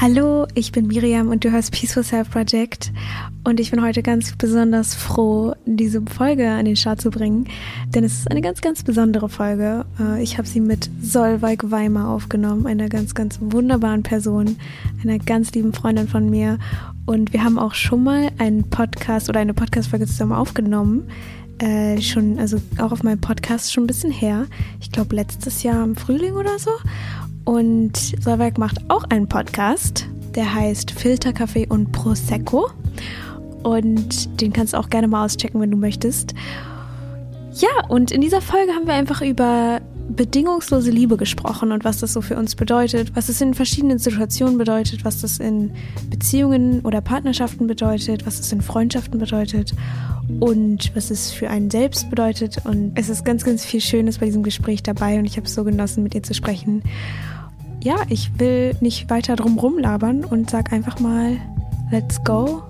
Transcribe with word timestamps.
Hallo, 0.00 0.46
ich 0.54 0.72
bin 0.72 0.86
Miriam 0.86 1.28
und 1.28 1.44
du 1.44 1.50
hörst 1.50 1.72
Peaceful 1.72 2.02
Self 2.02 2.30
Project 2.30 2.90
und 3.44 3.60
ich 3.60 3.70
bin 3.70 3.82
heute 3.82 4.02
ganz 4.02 4.34
besonders 4.34 4.94
froh, 4.94 5.52
diese 5.66 6.00
Folge 6.00 6.48
an 6.48 6.64
den 6.64 6.76
Start 6.76 7.02
zu 7.02 7.10
bringen, 7.10 7.46
denn 7.88 8.02
es 8.02 8.20
ist 8.20 8.30
eine 8.30 8.40
ganz, 8.40 8.62
ganz 8.62 8.82
besondere 8.82 9.28
Folge. 9.28 9.84
Äh, 10.00 10.22
ich 10.22 10.38
habe 10.38 10.48
sie 10.48 10.60
mit 10.60 10.88
Solveig 11.02 11.70
Weimar 11.70 12.08
aufgenommen, 12.08 12.66
einer 12.66 12.88
ganz, 12.88 13.14
ganz 13.14 13.40
wunderbaren 13.42 14.02
Person, 14.02 14.56
einer 15.02 15.18
ganz 15.18 15.52
lieben 15.52 15.74
Freundin 15.74 16.08
von 16.08 16.30
mir 16.30 16.58
und 17.04 17.34
wir 17.34 17.44
haben 17.44 17.58
auch 17.58 17.74
schon 17.74 18.02
mal 18.02 18.30
einen 18.38 18.70
Podcast 18.70 19.28
oder 19.28 19.40
eine 19.40 19.52
Podcast-Folge 19.52 20.06
zusammen 20.06 20.32
aufgenommen. 20.32 21.10
Äh, 21.58 22.00
schon, 22.00 22.38
also 22.38 22.56
auch 22.78 22.90
auf 22.90 23.02
meinem 23.02 23.20
Podcast 23.20 23.70
schon 23.70 23.84
ein 23.84 23.86
bisschen 23.86 24.10
her. 24.10 24.46
Ich 24.80 24.90
glaube 24.90 25.14
letztes 25.14 25.62
Jahr 25.62 25.84
im 25.84 25.94
Frühling 25.94 26.32
oder 26.32 26.58
so. 26.58 26.70
Und 27.50 27.96
Solveig 27.96 28.58
macht 28.58 28.78
auch 28.86 29.02
einen 29.10 29.26
Podcast, 29.26 30.06
der 30.36 30.54
heißt 30.54 30.92
Filterkaffee 30.92 31.66
und 31.68 31.90
Prosecco. 31.90 32.70
Und 33.64 34.40
den 34.40 34.52
kannst 34.52 34.72
du 34.72 34.76
auch 34.76 34.88
gerne 34.88 35.08
mal 35.08 35.24
auschecken, 35.24 35.60
wenn 35.60 35.72
du 35.72 35.76
möchtest. 35.76 36.32
Ja, 37.54 37.88
und 37.88 38.12
in 38.12 38.20
dieser 38.20 38.40
Folge 38.40 38.70
haben 38.70 38.86
wir 38.86 38.94
einfach 38.94 39.20
über 39.20 39.80
bedingungslose 40.10 40.92
Liebe 40.92 41.16
gesprochen 41.16 41.72
und 41.72 41.82
was 41.82 41.98
das 41.98 42.12
so 42.12 42.20
für 42.20 42.36
uns 42.36 42.54
bedeutet, 42.54 43.16
was 43.16 43.28
es 43.28 43.40
in 43.40 43.54
verschiedenen 43.54 43.98
Situationen 43.98 44.56
bedeutet, 44.56 45.04
was 45.04 45.20
das 45.20 45.40
in 45.40 45.72
Beziehungen 46.08 46.82
oder 46.82 47.00
Partnerschaften 47.00 47.66
bedeutet, 47.66 48.26
was 48.26 48.38
es 48.38 48.52
in 48.52 48.60
Freundschaften 48.62 49.18
bedeutet 49.18 49.74
und 50.38 50.94
was 50.94 51.10
es 51.10 51.32
für 51.32 51.50
einen 51.50 51.68
selbst 51.68 52.10
bedeutet. 52.10 52.64
Und 52.64 52.92
es 52.94 53.08
ist 53.08 53.24
ganz, 53.24 53.42
ganz 53.42 53.64
viel 53.64 53.80
Schönes 53.80 54.18
bei 54.18 54.26
diesem 54.26 54.44
Gespräch 54.44 54.84
dabei 54.84 55.18
und 55.18 55.24
ich 55.24 55.36
habe 55.36 55.48
es 55.48 55.54
so 55.54 55.64
genossen, 55.64 56.04
mit 56.04 56.14
ihr 56.14 56.22
zu 56.22 56.32
sprechen. 56.32 56.84
Ja, 57.82 57.96
ich 58.10 58.38
will 58.38 58.76
nicht 58.82 59.08
weiter 59.08 59.36
drum 59.36 59.58
rumlabern 59.58 60.22
und 60.22 60.50
sag 60.50 60.70
einfach 60.70 61.00
mal, 61.00 61.40
let's 61.90 62.22
go 62.22 62.62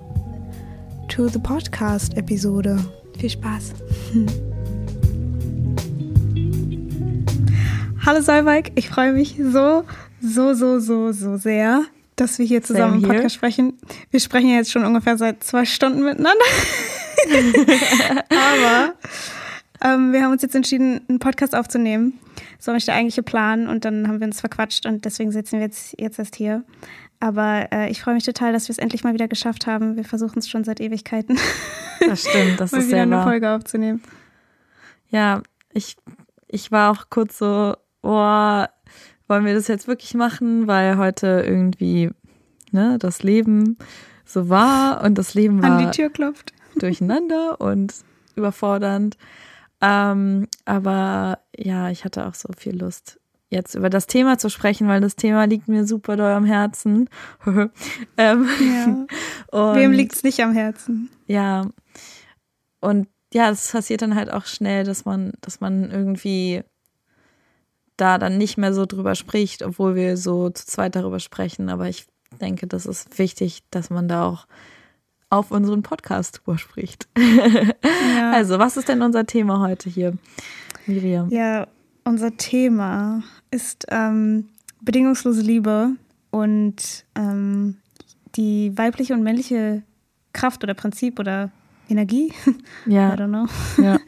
to 1.09 1.27
the 1.27 1.37
Podcast-Episode. 1.37 2.79
Viel 3.19 3.29
Spaß. 3.29 3.73
Hallo 8.05 8.21
Solveig, 8.21 8.71
ich 8.75 8.87
freue 8.87 9.11
mich 9.11 9.35
so, 9.37 9.83
so, 10.21 10.53
so, 10.53 10.79
so, 10.79 11.11
so 11.11 11.35
sehr, 11.35 11.83
dass 12.15 12.39
wir 12.39 12.45
hier 12.45 12.63
zusammen 12.63 13.03
im 13.03 13.09
Podcast 13.09 13.35
sprechen. 13.35 13.73
Wir 14.11 14.21
sprechen 14.21 14.47
jetzt 14.47 14.71
schon 14.71 14.85
ungefähr 14.85 15.17
seit 15.17 15.43
zwei 15.43 15.65
Stunden 15.65 16.05
miteinander. 16.05 16.45
Aber 18.29 18.93
ähm, 19.83 20.13
wir 20.13 20.23
haben 20.23 20.31
uns 20.31 20.41
jetzt 20.41 20.55
entschieden, 20.55 21.01
einen 21.09 21.19
Podcast 21.19 21.53
aufzunehmen. 21.53 22.17
So 22.61 22.71
nicht 22.71 22.87
der 22.87 22.93
eigentliche 22.93 23.23
Plan 23.23 23.67
und 23.67 23.85
dann 23.85 24.07
haben 24.07 24.19
wir 24.19 24.27
uns 24.27 24.39
verquatscht 24.39 24.85
und 24.85 25.03
deswegen 25.03 25.31
sitzen 25.31 25.53
wir 25.53 25.65
jetzt, 25.65 25.99
jetzt 25.99 26.19
erst 26.19 26.35
hier. 26.35 26.63
Aber 27.19 27.67
äh, 27.71 27.89
ich 27.89 28.01
freue 28.01 28.13
mich 28.13 28.23
total, 28.23 28.53
dass 28.53 28.67
wir 28.67 28.73
es 28.73 28.77
endlich 28.77 29.03
mal 29.03 29.13
wieder 29.15 29.27
geschafft 29.27 29.65
haben. 29.65 29.95
Wir 29.97 30.03
versuchen 30.05 30.37
es 30.39 30.47
schon 30.47 30.63
seit 30.63 30.79
Ewigkeiten. 30.79 31.37
Das 32.07 32.21
stimmt, 32.27 32.59
das 32.59 32.71
mal 32.71 32.79
ist 32.79 32.87
wieder 32.87 32.95
sehr 32.97 33.03
eine 33.03 33.17
wahr. 33.17 33.23
Folge 33.25 33.51
aufzunehmen. 33.51 34.01
Ja, 35.09 35.43
ich, 35.71 35.97
ich 36.47 36.71
war 36.71 36.91
auch 36.91 37.11
kurz 37.11 37.37
so, 37.37 37.75
boah, 38.01 38.69
wollen 39.27 39.45
wir 39.45 39.53
das 39.53 39.67
jetzt 39.67 39.87
wirklich 39.87 40.15
machen? 40.15 40.65
Weil 40.65 40.97
heute 40.97 41.43
irgendwie 41.45 42.09
ne, 42.71 42.97
das 42.97 43.21
Leben 43.21 43.77
so 44.25 44.49
war 44.49 45.03
und 45.03 45.15
das 45.19 45.35
Leben 45.35 45.63
An 45.63 45.73
war 45.73 45.91
die 45.91 45.95
Tür 45.95 46.09
klopft. 46.09 46.53
durcheinander 46.75 47.61
und 47.61 47.93
überfordernd. 48.35 49.15
Ähm, 49.81 50.47
aber 50.65 51.39
ja, 51.57 51.89
ich 51.89 52.05
hatte 52.05 52.27
auch 52.27 52.35
so 52.35 52.49
viel 52.55 52.77
Lust, 52.77 53.19
jetzt 53.49 53.75
über 53.75 53.89
das 53.89 54.07
Thema 54.07 54.37
zu 54.37 54.49
sprechen, 54.49 54.87
weil 54.87 55.01
das 55.01 55.15
Thema 55.15 55.45
liegt 55.45 55.67
mir 55.67 55.85
super 55.85 56.15
doll 56.15 56.31
am 56.31 56.45
Herzen. 56.45 57.09
ähm, 58.17 58.47
Ja. 59.51 59.75
Wem 59.75 59.91
liegt 59.91 60.13
es 60.13 60.23
nicht 60.23 60.41
am 60.41 60.53
Herzen? 60.53 61.09
ja. 61.27 61.67
Und 62.79 63.07
ja, 63.33 63.49
es 63.51 63.71
passiert 63.71 64.01
dann 64.01 64.15
halt 64.15 64.31
auch 64.31 64.45
schnell, 64.45 64.83
dass 64.83 65.05
man, 65.05 65.33
dass 65.41 65.59
man 65.61 65.91
irgendwie 65.91 66.63
da 67.95 68.17
dann 68.17 68.39
nicht 68.39 68.57
mehr 68.57 68.73
so 68.73 68.87
drüber 68.87 69.13
spricht, 69.13 69.61
obwohl 69.61 69.93
wir 69.95 70.17
so 70.17 70.49
zu 70.49 70.65
zweit 70.65 70.95
darüber 70.95 71.19
sprechen. 71.19 71.69
Aber 71.69 71.87
ich 71.87 72.07
denke, 72.39 72.65
das 72.65 72.87
ist 72.87 73.19
wichtig, 73.19 73.61
dass 73.69 73.89
man 73.91 74.07
da 74.07 74.25
auch 74.25 74.47
auf 75.31 75.49
unseren 75.49 75.81
Podcast 75.81 76.41
spricht. 76.57 77.07
Ja. 77.17 77.73
Also, 78.33 78.59
was 78.59 78.77
ist 78.77 78.87
denn 78.87 79.01
unser 79.01 79.25
Thema 79.25 79.59
heute 79.59 79.89
hier, 79.89 80.13
Miriam? 80.85 81.29
Ja, 81.29 81.67
unser 82.03 82.37
Thema 82.37 83.23
ist 83.49 83.85
ähm, 83.89 84.47
bedingungslose 84.81 85.41
Liebe 85.41 85.95
und 86.29 87.05
ähm, 87.15 87.77
die 88.35 88.77
weibliche 88.77 89.13
und 89.13 89.23
männliche 89.23 89.83
Kraft 90.33 90.63
oder 90.63 90.73
Prinzip 90.73 91.19
oder 91.19 91.51
Energie. 91.91 92.33
I 92.87 92.91
Ja, 92.93 93.13
don't 93.15 93.27
know. 93.27 93.83
ja. 93.83 93.99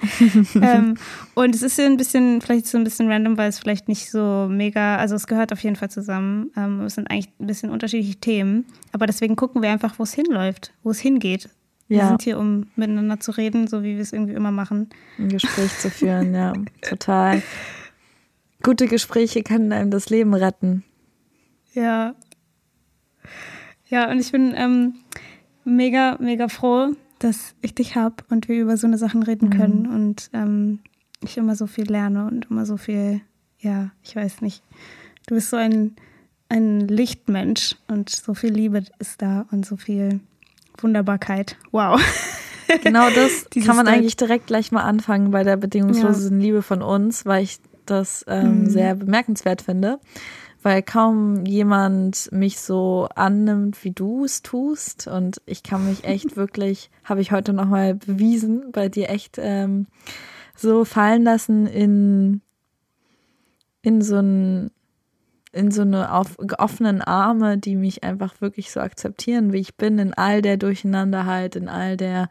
ähm, 0.62 0.96
und 1.36 1.54
es 1.54 1.62
ist 1.62 1.80
ein 1.80 1.98
bisschen, 1.98 2.42
vielleicht 2.42 2.66
so 2.68 2.78
ein 2.78 2.84
bisschen 2.84 3.12
random, 3.12 3.38
weil 3.38 3.50
es 3.50 3.60
vielleicht 3.60 3.88
nicht 3.88 4.10
so 4.10 4.48
mega, 4.50 4.98
also 4.98 5.16
es 5.16 5.28
gehört 5.28 5.52
auf 5.54 5.62
jeden 5.64 5.76
Fall 5.76 5.90
zusammen. 5.92 6.52
Ähm, 6.56 6.82
es 6.82 6.96
sind 6.96 7.10
eigentlich 7.12 7.30
ein 7.40 7.48
bisschen 7.48 7.70
unterschiedliche 7.70 8.16
Themen, 8.20 8.66
aber 8.92 9.06
deswegen 9.06 9.36
gucken 9.36 9.62
wir 9.62 9.70
einfach, 9.72 10.00
wo 10.00 10.04
es 10.04 10.14
hinläuft, 10.14 10.74
wo 10.84 10.92
es 10.92 11.00
hingeht. 11.00 11.50
Wir 11.90 11.98
Ja. 11.98 12.08
sind 12.08 12.22
hier, 12.24 12.40
um 12.40 12.68
miteinander 12.76 13.20
zu 13.20 13.32
reden, 13.32 13.68
so 13.68 13.84
wie 13.84 13.96
wir 13.96 14.02
es 14.02 14.14
irgendwie 14.14 14.34
immer 14.34 14.52
machen. 14.52 14.90
ein 15.20 15.30
Gespräch 15.30 15.78
zu 15.80 15.90
führen, 15.92 16.34
ja, 16.34 16.54
total. 16.82 17.44
Gute 18.64 18.88
Gespräche 18.88 19.44
können 19.44 19.74
einem 19.74 19.92
das 19.92 20.10
Leben 20.10 20.34
retten. 20.34 20.84
Ja. 21.74 22.16
Ja, 23.88 24.10
und 24.10 24.20
ich 24.20 24.32
bin 24.32 24.54
ähm, 24.56 24.96
mega, 25.66 26.18
mega 26.20 26.48
froh, 26.48 26.94
dass 27.24 27.56
ich 27.62 27.74
dich 27.76 27.96
habe 27.96 28.16
und 28.30 28.48
wir 28.48 28.62
über 28.62 28.78
so 28.78 28.88
eine 28.88 28.98
Sachen 28.98 29.24
reden 29.24 29.50
können 29.50 29.88
und 29.88 30.30
ähm, 30.34 30.80
ich 31.24 31.38
immer 31.38 31.56
so 31.56 31.68
viel 31.68 31.90
lerne 31.90 32.26
und 32.26 32.48
immer 32.50 32.66
so 32.66 32.78
viel, 32.78 33.22
ja, 33.60 33.92
ich 34.04 34.16
weiß 34.16 34.42
nicht. 34.42 34.64
Du 35.28 35.36
bist 35.36 35.50
so 35.50 35.58
ein, 35.58 35.96
ein 36.50 36.82
Lichtmensch 36.88 37.76
und 37.88 38.10
so 38.10 38.34
viel 38.34 38.52
Liebe 38.52 38.84
ist 39.00 39.22
da 39.22 39.46
und 39.52 39.66
so 39.66 39.78
viel 39.78 40.20
Wunderbarkeit. 40.80 41.58
Wow. 41.72 42.02
Genau 42.82 43.10
das 43.10 43.46
kann 43.66 43.76
man 43.76 43.88
eigentlich 43.88 44.16
direkt 44.16 44.48
gleich 44.48 44.72
mal 44.72 44.84
anfangen 44.84 45.32
bei 45.32 45.44
der 45.44 45.58
bedingungslosen 45.58 46.40
Liebe 46.40 46.62
von 46.64 46.82
uns, 46.82 47.26
weil 47.26 47.44
ich 47.44 47.60
das 47.86 48.24
ähm, 48.28 48.62
Mhm. 48.64 48.70
sehr 48.70 48.96
bemerkenswert 48.96 49.62
finde, 49.62 50.00
weil 50.64 50.82
kaum 50.82 51.46
jemand 51.46 52.32
mich 52.32 52.60
so 52.60 53.08
annimmt, 53.16 53.84
wie 53.84 53.92
du 53.92 54.26
es 54.26 54.42
tust 54.42 55.08
und 55.08 55.42
ich 55.46 55.64
kann 55.64 55.86
mich 55.88 56.04
echt 56.06 56.36
wirklich, 56.36 56.90
habe 57.04 57.22
ich 57.22 57.32
heute 57.32 57.54
nochmal 57.54 57.96
bewiesen, 57.96 58.72
bei 58.72 58.90
dir 58.90 59.10
echt 59.10 59.38
ähm, 59.40 59.88
so 60.56 60.86
fallen 60.86 61.24
lassen 61.24 61.68
in, 61.68 62.42
in 63.82 64.02
so 64.02 64.18
ein 64.18 64.72
in 65.56 65.70
so 65.70 65.84
eine 65.84 66.12
auf, 66.12 66.38
offenen 66.58 67.04
Arme, 67.04 67.60
die 67.60 67.76
mich 67.76 68.04
einfach 68.04 68.42
wirklich 68.42 68.72
so 68.72 68.80
akzeptieren, 68.80 69.54
wie 69.54 69.60
ich 69.60 69.76
bin, 69.76 70.00
in 70.00 70.12
all 70.16 70.42
der 70.42 70.58
Durcheinanderheit, 70.58 71.56
in 71.56 71.70
all 71.70 71.96
der, 71.96 72.28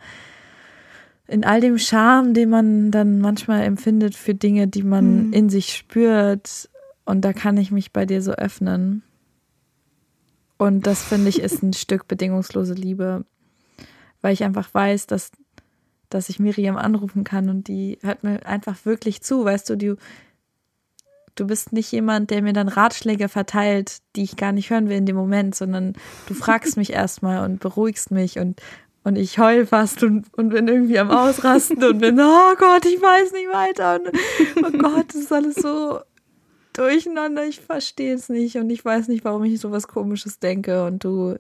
in 1.29 1.45
all 1.45 1.61
dem 1.61 1.79
Charme, 1.79 2.35
den 2.35 2.51
man 2.51 2.91
dann 2.91 3.21
manchmal 3.21 3.63
empfindet 3.63 4.17
für 4.17 4.35
Dinge, 4.35 4.67
die 4.67 4.83
man 4.83 5.29
Mhm. 5.29 5.33
in 5.33 5.49
sich 5.51 5.73
spürt. 5.73 6.69
Und 7.05 7.23
da 7.23 7.33
kann 7.33 7.57
ich 7.57 7.71
mich 7.71 7.93
bei 7.93 8.07
dir 8.07 8.23
so 8.23 8.33
öffnen. 8.33 9.03
Und 10.59 10.87
das 10.87 11.03
finde 11.03 11.29
ich 11.29 11.41
ist 11.41 11.63
ein 11.63 11.73
Stück 11.73 12.07
bedingungslose 12.07 12.75
Liebe, 12.75 13.25
weil 14.21 14.33
ich 14.33 14.45
einfach 14.45 14.73
weiß, 14.73 15.07
dass, 15.09 15.33
dass 16.09 16.29
ich 16.29 16.39
Miriam 16.39 16.77
anrufen 16.77 17.25
kann 17.25 17.49
und 17.49 17.67
die 17.69 17.99
hört 18.03 18.23
mir 18.23 18.47
einfach 18.47 18.85
wirklich 18.85 19.23
zu. 19.23 19.45
Weißt 19.45 19.69
du, 19.71 19.77
du, 19.77 19.97
du 21.35 21.47
bist 21.47 21.73
nicht 21.73 21.91
jemand, 21.91 22.31
der 22.31 22.43
mir 22.43 22.53
dann 22.53 22.69
Ratschläge 22.69 23.29
verteilt, 23.29 23.99
die 24.15 24.23
ich 24.23 24.37
gar 24.37 24.53
nicht 24.53 24.71
hören 24.71 24.89
will 24.89 24.99
in 24.99 25.07
dem 25.07 25.17
Moment, 25.17 25.57
sondern 25.57 25.95
du 26.29 26.35
fragst 26.35 26.77
mich 26.77 26.93
erstmal 26.93 27.45
und 27.45 27.59
beruhigst 27.59 28.13
mich 28.13 28.39
und, 28.39 28.61
und 29.03 29.17
ich 29.17 29.41
heul 29.41 29.67
fast 29.67 30.05
und, 30.05 30.33
und 30.35 30.51
bin 30.51 30.69
irgendwie 30.69 31.01
am 31.01 31.11
Ausrasten 31.11 31.83
und 31.83 31.99
bin, 31.99 32.21
oh 32.21 32.55
Gott, 32.57 32.85
ich 32.85 33.03
weiß 33.03 33.33
nicht 33.33 33.49
weiter. 33.51 33.97
Und, 33.97 34.11
oh 34.65 34.79
Gott, 34.79 35.07
das 35.09 35.23
ist 35.23 35.33
alles 35.33 35.57
so 35.57 35.99
durcheinander, 36.73 37.45
ich 37.45 37.61
verstehe 37.61 38.15
es 38.15 38.29
nicht 38.29 38.57
und 38.57 38.71
ich 38.71 38.85
weiß 38.85 39.09
nicht, 39.09 39.25
warum 39.25 39.45
ich 39.45 39.61
so 39.61 39.71
was 39.71 39.89
Komisches 39.89 40.39
denke 40.39 40.85
und 40.85 41.05
du 41.05 41.39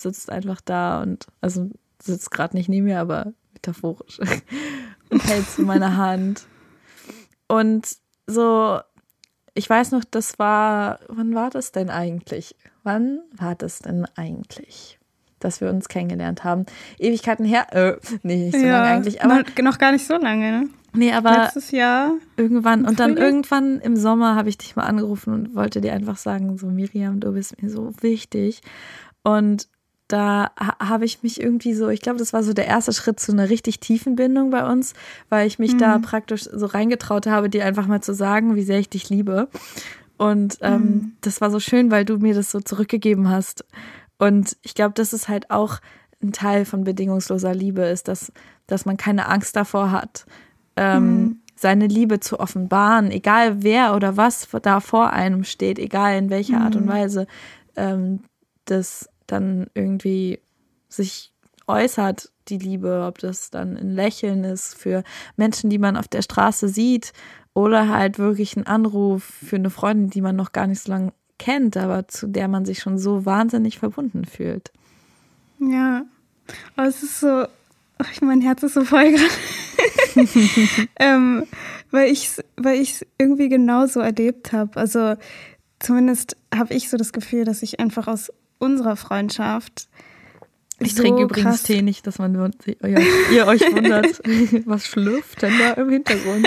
sitzt 0.00 0.30
einfach 0.30 0.60
da 0.60 1.02
und, 1.02 1.26
also 1.40 1.70
sitzt 2.02 2.30
gerade 2.30 2.56
nicht 2.56 2.68
neben 2.68 2.86
mir, 2.86 3.00
aber 3.00 3.32
metaphorisch 3.52 4.18
und 5.10 5.24
hältst 5.24 5.58
meine 5.58 5.96
Hand. 5.96 6.46
Und 7.48 7.88
so, 8.26 8.80
ich 9.54 9.68
weiß 9.68 9.90
noch, 9.90 10.04
das 10.04 10.38
war, 10.38 11.00
wann 11.08 11.34
war 11.34 11.50
das 11.50 11.72
denn 11.72 11.90
eigentlich? 11.90 12.54
Wann 12.84 13.20
war 13.32 13.56
das 13.56 13.80
denn 13.80 14.06
eigentlich? 14.14 14.99
Dass 15.40 15.60
wir 15.60 15.70
uns 15.70 15.88
kennengelernt 15.88 16.44
haben. 16.44 16.66
Ewigkeiten 16.98 17.44
her, 17.44 17.66
äh, 17.72 17.96
nee, 18.22 18.44
nicht 18.44 18.58
so 18.58 18.64
ja, 18.64 18.78
lange 18.78 18.88
eigentlich, 18.88 19.22
aber. 19.22 19.42
Noch 19.62 19.78
gar 19.78 19.92
nicht 19.92 20.06
so 20.06 20.16
lange, 20.16 20.60
ne? 20.60 20.68
Nee, 20.92 21.12
aber 21.12 21.44
letztes 21.44 21.70
Jahr. 21.70 22.14
Irgendwann 22.36 22.84
und 22.84 22.98
dann 22.98 23.16
irgendwann 23.16 23.80
im 23.80 23.96
Sommer 23.96 24.34
habe 24.34 24.48
ich 24.48 24.58
dich 24.58 24.74
mal 24.74 24.84
angerufen 24.84 25.32
und 25.32 25.54
wollte 25.54 25.80
dir 25.80 25.92
einfach 25.92 26.16
sagen, 26.16 26.58
so 26.58 26.66
Miriam, 26.66 27.20
du 27.20 27.32
bist 27.32 27.62
mir 27.62 27.70
so 27.70 27.92
wichtig. 28.00 28.60
Und 29.22 29.68
da 30.08 30.50
habe 30.80 31.04
ich 31.04 31.22
mich 31.22 31.40
irgendwie 31.40 31.74
so, 31.74 31.88
ich 31.88 32.00
glaube, 32.00 32.18
das 32.18 32.32
war 32.32 32.42
so 32.42 32.52
der 32.52 32.66
erste 32.66 32.92
Schritt 32.92 33.20
zu 33.20 33.30
einer 33.30 33.48
richtig 33.48 33.78
tiefen 33.78 34.16
Bindung 34.16 34.50
bei 34.50 34.68
uns, 34.68 34.94
weil 35.28 35.46
ich 35.46 35.60
mich 35.60 35.74
mhm. 35.74 35.78
da 35.78 35.98
praktisch 35.98 36.44
so 36.44 36.66
reingetraut 36.66 37.26
habe, 37.26 37.48
dir 37.48 37.64
einfach 37.64 37.86
mal 37.86 38.00
zu 38.00 38.12
sagen, 38.12 38.56
wie 38.56 38.62
sehr 38.62 38.80
ich 38.80 38.88
dich 38.88 39.08
liebe. 39.08 39.48
Und 40.18 40.58
ähm, 40.60 40.80
mhm. 40.80 41.12
das 41.20 41.40
war 41.40 41.50
so 41.50 41.60
schön, 41.60 41.90
weil 41.90 42.04
du 42.04 42.18
mir 42.18 42.34
das 42.34 42.50
so 42.50 42.60
zurückgegeben 42.60 43.30
hast. 43.30 43.64
Und 44.20 44.58
ich 44.60 44.74
glaube, 44.74 44.92
das 44.94 45.14
ist 45.14 45.28
halt 45.28 45.50
auch 45.50 45.80
ein 46.22 46.32
Teil 46.32 46.66
von 46.66 46.84
bedingungsloser 46.84 47.54
Liebe, 47.54 47.82
ist, 47.82 48.06
dass, 48.06 48.30
dass 48.66 48.84
man 48.84 48.98
keine 48.98 49.26
Angst 49.28 49.56
davor 49.56 49.90
hat, 49.90 50.26
ähm, 50.76 51.02
mhm. 51.02 51.40
seine 51.56 51.86
Liebe 51.86 52.20
zu 52.20 52.38
offenbaren, 52.38 53.10
egal 53.10 53.62
wer 53.62 53.96
oder 53.96 54.18
was 54.18 54.46
da 54.60 54.80
vor 54.80 55.10
einem 55.14 55.44
steht, 55.44 55.78
egal 55.78 56.18
in 56.18 56.28
welcher 56.28 56.58
mhm. 56.58 56.62
Art 56.62 56.76
und 56.76 56.84
mhm. 56.84 56.90
Weise 56.90 57.26
ähm, 57.76 58.20
das 58.66 59.08
dann 59.26 59.68
irgendwie 59.72 60.38
sich 60.90 61.32
äußert, 61.66 62.30
die 62.48 62.58
Liebe, 62.58 63.06
ob 63.06 63.18
das 63.18 63.50
dann 63.50 63.78
ein 63.78 63.90
Lächeln 63.94 64.44
ist 64.44 64.74
für 64.74 65.02
Menschen, 65.36 65.70
die 65.70 65.78
man 65.78 65.96
auf 65.96 66.08
der 66.08 66.20
Straße 66.20 66.68
sieht 66.68 67.14
oder 67.54 67.88
halt 67.88 68.18
wirklich 68.18 68.54
ein 68.54 68.66
Anruf 68.66 69.24
für 69.24 69.56
eine 69.56 69.70
Freundin, 69.70 70.10
die 70.10 70.20
man 70.20 70.36
noch 70.36 70.52
gar 70.52 70.66
nicht 70.66 70.82
so 70.82 70.92
lange 70.92 71.12
kennt, 71.40 71.76
aber 71.76 72.06
zu 72.06 72.28
der 72.28 72.46
man 72.46 72.64
sich 72.64 72.80
schon 72.80 72.98
so 72.98 73.24
wahnsinnig 73.24 73.78
verbunden 73.78 74.26
fühlt. 74.26 74.70
Ja, 75.58 76.04
aber 76.76 76.86
es 76.86 77.02
ist 77.02 77.20
so, 77.20 77.46
mein 78.20 78.42
Herz 78.42 78.62
ist 78.62 78.74
so 78.74 78.84
voll 78.84 79.12
gerade. 80.14 80.28
ähm, 80.98 81.44
weil 81.90 82.10
ich 82.10 82.26
es 82.26 82.44
weil 82.56 82.86
irgendwie 83.18 83.48
genauso 83.48 84.00
erlebt 84.00 84.52
habe. 84.52 84.78
Also 84.78 85.16
zumindest 85.78 86.36
habe 86.54 86.74
ich 86.74 86.90
so 86.90 86.96
das 86.96 87.12
Gefühl, 87.12 87.44
dass 87.44 87.62
ich 87.62 87.80
einfach 87.80 88.06
aus 88.06 88.30
unserer 88.58 88.96
Freundschaft. 88.96 89.88
Ich 90.78 90.94
so 90.94 91.02
trinke 91.02 91.22
übrigens 91.22 91.50
krass. 91.50 91.62
Tee 91.62 91.82
nicht, 91.82 92.06
dass 92.06 92.18
man 92.18 92.34
ja, 92.82 92.98
ihr 93.32 93.46
euch 93.46 93.60
wundert, 93.72 94.20
was 94.66 94.86
schlürft 94.86 95.42
denn 95.42 95.58
da 95.58 95.72
im 95.72 95.88
Hintergrund? 95.90 96.46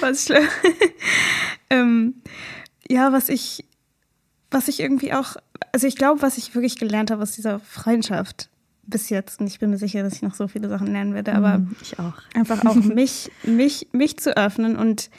was 0.00 0.24
schlürft? 0.24 0.50
ähm, 1.70 2.22
ja, 2.88 3.12
was 3.12 3.28
ich, 3.28 3.64
was 4.52 4.68
ich 4.68 4.80
irgendwie 4.80 5.12
auch, 5.12 5.36
also 5.72 5.86
ich 5.86 5.96
glaube, 5.96 6.22
was 6.22 6.38
ich 6.38 6.54
wirklich 6.54 6.78
gelernt 6.78 7.10
habe 7.10 7.22
aus 7.22 7.32
dieser 7.32 7.58
Freundschaft, 7.58 8.48
bis 8.84 9.10
jetzt. 9.10 9.40
Und 9.40 9.46
ich 9.46 9.58
bin 9.58 9.70
mir 9.70 9.78
sicher, 9.78 10.02
dass 10.02 10.14
ich 10.14 10.22
noch 10.22 10.34
so 10.34 10.48
viele 10.48 10.68
Sachen 10.68 10.88
lernen 10.88 11.14
werde. 11.14 11.34
Aber 11.34 11.58
mm, 11.58 11.76
ich 11.80 11.98
auch. 11.98 12.14
einfach 12.34 12.64
auch 12.64 12.74
mich, 12.76 13.30
mich, 13.44 13.88
mich 13.92 14.18
zu 14.18 14.36
öffnen 14.36 14.76
und 14.76 15.10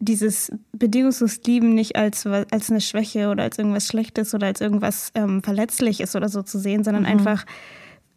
dieses 0.00 0.52
bedingungslos 0.72 1.40
Lieben 1.44 1.74
nicht 1.74 1.96
als, 1.96 2.24
als 2.26 2.70
eine 2.70 2.80
Schwäche 2.80 3.30
oder 3.30 3.42
als 3.42 3.58
irgendwas 3.58 3.86
Schlechtes 3.86 4.32
oder 4.34 4.46
als 4.46 4.60
irgendwas 4.60 5.10
ähm, 5.14 5.42
Verletzliches 5.42 6.14
oder 6.14 6.28
so 6.28 6.42
zu 6.42 6.58
sehen, 6.58 6.84
sondern 6.84 7.02
mhm. 7.02 7.10
einfach 7.10 7.44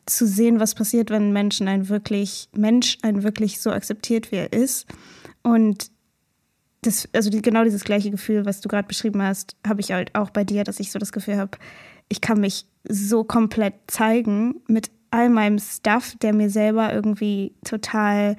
zu 0.05 0.27
sehen, 0.27 0.59
was 0.59 0.75
passiert, 0.75 1.09
wenn 1.09 1.33
Menschen 1.33 1.67
ein 1.67 1.89
wirklich, 1.89 2.49
Mensch 2.55 2.97
einen 3.01 3.23
wirklich 3.23 3.61
so 3.61 3.71
akzeptiert, 3.71 4.31
wie 4.31 4.37
er 4.37 4.53
ist. 4.53 4.85
Und 5.41 5.89
das, 6.81 7.07
also 7.13 7.29
die, 7.29 7.41
genau 7.41 7.63
dieses 7.63 7.83
gleiche 7.83 8.11
Gefühl, 8.11 8.45
was 8.45 8.61
du 8.61 8.67
gerade 8.67 8.87
beschrieben 8.87 9.21
hast, 9.21 9.55
habe 9.65 9.81
ich 9.81 9.91
halt 9.91 10.15
auch 10.15 10.31
bei 10.31 10.43
dir, 10.43 10.63
dass 10.63 10.79
ich 10.79 10.91
so 10.91 10.99
das 10.99 11.11
Gefühl 11.11 11.37
habe, 11.37 11.57
ich 12.09 12.21
kann 12.21 12.39
mich 12.39 12.65
so 12.87 13.23
komplett 13.23 13.75
zeigen 13.87 14.61
mit 14.67 14.91
all 15.11 15.29
meinem 15.29 15.59
Stuff, 15.59 16.15
der 16.21 16.33
mir 16.33 16.49
selber 16.49 16.93
irgendwie 16.93 17.53
total 17.63 18.37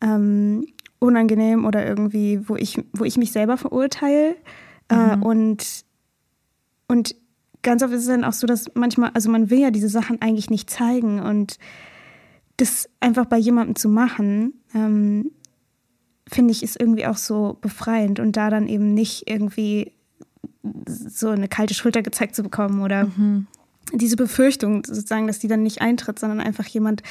ähm, 0.00 0.66
unangenehm 0.98 1.64
oder 1.64 1.86
irgendwie, 1.86 2.48
wo 2.48 2.56
ich, 2.56 2.82
wo 2.92 3.04
ich 3.04 3.16
mich 3.16 3.30
selber 3.30 3.56
verurteile. 3.56 4.36
Äh, 4.88 4.94
mhm. 4.94 5.22
Äh, 5.22 5.26
und, 5.26 5.84
und 6.88 7.16
ganz 7.62 7.82
oft 7.82 7.92
ist 7.92 8.02
es 8.02 8.06
dann 8.08 8.24
auch 8.24 8.32
so, 8.32 8.46
dass 8.46 8.70
manchmal, 8.74 9.10
also 9.14 9.30
man 9.30 9.50
will 9.50 9.60
ja 9.60 9.70
diese 9.70 9.88
Sachen 9.88 10.20
eigentlich 10.20 10.50
nicht 10.50 10.68
zeigen 10.68 11.20
und 11.20 11.58
das 12.56 12.88
einfach 13.00 13.26
bei 13.26 13.38
jemandem 13.38 13.76
zu 13.76 13.88
machen, 13.88 14.54
ähm, 14.74 15.30
finde 16.28 16.52
ich, 16.52 16.62
ist 16.62 16.80
irgendwie 16.80 17.06
auch 17.06 17.16
so 17.16 17.58
befreiend 17.60 18.20
und 18.20 18.36
da 18.36 18.50
dann 18.50 18.66
eben 18.66 18.94
nicht 18.94 19.28
irgendwie 19.28 19.92
so 20.86 21.28
eine 21.28 21.48
kalte 21.48 21.74
Schulter 21.74 22.02
gezeigt 22.02 22.34
zu 22.34 22.42
bekommen 22.42 22.82
oder 22.82 23.04
mhm. 23.04 23.46
diese 23.92 24.16
Befürchtung 24.16 24.84
sozusagen, 24.84 25.26
dass 25.26 25.38
die 25.38 25.48
dann 25.48 25.62
nicht 25.62 25.82
eintritt, 25.82 26.18
sondern 26.18 26.40
einfach 26.40 26.66
jemand 26.66 27.02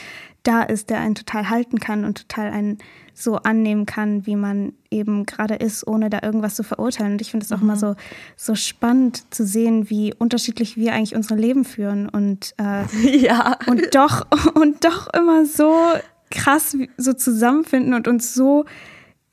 da 0.42 0.64
ist, 0.64 0.90
der 0.90 1.00
einen 1.00 1.16
total 1.16 1.50
halten 1.50 1.80
kann 1.80 2.04
und 2.04 2.28
total 2.28 2.52
einen 2.52 2.80
so 3.14 3.36
annehmen 3.38 3.86
kann, 3.86 4.26
wie 4.26 4.36
man 4.36 4.74
eben 4.90 5.26
gerade 5.26 5.56
ist, 5.56 5.86
ohne 5.86 6.10
da 6.10 6.22
irgendwas 6.24 6.56
zu 6.56 6.64
verurteilen. 6.64 7.14
Und 7.14 7.22
ich 7.22 7.30
finde 7.30 7.46
es 7.46 7.52
auch 7.52 7.58
mhm. 7.58 7.64
immer 7.64 7.78
so, 7.78 7.96
so 8.36 8.56
spannend 8.56 9.32
zu 9.34 9.46
sehen, 9.46 9.90
wie 9.92 10.14
unterschiedlich 10.18 10.76
wir 10.76 10.94
eigentlich 10.94 11.16
unsere 11.16 11.40
Leben 11.40 11.64
führen 11.64 12.10
und, 12.10 12.56
äh, 12.58 13.18
ja. 13.18 13.58
und 13.68 13.94
doch 13.94 14.26
und 14.56 14.84
doch 14.84 15.14
immer 15.14 15.46
so 15.46 15.76
krass 16.32 16.76
so 16.98 17.14
zusammenfinden 17.14 17.94
und 17.94 18.08
uns 18.08 18.34
so 18.34 18.66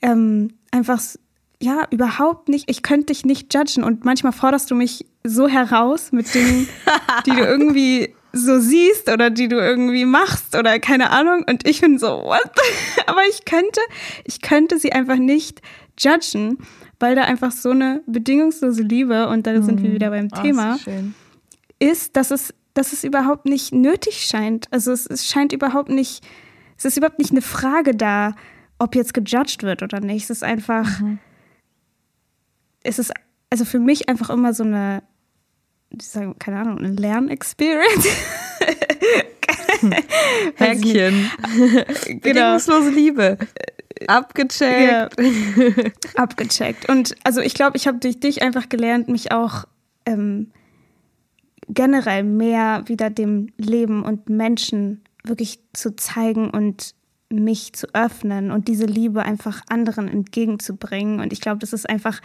ähm, 0.03 0.55
einfach 0.71 1.01
ja, 1.63 1.87
überhaupt 1.91 2.49
nicht. 2.49 2.71
Ich 2.71 2.83
könnte 2.83 3.07
dich 3.07 3.25
nicht 3.25 3.53
judgen. 3.55 3.85
Und 3.85 4.05
manchmal 4.05 4.33
forderst 4.33 4.71
du 4.71 4.75
mich 4.75 5.05
so 5.25 5.47
heraus 5.47 6.11
mit 6.11 6.35
Dingen, 6.35 6.69
die 7.27 7.33
du 7.33 7.43
irgendwie 7.43 8.15
so 8.33 8.61
siehst 8.61 9.11
oder 9.11 9.29
die 9.29 9.49
du 9.49 9.57
irgendwie 9.57 10.05
machst 10.05 10.57
oder 10.57 10.79
keine 10.79 11.11
Ahnung. 11.11 11.45
Und 11.49 11.69
ich 11.69 11.81
bin 11.81 11.99
so, 11.99 12.09
what? 12.09 12.51
Aber 13.07 13.21
ich 13.29 13.45
könnte, 13.45 13.81
ich 14.25 14.41
könnte 14.41 14.79
sie 14.79 14.93
einfach 14.93 15.17
nicht 15.17 15.61
judgen, 15.99 16.59
weil 16.99 17.15
da 17.15 17.23
einfach 17.23 17.53
so 17.53 17.71
eine 17.71 18.03
bedingungslose 18.07 18.83
Liebe, 18.83 19.29
und 19.29 19.47
da 19.47 19.61
sind 19.63 19.83
wir 19.83 19.91
mhm. 19.91 19.95
wieder 19.95 20.11
beim 20.11 20.29
oh, 20.35 20.41
Thema, 20.41 20.77
ist, 20.77 20.87
ist, 21.79 22.17
dass 22.17 22.31
es, 22.31 22.55
dass 22.73 22.93
es 22.93 23.05
überhaupt 23.05 23.47
nicht 23.47 23.75
nötig 23.75 24.25
scheint. 24.25 24.67
Also 24.71 24.93
es, 24.93 25.07
es 25.07 25.27
scheint 25.27 25.53
überhaupt 25.53 25.91
nicht, 25.91 26.25
es 26.79 26.85
ist 26.85 26.97
überhaupt 26.97 27.19
nicht 27.19 27.33
eine 27.33 27.43
Frage 27.43 27.95
da, 27.95 28.35
ob 28.81 28.97
jetzt 28.97 29.15
gejudged 29.15 29.63
wird 29.63 29.83
oder 29.83 30.01
nicht. 30.01 30.25
Es 30.25 30.31
ist 30.31 30.45
einfach, 30.45 31.01
mhm 31.01 31.21
es 32.83 32.99
ist 32.99 33.13
also 33.51 33.65
für 33.65 33.79
mich 33.79 34.09
einfach 34.09 34.31
immer 34.31 34.55
so 34.55 34.65
eine, 34.65 35.03
ich 35.91 36.07
sage, 36.07 36.35
keine 36.39 36.61
Ahnung, 36.61 36.79
eine 36.79 36.93
Lernexperience. 36.93 38.07
Häkchen. 40.57 41.31
genau. 42.07 42.21
Bedingungslose 42.21 42.91
Liebe. 42.91 43.39
Abgecheckt. 44.07 44.91
Ja. 44.91 45.09
Abgecheckt. 46.17 46.89
Und 46.89 47.17
also 47.25 47.41
ich 47.41 47.55
glaube, 47.55 47.77
ich 47.77 47.87
habe 47.87 47.99
durch 47.99 48.21
dich 48.21 48.43
einfach 48.43 48.69
gelernt, 48.69 49.09
mich 49.09 49.33
auch 49.33 49.65
ähm, 50.07 50.53
generell 51.69 52.23
mehr 52.23 52.85
wieder 52.87 53.11
dem 53.11 53.53
Leben 53.57 54.03
und 54.03 54.29
Menschen 54.29 55.03
wirklich 55.25 55.61
zu 55.73 55.97
zeigen 55.97 56.51
und 56.51 56.95
mich 57.33 57.73
zu 57.73 57.87
öffnen 57.95 58.51
und 58.51 58.69
diese 58.69 58.87
Liebe 58.87 59.23
einfach 59.23 59.63
anderen 59.69 60.09
entgegenzubringen. 60.09 61.21
Und 61.21 61.33
ich 61.33 61.41
glaube, 61.41 61.59
das 61.59 61.73
ist 61.73 61.89
einfach 61.89 62.21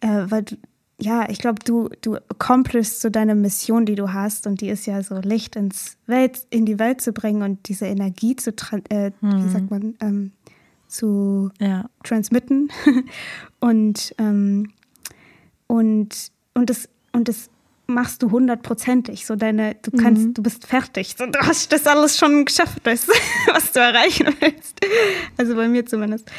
äh, 0.00 0.30
weil 0.30 0.42
du, 0.44 0.56
ja, 1.00 1.28
ich 1.28 1.38
glaube, 1.38 1.60
du, 1.64 1.88
du 2.00 2.16
accomplishst 2.16 3.00
so 3.00 3.08
deine 3.08 3.34
Mission, 3.34 3.86
die 3.86 3.94
du 3.94 4.12
hast, 4.12 4.46
und 4.46 4.60
die 4.60 4.68
ist 4.68 4.86
ja 4.86 5.02
so 5.02 5.20
Licht 5.20 5.56
ins 5.56 5.96
Welt, 6.06 6.46
in 6.50 6.66
die 6.66 6.78
Welt 6.78 7.00
zu 7.00 7.12
bringen 7.12 7.42
und 7.42 7.68
diese 7.68 7.86
Energie 7.86 8.34
zu, 8.36 8.50
äh, 8.88 9.12
hm. 9.20 9.44
wie 9.44 9.48
sagt 9.48 9.70
man, 9.70 9.94
ähm, 10.00 10.32
zu 10.88 11.50
ja. 11.60 11.88
transmitten. 12.02 12.70
und, 13.60 14.14
ähm, 14.18 14.72
und, 15.66 16.32
und 16.54 16.70
das, 16.70 16.88
und 17.12 17.28
das 17.28 17.48
machst 17.88 18.22
du 18.22 18.30
hundertprozentig. 18.30 19.26
So 19.26 19.34
deine, 19.34 19.74
du 19.76 19.90
kannst, 19.90 20.22
mhm. 20.22 20.34
du 20.34 20.42
bist 20.42 20.66
fertig. 20.66 21.16
So, 21.18 21.26
du 21.26 21.38
hast 21.40 21.72
das 21.72 21.86
alles 21.86 22.18
schon 22.18 22.44
geschafft, 22.44 22.84
weißt, 22.84 23.08
was 23.52 23.72
du 23.72 23.80
erreichen 23.80 24.28
willst. 24.40 24.80
Also 25.36 25.56
bei 25.56 25.68
mir 25.68 25.86
zumindest. 25.86 26.30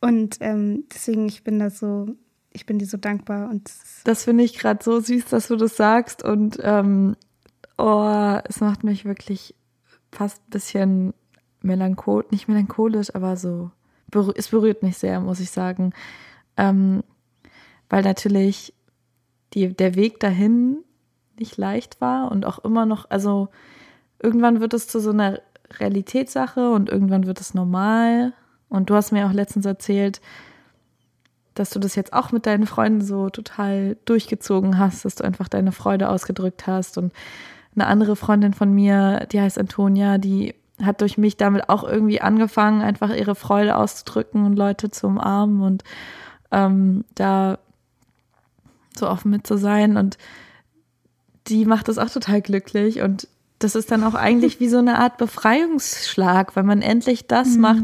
Und 0.00 0.36
ähm, 0.40 0.84
deswegen, 0.92 1.26
ich 1.26 1.44
bin 1.44 1.58
da 1.58 1.70
so 1.70 2.16
ich 2.56 2.66
bin 2.66 2.78
dir 2.78 2.86
so 2.86 2.96
dankbar. 2.96 3.48
Und 3.50 3.70
das 4.04 4.24
finde 4.24 4.42
ich 4.42 4.58
gerade 4.58 4.82
so 4.82 4.98
süß, 4.98 5.26
dass 5.26 5.48
du 5.48 5.56
das 5.56 5.76
sagst. 5.76 6.24
Und 6.24 6.58
ähm, 6.62 7.14
oh, 7.78 8.38
es 8.44 8.60
macht 8.60 8.82
mich 8.82 9.04
wirklich 9.04 9.54
fast 10.10 10.42
ein 10.42 10.50
bisschen 10.50 11.14
melancholisch, 11.60 12.30
nicht 12.30 12.48
melancholisch, 12.48 13.14
aber 13.14 13.36
so, 13.36 13.70
es 14.34 14.48
berührt 14.48 14.82
mich 14.82 14.96
sehr, 14.96 15.20
muss 15.20 15.40
ich 15.40 15.50
sagen. 15.50 15.92
Ähm, 16.56 17.04
weil 17.88 18.02
natürlich 18.02 18.72
die, 19.52 19.74
der 19.74 19.94
Weg 19.94 20.18
dahin 20.18 20.78
nicht 21.38 21.56
leicht 21.56 22.00
war 22.00 22.30
und 22.30 22.46
auch 22.46 22.58
immer 22.60 22.86
noch, 22.86 23.10
also 23.10 23.48
irgendwann 24.22 24.60
wird 24.60 24.74
es 24.74 24.88
zu 24.88 25.00
so 25.00 25.10
einer 25.10 25.40
Realitätssache 25.78 26.70
und 26.70 26.88
irgendwann 26.88 27.26
wird 27.26 27.40
es 27.40 27.54
normal. 27.54 28.32
Und 28.68 28.90
du 28.90 28.94
hast 28.94 29.12
mir 29.12 29.26
auch 29.26 29.32
letztens 29.32 29.66
erzählt, 29.66 30.20
dass 31.54 31.70
du 31.70 31.78
das 31.78 31.94
jetzt 31.94 32.12
auch 32.12 32.32
mit 32.32 32.46
deinen 32.46 32.66
Freunden 32.66 33.00
so 33.00 33.30
total 33.30 33.96
durchgezogen 34.04 34.78
hast, 34.78 35.04
dass 35.04 35.14
du 35.14 35.24
einfach 35.24 35.48
deine 35.48 35.72
Freude 35.72 36.08
ausgedrückt 36.08 36.66
hast 36.66 36.98
und 36.98 37.12
eine 37.74 37.86
andere 37.86 38.16
Freundin 38.16 38.54
von 38.54 38.74
mir, 38.74 39.26
die 39.32 39.40
heißt 39.40 39.58
Antonia, 39.58 40.18
die 40.18 40.54
hat 40.82 41.00
durch 41.00 41.16
mich 41.16 41.36
damit 41.36 41.68
auch 41.68 41.84
irgendwie 41.84 42.20
angefangen, 42.20 42.82
einfach 42.82 43.14
ihre 43.14 43.34
Freude 43.34 43.76
auszudrücken 43.76 44.44
und 44.44 44.56
Leute 44.56 44.90
zu 44.90 45.06
umarmen 45.06 45.62
und 45.62 45.84
ähm, 46.50 47.04
da 47.14 47.58
so 48.96 49.08
offen 49.08 49.30
mit 49.30 49.46
zu 49.46 49.56
sein. 49.56 49.96
Und 49.96 50.18
die 51.48 51.64
macht 51.64 51.88
das 51.88 51.98
auch 51.98 52.10
total 52.10 52.40
glücklich. 52.40 53.00
Und 53.00 53.28
das 53.58 53.74
ist 53.74 53.90
dann 53.90 54.04
auch 54.04 54.14
eigentlich 54.14 54.60
wie 54.60 54.68
so 54.68 54.78
eine 54.78 54.98
Art 54.98 55.16
Befreiungsschlag, 55.16 56.56
weil 56.56 56.64
man 56.64 56.82
endlich 56.82 57.26
das 57.26 57.54
mhm. 57.54 57.60
macht, 57.60 57.82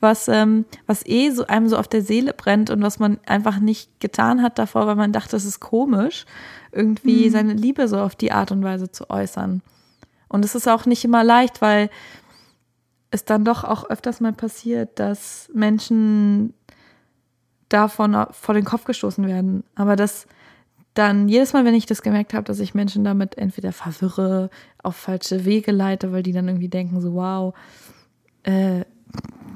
was, 0.00 0.28
ähm, 0.28 0.66
was 0.86 1.06
eh 1.06 1.30
so 1.30 1.46
einem 1.46 1.68
so 1.68 1.78
auf 1.78 1.88
der 1.88 2.02
Seele 2.02 2.34
brennt 2.34 2.68
und 2.70 2.82
was 2.82 2.98
man 2.98 3.18
einfach 3.26 3.58
nicht 3.58 4.00
getan 4.00 4.42
hat 4.42 4.58
davor, 4.58 4.86
weil 4.86 4.96
man 4.96 5.12
dachte, 5.12 5.30
das 5.30 5.44
ist 5.44 5.60
komisch, 5.60 6.26
irgendwie 6.70 7.26
mhm. 7.26 7.32
seine 7.32 7.52
Liebe 7.54 7.88
so 7.88 7.98
auf 7.98 8.14
die 8.14 8.32
Art 8.32 8.52
und 8.52 8.62
Weise 8.62 8.90
zu 8.90 9.08
äußern. 9.08 9.62
Und 10.28 10.44
es 10.44 10.54
ist 10.54 10.68
auch 10.68 10.84
nicht 10.86 11.04
immer 11.04 11.24
leicht, 11.24 11.62
weil 11.62 11.88
es 13.10 13.24
dann 13.24 13.44
doch 13.44 13.64
auch 13.64 13.88
öfters 13.88 14.20
mal 14.20 14.32
passiert, 14.32 14.98
dass 14.98 15.48
Menschen 15.54 16.52
davon 17.68 18.26
vor 18.32 18.54
den 18.54 18.64
Kopf 18.64 18.84
gestoßen 18.84 19.26
werden. 19.26 19.64
Aber 19.74 19.96
das 19.96 20.26
dann 20.98 21.28
jedes 21.28 21.52
Mal, 21.52 21.64
wenn 21.64 21.74
ich 21.74 21.86
das 21.86 22.02
gemerkt 22.02 22.34
habe, 22.34 22.44
dass 22.44 22.60
ich 22.60 22.74
Menschen 22.74 23.04
damit 23.04 23.38
entweder 23.38 23.72
verwirre, 23.72 24.50
auf 24.82 24.96
falsche 24.96 25.44
Wege 25.44 25.72
leite, 25.72 26.12
weil 26.12 26.22
die 26.22 26.32
dann 26.32 26.48
irgendwie 26.48 26.68
denken, 26.68 27.00
so 27.00 27.14
wow, 27.14 27.54
äh, 28.42 28.84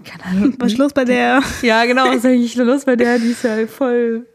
keine 0.04 0.24
Ahnung. 0.24 0.54
Was 0.58 0.76
los 0.76 0.92
bei 0.92 1.04
der? 1.04 1.42
Ja, 1.62 1.84
genau, 1.84 2.06
was 2.06 2.16
ist 2.16 2.26
eigentlich 2.26 2.56
los 2.56 2.84
bei 2.84 2.96
der? 2.96 3.18
Die 3.18 3.28
ist 3.28 3.44
ja 3.44 3.66
voll 3.66 4.26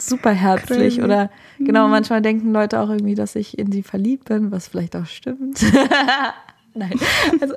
super 0.00 0.30
herzlich. 0.30 0.96
Crazy. 0.96 1.02
Oder 1.02 1.30
genau, 1.58 1.84
mhm. 1.84 1.90
manchmal 1.90 2.22
denken 2.22 2.52
Leute 2.52 2.80
auch 2.80 2.88
irgendwie, 2.88 3.14
dass 3.14 3.36
ich 3.36 3.58
in 3.58 3.70
sie 3.70 3.82
verliebt 3.82 4.26
bin, 4.26 4.50
was 4.50 4.68
vielleicht 4.68 4.96
auch 4.96 5.06
stimmt. 5.06 5.60
Nein. 6.74 6.92
Also, 7.40 7.54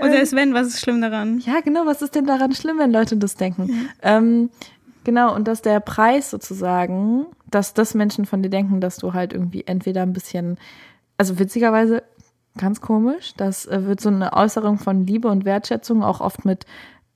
Und 0.00 0.10
selbst 0.10 0.34
wenn, 0.34 0.52
was 0.52 0.68
ist 0.68 0.80
schlimm 0.80 1.00
daran? 1.00 1.38
Ja, 1.38 1.60
genau, 1.60 1.86
was 1.86 2.02
ist 2.02 2.14
denn 2.14 2.26
daran 2.26 2.52
schlimm, 2.52 2.78
wenn 2.78 2.92
Leute 2.92 3.16
das 3.16 3.36
denken? 3.36 3.62
Mhm. 3.62 3.88
Ähm, 4.02 4.50
genau, 5.08 5.34
und 5.34 5.48
dass 5.48 5.62
der 5.62 5.80
Preis 5.80 6.28
sozusagen, 6.28 7.24
dass 7.50 7.72
das 7.72 7.94
Menschen 7.94 8.26
von 8.26 8.42
dir 8.42 8.50
denken, 8.50 8.82
dass 8.82 8.98
du 8.98 9.14
halt 9.14 9.32
irgendwie 9.32 9.66
entweder 9.66 10.02
ein 10.02 10.12
bisschen, 10.12 10.58
also 11.16 11.38
witzigerweise 11.38 12.02
ganz 12.58 12.82
komisch, 12.82 13.32
das 13.34 13.64
äh, 13.64 13.86
wird 13.86 14.02
so 14.02 14.10
eine 14.10 14.34
Äußerung 14.34 14.78
von 14.78 15.06
Liebe 15.06 15.28
und 15.28 15.46
Wertschätzung 15.46 16.04
auch 16.04 16.20
oft 16.20 16.44
mit 16.44 16.66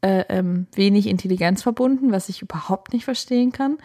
äh, 0.00 0.24
ähm, 0.30 0.68
wenig 0.74 1.06
Intelligenz 1.06 1.60
verbunden, 1.60 2.12
was 2.12 2.30
ich 2.30 2.40
überhaupt 2.40 2.94
nicht 2.94 3.04
verstehen 3.04 3.52
kann. 3.52 3.76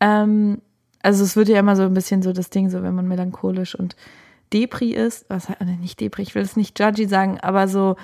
Ähm, 0.00 0.62
also 1.02 1.22
es 1.22 1.36
wird 1.36 1.50
ja 1.50 1.58
immer 1.58 1.76
so 1.76 1.82
ein 1.82 1.92
bisschen 1.92 2.22
so 2.22 2.32
das 2.32 2.48
Ding, 2.48 2.70
so 2.70 2.82
wenn 2.82 2.94
man 2.94 3.08
melancholisch 3.08 3.74
und 3.74 3.94
Depri 4.54 4.92
ist, 4.92 5.26
was 5.28 5.50
halt, 5.50 5.60
nicht 5.80 6.00
Depri, 6.00 6.22
ich 6.22 6.34
will 6.34 6.42
es 6.42 6.56
nicht 6.56 6.80
judgy 6.80 7.06
sagen, 7.06 7.38
aber 7.40 7.68
so 7.68 7.96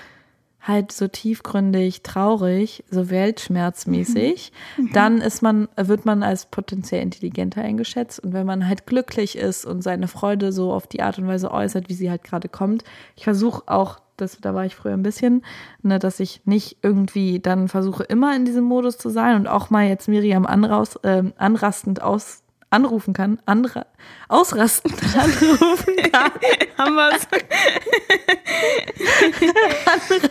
halt 0.67 0.93
so 0.93 1.09
tiefgründig 1.09 2.03
traurig, 2.03 2.85
so 2.91 3.11
weltschmerzmäßig, 3.11 4.53
mhm. 4.77 4.93
dann 4.93 5.21
ist 5.21 5.43
man, 5.43 5.69
wird 5.77 6.05
man 6.05 6.23
als 6.23 6.47
potenziell 6.47 7.03
intelligenter 7.03 7.63
eingeschätzt. 7.63 8.21
Und 8.21 8.33
wenn 8.33 8.47
man 8.47 8.67
halt 8.67 8.87
glücklich 8.87 9.37
ist 9.37 9.65
und 9.65 9.83
seine 9.83 10.09
Freude 10.09 10.53
so 10.53 10.73
auf 10.73 10.87
die 10.87 11.03
Art 11.03 11.19
und 11.19 11.29
Weise 11.29 11.51
äußert, 11.51 11.89
wie 11.89 11.95
sie 11.95 12.11
halt 12.11 12.25
gerade 12.25 12.49
kommt, 12.49 12.85
ich 13.17 13.25
versuche 13.25 13.63
auch, 13.67 14.01
das, 14.17 14.39
da 14.41 14.55
war 14.55 14.65
ich 14.65 14.75
früher 14.75 14.95
ein 14.95 15.03
bisschen, 15.03 15.43
ne, 15.83 15.99
dass 15.99 16.21
ich 16.21 16.41
nicht 16.47 16.79
irgendwie 16.83 17.39
dann 17.39 17.69
versuche, 17.69 18.03
immer 18.05 18.35
in 18.35 18.45
diesem 18.47 18.65
Modus 18.65 18.97
zu 18.99 19.11
sein 19.11 19.37
und 19.37 19.47
auch 19.47 19.71
mal 19.71 19.87
jetzt 19.87 20.09
Miriam 20.09 20.47
anraus, 20.47 20.97
äh, 21.03 21.23
anrastend 21.37 22.03
aus 22.03 22.43
anrufen 22.71 23.15
kann, 23.15 23.39
andere 23.47 23.87
ausrasten 24.29 24.93
anrufen 25.19 25.97
kann. 26.13 26.31
Haben 26.79 26.95
wir 26.95 27.17
es? 27.17 27.29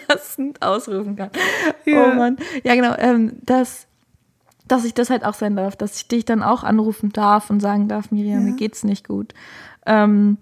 Anrastend 0.10 0.62
ausrufen 0.62 1.16
kann. 1.16 1.30
Ja. 1.86 2.12
Oh 2.12 2.16
Mann. 2.16 2.38
Ja, 2.64 2.76
genau. 2.76 2.96
Ähm, 2.98 3.38
dass, 3.44 3.88
dass 4.68 4.86
ich 4.86 4.94
das 4.94 5.10
halt 5.10 5.26
auch 5.26 5.34
sein 5.34 5.56
darf, 5.56 5.76
dass 5.76 5.98
ich 5.98 6.08
dich 6.08 6.26
dann 6.26 6.44
auch 6.44 6.64
anrufen 6.64 7.12
darf 7.12 7.50
und 7.50 7.60
sagen 7.60 7.88
darf, 7.88 8.12
Miriam, 8.12 8.46
ja. 8.46 8.52
mir 8.52 8.56
geht's 8.56 8.84
nicht 8.84 9.08
gut. 9.08 9.34
Ähm, 9.86 10.38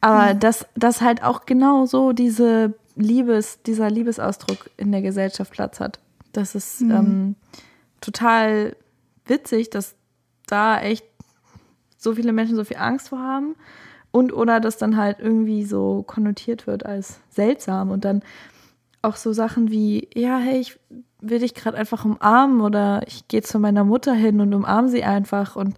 aber 0.00 0.28
ja. 0.28 0.34
dass, 0.34 0.66
dass 0.76 1.00
halt 1.00 1.22
auch 1.22 1.46
genau 1.46 1.86
so 1.86 2.12
diese 2.12 2.74
Liebes, 2.96 3.62
dieser 3.62 3.90
Liebesausdruck 3.90 4.70
in 4.76 4.92
der 4.92 5.02
Gesellschaft 5.02 5.52
Platz 5.52 5.80
hat. 5.80 5.98
Das 6.32 6.54
ist 6.54 6.80
mhm. 6.82 6.90
ähm, 6.90 7.36
total 8.00 8.76
witzig, 9.26 9.70
dass 9.70 9.94
da 10.50 10.80
echt 10.80 11.04
so 11.96 12.14
viele 12.14 12.32
Menschen 12.32 12.56
so 12.56 12.64
viel 12.64 12.78
Angst 12.78 13.10
vor 13.10 13.20
haben. 13.20 13.56
Und 14.12 14.32
oder 14.32 14.58
das 14.58 14.76
dann 14.76 14.96
halt 14.96 15.20
irgendwie 15.20 15.64
so 15.64 16.02
konnotiert 16.02 16.66
wird 16.66 16.84
als 16.84 17.20
seltsam. 17.28 17.90
Und 17.90 18.04
dann 18.04 18.22
auch 19.02 19.16
so 19.16 19.32
Sachen 19.32 19.70
wie, 19.70 20.08
ja, 20.14 20.38
hey, 20.38 20.58
ich 20.58 20.78
will 21.20 21.38
dich 21.38 21.54
gerade 21.54 21.76
einfach 21.76 22.04
umarmen 22.04 22.60
oder 22.60 23.02
ich 23.06 23.28
gehe 23.28 23.42
zu 23.42 23.58
meiner 23.58 23.84
Mutter 23.84 24.14
hin 24.14 24.40
und 24.40 24.52
umarme 24.54 24.88
sie 24.88 25.04
einfach 25.04 25.56
und 25.56 25.76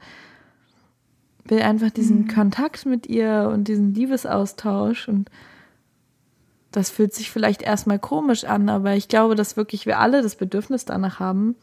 will 1.45 1.61
einfach 1.63 1.91
diesen 1.91 2.23
mhm. 2.23 2.29
Kontakt 2.29 2.87
mit 2.87 3.07
ihr 3.07 3.51
und 3.53 3.69
diesen 3.69 3.95
Liebesaustausch. 3.95 5.09
Und 5.09 5.31
das 6.71 6.91
fühlt 6.91 7.13
sich 7.15 7.31
vielleicht 7.31 7.63
erstmal 7.63 7.99
komisch 7.99 8.45
an, 8.45 8.69
aber 8.69 8.95
ich 8.95 9.09
glaube, 9.09 9.35
dass 9.35 9.57
wirklich 9.57 9.87
wir 9.87 9.99
alle 9.99 10.23
das 10.23 10.37
Bedürfnis 10.37 10.85
danach 10.85 11.21
haben, 11.21 11.57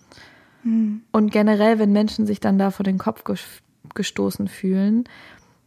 Mhm. 0.63 1.01
Und 1.12 1.32
generell, 1.32 1.80
wenn 1.80 1.92
Menschen 1.92 2.25
sich 2.25 2.39
dann 2.39 2.58
da 2.58 2.72
vor 2.72 2.84
den 2.84 2.98
Kopf 2.98 3.24
gestoßen 3.94 4.48
fühlen, 4.48 5.06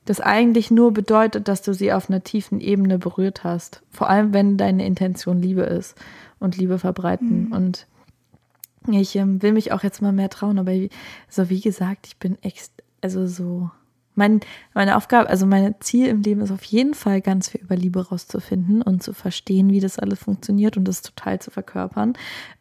das 0.05 0.21
eigentlich 0.21 0.71
nur 0.71 0.93
bedeutet, 0.93 1.47
dass 1.49 1.63
du 1.63 1.73
sie 1.73 1.93
auf 1.93 2.11
einer 2.11 2.25
tiefen 2.25 2.61
Ebene 2.61 2.99
berührt 2.99 3.45
hast. 3.45 3.83
Vor 3.91 4.11
allem, 4.11 4.33
wenn 4.33 4.57
deine 4.57 4.85
Intention 4.85 5.41
Liebe 5.41 5.63
ist 5.63 5.97
und 6.41 6.57
Liebe 6.57 6.79
verbreiten. 6.79 7.47
Mhm. 7.47 7.53
Und 7.53 7.87
ich 8.91 9.15
ähm, 9.15 9.43
will 9.43 9.53
mich 9.53 9.73
auch 9.73 9.85
jetzt 9.85 10.03
mal 10.03 10.13
mehr 10.13 10.29
trauen, 10.29 10.59
aber 10.59 10.73
wie, 10.73 10.91
so 11.29 11.49
wie 11.49 11.61
gesagt, 11.61 12.07
ich 12.07 12.17
bin 12.17 12.37
echt, 12.43 12.73
also 13.01 13.27
so, 13.27 13.71
mein, 14.17 14.41
meine 14.75 14.97
Aufgabe, 14.97 15.31
also 15.31 15.47
mein 15.47 15.75
Ziel 15.81 16.09
im 16.09 16.23
Leben 16.23 16.41
ist 16.41 16.51
auf 16.51 16.65
jeden 16.65 16.95
Fall 16.95 17.21
ganz 17.21 17.49
viel 17.49 17.61
über 17.61 17.77
Liebe 17.77 18.09
rauszufinden 18.09 18.83
und 18.83 19.03
zu 19.03 19.13
verstehen, 19.13 19.71
wie 19.71 19.81
das 19.81 20.01
alles 20.01 20.19
funktioniert 20.19 20.77
und 20.77 20.85
das 20.85 21.03
total 21.03 21.41
zu 21.41 21.51
verkörpern. 21.53 22.15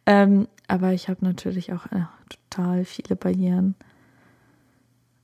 Ähm, 0.06 0.46
aber 0.68 0.92
ich 0.92 1.08
habe 1.08 1.24
natürlich 1.24 1.72
auch 1.72 1.86
äh, 1.86 2.04
total 2.52 2.84
viele 2.84 3.16
Barrieren. 3.16 3.74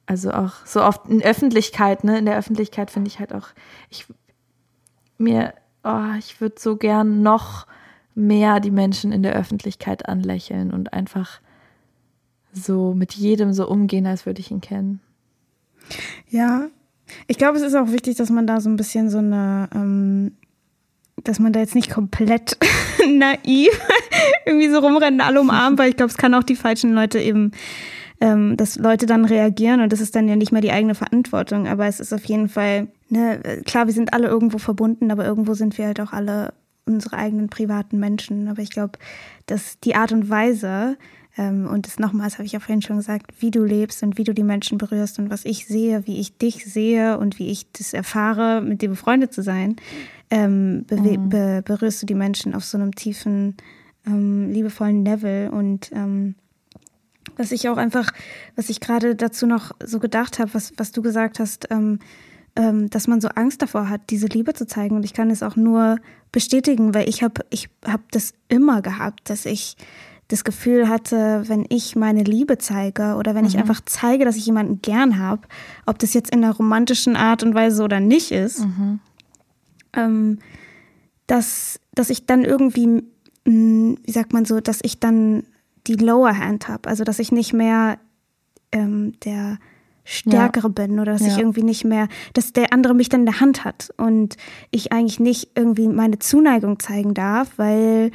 Also 0.06 0.30
auch 0.30 0.64
so 0.64 0.82
oft 0.82 1.06
in 1.08 1.22
Öffentlichkeit, 1.22 2.04
ne? 2.04 2.18
In 2.18 2.26
der 2.26 2.38
Öffentlichkeit 2.38 2.90
finde 2.90 3.08
ich 3.08 3.18
halt 3.18 3.34
auch, 3.34 3.48
ich 3.90 4.06
mir, 5.18 5.52
oh, 5.84 6.14
ich 6.18 6.40
würde 6.40 6.56
so 6.58 6.76
gern 6.76 7.22
noch 7.22 7.66
mehr 8.14 8.60
die 8.60 8.70
Menschen 8.70 9.12
in 9.12 9.22
der 9.22 9.34
Öffentlichkeit 9.34 10.08
anlächeln 10.08 10.72
und 10.72 10.92
einfach 10.92 11.40
so 12.52 12.94
mit 12.94 13.14
jedem 13.14 13.52
so 13.52 13.68
umgehen, 13.68 14.06
als 14.06 14.24
würde 14.26 14.40
ich 14.40 14.50
ihn 14.50 14.60
kennen. 14.60 15.00
Ja, 16.28 16.68
ich 17.26 17.38
glaube, 17.38 17.58
es 17.58 17.62
ist 17.62 17.74
auch 17.74 17.92
wichtig, 17.92 18.16
dass 18.16 18.30
man 18.30 18.46
da 18.46 18.60
so 18.60 18.68
ein 18.70 18.76
bisschen 18.76 19.10
so 19.10 19.18
eine 19.18 19.68
ähm, 19.74 20.36
dass 21.24 21.38
man 21.38 21.52
da 21.52 21.60
jetzt 21.60 21.74
nicht 21.74 21.90
komplett 21.90 22.56
naiv 23.08 23.70
irgendwie 24.46 24.70
so 24.70 24.78
rumrennen, 24.78 25.20
alle 25.20 25.40
umarmen, 25.40 25.78
weil 25.78 25.90
ich 25.90 25.96
glaube, 25.96 26.10
es 26.10 26.16
kann 26.16 26.34
auch 26.34 26.42
die 26.42 26.56
falschen 26.56 26.92
Leute 26.94 27.18
eben, 27.18 27.52
ähm, 28.20 28.56
dass 28.56 28.76
Leute 28.76 29.06
dann 29.06 29.24
reagieren 29.24 29.80
und 29.80 29.92
das 29.92 30.00
ist 30.00 30.16
dann 30.16 30.28
ja 30.28 30.36
nicht 30.36 30.52
mehr 30.52 30.60
die 30.62 30.72
eigene 30.72 30.94
Verantwortung. 30.94 31.68
Aber 31.68 31.86
es 31.86 32.00
ist 32.00 32.12
auf 32.12 32.24
jeden 32.24 32.48
Fall, 32.48 32.88
ne, 33.08 33.62
klar, 33.64 33.86
wir 33.86 33.94
sind 33.94 34.12
alle 34.12 34.28
irgendwo 34.28 34.58
verbunden, 34.58 35.10
aber 35.10 35.24
irgendwo 35.24 35.54
sind 35.54 35.78
wir 35.78 35.86
halt 35.86 36.00
auch 36.00 36.12
alle 36.12 36.52
unsere 36.86 37.16
eigenen 37.16 37.48
privaten 37.48 38.00
Menschen. 38.00 38.48
Aber 38.48 38.62
ich 38.62 38.70
glaube, 38.70 38.98
dass 39.46 39.78
die 39.80 39.94
Art 39.94 40.12
und 40.12 40.28
Weise, 40.30 40.96
und 41.38 41.86
das 41.86 41.98
nochmals 41.98 42.34
habe 42.34 42.44
ich 42.44 42.52
ja 42.52 42.60
vorhin 42.60 42.82
schon 42.82 42.96
gesagt, 42.96 43.32
wie 43.40 43.50
du 43.50 43.64
lebst 43.64 44.02
und 44.02 44.18
wie 44.18 44.24
du 44.24 44.34
die 44.34 44.42
Menschen 44.42 44.78
berührst 44.78 45.18
und 45.18 45.30
was 45.30 45.44
ich 45.44 45.66
sehe, 45.66 46.06
wie 46.06 46.18
ich 46.18 46.36
dich 46.36 46.64
sehe 46.64 47.18
und 47.18 47.38
wie 47.38 47.48
ich 47.48 47.70
das 47.72 47.92
erfahre, 47.92 48.60
mit 48.60 48.82
dir 48.82 48.88
befreundet 48.88 49.32
zu 49.32 49.42
sein, 49.42 49.76
ähm, 50.30 50.84
mhm. 50.90 51.28
be 51.28 51.62
berührst 51.64 52.02
du 52.02 52.06
die 52.06 52.14
Menschen 52.14 52.54
auf 52.54 52.64
so 52.64 52.76
einem 52.76 52.94
tiefen, 52.94 53.56
ähm, 54.06 54.50
liebevollen 54.50 55.04
Level 55.04 55.50
und 55.50 55.90
ähm, 55.92 56.34
was 57.36 57.52
ich 57.52 57.68
auch 57.68 57.76
einfach, 57.76 58.10
was 58.56 58.68
ich 58.68 58.80
gerade 58.80 59.14
dazu 59.14 59.46
noch 59.46 59.72
so 59.84 60.00
gedacht 60.00 60.38
habe, 60.38 60.52
was, 60.54 60.72
was 60.76 60.92
du 60.92 61.02
gesagt 61.02 61.38
hast, 61.38 61.68
ähm, 61.70 62.00
ähm, 62.56 62.90
dass 62.90 63.06
man 63.06 63.20
so 63.20 63.28
Angst 63.28 63.62
davor 63.62 63.88
hat, 63.88 64.10
diese 64.10 64.26
Liebe 64.26 64.52
zu 64.54 64.66
zeigen. 64.66 64.96
Und 64.96 65.04
ich 65.04 65.14
kann 65.14 65.30
es 65.30 65.42
auch 65.42 65.56
nur 65.56 65.98
bestätigen, 66.32 66.94
weil 66.94 67.08
ich 67.08 67.22
habe 67.22 67.44
ich 67.50 67.68
hab 67.84 68.10
das 68.10 68.34
immer 68.48 68.82
gehabt, 68.82 69.30
dass 69.30 69.46
ich 69.46 69.76
das 70.28 70.44
Gefühl 70.44 70.88
hatte, 70.88 71.44
wenn 71.46 71.64
ich 71.68 71.96
meine 71.96 72.22
Liebe 72.22 72.58
zeige 72.58 73.14
oder 73.14 73.34
wenn 73.34 73.42
mhm. 73.42 73.48
ich 73.48 73.58
einfach 73.58 73.80
zeige, 73.84 74.24
dass 74.24 74.36
ich 74.36 74.46
jemanden 74.46 74.82
gern 74.82 75.18
habe, 75.18 75.42
ob 75.86 75.98
das 75.98 76.14
jetzt 76.14 76.30
in 76.30 76.44
einer 76.44 76.54
romantischen 76.54 77.16
Art 77.16 77.42
und 77.42 77.54
Weise 77.54 77.82
oder 77.82 77.98
nicht 77.98 78.30
ist, 78.30 78.60
mhm 78.60 79.00
ähm, 79.94 80.38
dass, 81.26 81.80
dass 81.94 82.10
ich 82.10 82.26
dann 82.26 82.44
irgendwie, 82.44 82.86
mm, 82.86 83.94
wie 84.04 84.12
sagt 84.12 84.32
man 84.32 84.44
so, 84.44 84.60
dass 84.60 84.78
ich 84.82 85.00
dann 85.00 85.44
die 85.86 85.94
Lower 85.94 86.38
Hand 86.38 86.68
habe. 86.68 86.88
Also 86.88 87.04
dass 87.04 87.18
ich 87.18 87.32
nicht 87.32 87.52
mehr 87.52 87.98
ähm, 88.72 89.14
der 89.24 89.58
Stärkere 90.04 90.68
ja. 90.68 90.72
bin 90.72 91.00
oder 91.00 91.12
dass 91.12 91.22
ja. 91.22 91.28
ich 91.28 91.38
irgendwie 91.38 91.62
nicht 91.62 91.84
mehr, 91.84 92.08
dass 92.32 92.52
der 92.52 92.72
andere 92.72 92.94
mich 92.94 93.08
dann 93.08 93.20
in 93.20 93.26
der 93.26 93.40
Hand 93.40 93.64
hat 93.64 93.92
und 93.98 94.36
ich 94.70 94.92
eigentlich 94.92 95.20
nicht 95.20 95.50
irgendwie 95.54 95.88
meine 95.88 96.18
Zuneigung 96.18 96.78
zeigen 96.80 97.12
darf, 97.12 97.50
weil 97.56 98.10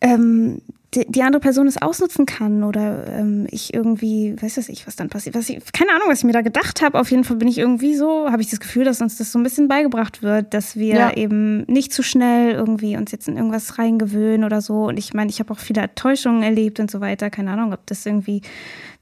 ähm, 0.00 0.60
die, 0.94 1.22
andere 1.22 1.40
Person 1.40 1.66
es 1.66 1.80
ausnutzen 1.80 2.24
kann 2.24 2.64
oder 2.64 3.06
ähm, 3.08 3.46
ich 3.50 3.74
irgendwie, 3.74 4.34
weiß 4.40 4.56
was 4.56 4.70
ich, 4.70 4.86
was 4.86 4.96
dann 4.96 5.10
passiert, 5.10 5.34
was 5.34 5.48
ich, 5.50 5.60
keine 5.72 5.92
Ahnung, 5.92 6.08
was 6.08 6.20
ich 6.20 6.24
mir 6.24 6.32
da 6.32 6.40
gedacht 6.40 6.80
habe. 6.80 6.98
Auf 6.98 7.10
jeden 7.10 7.24
Fall 7.24 7.36
bin 7.36 7.46
ich 7.46 7.58
irgendwie 7.58 7.94
so, 7.94 8.30
habe 8.30 8.40
ich 8.40 8.48
das 8.48 8.58
Gefühl, 8.58 8.84
dass 8.84 9.02
uns 9.02 9.18
das 9.18 9.30
so 9.30 9.38
ein 9.38 9.42
bisschen 9.42 9.68
beigebracht 9.68 10.22
wird, 10.22 10.54
dass 10.54 10.76
wir 10.76 10.94
ja. 10.94 11.12
eben 11.14 11.64
nicht 11.64 11.92
zu 11.92 12.02
schnell 12.02 12.52
irgendwie 12.52 12.96
uns 12.96 13.12
jetzt 13.12 13.28
in 13.28 13.36
irgendwas 13.36 13.78
reingewöhnen 13.78 14.44
oder 14.44 14.62
so. 14.62 14.86
Und 14.86 14.98
ich 14.98 15.12
meine, 15.12 15.28
ich 15.28 15.40
habe 15.40 15.52
auch 15.52 15.58
viele 15.58 15.82
Enttäuschungen 15.82 16.42
erlebt 16.42 16.80
und 16.80 16.90
so 16.90 17.00
weiter. 17.00 17.28
Keine 17.28 17.50
Ahnung, 17.50 17.74
ob 17.74 17.86
das 17.86 18.06
irgendwie 18.06 18.40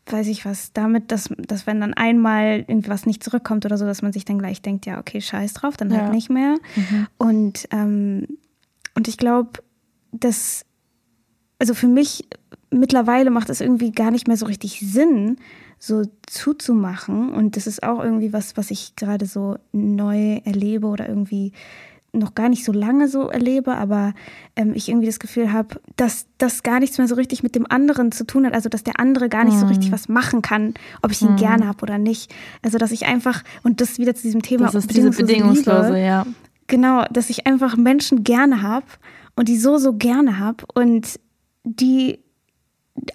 weiß 0.09 0.29
ich 0.29 0.45
was, 0.45 0.73
damit, 0.73 1.11
dass, 1.11 1.31
dass 1.37 1.67
wenn 1.67 1.81
dann 1.81 1.95
einmal 1.95 2.65
irgendwas 2.69 3.07
nicht 3.07 3.25
zurückkommt 3.25 3.67
oder 3.67 3.77
so, 3.77 3.87
dass 3.87 4.03
man 4.03 4.13
sich 4.13 4.25
dann 4.25 4.39
gleich 4.39 4.63
denkt, 4.63 4.87
ja, 4.87 4.99
okay, 5.01 5.21
scheiß 5.21 5.55
drauf, 5.55 5.77
dann 5.77 5.91
halt 5.91 5.99
ja. 5.99 6.05
halt 6.05 6.15
nicht 6.15 6.31
mehr. 6.31 6.57
Mhm. 6.77 7.07
Und, 7.19 7.69
ähm, 7.73 8.27
und 8.95 9.09
ich 9.09 9.17
glaube, 9.17 9.51
dass, 10.13 10.65
also 11.59 11.75
für 11.75 11.89
mich 11.89 12.27
mittlerweile 12.71 13.31
macht 13.31 13.51
es 13.51 13.61
irgendwie 13.61 13.93
gar 13.93 14.11
nicht 14.11 14.29
mehr 14.29 14.37
so 14.37 14.47
richtig 14.47 14.81
Sinn, 14.81 15.39
so 15.79 16.03
zuzumachen. 16.27 17.31
Und 17.31 17.57
das 17.57 17.67
ist 17.67 17.83
auch 17.83 18.03
irgendwie 18.03 18.33
was, 18.33 18.57
was 18.57 18.71
ich 18.71 18.97
gerade 18.97 19.27
so 19.27 19.57
neu 19.73 20.41
erlebe 20.45 20.87
oder 20.87 21.09
irgendwie 21.09 21.53
noch 22.13 22.35
gar 22.35 22.49
nicht 22.49 22.65
so 22.65 22.73
lange 22.73 23.09
so 23.09 23.29
erlebe, 23.29 23.75
aber 23.75 24.15
ähm, 24.55 24.73
ich 24.75 24.89
irgendwie 24.89 25.07
das 25.07 25.19
Gefühl 25.19 25.53
habe, 25.53 25.81
dass 25.97 26.27
das 26.39 26.63
gar 26.63 26.81
nichts 26.81 26.97
mehr 26.97 27.09
so 27.09 27.15
richtig 27.15 27.43
mit 27.43 27.55
dem 27.55 27.71
anderen 27.71 28.11
zu 28.11 28.27
tun 28.27 28.47
hat. 28.47 28.55
Also 28.55 28.69
dass 28.71 28.85
der 28.85 28.99
andere 28.99 29.29
gar 29.29 29.45
nicht 29.45 29.55
mhm. 29.57 29.61
so 29.61 29.67
richtig 29.67 29.93
was 29.93 30.09
machen 30.09 30.41
kann, 30.41 30.75
ob 31.03 31.13
ich 31.13 31.21
ihn 31.21 31.33
mhm. 31.33 31.37
gerne 31.37 31.67
habe 31.67 31.83
oder 31.83 31.99
nicht. 31.99 32.35
Also 32.63 32.79
dass 32.79 32.91
ich 32.91 33.07
einfach, 33.07 33.43
und 33.63 33.81
das 33.81 33.99
wieder 33.99 34.15
zu 34.15 34.23
diesem 34.23 34.43
Thema 34.43 34.67
das 34.67 34.75
ist 34.75 34.87
bedingungslose, 34.89 35.27
diese 35.27 35.39
bedingungslose 35.39 35.89
Liebe, 35.89 36.01
ja. 36.01 36.27
Genau, 36.69 37.05
dass 37.13 37.31
ich 37.31 37.47
einfach 37.47 37.77
Menschen 37.77 38.25
gerne 38.25 38.63
habe 38.63 38.87
und 39.37 39.49
die 39.49 39.59
so, 39.59 39.77
so 39.79 39.93
gerne 39.93 40.39
habe 40.39 40.65
und 40.75 41.21
die, 41.67 42.21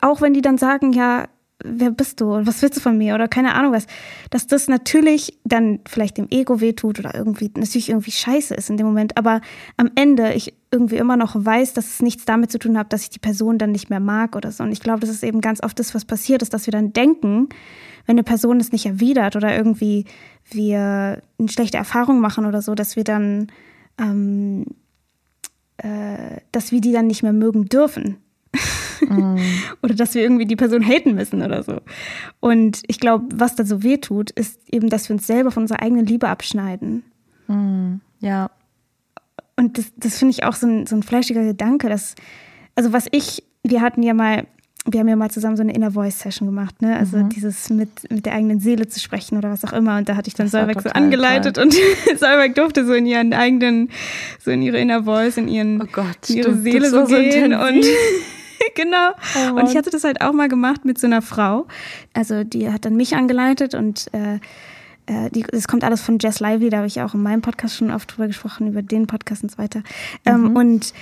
auch 0.01 0.21
wenn 0.21 0.33
die 0.33 0.41
dann 0.41 0.57
sagen, 0.57 0.93
ja, 0.93 1.27
wer 1.63 1.91
bist 1.91 2.21
du 2.21 2.33
und 2.33 2.47
was 2.47 2.61
willst 2.61 2.77
du 2.77 2.81
von 2.81 2.97
mir 2.97 3.15
oder 3.15 3.27
keine 3.27 3.53
Ahnung 3.53 3.71
was, 3.71 3.85
dass 4.29 4.47
das 4.47 4.67
natürlich 4.67 5.39
dann 5.43 5.79
vielleicht 5.87 6.17
dem 6.17 6.27
Ego 6.29 6.59
wehtut 6.59 6.99
oder 6.99 7.13
irgendwie 7.15 7.51
natürlich 7.55 7.89
irgendwie 7.89 8.11
scheiße 8.11 8.53
ist 8.53 8.69
in 8.69 8.77
dem 8.77 8.87
Moment, 8.87 9.17
aber 9.17 9.41
am 9.77 9.91
Ende 9.95 10.33
ich 10.33 10.55
irgendwie 10.71 10.97
immer 10.97 11.17
noch 11.17 11.35
weiß, 11.35 11.73
dass 11.73 11.87
es 11.87 12.01
nichts 12.01 12.25
damit 12.25 12.51
zu 12.51 12.59
tun 12.59 12.77
hat, 12.77 12.93
dass 12.93 13.03
ich 13.03 13.09
die 13.09 13.19
Person 13.19 13.57
dann 13.57 13.71
nicht 13.71 13.89
mehr 13.89 13.99
mag 13.99 14.35
oder 14.35 14.51
so. 14.51 14.63
Und 14.63 14.71
ich 14.71 14.79
glaube, 14.79 15.01
das 15.01 15.09
ist 15.09 15.23
eben 15.23 15.41
ganz 15.41 15.61
oft 15.61 15.77
das, 15.77 15.93
was 15.93 16.05
passiert 16.05 16.41
ist, 16.41 16.53
dass 16.53 16.65
wir 16.65 16.71
dann 16.71 16.93
denken, 16.93 17.49
wenn 18.05 18.15
eine 18.15 18.23
Person 18.23 18.59
es 18.59 18.71
nicht 18.71 18.85
erwidert 18.85 19.35
oder 19.35 19.55
irgendwie 19.55 20.05
wir 20.49 21.21
eine 21.37 21.49
schlechte 21.49 21.77
Erfahrung 21.77 22.19
machen 22.19 22.45
oder 22.45 22.61
so, 22.61 22.73
dass 22.73 22.95
wir 22.95 23.03
dann, 23.03 23.47
ähm, 23.99 24.65
äh, 25.77 26.37
dass 26.51 26.71
wir 26.71 26.81
die 26.81 26.93
dann 26.93 27.07
nicht 27.07 27.21
mehr 27.21 27.33
mögen 27.33 27.65
dürfen. 27.65 28.17
Mm. 29.07 29.37
oder 29.81 29.93
dass 29.93 30.13
wir 30.13 30.21
irgendwie 30.21 30.45
die 30.45 30.55
Person 30.55 30.85
haten 30.85 31.15
müssen 31.15 31.41
oder 31.41 31.63
so. 31.63 31.81
Und 32.39 32.81
ich 32.87 32.99
glaube, 32.99 33.25
was 33.33 33.55
da 33.55 33.65
so 33.65 33.83
weh 33.83 33.97
tut, 33.97 34.31
ist 34.31 34.59
eben, 34.71 34.89
dass 34.89 35.09
wir 35.09 35.15
uns 35.15 35.27
selber 35.27 35.51
von 35.51 35.63
unserer 35.63 35.81
eigenen 35.81 36.05
Liebe 36.05 36.29
abschneiden. 36.29 37.03
Mm. 37.47 37.95
Ja. 38.19 38.51
Und 39.55 39.77
das, 39.77 39.91
das 39.95 40.17
finde 40.17 40.31
ich 40.31 40.43
auch 40.43 40.55
so 40.55 40.67
ein, 40.67 40.87
so 40.87 40.95
ein 40.95 41.03
fleischiger 41.03 41.43
Gedanke, 41.43 41.89
dass, 41.89 42.15
also 42.75 42.93
was 42.93 43.05
ich, 43.11 43.43
wir 43.63 43.81
hatten 43.81 44.01
ja 44.01 44.13
mal, 44.13 44.47
wir 44.89 44.99
haben 44.99 45.07
ja 45.07 45.15
mal 45.15 45.29
zusammen 45.29 45.55
so 45.55 45.61
eine 45.61 45.73
Inner 45.73 45.91
Voice 45.91 46.19
Session 46.19 46.47
gemacht, 46.47 46.81
ne? 46.81 46.97
Also 46.97 47.17
mhm. 47.17 47.29
dieses 47.29 47.69
mit, 47.69 48.09
mit 48.11 48.25
der 48.25 48.33
eigenen 48.33 48.59
Seele 48.59 48.87
zu 48.87 48.99
sprechen 48.99 49.37
oder 49.37 49.51
was 49.51 49.63
auch 49.63 49.73
immer. 49.73 49.97
Und 49.97 50.09
da 50.09 50.15
hatte 50.15 50.27
ich 50.27 50.33
dann 50.33 50.47
Solveig 50.47 50.81
so 50.81 50.89
angeleitet 50.89 51.57
toll. 51.57 51.65
und 51.65 51.73
Solveig 52.19 52.55
durfte 52.55 52.85
so 52.85 52.93
in 52.93 53.05
ihren 53.05 53.33
eigenen, 53.33 53.89
so 54.39 54.49
in 54.49 54.63
ihre 54.63 54.79
Inner 54.79 55.03
Voice, 55.03 55.37
in 55.37 55.47
ihren 55.47 55.81
oh 55.81 55.85
Gott, 55.91 56.29
in 56.29 56.37
ihre 56.37 56.55
Seele 56.55 56.89
so 56.89 57.05
gehen 57.05 57.51
so 57.51 57.59
und 57.59 57.85
genau. 58.75 59.11
Oh 59.35 59.59
und 59.59 59.69
ich 59.69 59.75
hatte 59.75 59.89
das 59.89 60.03
halt 60.03 60.21
auch 60.21 60.33
mal 60.33 60.49
gemacht 60.49 60.85
mit 60.85 60.99
so 60.99 61.07
einer 61.07 61.21
Frau. 61.21 61.67
Also 62.13 62.43
die 62.43 62.71
hat 62.71 62.85
dann 62.85 62.95
mich 62.95 63.15
angeleitet 63.15 63.75
und 63.75 64.07
äh, 64.13 64.35
äh 65.05 65.29
die, 65.31 65.43
das 65.43 65.67
kommt 65.67 65.83
alles 65.83 66.01
von 66.01 66.17
Jess 66.19 66.39
Lively, 66.39 66.69
da 66.69 66.77
habe 66.77 66.87
ich 66.87 67.01
auch 67.01 67.13
in 67.13 67.23
meinem 67.23 67.41
Podcast 67.41 67.75
schon 67.75 67.91
oft 67.91 68.11
drüber 68.11 68.27
gesprochen, 68.27 68.67
über 68.67 68.81
den 68.81 69.07
Podcast 69.07 69.43
und 69.43 69.51
so 69.51 69.57
weiter. 69.57 69.83
Ähm, 70.25 70.49
mhm. 70.49 70.55
und 70.55 70.93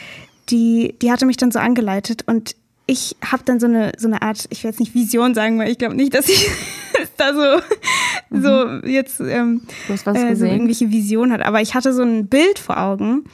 die, 0.50 0.96
die 1.02 1.12
hatte 1.12 1.26
mich 1.26 1.38
dann 1.38 1.52
so 1.52 1.60
angeleitet 1.60 2.24
und 2.26 2.56
ich 2.90 3.16
habe 3.24 3.44
dann 3.46 3.60
so 3.60 3.68
eine, 3.68 3.92
so 3.98 4.08
eine 4.08 4.24
Art, 4.24 4.48
ich 4.50 4.64
will 4.64 4.72
jetzt 4.72 4.80
nicht 4.80 4.96
Vision 4.96 5.36
sagen, 5.36 5.60
weil 5.60 5.70
ich 5.70 5.78
glaube 5.78 5.94
nicht, 5.94 6.14
dass 6.16 6.28
ich 6.28 6.50
da 7.18 7.34
so, 7.36 7.62
mhm. 8.32 8.42
so 8.42 8.88
jetzt 8.88 9.20
ähm, 9.20 9.62
äh, 9.88 10.36
so 10.36 10.46
irgendwelche 10.46 10.90
Vision 10.90 11.32
hat. 11.32 11.42
Aber 11.42 11.62
ich 11.62 11.76
hatte 11.76 11.94
so 11.94 12.02
ein 12.02 12.28
Bild 12.28 12.58
vor 12.58 12.80
Augen, 12.80 13.26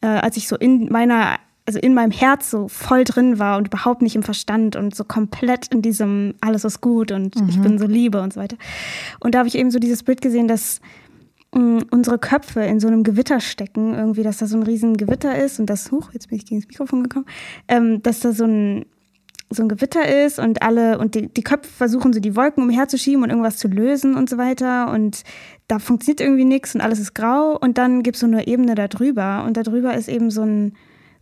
äh, 0.00 0.06
als 0.06 0.38
ich 0.38 0.48
so 0.48 0.56
in 0.56 0.90
meiner 0.90 1.38
also 1.64 1.78
in 1.78 1.94
meinem 1.94 2.10
Herz 2.10 2.50
so 2.50 2.68
voll 2.68 3.04
drin 3.04 3.38
war 3.38 3.56
und 3.56 3.68
überhaupt 3.68 4.02
nicht 4.02 4.16
im 4.16 4.22
Verstand 4.22 4.74
und 4.74 4.94
so 4.94 5.04
komplett 5.04 5.68
in 5.68 5.82
diesem 5.82 6.34
alles 6.40 6.64
ist 6.64 6.80
gut 6.80 7.12
und 7.12 7.40
mhm. 7.40 7.48
ich 7.48 7.60
bin 7.60 7.78
so 7.78 7.86
Liebe 7.86 8.20
und 8.20 8.32
so 8.32 8.40
weiter. 8.40 8.56
Und 9.20 9.34
da 9.34 9.38
habe 9.38 9.48
ich 9.48 9.56
eben 9.56 9.70
so 9.70 9.78
dieses 9.78 10.02
Bild 10.02 10.20
gesehen, 10.20 10.48
dass 10.48 10.80
mh, 11.54 11.60
mm, 11.60 11.82
unsere 11.90 12.18
Köpfe 12.18 12.62
in 12.62 12.80
so 12.80 12.88
einem 12.88 13.04
Gewitter 13.04 13.40
stecken, 13.40 13.94
irgendwie, 13.94 14.24
dass 14.24 14.38
da 14.38 14.46
so 14.46 14.56
ein 14.56 14.64
riesen 14.64 14.96
Gewitter 14.96 15.36
ist 15.36 15.60
und 15.60 15.66
das, 15.66 15.92
huch, 15.92 16.12
jetzt 16.12 16.28
bin 16.28 16.38
ich 16.38 16.46
gegen 16.46 16.60
das 16.60 16.68
Mikrofon 16.68 17.04
gekommen, 17.04 17.26
ähm, 17.68 18.02
dass 18.02 18.20
da 18.20 18.32
so 18.32 18.44
ein 18.44 18.86
so 19.54 19.62
ein 19.62 19.68
Gewitter 19.68 20.24
ist 20.24 20.38
und 20.38 20.62
alle 20.62 20.98
und 20.98 21.14
die, 21.14 21.28
die 21.28 21.42
Köpfe 21.42 21.70
versuchen 21.70 22.14
so 22.14 22.20
die 22.20 22.34
Wolken 22.36 22.62
umherzuschieben 22.64 23.22
und 23.22 23.28
irgendwas 23.28 23.58
zu 23.58 23.68
lösen 23.68 24.16
und 24.16 24.30
so 24.30 24.38
weiter 24.38 24.90
und 24.90 25.24
da 25.68 25.78
funktioniert 25.78 26.22
irgendwie 26.22 26.46
nichts 26.46 26.74
und 26.74 26.80
alles 26.80 26.98
ist 26.98 27.14
grau 27.14 27.58
und 27.60 27.76
dann 27.76 28.02
gibt 28.02 28.16
es 28.16 28.20
so 28.20 28.26
eine 28.26 28.46
Ebene 28.46 28.74
da 28.74 28.88
drüber 28.88 29.44
und 29.46 29.58
da 29.58 29.62
drüber 29.62 29.92
ist 29.92 30.08
eben 30.08 30.30
so 30.30 30.40
ein 30.40 30.72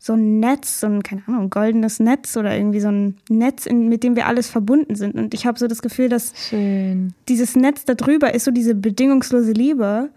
so 0.03 0.15
ein 0.15 0.41
Netz, 0.41 0.81
so 0.81 0.87
ein, 0.87 1.03
keine 1.03 1.23
Ahnung, 1.27 1.51
goldenes 1.51 2.01
Netz 2.01 2.35
oder 2.39 2.57
irgendwie 2.57 2.81
so 2.81 2.89
ein 2.89 3.19
Netz, 3.29 3.67
in, 3.67 3.91
mit 3.91 4.03
dem 4.03 4.17
wir 4.17 4.27
alles 4.27 4.49
verbunden 4.49 4.95
sind. 4.95 5.15
Und 5.15 5.35
ich 5.35 5.45
habe 5.45 5.59
so 5.59 5.67
das 5.67 5.83
Gefühl, 5.83 6.09
dass 6.09 6.33
Schön. 6.49 7.13
dieses 7.29 7.55
Netz 7.55 7.85
da 7.85 7.93
drüber 7.95 8.35
ist 8.35 8.45
so 8.45 8.51
diese 8.51 8.75
bedingungslose 8.75 9.53
Liebe, 9.53 10.09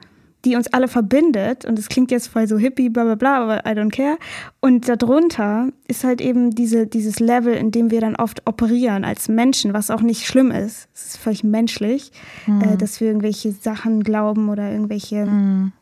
die 0.46 0.56
uns 0.56 0.68
alle 0.68 0.88
verbindet. 0.88 1.66
Und 1.66 1.78
es 1.78 1.90
klingt 1.90 2.12
jetzt 2.12 2.28
voll 2.28 2.48
so 2.48 2.58
hippie, 2.58 2.88
bla 2.88 3.04
bla 3.04 3.16
bla, 3.16 3.44
aber 3.44 3.66
I 3.70 3.78
don't 3.78 3.92
care. 3.92 4.18
Und 4.62 4.88
darunter 4.88 5.68
ist 5.90 6.06
halt 6.06 6.22
eben 6.22 6.52
diese, 6.52 6.88
dieses 6.88 7.20
Level, 7.20 7.54
in 7.54 7.72
dem 7.72 7.92
wir 7.92 8.00
dann 8.00 8.16
oft 8.16 8.48
operieren 8.48 9.04
als 9.04 9.28
Menschen, 9.28 9.74
was 9.74 9.92
auch 9.92 10.02
nicht 10.02 10.26
schlimm 10.26 10.52
ist. 10.52 10.88
Es 10.94 11.08
ist 11.08 11.18
völlig 11.18 11.44
menschlich, 11.44 12.14
mhm. 12.48 12.62
äh, 12.62 12.78
dass 12.78 13.02
wir 13.02 13.10
irgendwelche 13.10 13.52
Sachen 13.52 14.02
glauben 14.02 14.48
oder 14.48 14.72
irgendwelche 14.72 15.26
mhm. 15.26 15.74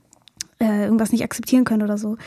äh, 0.60 0.86
irgendwas 0.86 1.12
nicht 1.12 1.24
akzeptieren 1.24 1.66
können 1.66 1.84
oder 1.84 2.00
so. 2.00 2.18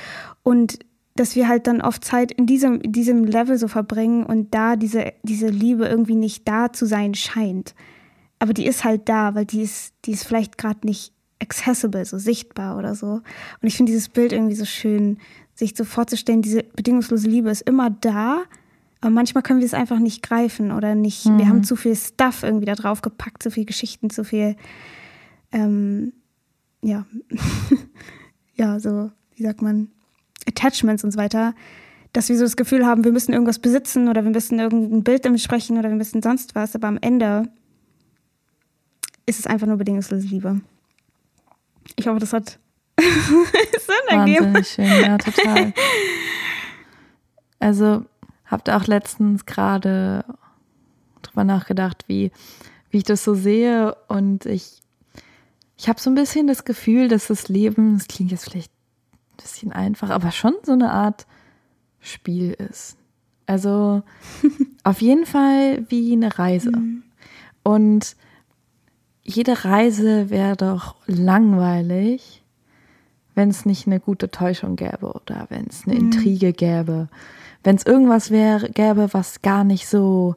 Und 0.44 0.78
dass 1.16 1.36
wir 1.36 1.48
halt 1.48 1.66
dann 1.66 1.80
oft 1.80 2.04
Zeit 2.04 2.32
in 2.32 2.46
diesem, 2.46 2.80
in 2.80 2.92
diesem 2.92 3.24
Level 3.24 3.56
so 3.56 3.68
verbringen 3.68 4.24
und 4.24 4.52
da 4.54 4.76
diese, 4.76 5.12
diese 5.22 5.48
Liebe 5.48 5.86
irgendwie 5.86 6.16
nicht 6.16 6.46
da 6.48 6.72
zu 6.72 6.86
sein 6.86 7.14
scheint. 7.14 7.74
Aber 8.40 8.52
die 8.52 8.66
ist 8.66 8.84
halt 8.84 9.08
da, 9.08 9.34
weil 9.34 9.44
die 9.44 9.62
ist, 9.62 9.94
die 10.04 10.12
ist 10.12 10.24
vielleicht 10.24 10.58
gerade 10.58 10.80
nicht 10.84 11.12
accessible, 11.40 12.04
so 12.04 12.18
sichtbar 12.18 12.76
oder 12.76 12.94
so. 12.94 13.06
Und 13.06 13.22
ich 13.62 13.76
finde 13.76 13.92
dieses 13.92 14.08
Bild 14.08 14.32
irgendwie 14.32 14.56
so 14.56 14.64
schön, 14.64 15.18
sich 15.54 15.74
so 15.76 15.84
vorzustellen, 15.84 16.42
diese 16.42 16.64
bedingungslose 16.64 17.28
Liebe 17.28 17.50
ist 17.50 17.62
immer 17.62 17.90
da, 17.90 18.42
aber 19.00 19.10
manchmal 19.10 19.42
können 19.42 19.60
wir 19.60 19.66
es 19.66 19.74
einfach 19.74 19.98
nicht 19.98 20.22
greifen 20.22 20.72
oder 20.72 20.94
nicht. 20.94 21.26
Mhm. 21.26 21.38
Wir 21.38 21.48
haben 21.48 21.62
zu 21.62 21.76
viel 21.76 21.94
Stuff 21.94 22.42
irgendwie 22.42 22.66
da 22.66 22.74
drauf 22.74 23.02
gepackt, 23.02 23.42
zu 23.42 23.50
viel 23.50 23.66
Geschichten, 23.66 24.10
zu 24.10 24.24
viel, 24.24 24.56
ähm, 25.52 26.12
ja, 26.82 27.06
ja, 28.54 28.80
so, 28.80 29.12
wie 29.36 29.42
sagt 29.42 29.62
man, 29.62 29.90
Attachments 30.48 31.04
und 31.04 31.10
so 31.10 31.18
weiter, 31.18 31.54
dass 32.12 32.28
wir 32.28 32.36
so 32.36 32.44
das 32.44 32.56
Gefühl 32.56 32.86
haben, 32.86 33.04
wir 33.04 33.12
müssen 33.12 33.32
irgendwas 33.32 33.58
besitzen 33.58 34.08
oder 34.08 34.22
wir 34.24 34.30
müssen 34.30 34.58
irgendein 34.58 35.02
Bild 35.02 35.24
damit 35.24 35.40
sprechen 35.40 35.78
oder 35.78 35.88
wir 35.88 35.96
müssen 35.96 36.22
sonst 36.22 36.54
was, 36.54 36.74
aber 36.74 36.88
am 36.88 36.98
Ende 37.00 37.48
ist 39.26 39.40
es 39.40 39.46
einfach 39.46 39.66
nur 39.66 39.76
bedingungslose 39.76 40.26
Liebe. 40.26 40.60
Ich 41.96 42.06
hoffe, 42.06 42.20
das 42.20 42.32
hat 42.32 42.58
Sinn 42.98 43.08
ergeben. 44.08 44.54
Wahnsinnig 44.54 44.68
schön, 44.68 45.02
ja, 45.02 45.18
total. 45.18 45.72
Also, 47.58 48.04
habt 48.44 48.68
ihr 48.68 48.76
auch 48.76 48.86
letztens 48.86 49.46
gerade 49.46 50.24
drüber 51.22 51.44
nachgedacht, 51.44 52.04
wie, 52.06 52.30
wie 52.90 52.98
ich 52.98 53.04
das 53.04 53.24
so 53.24 53.34
sehe 53.34 53.96
und 54.08 54.46
ich, 54.46 54.82
ich 55.76 55.88
habe 55.88 56.00
so 56.00 56.10
ein 56.10 56.14
bisschen 56.14 56.46
das 56.46 56.64
Gefühl, 56.64 57.08
dass 57.08 57.26
das 57.26 57.48
Leben, 57.48 57.98
das 57.98 58.06
klingt 58.06 58.30
jetzt 58.30 58.44
vielleicht 58.44 58.70
ein 59.34 59.42
bisschen 59.42 59.72
einfach, 59.72 60.10
aber 60.10 60.30
schon 60.30 60.54
so 60.62 60.72
eine 60.72 60.92
Art 60.92 61.26
Spiel 62.00 62.52
ist. 62.52 62.96
Also 63.46 64.02
auf 64.84 65.00
jeden 65.00 65.26
Fall 65.26 65.84
wie 65.88 66.12
eine 66.12 66.38
Reise. 66.38 66.70
Mhm. 66.70 67.02
Und 67.62 68.16
jede 69.22 69.64
Reise 69.64 70.30
wäre 70.30 70.56
doch 70.56 70.96
langweilig, 71.06 72.42
wenn 73.34 73.48
es 73.48 73.64
nicht 73.66 73.86
eine 73.86 74.00
gute 74.00 74.30
Täuschung 74.30 74.76
gäbe 74.76 75.12
oder 75.12 75.46
wenn 75.48 75.66
es 75.66 75.84
eine 75.86 75.94
mhm. 75.94 76.00
Intrige 76.12 76.52
gäbe. 76.52 77.08
Wenn 77.62 77.76
es 77.76 77.86
irgendwas 77.86 78.30
wäre, 78.30 78.68
gäbe, 78.70 79.08
was 79.12 79.40
gar 79.40 79.64
nicht 79.64 79.88
so, 79.88 80.36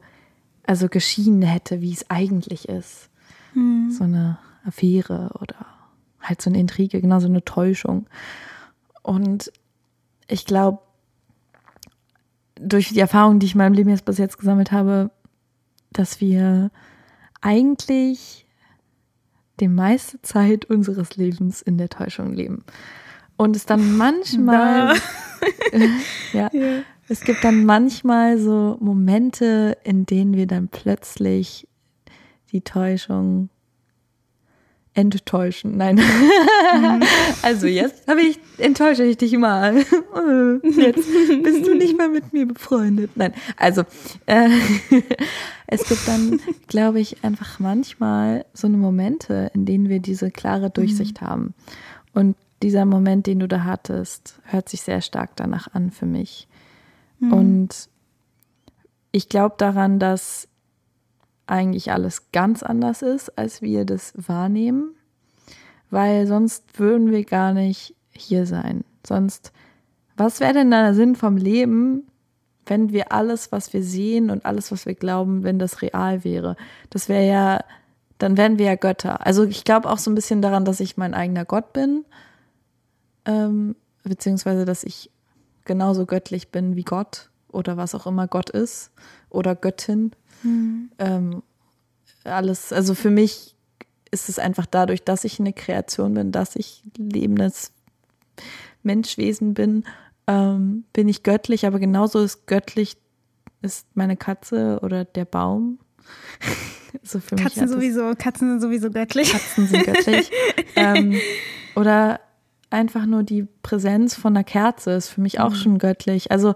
also 0.66 0.88
geschienen 0.88 1.42
hätte, 1.42 1.82
wie 1.82 1.94
es 1.94 2.10
eigentlich 2.10 2.70
ist. 2.70 3.10
mhm. 3.54 3.92
so 3.92 4.06
eine 4.06 4.40
Affäre 4.66 5.32
oder 5.40 5.66
halt 6.22 6.42
so 6.42 6.50
eine 6.50 6.60
Intrige, 6.60 7.02
genau 7.02 7.20
so 7.20 7.28
eine 7.28 7.44
Täuschung. 7.44 8.08
Und 9.08 9.54
ich 10.28 10.46
glaube, 10.46 10.80
durch 12.56 12.90
die 12.90 13.00
Erfahrungen, 13.00 13.40
die 13.40 13.46
ich 13.46 13.54
in 13.54 13.60
meinem 13.60 13.74
Leben 13.74 13.90
jetzt 13.90 14.04
bis 14.04 14.18
jetzt 14.18 14.38
gesammelt 14.38 14.74
habe, 14.74 15.12
dass 15.92 16.20
wir 16.20 16.72
eigentlich 17.40 18.46
die 19.62 19.70
meiste 19.70 20.22
Zeit 20.24 20.66
unseres 20.66 21.16
Lebens 21.16 21.62
in 21.62 21.78
der 21.78 21.88
Täuschung 21.88 22.34
leben. 22.34 22.66
Und 23.38 23.56
es 23.56 23.66
dann 23.66 23.96
manchmal, 23.96 24.96
ja, 26.34 26.50
ja, 26.52 26.82
es 27.08 27.22
gibt 27.22 27.46
dann 27.46 27.64
manchmal 27.64 28.38
so 28.38 28.76
Momente, 28.82 29.78
in 29.86 30.06
denen 30.06 30.34
wir 30.34 30.48
dann 30.48 30.68
plötzlich 30.68 31.66
die 32.52 32.62
Täuschung 32.62 33.50
enttäuschen. 34.98 35.78
Nein. 35.78 35.96
Mhm. 35.96 37.04
also 37.44 37.68
jetzt 37.68 38.08
habe 38.08 38.22
ich 38.22 38.40
enttäusche 38.58 39.04
ich 39.04 39.18
dich 39.18 39.38
mal. 39.38 39.76
Jetzt 40.64 41.08
bist 41.44 41.68
du 41.68 41.76
nicht 41.76 41.96
mehr 41.98 42.10
mit 42.10 42.34
mir 42.34 42.48
befreundet. 42.48 43.12
Nein. 43.16 43.34
Also 43.56 43.84
äh, 44.26 44.50
es 45.68 45.88
gibt 45.88 46.08
dann, 46.08 46.40
glaube 46.68 47.00
ich, 47.00 47.24
einfach 47.24 47.60
manchmal 47.60 48.46
so 48.54 48.68
eine 48.68 48.78
Momente, 48.78 49.52
in 49.54 49.66
denen 49.66 49.90
wir 49.90 50.00
diese 50.00 50.32
klare 50.32 50.70
Durchsicht 50.72 51.22
mhm. 51.22 51.26
haben. 51.26 51.54
Und 52.14 52.36
dieser 52.64 52.86
Moment, 52.86 53.28
den 53.28 53.40
du 53.40 53.48
da 53.48 53.64
hattest, 53.64 54.40
hört 54.46 54.68
sich 54.68 54.82
sehr 54.82 55.02
stark 55.02 55.36
danach 55.36 55.74
an 55.74 55.92
für 55.92 56.08
mich. 56.08 56.48
Mhm. 57.20 57.34
Und 57.34 57.90
ich 59.12 59.30
glaube 59.30 59.56
daran, 59.60 60.00
dass 60.00 60.47
eigentlich 61.48 61.92
alles 61.92 62.32
ganz 62.32 62.62
anders 62.64 63.02
ist, 63.02 63.38
als 63.38 63.62
wir 63.62 63.86
das 63.86 64.14
wahrnehmen, 64.16 64.96
weil 65.90 66.28
sonst 66.28 66.78
würden 66.80 67.12
wir 67.12 67.24
gar 67.24 67.54
nicht 67.54 67.96
hier 68.12 68.46
sein. 68.46 68.84
Sonst, 69.06 69.52
was 70.18 70.40
wäre 70.40 70.54
denn 70.54 70.72
der 70.72 70.94
Sinn 70.94 71.16
vom 71.16 71.38
Leben, 71.38 72.08
wenn 72.66 72.92
wir 72.92 73.14
alles, 73.14 73.52
was 73.52 73.72
wir 73.72 73.84
sehen 73.84 74.30
und 74.30 74.46
alles, 74.46 74.72
was 74.72 74.86
wir 74.86 74.96
glauben, 74.96 75.44
wenn 75.44 75.60
das 75.60 75.82
real 75.82 76.24
wäre? 76.24 76.58
Das 76.90 77.08
wäre 77.08 77.26
ja, 77.26 77.64
dann 78.18 78.36
wären 78.36 78.60
wir 78.60 78.66
ja 78.66 78.76
Götter. 78.76 79.26
Also 79.26 79.46
ich 79.46 79.64
glaube 79.64 79.90
auch 79.90 80.00
so 80.00 80.12
ein 80.12 80.16
bisschen 80.16 80.42
daran, 80.42 80.66
dass 80.66 80.82
ich 80.82 80.98
mein 80.98 81.14
eigener 81.14 81.46
Gott 81.46 81.72
bin, 81.72 82.04
ähm, 83.26 83.76
beziehungsweise 84.04 84.66
dass 84.66 84.84
ich 84.84 85.12
genauso 85.64 86.06
göttlich 86.06 86.50
bin 86.50 86.76
wie 86.76 86.84
Gott 86.84 87.30
oder 87.50 87.78
was 87.78 87.96
auch 87.96 88.08
immer 88.08 88.28
Gott 88.28 88.50
ist 88.50 88.92
oder 89.30 89.56
Göttin. 89.56 90.12
Mhm. 90.44 90.92
Ähm, 91.00 91.44
alles, 92.24 92.74
also 92.74 92.94
für 92.94 93.10
mich 93.10 93.56
ist 94.12 94.30
es 94.30 94.40
einfach 94.40 94.66
dadurch, 94.66 95.04
dass 95.04 95.24
ich 95.24 95.40
eine 95.40 95.54
Kreation 95.54 96.14
bin, 96.14 96.32
dass 96.32 96.56
ich 96.56 96.84
lebendes 96.98 97.72
Menschwesen 98.84 99.54
bin, 99.54 99.84
ähm, 100.28 100.86
bin 100.94 101.08
ich 101.08 101.24
göttlich, 101.24 101.66
aber 101.66 101.80
genauso 101.80 102.22
ist 102.22 102.48
göttlich 102.48 102.98
ist 103.62 103.88
meine 103.96 104.18
Katze 104.18 104.80
oder 104.82 105.06
der 105.06 105.26
Baum. 105.26 105.80
so 107.04 107.20
für 107.20 107.36
Katzen 107.36 107.68
sowieso, 107.68 108.14
Katzen 108.18 108.50
sind 108.52 108.62
sowieso 108.62 108.92
göttlich. 108.92 109.32
Katzen 109.32 109.68
sind 109.68 109.86
göttlich. 109.86 110.32
ähm, 110.76 111.20
oder 111.76 112.20
einfach 112.70 113.06
nur 113.06 113.24
die 113.24 113.48
Präsenz 113.64 114.16
von 114.16 114.36
einer 114.36 114.44
Kerze 114.44 114.92
ist 114.92 115.10
für 115.10 115.22
mich 115.22 115.40
auch 115.40 115.52
mhm. 115.52 115.56
schon 115.56 115.78
göttlich. 115.80 116.32
Also 116.32 116.56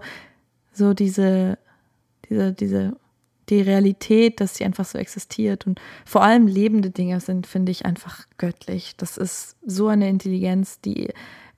so 0.72 0.94
diese, 0.94 1.58
diese, 2.28 2.52
diese, 2.52 2.96
die 3.48 3.60
Realität, 3.60 4.40
dass 4.40 4.56
sie 4.56 4.64
einfach 4.64 4.84
so 4.84 4.98
existiert 4.98 5.66
und 5.66 5.80
vor 6.04 6.22
allem 6.22 6.46
lebende 6.46 6.90
Dinge 6.90 7.20
sind, 7.20 7.46
finde 7.46 7.72
ich 7.72 7.84
einfach 7.84 8.26
göttlich. 8.38 8.96
Das 8.96 9.16
ist 9.16 9.56
so 9.66 9.88
eine 9.88 10.08
Intelligenz, 10.08 10.80
die 10.80 11.10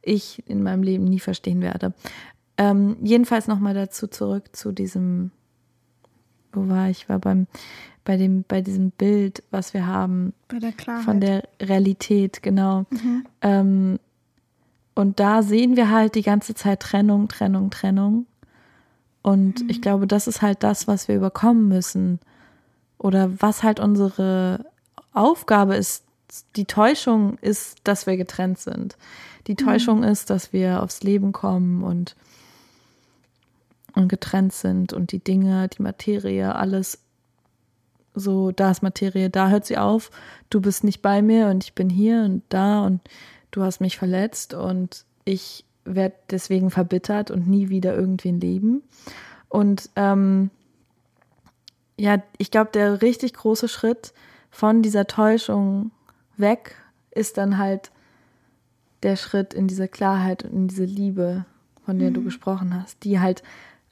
ich 0.02 0.42
in 0.48 0.62
meinem 0.62 0.82
Leben 0.82 1.04
nie 1.04 1.20
verstehen 1.20 1.60
werde. 1.62 1.92
Ähm, 2.56 2.96
jedenfalls 3.02 3.48
nochmal 3.48 3.74
dazu 3.74 4.06
zurück 4.06 4.54
zu 4.54 4.72
diesem, 4.72 5.30
wo 6.52 6.68
war 6.68 6.88
ich? 6.88 7.08
War 7.08 7.18
beim, 7.18 7.46
bei 8.04 8.16
dem, 8.16 8.44
bei 8.46 8.60
diesem 8.60 8.90
Bild, 8.90 9.42
was 9.50 9.74
wir 9.74 9.86
haben. 9.86 10.34
Bei 10.48 10.58
der 10.58 10.72
Klarheit. 10.72 11.04
Von 11.04 11.20
der 11.20 11.48
Realität, 11.60 12.42
genau. 12.42 12.86
Mhm. 12.90 13.26
Ähm, 13.40 13.98
und 14.94 15.18
da 15.18 15.42
sehen 15.42 15.76
wir 15.76 15.90
halt 15.90 16.14
die 16.14 16.22
ganze 16.22 16.54
Zeit 16.54 16.80
Trennung, 16.80 17.28
Trennung, 17.28 17.70
Trennung. 17.70 18.26
Und 19.24 19.62
mhm. 19.62 19.70
ich 19.70 19.80
glaube, 19.80 20.06
das 20.06 20.26
ist 20.26 20.42
halt 20.42 20.62
das, 20.62 20.86
was 20.86 21.08
wir 21.08 21.16
überkommen 21.16 21.66
müssen. 21.66 22.20
Oder 22.98 23.30
was 23.40 23.62
halt 23.62 23.80
unsere 23.80 24.66
Aufgabe 25.14 25.76
ist. 25.76 26.04
Die 26.56 26.66
Täuschung 26.66 27.38
ist, 27.38 27.78
dass 27.84 28.06
wir 28.06 28.18
getrennt 28.18 28.58
sind. 28.58 28.98
Die 29.46 29.52
mhm. 29.52 29.56
Täuschung 29.56 29.98
mhm. 29.98 30.04
ist, 30.04 30.28
dass 30.28 30.52
wir 30.52 30.82
aufs 30.82 31.02
Leben 31.02 31.32
kommen 31.32 31.82
und, 31.82 32.16
und 33.94 34.08
getrennt 34.08 34.52
sind 34.52 34.92
und 34.92 35.10
die 35.10 35.24
Dinge, 35.24 35.68
die 35.68 35.82
Materie, 35.82 36.54
alles 36.54 36.98
so, 38.14 38.52
da 38.52 38.70
ist 38.70 38.82
Materie, 38.82 39.30
da 39.30 39.48
hört 39.48 39.64
sie 39.64 39.78
auf. 39.78 40.10
Du 40.50 40.60
bist 40.60 40.84
nicht 40.84 41.00
bei 41.00 41.22
mir 41.22 41.48
und 41.48 41.64
ich 41.64 41.72
bin 41.72 41.88
hier 41.88 42.24
und 42.24 42.42
da 42.50 42.84
und 42.84 43.00
du 43.52 43.62
hast 43.62 43.80
mich 43.80 43.96
verletzt 43.96 44.52
und 44.52 45.06
ich 45.24 45.64
werde 45.84 46.16
deswegen 46.30 46.70
verbittert 46.70 47.30
und 47.30 47.48
nie 47.48 47.68
wieder 47.68 47.94
irgendwen 47.94 48.40
leben. 48.40 48.82
Und 49.48 49.90
ähm, 49.96 50.50
ja, 51.96 52.22
ich 52.38 52.50
glaube, 52.50 52.70
der 52.72 53.02
richtig 53.02 53.34
große 53.34 53.68
Schritt 53.68 54.12
von 54.50 54.82
dieser 54.82 55.06
Täuschung 55.06 55.90
weg 56.36 56.76
ist 57.10 57.38
dann 57.38 57.58
halt 57.58 57.90
der 59.02 59.16
Schritt 59.16 59.54
in 59.54 59.68
diese 59.68 59.86
Klarheit 59.88 60.44
und 60.44 60.52
in 60.52 60.68
diese 60.68 60.84
Liebe, 60.84 61.44
von 61.84 61.98
der 61.98 62.10
mhm. 62.10 62.14
du 62.14 62.24
gesprochen 62.24 62.74
hast, 62.74 63.04
die 63.04 63.20
halt 63.20 63.42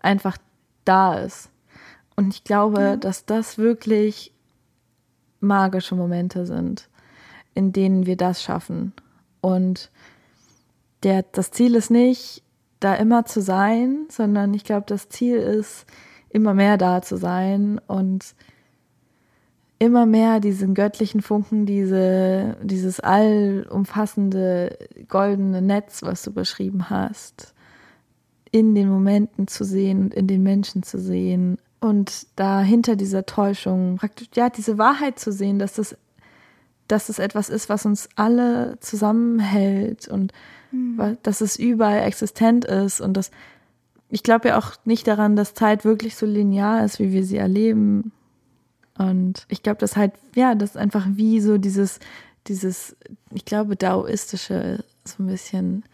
einfach 0.01 0.39
da 0.85 1.15
ist. 1.15 1.51
Und 2.17 2.35
ich 2.35 2.45
glaube, 2.45 2.81
ja. 2.81 2.97
dass 2.97 3.27
das 3.27 3.59
wirklich 3.59 4.33
magische 5.41 5.95
Momente 5.95 6.47
sind, 6.47 6.89
in 7.55 7.73
denen 7.73 8.07
wir 8.07 8.17
das 8.17 8.43
schaffen. 8.43 8.93
Und 9.41 9.91
der, 11.03 11.25
das 11.33 11.51
Ziel 11.51 11.75
ist 11.75 11.91
nicht, 11.91 12.43
da 12.81 12.95
immer 12.95 13.25
zu 13.25 13.41
sein, 13.41 14.07
sondern 14.11 14.55
ich 14.55 14.65
glaube, 14.65 14.85
das 14.87 15.09
Ziel 15.09 15.37
ist, 15.37 15.87
immer 16.33 16.55
mehr 16.55 16.79
da 16.79 17.03
zu 17.03 17.17
sein 17.17 17.79
und 17.87 18.35
immer 19.79 20.07
mehr 20.07 20.41
diesen 20.41 20.75
göttlichen 20.75 21.23
Funken, 21.23 21.67
diese, 21.67 22.57
dieses 22.63 23.01
allumfassende 23.01 24.79
goldene 25.09 25.61
Netz, 25.61 26.03
was 26.03 26.23
du 26.23 26.33
beschrieben 26.33 26.89
hast, 26.89 27.55
in 28.51 28.75
den 28.75 28.89
Momenten 28.89 29.49
zu 29.49 29.65
sehen 29.65 30.05
und 30.05 30.15
in 30.15 30.27
den 30.27 30.43
Menschen 30.43 30.83
zu 30.83 30.99
sehen 30.99 31.59
und 31.81 32.27
da 32.37 32.61
hinter 32.61 32.97
dieser 32.97 33.27
Täuschung 33.27 33.97
praktisch, 33.97 34.29
ja, 34.35 34.51
diese 34.51 34.79
Wahrheit 34.79 35.19
zu 35.19 35.33
sehen, 35.33 35.59
dass 35.59 35.75
das 35.75 35.97
dass 36.93 37.09
es 37.09 37.19
etwas 37.19 37.49
ist, 37.49 37.71
was 37.71 37.87
uns 37.87 38.11
alle 38.17 38.79
zusammenhält 38.81 40.09
und 40.09 40.33
mhm. 40.73 41.17
dass 41.23 41.41
es 41.41 41.59
überall 41.59 42.03
existent 42.03 42.67
ist 42.67 43.01
und 43.01 43.15
dass 43.17 43.31
ich 44.11 44.23
glaube 44.23 44.49
ja 44.49 44.59
auch 44.59 44.73
nicht 44.85 45.07
daran, 45.07 45.35
dass 45.35 45.55
Zeit 45.55 45.87
wirklich 45.87 46.17
so 46.17 46.27
linear 46.27 46.85
ist, 46.85 46.99
wie 46.99 47.13
wir 47.13 47.25
sie 47.25 47.39
erleben. 47.39 48.13
Und 48.99 49.47
ich 49.49 49.63
glaube, 49.63 49.79
dass 49.79 49.97
halt, 49.97 50.13
ja, 50.35 50.55
das 50.55 50.73
ist 50.73 50.77
einfach 50.77 51.07
wie 51.13 51.41
so 51.41 51.57
dieses, 51.57 51.99
dieses, 52.47 52.95
ich 53.31 53.47
glaube, 53.47 53.75
daoistische, 53.75 54.85
so 55.07 55.23
ein 55.23 55.29
bisschen 55.29 55.85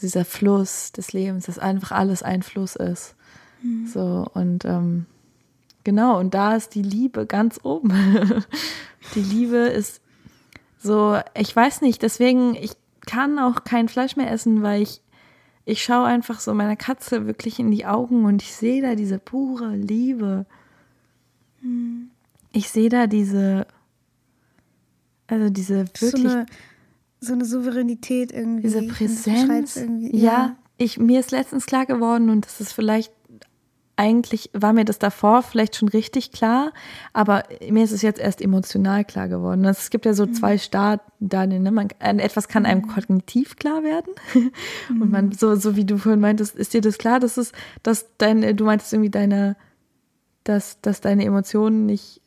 dieser 0.00 0.24
Fluss 0.24 0.92
des 0.92 1.12
Lebens, 1.12 1.44
dass 1.44 1.58
einfach 1.58 1.92
alles 1.92 2.22
ein 2.22 2.42
Fluss 2.42 2.74
ist. 2.74 3.16
Mhm. 3.62 3.86
So, 3.86 4.26
und 4.32 4.64
ähm, 4.64 5.04
genau, 5.84 6.18
und 6.18 6.32
da 6.32 6.56
ist 6.56 6.74
die 6.74 6.82
Liebe 6.82 7.26
ganz 7.26 7.60
oben. 7.62 7.92
die 9.14 9.22
Liebe 9.22 9.58
ist 9.58 10.00
so, 10.82 11.18
ich 11.38 11.54
weiß 11.54 11.80
nicht, 11.82 12.02
deswegen, 12.02 12.54
ich 12.54 12.72
kann 13.06 13.38
auch 13.38 13.64
kein 13.64 13.88
Fleisch 13.88 14.16
mehr 14.16 14.30
essen, 14.30 14.62
weil 14.62 14.82
ich, 14.82 15.00
ich 15.64 15.82
schaue 15.82 16.06
einfach 16.06 16.40
so 16.40 16.54
meiner 16.54 16.76
Katze 16.76 17.26
wirklich 17.26 17.58
in 17.60 17.70
die 17.70 17.86
Augen 17.86 18.24
und 18.24 18.42
ich 18.42 18.52
sehe 18.52 18.82
da 18.82 18.94
diese 18.94 19.18
pure 19.18 19.76
Liebe. 19.76 20.46
Hm. 21.60 22.10
Ich 22.52 22.68
sehe 22.68 22.88
da 22.88 23.06
diese, 23.06 23.66
also 25.28 25.50
diese 25.50 25.86
wirklich. 26.00 26.22
So 26.22 26.28
eine, 26.28 26.46
so 27.20 27.32
eine 27.32 27.44
Souveränität 27.44 28.32
irgendwie. 28.32 28.62
Diese 28.62 28.82
Präsenz. 28.82 29.76
Ja, 29.76 29.86
ja, 30.12 30.56
ich, 30.78 30.98
mir 30.98 31.20
ist 31.20 31.30
letztens 31.30 31.66
klar 31.66 31.86
geworden 31.86 32.28
und 32.28 32.44
das 32.44 32.60
ist 32.60 32.72
vielleicht 32.72 33.12
eigentlich 33.96 34.50
war 34.54 34.72
mir 34.72 34.84
das 34.84 34.98
davor 34.98 35.42
vielleicht 35.42 35.76
schon 35.76 35.88
richtig 35.88 36.32
klar, 36.32 36.72
aber 37.12 37.44
mir 37.68 37.84
ist 37.84 37.92
es 37.92 38.02
jetzt 38.02 38.20
erst 38.20 38.40
emotional 38.40 39.04
klar 39.04 39.28
geworden. 39.28 39.64
Es 39.64 39.90
gibt 39.90 40.06
ja 40.06 40.14
so 40.14 40.26
mhm. 40.26 40.34
zwei 40.34 40.58
Stadien, 40.58 41.62
ne? 41.62 41.70
Man, 41.70 41.88
etwas 42.00 42.48
kann 42.48 42.66
einem 42.66 42.82
mhm. 42.82 42.88
kognitiv 42.88 43.56
klar 43.56 43.82
werden 43.82 44.12
und 44.88 45.10
man 45.10 45.26
mhm. 45.26 45.32
so 45.32 45.54
so 45.56 45.76
wie 45.76 45.84
du 45.84 45.98
vorhin 45.98 46.20
meintest, 46.20 46.56
ist 46.56 46.74
dir 46.74 46.80
das 46.80 46.98
klar, 46.98 47.20
dass 47.20 47.36
es 47.36 47.52
dass 47.82 48.06
deine 48.16 48.54
du 48.54 48.64
meintest 48.64 48.92
irgendwie 48.92 49.10
deine 49.10 49.56
dass 50.44 50.80
dass 50.80 51.00
deine 51.00 51.24
Emotionen 51.24 51.86
nicht 51.86 52.22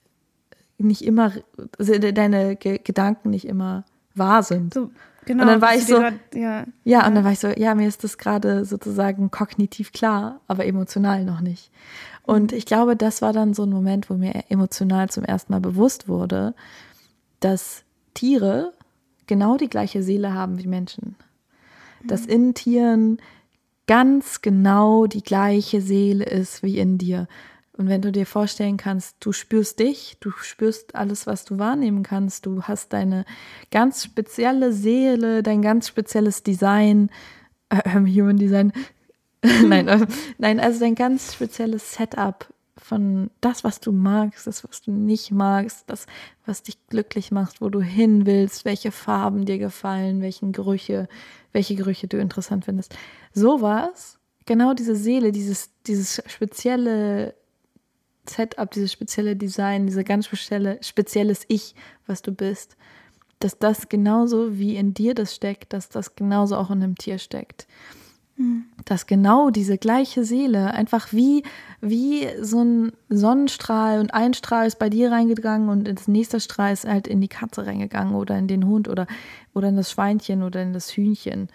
nicht 0.78 1.04
immer, 1.04 1.32
also 1.80 1.97
deine 1.97 2.56
Ge 2.56 2.80
Gedanken 2.84 3.30
nicht 3.30 3.45
immer 3.45 3.86
wahr 4.13 4.43
sind. 4.43 4.73
So, 4.73 4.91
genau. 5.26 5.44
Und 5.44 5.50
dann 5.50 5.62
war 5.62 5.76
ich 5.76 5.86
so, 5.86 6.00
grad, 6.00 6.14
ja, 6.34 6.66
ja, 6.84 7.08
und 7.08 7.16
dann 7.16 7.24
war 7.24 7.32
ich 7.32 7.40
so, 7.40 7.50
ja, 7.50 7.76
mir 7.76 7.88
ist 7.88 8.04
das 8.04 8.18
gerade 8.18 8.66
sozusagen 8.66 9.32
kognitiv 9.32 9.92
klar, 9.92 10.42
aber 10.48 10.66
emotional 10.66 11.24
noch 11.24 11.42
nicht. 11.42 11.72
Und 12.24 12.52
ich 12.52 12.66
glaube, 12.66 12.96
das 12.96 13.22
war 13.22 13.34
dann 13.34 13.54
so 13.54 13.64
ein 13.64 13.70
Moment, 13.70 14.10
wo 14.10 14.16
mir 14.16 14.46
emotional 14.50 15.10
zum 15.10 15.24
ersten 15.24 15.54
Mal 15.54 15.62
bewusst 15.62 16.08
wurde, 16.08 16.56
dass 17.40 17.84
Tiere 18.14 18.74
genau 19.28 19.58
die 19.58 19.70
gleiche 19.70 20.02
Seele 20.02 20.34
haben 20.34 20.58
wie 20.60 20.68
Menschen. 20.68 21.16
Dass 22.04 22.26
in 22.26 22.54
Tieren 22.54 23.20
ganz 23.88 24.42
genau 24.42 25.06
die 25.06 25.24
gleiche 25.24 25.82
Seele 25.82 26.26
ist 26.26 26.64
wie 26.64 26.80
in 26.80 26.98
dir. 26.98 27.28
Und 27.78 27.90
wenn 27.90 28.02
du 28.02 28.12
dir 28.12 28.26
vorstellen 28.26 28.78
kannst, 28.78 29.18
du 29.20 29.34
spürst 29.34 29.80
dich, 29.80 30.18
du 30.22 30.32
spürst 30.32 30.96
alles, 30.96 31.28
was 31.28 31.44
du 31.44 31.60
wahrnehmen 31.60 32.04
kannst, 32.04 32.46
du 32.46 32.64
hast 32.64 32.94
deine 32.94 33.26
ganz 33.70 34.04
spezielle 34.04 34.72
Seele, 34.72 35.44
dein 35.44 35.62
ganz 35.62 35.88
spezielles 35.90 36.42
Design, 36.42 37.10
äh, 37.70 38.00
Human 38.00 38.38
Design, 38.38 38.72
nein, 39.66 39.88
äh, 39.90 40.08
nein, 40.38 40.60
also 40.62 40.80
dein 40.80 40.96
ganz 40.96 41.34
spezielles 41.34 41.94
Setup 41.94 42.48
von 42.78 43.30
das, 43.42 43.64
was 43.64 43.82
du 43.82 43.92
magst, 43.92 44.48
das, 44.48 44.64
was 44.64 44.82
du 44.82 44.92
nicht 44.92 45.32
magst, 45.32 45.84
das, 45.88 46.06
was 46.46 46.64
dich 46.64 46.78
glücklich 46.88 47.32
macht, 47.32 47.60
wo 47.60 47.70
du 47.70 47.82
hin 47.82 48.26
willst, 48.26 48.64
welche 48.64 48.92
Farben 48.92 49.46
dir 49.46 49.58
gefallen, 49.58 50.22
welchen 50.22 50.52
Gerüche, 50.52 51.10
welche 51.52 51.76
Gerüche 51.76 52.08
du 52.08 52.18
interessant 52.18 52.66
findest. 52.66 52.96
Sowas, 53.34 54.18
genau 54.46 54.74
diese 54.74 54.96
Seele, 54.96 55.32
dieses, 55.32 55.72
dieses 55.88 56.22
spezielle 56.28 57.34
Setup, 58.30 58.72
dieses 58.72 58.92
spezielle 58.92 59.36
Design, 59.36 59.86
diese 59.86 60.04
ganz 60.04 60.26
spezielle, 60.26 60.80
spezielles 60.82 61.46
Ich, 61.48 61.76
was 62.08 62.22
du 62.22 62.32
bist, 62.32 62.78
dass 63.40 63.60
das 63.60 63.90
genauso 63.90 64.58
wie 64.58 64.76
in 64.76 64.94
dir 64.94 65.14
das 65.14 65.36
steckt, 65.36 65.74
dass 65.74 65.90
das 65.90 66.16
genauso 66.16 66.56
auch 66.56 66.72
in 66.72 66.84
einem 66.84 66.96
Tier 66.96 67.18
steckt. 67.18 67.68
Mhm. 68.38 68.66
Dass 68.84 69.08
genau 69.08 69.50
diese 69.50 69.78
gleiche 69.78 70.26
Seele 70.26 70.74
einfach 70.74 71.14
wie, 71.14 71.44
wie 71.80 72.28
so 72.42 72.64
ein 72.64 72.92
Sonnenstrahl 73.10 74.00
und 74.00 74.14
ein 74.14 74.34
Strahl 74.34 74.68
ist 74.68 74.80
bei 74.80 74.90
dir 74.90 75.12
reingegangen 75.12 75.70
und 75.70 75.88
das 75.88 76.08
nächste 76.08 76.40
Strahl 76.40 76.74
ist 76.74 76.86
halt 76.86 77.08
in 77.08 77.22
die 77.22 77.28
Katze 77.28 77.66
reingegangen 77.66 78.16
oder 78.16 78.38
in 78.38 78.48
den 78.48 78.66
Hund 78.66 78.90
oder, 78.90 79.08
oder 79.54 79.70
in 79.70 79.78
das 79.78 79.92
Schweinchen 79.92 80.44
oder 80.44 80.62
in 80.62 80.74
das 80.74 80.92
Hühnchen 80.92 81.50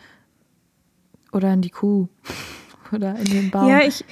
oder 1.33 1.53
in 1.53 1.61
die 1.61 1.71
Kuh 1.71 2.09
oder 2.93 3.17
in 3.17 3.27
den 3.27 3.51
Baum. 3.51 3.69
Ja, 3.69 3.81
ich, 3.81 4.05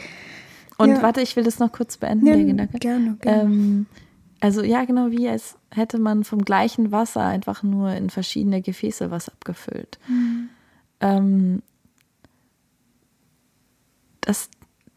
und 0.78 0.88
Ja. 0.90 1.02
warte, 1.02 1.20
ich 1.20 1.36
will 1.36 1.44
das 1.44 1.58
noch 1.58 1.72
kurz 1.72 1.96
beenden, 1.98 2.26
Ja, 2.26 2.34
der 2.36 2.44
Gedanke. 2.44 2.78
gerne, 2.78 3.16
gerne. 3.20 3.42
Ähm, 3.42 3.86
also 4.40 4.62
ja, 4.62 4.84
genau 4.84 5.10
wie 5.10 5.28
als 5.28 5.56
hätte 5.70 5.98
man 5.98 6.24
vom 6.24 6.44
gleichen 6.44 6.92
Wasser 6.92 7.22
einfach 7.24 7.62
nur 7.62 7.90
in 7.92 8.08
verschiedene 8.10 8.62
Gefäße 8.62 9.10
was 9.10 9.28
abgefüllt. 9.28 9.98
Mhm. 10.08 10.48
Ähm, 11.00 11.62
das, 14.20 14.48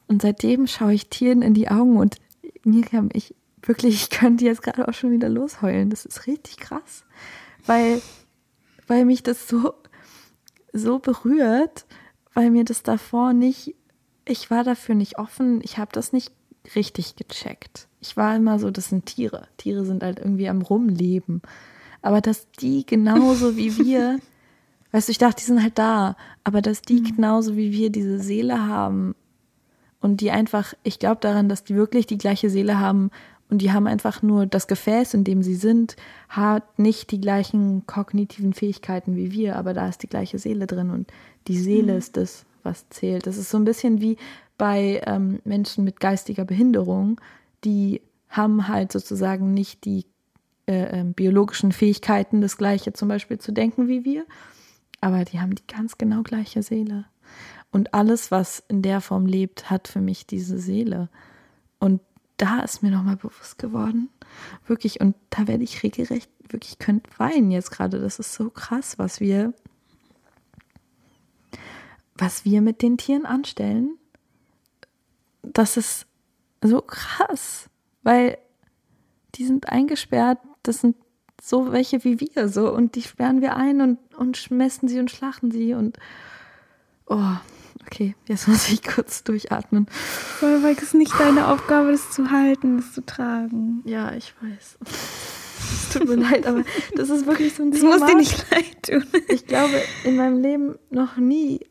und 0.07 0.21
seitdem 0.21 0.67
schaue 0.67 0.93
ich 0.93 1.09
Tieren 1.09 1.41
in 1.41 1.53
die 1.53 1.69
Augen 1.69 1.97
und 1.97 2.17
Miriam, 2.63 3.09
ich 3.13 3.35
wirklich, 3.63 3.95
ich 3.95 4.09
könnte 4.09 4.45
jetzt 4.45 4.61
gerade 4.61 4.87
auch 4.87 4.93
schon 4.93 5.11
wieder 5.11 5.29
losheulen. 5.29 5.89
Das 5.89 6.05
ist 6.05 6.27
richtig 6.27 6.57
krass, 6.57 7.03
weil, 7.65 8.01
weil 8.87 9.05
mich 9.05 9.23
das 9.23 9.47
so, 9.47 9.73
so 10.73 10.99
berührt, 10.99 11.85
weil 12.33 12.49
mir 12.51 12.63
das 12.65 12.83
davor 12.83 13.33
nicht, 13.33 13.75
ich 14.25 14.51
war 14.51 14.63
dafür 14.63 14.95
nicht 14.95 15.17
offen, 15.17 15.61
ich 15.63 15.77
habe 15.77 15.91
das 15.93 16.13
nicht 16.13 16.31
richtig 16.75 17.15
gecheckt. 17.15 17.87
Ich 18.01 18.17
war 18.17 18.35
immer 18.35 18.59
so, 18.59 18.71
das 18.71 18.89
sind 18.89 19.05
Tiere. 19.05 19.47
Tiere 19.57 19.85
sind 19.85 20.03
halt 20.03 20.19
irgendwie 20.19 20.49
am 20.49 20.61
Rumleben. 20.61 21.41
Aber 22.01 22.21
dass 22.21 22.49
die 22.51 22.85
genauso 22.85 23.57
wie 23.57 23.77
wir, 23.85 24.19
weißt 24.91 25.07
du, 25.07 25.11
ich 25.11 25.17
dachte, 25.17 25.37
die 25.39 25.45
sind 25.45 25.61
halt 25.61 25.77
da, 25.77 26.15
aber 26.43 26.61
dass 26.61 26.81
die 26.81 27.03
genauso 27.03 27.55
wie 27.55 27.71
wir 27.71 27.89
diese 27.89 28.19
Seele 28.19 28.67
haben 28.67 29.15
und 29.99 30.21
die 30.21 30.31
einfach, 30.31 30.73
ich 30.83 30.99
glaube 30.99 31.21
daran, 31.21 31.49
dass 31.49 31.63
die 31.63 31.75
wirklich 31.75 32.07
die 32.07 32.17
gleiche 32.17 32.49
Seele 32.49 32.79
haben 32.79 33.11
und 33.49 33.61
die 33.61 33.71
haben 33.71 33.85
einfach 33.85 34.21
nur 34.21 34.45
das 34.45 34.67
Gefäß, 34.67 35.13
in 35.13 35.23
dem 35.23 35.43
sie 35.43 35.55
sind, 35.55 35.95
hat 36.29 36.79
nicht 36.79 37.11
die 37.11 37.21
gleichen 37.21 37.85
kognitiven 37.85 38.53
Fähigkeiten 38.53 39.15
wie 39.15 39.31
wir, 39.31 39.57
aber 39.57 39.73
da 39.73 39.87
ist 39.87 40.01
die 40.03 40.07
gleiche 40.07 40.39
Seele 40.39 40.67
drin 40.67 40.89
und 40.89 41.11
die 41.47 41.57
Seele 41.57 41.95
ist 41.95 42.17
das, 42.17 42.45
was 42.63 42.89
zählt. 42.89 43.27
Das 43.27 43.37
ist 43.37 43.49
so 43.49 43.57
ein 43.57 43.65
bisschen 43.65 44.01
wie 44.01 44.17
bei 44.57 45.01
ähm, 45.05 45.39
Menschen 45.43 45.83
mit 45.83 45.99
geistiger 45.99 46.45
Behinderung, 46.45 47.19
die 47.63 48.01
haben 48.29 48.67
halt 48.67 48.91
sozusagen 48.91 49.53
nicht 49.53 49.85
die 49.85 50.05
äh, 50.67 50.99
ähm, 50.99 51.13
biologischen 51.13 51.71
Fähigkeiten, 51.71 52.41
das 52.41 52.57
Gleiche 52.57 52.93
zum 52.93 53.07
Beispiel 53.07 53.39
zu 53.39 53.51
denken 53.51 53.87
wie 53.87 54.05
wir, 54.05 54.25
aber 55.01 55.25
die 55.25 55.39
haben 55.39 55.55
die 55.55 55.65
ganz 55.67 55.97
genau 55.97 56.21
gleiche 56.21 56.63
Seele. 56.63 57.05
Und 57.71 57.93
alles, 57.93 58.31
was 58.31 58.63
in 58.67 58.81
der 58.81 59.01
Form 59.01 59.25
lebt, 59.25 59.69
hat 59.69 59.87
für 59.87 60.01
mich 60.01 60.27
diese 60.27 60.59
Seele. 60.59 61.09
Und 61.79 62.01
da 62.37 62.59
ist 62.59 62.83
mir 62.83 62.91
nochmal 62.91 63.17
bewusst 63.17 63.57
geworden, 63.57 64.09
wirklich, 64.67 64.99
und 64.99 65.15
da 65.29 65.47
werde 65.47 65.63
ich 65.63 65.83
regelrecht, 65.83 66.29
wirklich, 66.49 66.73
ich 66.73 66.79
könnte 66.79 67.09
weinen 67.17 67.51
jetzt 67.51 67.71
gerade. 67.71 67.99
Das 67.99 68.19
ist 68.19 68.33
so 68.33 68.49
krass, 68.49 68.97
was 68.97 69.19
wir, 69.19 69.53
was 72.21 72.45
wir 72.45 72.61
mit 72.61 72.83
den 72.83 72.97
Tieren 72.97 73.25
anstellen. 73.25 73.97
Das 75.41 75.75
ist 75.75 76.05
so 76.63 76.81
krass, 76.81 77.67
weil 78.03 78.37
die 79.35 79.45
sind 79.45 79.69
eingesperrt, 79.69 80.37
das 80.61 80.81
sind 80.81 80.95
so 81.41 81.71
welche 81.71 82.03
wie 82.03 82.19
wir 82.19 82.47
so 82.47 82.71
und 82.71 82.93
die 82.93 83.01
sperren 83.01 83.41
wir 83.41 83.55
ein 83.55 83.81
und, 83.81 83.97
und 84.15 84.37
schmessen 84.37 84.87
sie 84.87 84.99
und 84.99 85.09
schlachten 85.09 85.49
sie 85.49 85.73
und 85.73 85.97
oh, 87.07 87.37
okay, 87.87 88.15
jetzt 88.27 88.47
muss 88.47 88.69
ich 88.69 88.83
kurz 88.83 89.23
durchatmen. 89.23 89.87
Weil, 90.41 90.77
es 90.79 90.93
nicht 90.93 91.19
deine 91.19 91.47
Aufgabe 91.47 91.91
ist, 91.91 92.13
zu 92.13 92.29
halten, 92.29 92.77
es 92.77 92.93
zu 92.93 93.03
tragen. 93.03 93.81
Ja, 93.85 94.13
ich 94.13 94.35
weiß. 94.39 94.77
Es 95.73 95.89
tut 95.89 96.07
mir 96.07 96.17
leid, 96.17 96.45
aber 96.45 96.63
das 96.95 97.09
ist 97.09 97.25
wirklich 97.25 97.55
so 97.55 97.63
ein 97.63 97.71
Das 97.71 97.79
Thema. 97.79 97.97
muss 97.97 98.07
dir 98.07 98.17
nicht 98.17 98.51
leid 98.51 98.83
tun. 98.83 99.21
Ich 99.29 99.47
glaube, 99.47 99.81
in 100.03 100.17
meinem 100.17 100.39
Leben 100.39 100.75
noch 100.91 101.17
nie 101.17 101.70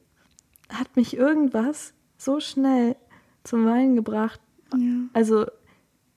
hat 0.70 0.96
mich 0.96 1.16
irgendwas 1.16 1.92
so 2.16 2.40
schnell 2.40 2.96
zum 3.44 3.66
Weinen 3.66 3.96
gebracht. 3.96 4.40
Ja. 4.74 4.78
Also 5.12 5.46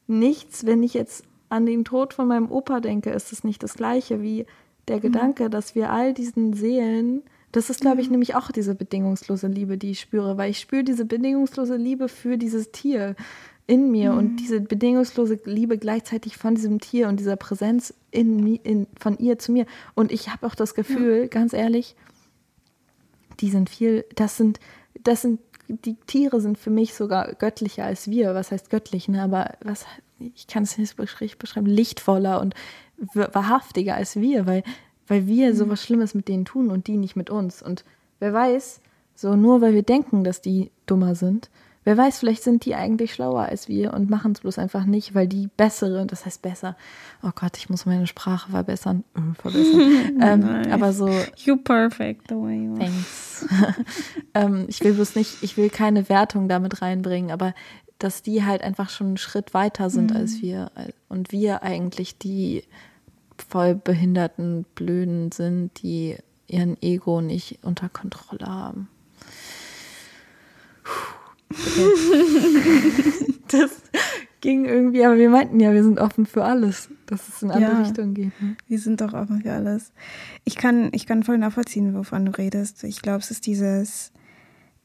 nichts, 0.07 0.65
wenn 0.65 0.83
ich 0.83 0.93
jetzt 0.93 1.23
an 1.49 1.65
den 1.65 1.85
Tod 1.85 2.13
von 2.13 2.27
meinem 2.27 2.51
Opa 2.51 2.79
denke, 2.79 3.11
ist 3.11 3.31
es 3.31 3.43
nicht 3.43 3.63
das 3.63 3.75
gleiche 3.75 4.21
wie 4.21 4.45
der 4.87 4.99
Gedanke, 4.99 5.49
dass 5.49 5.75
wir 5.75 5.91
all 5.91 6.13
diesen 6.13 6.53
Seelen, 6.53 7.21
das 7.51 7.69
ist, 7.69 7.81
glaube 7.81 8.01
ich, 8.01 8.09
nämlich 8.09 8.35
auch 8.35 8.51
diese 8.51 8.75
bedingungslose 8.75 9.47
Liebe, 9.47 9.77
die 9.77 9.91
ich 9.91 10.01
spüre, 10.01 10.37
weil 10.37 10.51
ich 10.51 10.59
spüre 10.59 10.83
diese 10.83 11.05
bedingungslose 11.05 11.75
Liebe 11.75 12.09
für 12.09 12.37
dieses 12.37 12.71
Tier 12.71 13.15
in 13.65 13.91
mir 13.91 14.13
und 14.13 14.37
diese 14.37 14.59
bedingungslose 14.59 15.39
Liebe 15.45 15.77
gleichzeitig 15.77 16.35
von 16.35 16.55
diesem 16.55 16.81
Tier 16.81 17.07
und 17.07 17.19
dieser 17.19 17.37
Präsenz 17.37 17.93
in, 18.11 18.55
in, 18.57 18.87
von 18.99 19.17
ihr 19.19 19.39
zu 19.39 19.53
mir. 19.53 19.65
Und 19.93 20.11
ich 20.11 20.29
habe 20.29 20.45
auch 20.45 20.55
das 20.55 20.73
Gefühl, 20.75 21.27
ganz 21.29 21.53
ehrlich, 21.53 21.95
die 23.39 23.49
sind 23.49 23.69
viel, 23.69 24.05
das 24.15 24.37
sind, 24.37 24.59
das 25.03 25.21
sind, 25.21 25.39
die 25.67 25.95
Tiere 26.07 26.41
sind 26.41 26.57
für 26.57 26.69
mich 26.69 26.93
sogar 26.93 27.33
göttlicher 27.35 27.85
als 27.85 28.09
wir. 28.09 28.35
Was 28.35 28.51
heißt 28.51 28.69
göttlich, 28.69 29.07
ne? 29.07 29.23
Aber 29.23 29.53
was, 29.63 29.85
ich 30.19 30.47
kann 30.47 30.63
es 30.63 30.77
nicht 30.77 30.95
beschreiben, 30.95 31.65
lichtvoller 31.65 32.41
und 32.41 32.53
wa- 33.13 33.29
wahrhaftiger 33.33 33.95
als 33.95 34.15
wir, 34.15 34.45
weil, 34.45 34.63
weil 35.07 35.27
wir 35.27 35.55
so 35.55 35.69
was 35.69 35.81
Schlimmes 35.83 36.13
mit 36.13 36.27
denen 36.27 36.45
tun 36.45 36.69
und 36.69 36.87
die 36.87 36.97
nicht 36.97 37.15
mit 37.15 37.29
uns. 37.29 37.61
Und 37.61 37.83
wer 38.19 38.33
weiß, 38.33 38.81
so 39.15 39.35
nur 39.35 39.61
weil 39.61 39.73
wir 39.73 39.83
denken, 39.83 40.23
dass 40.23 40.41
die 40.41 40.71
dummer 40.85 41.15
sind, 41.15 41.49
wer 41.83 41.97
weiß, 41.97 42.19
vielleicht 42.19 42.43
sind 42.43 42.65
die 42.65 42.75
eigentlich 42.75 43.13
schlauer 43.13 43.43
als 43.43 43.67
wir 43.67 43.93
und 43.93 44.09
machen 44.09 44.33
es 44.33 44.41
bloß 44.41 44.57
einfach 44.57 44.85
nicht, 44.85 45.15
weil 45.15 45.27
die 45.27 45.47
bessere, 45.55 46.05
das 46.05 46.25
heißt 46.25 46.41
besser, 46.41 46.75
oh 47.21 47.31
Gott, 47.35 47.57
ich 47.57 47.69
muss 47.69 47.85
meine 47.85 48.07
Sprache 48.07 48.51
verbessern, 48.51 49.03
äh, 49.15 49.33
verbessern. 49.39 49.81
ähm, 50.21 50.39
Nice. 50.39 50.71
aber 50.71 50.93
so, 50.93 51.09
You 51.37 51.57
perfect 51.57 52.29
the 52.29 52.35
way 52.35 52.65
you 52.65 52.73
are. 52.73 52.79
Thanks. 52.79 53.47
ähm, 54.33 54.65
ich 54.67 54.83
will 54.83 54.93
bloß 54.93 55.15
nicht, 55.15 55.43
ich 55.43 55.57
will 55.57 55.69
keine 55.69 56.09
Wertung 56.09 56.47
damit 56.47 56.81
reinbringen, 56.81 57.31
aber 57.31 57.53
dass 57.99 58.21
die 58.21 58.43
halt 58.43 58.61
einfach 58.61 58.89
schon 58.89 59.07
einen 59.07 59.17
Schritt 59.17 59.53
weiter 59.53 59.89
sind 59.89 60.13
als 60.13 60.41
wir 60.41 60.71
und 61.07 61.31
wir 61.31 61.63
eigentlich 61.63 62.17
die 62.17 62.63
voll 63.49 63.75
behinderten 63.75 64.65
Blöden 64.75 65.31
sind, 65.31 65.81
die 65.81 66.17
ihren 66.47 66.81
Ego 66.81 67.21
nicht 67.21 67.59
unter 67.63 67.89
Kontrolle 67.89 68.45
haben. 68.47 68.89
Puh, 70.83 71.12
Okay. 71.53 73.33
das 73.49 73.71
ging 74.41 74.65
irgendwie, 74.65 75.05
aber 75.05 75.17
wir 75.17 75.29
meinten 75.29 75.59
ja, 75.59 75.71
wir 75.73 75.83
sind 75.83 75.99
offen 75.99 76.25
für 76.25 76.43
alles, 76.43 76.89
dass 77.05 77.27
es 77.29 77.41
in 77.41 77.51
andere 77.51 77.71
Ja. 77.71 77.79
Richtungen 77.81 78.13
geht. 78.13 78.41
Ne? 78.41 78.55
Wir 78.67 78.79
sind 78.79 78.99
doch 79.01 79.13
offen 79.13 79.41
für 79.41 79.53
alles. 79.53 79.91
Ich 80.43 80.55
kann, 80.55 80.89
ich 80.91 81.05
kann 81.05 81.23
voll 81.23 81.37
nachvollziehen, 81.37 81.93
wovon 81.95 82.25
du 82.25 82.31
redest. 82.37 82.83
Ich 82.83 83.01
glaube, 83.01 83.19
es 83.19 83.31
ist 83.31 83.45
dieses, 83.45 84.11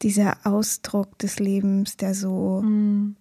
dieser 0.01 0.37
Ausdruck 0.45 1.17
des 1.19 1.39
Lebens, 1.39 1.97
der 1.97 2.13
so, 2.13 2.61
Mm. 2.63 3.15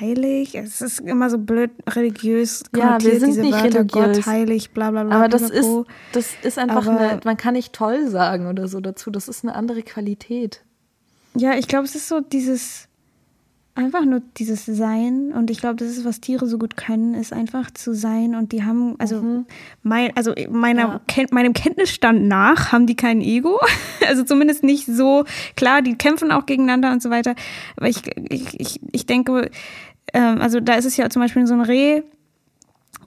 heilig. 0.00 0.54
Es 0.54 0.80
ist 0.80 1.00
immer 1.00 1.28
so 1.28 1.36
blöd 1.36 1.70
religiös 1.90 2.62
Ja, 2.74 2.98
wir 3.02 3.20
sind 3.20 3.28
diese 3.30 3.42
nicht 3.42 3.52
Wörter, 3.52 3.80
religiös. 3.80 4.16
Gott 4.16 4.26
heilig, 4.26 4.70
bla 4.70 4.90
bla 4.92 5.04
bla. 5.04 5.14
Aber 5.16 5.28
das 5.28 5.42
ist, 5.50 5.68
das 6.12 6.28
ist 6.42 6.58
einfach 6.58 6.86
Aber- 6.86 6.98
eine, 6.98 7.20
man 7.24 7.36
kann 7.36 7.52
nicht 7.52 7.74
toll 7.74 8.08
sagen 8.08 8.46
oder 8.46 8.66
so 8.66 8.80
dazu. 8.80 9.10
Das 9.10 9.28
ist 9.28 9.44
eine 9.44 9.54
andere 9.54 9.82
Qualität. 9.82 10.64
Ja, 11.38 11.56
ich 11.56 11.68
glaube, 11.68 11.84
es 11.84 11.94
ist 11.94 12.08
so 12.08 12.20
dieses, 12.20 12.88
einfach 13.78 14.04
nur 14.04 14.20
dieses 14.36 14.66
Sein. 14.66 15.32
Und 15.32 15.50
ich 15.50 15.60
glaube, 15.60 15.76
das 15.76 15.88
ist, 15.88 16.04
was 16.04 16.20
Tiere 16.20 16.46
so 16.46 16.58
gut 16.58 16.76
können, 16.76 17.14
ist 17.14 17.32
einfach 17.32 17.70
zu 17.70 17.94
sein. 17.94 18.34
Und 18.34 18.50
die 18.50 18.64
haben, 18.64 18.96
also, 18.98 19.44
mein, 19.82 20.16
also 20.16 20.34
meiner, 20.50 20.82
Ja. 20.82 21.00
Ken, 21.06 21.26
meinem 21.30 21.52
Kenntnisstand 21.52 22.26
nach 22.26 22.72
haben 22.72 22.86
die 22.86 22.96
kein 22.96 23.20
Ego. 23.20 23.58
Also 24.08 24.24
zumindest 24.24 24.64
nicht 24.64 24.86
so, 24.86 25.24
klar, 25.54 25.82
die 25.82 25.94
kämpfen 25.94 26.30
auch 26.30 26.46
gegeneinander 26.46 26.92
und 26.92 27.02
so 27.02 27.10
weiter. 27.10 27.34
Aber 27.76 27.88
ich, 27.90 28.00
ich, 28.30 28.58
ich, 28.58 28.80
ich 28.90 29.04
denke, 29.04 29.50
ähm, 30.14 30.40
also 30.40 30.60
da 30.60 30.76
ist 30.76 30.86
es 30.86 30.96
ja 30.96 31.10
zum 31.10 31.20
Beispiel 31.20 31.46
so 31.46 31.52
ein 31.52 31.60
Reh, 31.60 32.02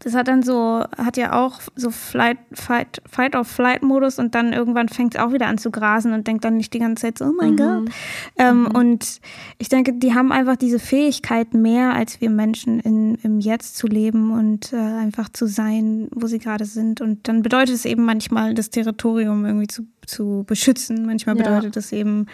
das 0.03 0.15
hat 0.15 0.27
dann 0.27 0.41
so, 0.41 0.83
hat 0.97 1.15
ja 1.15 1.33
auch 1.33 1.59
so 1.75 1.91
Flight, 1.91 2.39
Fight, 2.53 3.01
Fight 3.09 3.35
of 3.35 3.47
Flight 3.47 3.83
Modus 3.83 4.17
und 4.17 4.33
dann 4.33 4.51
irgendwann 4.51 4.89
fängt 4.89 5.13
es 5.15 5.21
auch 5.21 5.31
wieder 5.31 5.45
an 5.47 5.59
zu 5.59 5.69
grasen 5.69 6.13
und 6.13 6.25
denkt 6.25 6.43
dann 6.43 6.57
nicht 6.57 6.73
die 6.73 6.79
ganze 6.79 7.01
Zeit 7.03 7.19
so, 7.19 7.25
oh 7.25 7.33
mein 7.37 7.55
Gott. 7.55 7.89
Ähm, 8.37 8.67
Und 8.73 9.21
ich 9.59 9.69
denke, 9.69 9.93
die 9.93 10.15
haben 10.15 10.31
einfach 10.31 10.55
diese 10.55 10.79
Fähigkeit 10.79 11.53
mehr 11.53 11.93
als 11.93 12.19
wir 12.19 12.31
Menschen 12.31 12.79
in, 12.79 13.15
im 13.23 13.39
Jetzt 13.39 13.77
zu 13.77 13.85
leben 13.85 14.31
und 14.31 14.73
äh, 14.73 14.77
einfach 14.77 15.29
zu 15.29 15.45
sein, 15.45 16.07
wo 16.15 16.25
sie 16.25 16.39
gerade 16.39 16.65
sind. 16.65 16.99
Und 16.99 17.27
dann 17.27 17.43
bedeutet 17.43 17.75
es 17.75 17.85
eben 17.85 18.03
manchmal, 18.03 18.53
das 18.55 18.71
Territorium 18.71 19.45
irgendwie 19.45 19.67
zu, 19.67 19.83
zu 20.07 20.43
beschützen. 20.47 21.05
Manchmal 21.05 21.37
Ja. 21.37 21.43
bedeutet 21.43 21.77
es 21.77 21.91
eben 21.91 22.25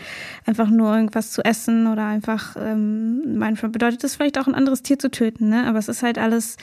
einfach 0.46 0.70
nur 0.70 0.96
irgendwas 0.96 1.32
zu 1.32 1.44
essen 1.44 1.88
oder 1.88 2.06
einfach, 2.06 2.56
ähm, 2.58 3.38
manchmal 3.38 3.72
bedeutet 3.72 4.04
es 4.06 4.16
vielleicht 4.16 4.38
auch 4.40 4.48
ein 4.48 4.56
anderes 4.56 4.84
Tier 4.84 4.98
zu 4.98 5.12
töten. 5.12 5.50
Ne? 5.50 5.66
Aber 5.68 5.80
es 5.80 5.90
ist 5.90 6.02
halt 6.02 6.18
alles 6.18 6.56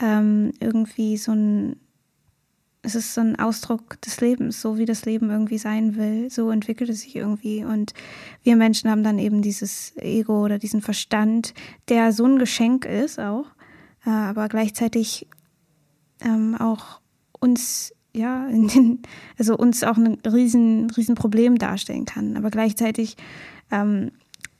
ähm, 0.00 0.52
irgendwie 0.60 1.16
so 1.16 1.32
ein, 1.32 1.76
es 2.82 2.94
ist 2.94 3.14
so 3.14 3.20
ein 3.20 3.38
Ausdruck 3.38 4.00
des 4.02 4.20
Lebens, 4.20 4.60
so 4.60 4.78
wie 4.78 4.84
das 4.84 5.04
Leben 5.04 5.30
irgendwie 5.30 5.58
sein 5.58 5.96
will. 5.96 6.30
So 6.30 6.50
entwickelt 6.50 6.90
es 6.90 7.00
sich 7.00 7.16
irgendwie. 7.16 7.64
Und 7.64 7.92
wir 8.42 8.56
Menschen 8.56 8.90
haben 8.90 9.02
dann 9.02 9.18
eben 9.18 9.42
dieses 9.42 9.96
Ego 9.96 10.44
oder 10.44 10.58
diesen 10.58 10.80
Verstand, 10.80 11.54
der 11.88 12.12
so 12.12 12.24
ein 12.24 12.38
Geschenk 12.38 12.84
ist 12.84 13.18
auch, 13.18 13.46
äh, 14.06 14.10
aber 14.10 14.48
gleichzeitig 14.48 15.26
ähm, 16.20 16.54
auch 16.54 17.00
uns, 17.40 17.92
ja, 18.14 18.46
den, 18.50 19.02
also 19.38 19.56
uns 19.56 19.82
auch 19.84 19.96
ein 19.96 20.18
riesen, 20.26 20.90
riesen 20.90 21.14
Problem 21.14 21.58
darstellen 21.58 22.04
kann. 22.04 22.36
Aber 22.36 22.50
gleichzeitig 22.50 23.16
ähm, 23.70 24.12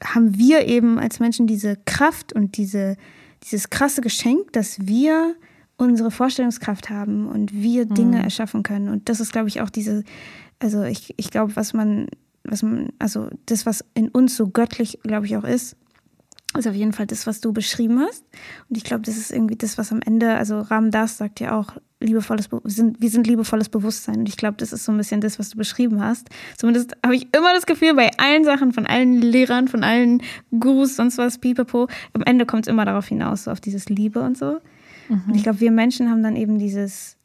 haben 0.03 0.37
wir 0.37 0.67
eben 0.67 0.99
als 0.99 1.21
Menschen 1.21 1.47
diese 1.47 1.77
Kraft 1.85 2.33
und 2.33 2.57
diese, 2.57 2.97
dieses 3.45 3.71
krasse 3.71 4.01
Geschenk, 4.01 4.53
dass 4.53 4.87
wir 4.87 5.35
unsere 5.77 6.11
Vorstellungskraft 6.11 6.91
haben 6.91 7.29
und 7.29 7.53
wir 7.53 7.87
Dinge 7.87 8.23
erschaffen 8.23 8.65
können. 8.65 8.89
Und 8.89 9.09
das 9.09 9.21
ist, 9.21 9.33
glaube 9.33 9.49
ich, 9.49 9.61
auch 9.61 9.71
diese, 9.71 10.03
also 10.59 10.83
ich, 10.83 11.15
ich 11.17 11.31
glaube, 11.31 11.55
was 11.55 11.73
man, 11.73 12.09
was 12.43 12.63
man, 12.63 12.91
also 12.99 13.29
das, 13.47 13.65
was 13.65 13.85
in 13.95 14.09
uns 14.09 14.37
so 14.37 14.49
göttlich, 14.49 14.99
glaube 15.05 15.27
ich, 15.27 15.37
auch 15.37 15.45
ist, 15.45 15.77
ist 16.57 16.67
auf 16.67 16.75
jeden 16.75 16.93
Fall 16.93 17.07
das, 17.07 17.27
was 17.27 17.41
du 17.41 17.53
beschrieben 17.53 18.01
hast. 18.01 18.25
Und 18.69 18.77
ich 18.77 18.85
glaube, 18.85 19.03
das 19.03 19.17
ist 19.17 19.31
irgendwie 19.31 19.57
das, 19.57 19.77
was 19.77 19.93
am 19.93 20.01
Ende, 20.01 20.35
also 20.37 20.61
Ram 20.61 20.91
Das 20.91 21.19
sagt 21.19 21.41
ja 21.41 21.59
auch, 21.59 21.75
liebevolles, 22.01 22.49
Be- 22.49 22.61
wir 22.63 22.71
sind, 22.71 23.01
wir 23.03 23.11
sind 23.11 23.27
liebevolles 23.27 23.69
Bewusstsein. 23.69 24.21
Und 24.21 24.29
ich 24.29 24.37
glaube, 24.37 24.57
das 24.57 24.73
ist 24.73 24.85
so 24.85 24.93
ein 24.93 24.99
bisschen 24.99 25.21
das, 25.21 25.39
was 25.39 25.51
du 25.51 25.59
beschrieben 25.59 26.01
hast. 26.01 26.29
Zumindest 26.57 26.97
habe 27.05 27.17
ich 27.17 27.25
immer 27.37 27.53
das 27.55 27.67
Gefühl, 27.67 27.95
bei 27.95 28.11
allen 28.19 28.45
Sachen, 28.45 28.73
von 28.73 28.87
allen 28.87 29.21
Lehrern, 29.21 29.69
von 29.69 29.85
allen 29.85 30.23
Gurus, 30.59 30.97
sonst 30.97 31.19
was, 31.19 31.39
pipapo, 31.39 31.89
am 32.15 32.23
Ende 32.23 32.47
kommt 32.47 32.67
es 32.67 32.71
immer 32.73 32.85
darauf 32.85 33.09
hinaus, 33.09 33.45
so 33.45 33.51
auf 33.51 33.61
dieses 33.61 33.89
Liebe 33.89 34.21
und 34.21 34.39
so. 34.39 34.59
Und 35.27 35.35
ich 35.35 35.43
glaube, 35.43 35.61
wir 35.61 35.71
Menschen 35.71 36.09
haben 36.11 36.23
dann 36.23 36.37
eben 36.37 36.59
dieses, 36.59 37.17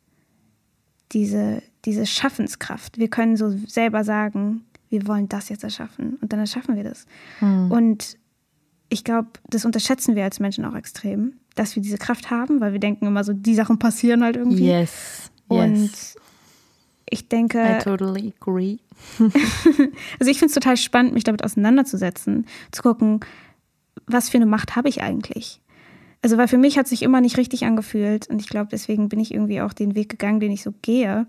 diese, 1.11 1.61
diese 1.85 2.05
Schaffenskraft. 2.05 2.97
Wir 2.97 3.09
können 3.09 3.37
so 3.37 3.55
selber 3.67 4.03
sagen, 4.03 4.65
wir 4.89 5.07
wollen 5.07 5.29
das 5.29 5.49
jetzt 5.49 5.63
erschaffen. 5.63 6.17
Und 6.21 6.33
dann 6.33 6.39
erschaffen 6.39 6.75
wir 6.75 6.83
das. 6.83 7.05
Und 7.71 8.17
ich 8.89 9.03
glaube, 9.03 9.29
das 9.49 9.65
unterschätzen 9.65 10.15
wir 10.15 10.23
als 10.23 10.39
Menschen 10.39 10.65
auch 10.65 10.75
extrem, 10.75 11.33
dass 11.55 11.75
wir 11.75 11.83
diese 11.83 11.97
Kraft 11.97 12.29
haben, 12.29 12.61
weil 12.61 12.73
wir 12.73 12.79
denken 12.79 13.05
immer 13.05 13.23
so, 13.23 13.33
die 13.33 13.55
Sachen 13.55 13.79
passieren 13.79 14.23
halt 14.23 14.35
irgendwie. 14.35 14.67
Yes. 14.67 15.31
Und 15.47 15.83
yes. 15.83 16.15
ich 17.09 17.27
denke, 17.29 17.59
I 17.59 17.83
totally 17.83 18.33
agree. 18.39 18.77
also 19.19 20.31
ich 20.31 20.39
finde 20.39 20.47
es 20.47 20.53
total 20.53 20.77
spannend, 20.77 21.13
mich 21.13 21.23
damit 21.23 21.43
auseinanderzusetzen, 21.43 22.45
zu 22.71 22.81
gucken, 22.81 23.19
was 24.05 24.29
für 24.29 24.37
eine 24.37 24.45
Macht 24.45 24.75
habe 24.75 24.89
ich 24.89 25.01
eigentlich? 25.01 25.59
Also, 26.21 26.37
weil 26.37 26.47
für 26.47 26.57
mich 26.57 26.77
hat 26.77 26.87
sich 26.87 27.03
immer 27.03 27.19
nicht 27.19 27.35
richtig 27.37 27.65
angefühlt 27.65 28.29
und 28.29 28.39
ich 28.39 28.47
glaube, 28.47 28.69
deswegen 28.71 29.09
bin 29.09 29.19
ich 29.19 29.33
irgendwie 29.33 29.59
auch 29.59 29.73
den 29.73 29.93
Weg 29.93 30.07
gegangen, 30.07 30.39
den 30.39 30.51
ich 30.53 30.63
so 30.63 30.73
gehe. 30.81 31.27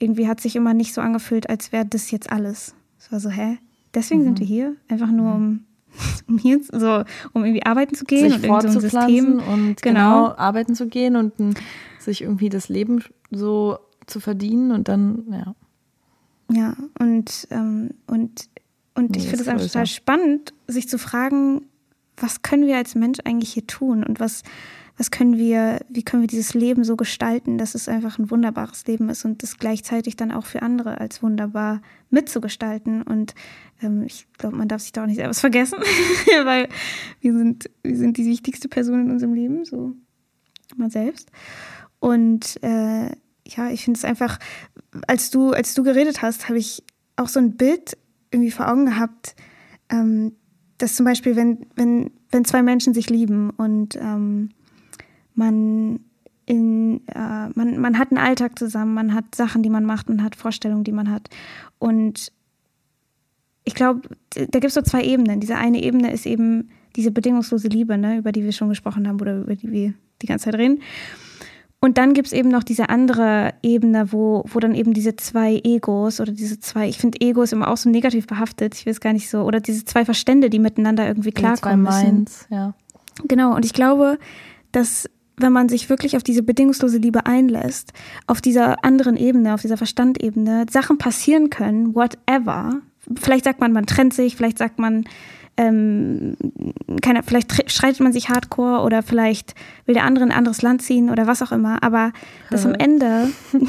Irgendwie 0.00 0.26
hat 0.26 0.40
sich 0.40 0.56
immer 0.56 0.74
nicht 0.74 0.94
so 0.94 1.00
angefühlt, 1.00 1.48
als 1.48 1.70
wäre 1.70 1.86
das 1.86 2.10
jetzt 2.10 2.32
alles. 2.32 2.74
Es 2.98 3.12
war 3.12 3.20
so, 3.20 3.30
hä? 3.30 3.58
Deswegen 3.94 4.22
Mhm. 4.22 4.24
sind 4.24 4.40
wir 4.40 4.46
hier? 4.46 4.76
Einfach 4.88 5.10
nur 5.12 5.32
um, 5.34 5.64
um 6.28 6.38
hier 6.38 6.60
so, 6.62 7.04
um 7.32 7.44
irgendwie 7.44 7.64
arbeiten 7.64 7.94
zu 7.94 8.04
gehen 8.04 8.30
sich 8.30 8.38
und 8.38 8.44
irgend 8.44 8.62
so 8.62 8.78
ein 8.78 8.80
System. 8.80 9.40
und 9.40 9.82
Genau. 9.82 10.26
genau. 10.26 10.34
arbeiten 10.36 10.74
zu 10.74 10.86
gehen 10.86 11.16
und 11.16 11.32
sich 11.98 12.22
irgendwie 12.22 12.48
das 12.48 12.68
Leben 12.68 13.02
so 13.30 13.78
zu 14.06 14.20
verdienen 14.20 14.72
und 14.72 14.88
dann, 14.88 15.24
ja. 15.30 15.54
Ja, 16.50 16.76
und, 16.98 17.48
ähm, 17.50 17.90
und, 18.06 18.48
und 18.94 19.10
Nee, 19.12 19.18
ich 19.18 19.28
finde 19.28 19.42
es 19.42 19.48
einfach 19.48 19.66
total 19.66 19.86
spannend, 19.86 20.52
sich 20.66 20.88
zu 20.88 20.98
fragen, 20.98 21.62
was 22.16 22.42
können 22.42 22.66
wir 22.66 22.76
als 22.76 22.94
Mensch 22.94 23.18
eigentlich 23.24 23.52
hier 23.52 23.66
tun 23.66 24.04
und 24.04 24.20
was, 24.20 24.42
was 24.96 25.10
können 25.10 25.38
wir, 25.38 25.80
wie 25.88 26.02
können 26.02 26.22
wir 26.22 26.28
dieses 26.28 26.54
Leben 26.54 26.84
so 26.84 26.96
gestalten, 26.96 27.56
dass 27.58 27.74
es 27.74 27.88
einfach 27.88 28.18
ein 28.18 28.30
wunderbares 28.30 28.86
Leben 28.86 29.08
ist 29.08 29.24
und 29.24 29.42
das 29.42 29.58
gleichzeitig 29.58 30.16
dann 30.16 30.30
auch 30.30 30.44
für 30.44 30.62
andere 30.62 31.00
als 31.00 31.22
wunderbar 31.22 31.80
mitzugestalten. 32.10 33.02
Und 33.02 33.34
ähm, 33.82 34.02
ich 34.04 34.26
glaube, 34.36 34.56
man 34.56 34.68
darf 34.68 34.82
sich 34.82 34.92
da 34.92 35.02
auch 35.02 35.06
nicht 35.06 35.16
selbst 35.16 35.40
vergessen, 35.40 35.78
weil 36.44 36.68
wir 37.20 37.32
sind, 37.32 37.70
wir 37.82 37.96
sind 37.96 38.16
die 38.16 38.26
wichtigste 38.26 38.68
Person 38.68 39.06
in 39.06 39.10
unserem 39.10 39.34
Leben, 39.34 39.64
so 39.64 39.94
man 40.76 40.90
selbst. 40.90 41.30
Und 41.98 42.62
äh, 42.62 43.06
ja, 43.46 43.70
ich 43.70 43.84
finde 43.84 43.98
es 43.98 44.04
einfach, 44.04 44.38
als 45.06 45.30
du, 45.30 45.52
als 45.52 45.74
du 45.74 45.82
geredet 45.82 46.22
hast, 46.22 46.48
habe 46.48 46.58
ich 46.58 46.82
auch 47.16 47.28
so 47.28 47.40
ein 47.40 47.56
Bild 47.56 47.96
irgendwie 48.30 48.50
vor 48.50 48.68
Augen 48.68 48.86
gehabt, 48.86 49.34
ähm, 49.90 50.32
dass 50.78 50.96
zum 50.96 51.06
Beispiel, 51.06 51.36
wenn, 51.36 51.66
wenn, 51.76 52.10
wenn 52.30 52.44
zwei 52.44 52.62
Menschen 52.62 52.94
sich 52.94 53.08
lieben 53.08 53.50
und 53.50 53.96
ähm, 53.96 54.50
man 55.34 56.00
in, 56.46 57.06
äh, 57.06 57.48
man, 57.54 57.78
man 57.78 57.98
hat 57.98 58.10
einen 58.10 58.18
Alltag 58.18 58.58
zusammen, 58.58 58.94
man 58.94 59.14
hat 59.14 59.34
Sachen, 59.34 59.62
die 59.62 59.70
man 59.70 59.84
macht, 59.84 60.08
man 60.08 60.22
hat 60.22 60.36
Vorstellungen, 60.36 60.84
die 60.84 60.92
man 60.92 61.10
hat. 61.10 61.28
Und 61.78 62.32
ich 63.64 63.74
glaube, 63.74 64.08
da 64.34 64.44
gibt 64.44 64.66
es 64.66 64.74
so 64.74 64.82
zwei 64.82 65.04
Ebenen. 65.04 65.40
Diese 65.40 65.56
eine 65.56 65.82
Ebene 65.82 66.12
ist 66.12 66.26
eben 66.26 66.70
diese 66.96 67.10
bedingungslose 67.10 67.68
Liebe, 67.68 67.96
ne, 67.96 68.18
über 68.18 68.32
die 68.32 68.44
wir 68.44 68.52
schon 68.52 68.68
gesprochen 68.68 69.08
haben 69.08 69.20
oder 69.20 69.40
über 69.40 69.54
die 69.54 69.70
wir 69.70 69.94
die 70.20 70.26
ganze 70.26 70.46
Zeit 70.46 70.56
reden. 70.56 70.80
Und 71.80 71.98
dann 71.98 72.14
gibt 72.14 72.28
es 72.28 72.32
eben 72.32 72.48
noch 72.48 72.62
diese 72.62 72.90
andere 72.90 73.54
Ebene, 73.62 74.12
wo, 74.12 74.44
wo 74.46 74.60
dann 74.60 74.74
eben 74.74 74.94
diese 74.94 75.16
zwei 75.16 75.60
Egos 75.64 76.20
oder 76.20 76.30
diese 76.30 76.60
zwei, 76.60 76.88
ich 76.88 76.98
finde 76.98 77.20
Ego 77.20 77.42
ist 77.42 77.52
immer 77.52 77.68
auch 77.68 77.76
so 77.76 77.90
negativ 77.90 78.28
behaftet, 78.28 78.76
ich 78.76 78.86
will 78.86 78.92
es 78.92 79.00
gar 79.00 79.12
nicht 79.12 79.28
so, 79.28 79.42
oder 79.42 79.58
diese 79.58 79.84
zwei 79.84 80.04
Verstände, 80.04 80.48
die 80.48 80.60
miteinander 80.60 81.08
irgendwie 81.08 81.30
Die 81.30 81.34
zwei 81.34 81.54
klarkommen 81.54 81.82
müssen. 81.82 82.14
Minds, 82.14 82.46
ja. 82.50 82.74
Genau, 83.26 83.56
und 83.56 83.64
ich 83.64 83.72
glaube, 83.72 84.18
dass 84.70 85.10
wenn 85.36 85.52
man 85.52 85.68
sich 85.68 85.88
wirklich 85.88 86.16
auf 86.16 86.22
diese 86.22 86.42
bedingungslose 86.42 86.98
Liebe 86.98 87.26
einlässt, 87.26 87.92
auf 88.26 88.40
dieser 88.40 88.84
anderen 88.84 89.16
Ebene, 89.16 89.54
auf 89.54 89.62
dieser 89.62 89.76
Verstandebene, 89.76 90.66
Sachen 90.70 90.98
passieren 90.98 91.50
können, 91.50 91.94
whatever. 91.94 92.80
Vielleicht 93.20 93.44
sagt 93.44 93.60
man, 93.60 93.72
man 93.72 93.86
trennt 93.86 94.14
sich, 94.14 94.36
vielleicht 94.36 94.58
sagt 94.58 94.78
man, 94.78 95.04
ähm, 95.56 96.36
keine, 97.02 97.22
vielleicht 97.22 97.50
tre- 97.50 97.68
streitet 97.68 98.00
man 98.00 98.12
sich 98.12 98.30
hardcore 98.30 98.82
oder 98.82 99.02
vielleicht 99.02 99.54
will 99.86 99.94
der 99.94 100.04
andere 100.04 100.24
in 100.24 100.30
ein 100.30 100.38
anderes 100.38 100.62
Land 100.62 100.82
ziehen 100.82 101.10
oder 101.10 101.26
was 101.26 101.42
auch 101.42 101.52
immer, 101.52 101.82
aber 101.82 102.12
dass 102.50 102.64
am? 102.64 102.74
Ende, 102.74 103.28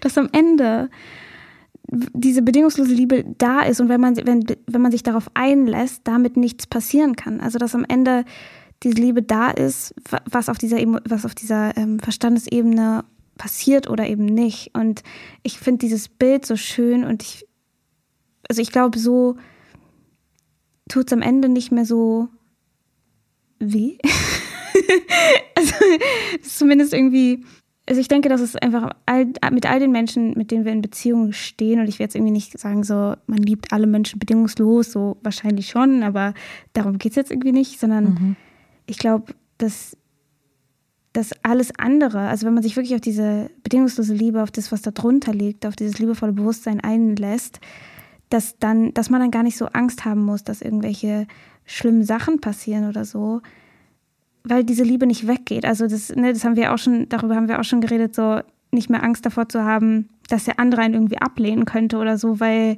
dass 0.00 0.16
am 0.16 0.28
Ende 0.32 0.88
diese 1.92 2.42
bedingungslose 2.42 2.94
Liebe 2.94 3.24
da 3.38 3.62
ist 3.62 3.80
und 3.80 3.88
wenn 3.88 4.00
man, 4.00 4.16
wenn, 4.16 4.44
wenn 4.66 4.80
man 4.80 4.92
sich 4.92 5.02
darauf 5.02 5.28
einlässt, 5.34 6.02
damit 6.04 6.36
nichts 6.36 6.66
passieren 6.66 7.16
kann. 7.16 7.40
Also 7.40 7.58
dass 7.58 7.74
am 7.74 7.84
Ende 7.86 8.24
diese 8.82 8.94
Liebe 8.96 9.22
da 9.22 9.50
ist, 9.50 9.94
wa- 10.10 10.22
was 10.30 10.48
auf 10.48 10.58
dieser, 10.58 10.78
was 11.08 11.24
auf 11.24 11.34
dieser 11.34 11.76
ähm, 11.76 11.98
Verstandesebene 11.98 13.04
passiert 13.36 13.88
oder 13.88 14.06
eben 14.06 14.24
nicht. 14.24 14.74
Und 14.74 15.02
ich 15.42 15.58
finde 15.58 15.78
dieses 15.78 16.08
Bild 16.08 16.46
so 16.46 16.56
schön 16.56 17.04
und 17.04 17.22
ich, 17.22 17.46
also 18.48 18.60
ich 18.60 18.72
glaube, 18.72 18.98
so 18.98 19.36
tut 20.88 21.06
es 21.06 21.12
am 21.12 21.22
Ende 21.22 21.48
nicht 21.48 21.72
mehr 21.72 21.84
so 21.84 22.28
weh. 23.58 23.96
also 25.56 25.74
zumindest 26.42 26.92
irgendwie, 26.92 27.44
also 27.88 28.00
ich 28.00 28.08
denke, 28.08 28.28
dass 28.28 28.40
es 28.40 28.56
einfach 28.56 28.90
all, 29.06 29.26
mit 29.52 29.66
all 29.66 29.78
den 29.80 29.92
Menschen, 29.92 30.36
mit 30.36 30.50
denen 30.50 30.64
wir 30.64 30.72
in 30.72 30.82
Beziehungen 30.82 31.32
stehen, 31.32 31.80
und 31.80 31.88
ich 31.88 31.98
werde 31.98 32.04
jetzt 32.04 32.14
irgendwie 32.16 32.32
nicht 32.32 32.58
sagen, 32.58 32.82
so, 32.84 33.14
man 33.26 33.38
liebt 33.38 33.72
alle 33.72 33.86
Menschen 33.86 34.18
bedingungslos, 34.18 34.92
so 34.92 35.16
wahrscheinlich 35.22 35.68
schon, 35.68 36.02
aber 36.02 36.34
darum 36.72 36.98
geht 36.98 37.12
es 37.12 37.16
jetzt 37.16 37.30
irgendwie 37.30 37.52
nicht, 37.52 37.78
sondern 37.78 38.04
mhm. 38.04 38.36
Ich 38.90 38.98
glaube, 38.98 39.32
dass, 39.58 39.96
dass 41.12 41.30
alles 41.42 41.72
andere, 41.78 42.28
also 42.28 42.46
wenn 42.46 42.54
man 42.54 42.62
sich 42.62 42.76
wirklich 42.76 42.94
auf 42.94 43.00
diese 43.00 43.50
bedingungslose 43.62 44.14
Liebe, 44.14 44.42
auf 44.42 44.50
das, 44.50 44.72
was 44.72 44.82
da 44.82 44.90
drunter 44.90 45.32
liegt, 45.32 45.64
auf 45.64 45.76
dieses 45.76 45.98
liebevolle 45.98 46.32
Bewusstsein 46.32 46.80
einlässt, 46.80 47.60
dass 48.30 48.58
dann, 48.58 48.92
dass 48.94 49.08
man 49.08 49.20
dann 49.20 49.30
gar 49.30 49.44
nicht 49.44 49.56
so 49.56 49.66
Angst 49.66 50.04
haben 50.04 50.24
muss, 50.24 50.44
dass 50.44 50.60
irgendwelche 50.60 51.26
schlimmen 51.64 52.04
Sachen 52.04 52.40
passieren 52.40 52.88
oder 52.88 53.04
so, 53.04 53.42
weil 54.42 54.64
diese 54.64 54.82
Liebe 54.82 55.06
nicht 55.06 55.28
weggeht. 55.28 55.64
Also 55.64 55.86
das, 55.86 56.14
ne, 56.14 56.32
das 56.32 56.44
haben 56.44 56.56
wir 56.56 56.72
auch 56.72 56.78
schon, 56.78 57.08
darüber 57.08 57.36
haben 57.36 57.48
wir 57.48 57.60
auch 57.60 57.64
schon 57.64 57.80
geredet, 57.80 58.14
so 58.14 58.40
nicht 58.72 58.90
mehr 58.90 59.02
Angst 59.02 59.24
davor 59.24 59.48
zu 59.48 59.64
haben, 59.64 60.08
dass 60.28 60.44
der 60.44 60.58
andere 60.58 60.82
einen 60.82 60.94
irgendwie 60.94 61.18
ablehnen 61.18 61.64
könnte 61.64 61.98
oder 61.98 62.18
so, 62.18 62.40
weil 62.40 62.76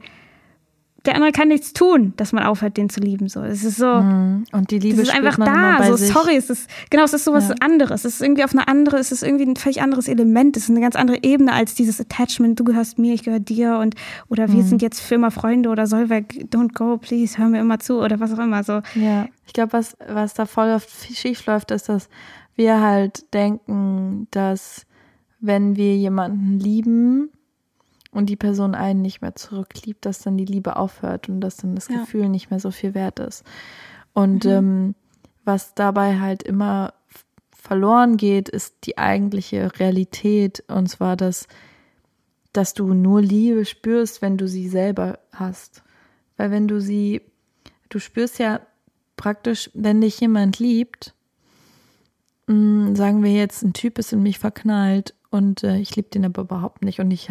der 1.04 1.16
andere 1.16 1.32
kann 1.32 1.48
nichts 1.48 1.72
tun, 1.72 2.12
dass 2.16 2.32
man 2.32 2.44
aufhört, 2.44 2.76
den 2.76 2.88
zu 2.88 3.00
lieben. 3.00 3.28
So, 3.28 3.42
es 3.42 3.64
ist 3.64 3.76
so. 3.76 3.86
Mhm. 3.86 4.44
Und 4.52 4.70
die 4.70 4.78
Liebe 4.78 5.02
ist 5.02 5.14
einfach 5.14 5.36
da. 5.36 5.82
So, 5.84 5.96
sorry, 5.96 6.36
es 6.36 6.48
ist 6.48 6.70
genau, 6.90 7.04
es 7.04 7.12
ist 7.12 7.24
sowas 7.24 7.48
ja. 7.48 7.56
anderes. 7.60 8.04
Es 8.04 8.14
ist 8.14 8.22
irgendwie 8.22 8.44
auf 8.44 8.52
eine 8.52 8.68
andere, 8.68 8.98
es 8.98 9.10
ist 9.10 9.22
irgendwie 9.22 9.46
ein 9.46 9.56
völlig 9.56 9.82
anderes 9.82 10.06
Element. 10.06 10.56
Es 10.56 10.64
ist 10.64 10.70
eine 10.70 10.80
ganz 10.80 10.94
andere 10.94 11.18
Ebene 11.22 11.52
als 11.52 11.74
dieses 11.74 12.00
Attachment. 12.00 12.60
Du 12.60 12.64
gehörst 12.64 12.98
mir, 12.98 13.14
ich 13.14 13.24
gehöre 13.24 13.40
dir 13.40 13.78
und 13.78 13.96
oder 14.28 14.48
wir 14.48 14.62
mhm. 14.62 14.68
sind 14.68 14.82
jetzt 14.82 15.00
für 15.00 15.16
immer 15.16 15.30
Freunde 15.30 15.70
oder 15.70 15.86
Solveig, 15.86 16.32
don't 16.50 16.72
go, 16.72 16.98
please, 16.98 17.36
hör 17.36 17.48
mir 17.48 17.60
immer 17.60 17.80
zu 17.80 18.00
oder 18.00 18.20
was 18.20 18.32
auch 18.32 18.38
immer. 18.38 18.62
So. 18.62 18.80
Ja, 18.94 19.26
ich 19.46 19.52
glaube, 19.52 19.72
was 19.72 19.96
was 20.08 20.34
da 20.34 20.46
voll 20.46 20.70
oft 20.70 20.88
schief 21.12 21.44
läuft, 21.46 21.72
ist, 21.72 21.88
dass 21.88 22.08
wir 22.54 22.80
halt 22.80 23.32
denken, 23.34 24.28
dass 24.30 24.86
wenn 25.40 25.76
wir 25.76 25.96
jemanden 25.96 26.58
lieben, 26.60 27.30
und 28.12 28.26
die 28.26 28.36
Person 28.36 28.74
einen 28.74 29.02
nicht 29.02 29.22
mehr 29.22 29.34
zurückliebt, 29.34 30.06
dass 30.06 30.20
dann 30.20 30.36
die 30.36 30.44
Liebe 30.44 30.76
aufhört 30.76 31.28
und 31.28 31.40
dass 31.40 31.56
dann 31.56 31.74
das 31.74 31.88
ja. 31.88 32.00
Gefühl 32.00 32.28
nicht 32.28 32.50
mehr 32.50 32.60
so 32.60 32.70
viel 32.70 32.94
wert 32.94 33.18
ist. 33.18 33.42
Und 34.12 34.44
mhm. 34.44 34.50
ähm, 34.50 34.94
was 35.44 35.74
dabei 35.74 36.20
halt 36.20 36.42
immer 36.42 36.92
verloren 37.50 38.16
geht, 38.16 38.48
ist 38.48 38.74
die 38.84 38.98
eigentliche 38.98 39.78
Realität 39.78 40.62
und 40.68 40.88
zwar 40.88 41.16
das, 41.16 41.48
dass 42.52 42.74
du 42.74 42.92
nur 42.92 43.22
Liebe 43.22 43.64
spürst, 43.64 44.20
wenn 44.20 44.36
du 44.36 44.46
sie 44.46 44.68
selber 44.68 45.18
hast. 45.32 45.82
Weil 46.36 46.50
wenn 46.50 46.68
du 46.68 46.80
sie, 46.80 47.22
du 47.88 47.98
spürst 47.98 48.38
ja 48.38 48.60
praktisch, 49.16 49.70
wenn 49.74 50.00
dich 50.00 50.20
jemand 50.20 50.58
liebt, 50.58 51.14
mm, 52.46 52.94
sagen 52.94 53.22
wir 53.22 53.32
jetzt, 53.32 53.62
ein 53.62 53.72
Typ 53.72 53.98
ist 53.98 54.12
in 54.12 54.22
mich 54.22 54.38
verknallt 54.38 55.14
und 55.30 55.64
äh, 55.64 55.78
ich 55.78 55.96
liebe 55.96 56.10
den 56.10 56.26
aber 56.26 56.42
überhaupt 56.42 56.84
nicht 56.84 57.00
und 57.00 57.10
ich 57.10 57.30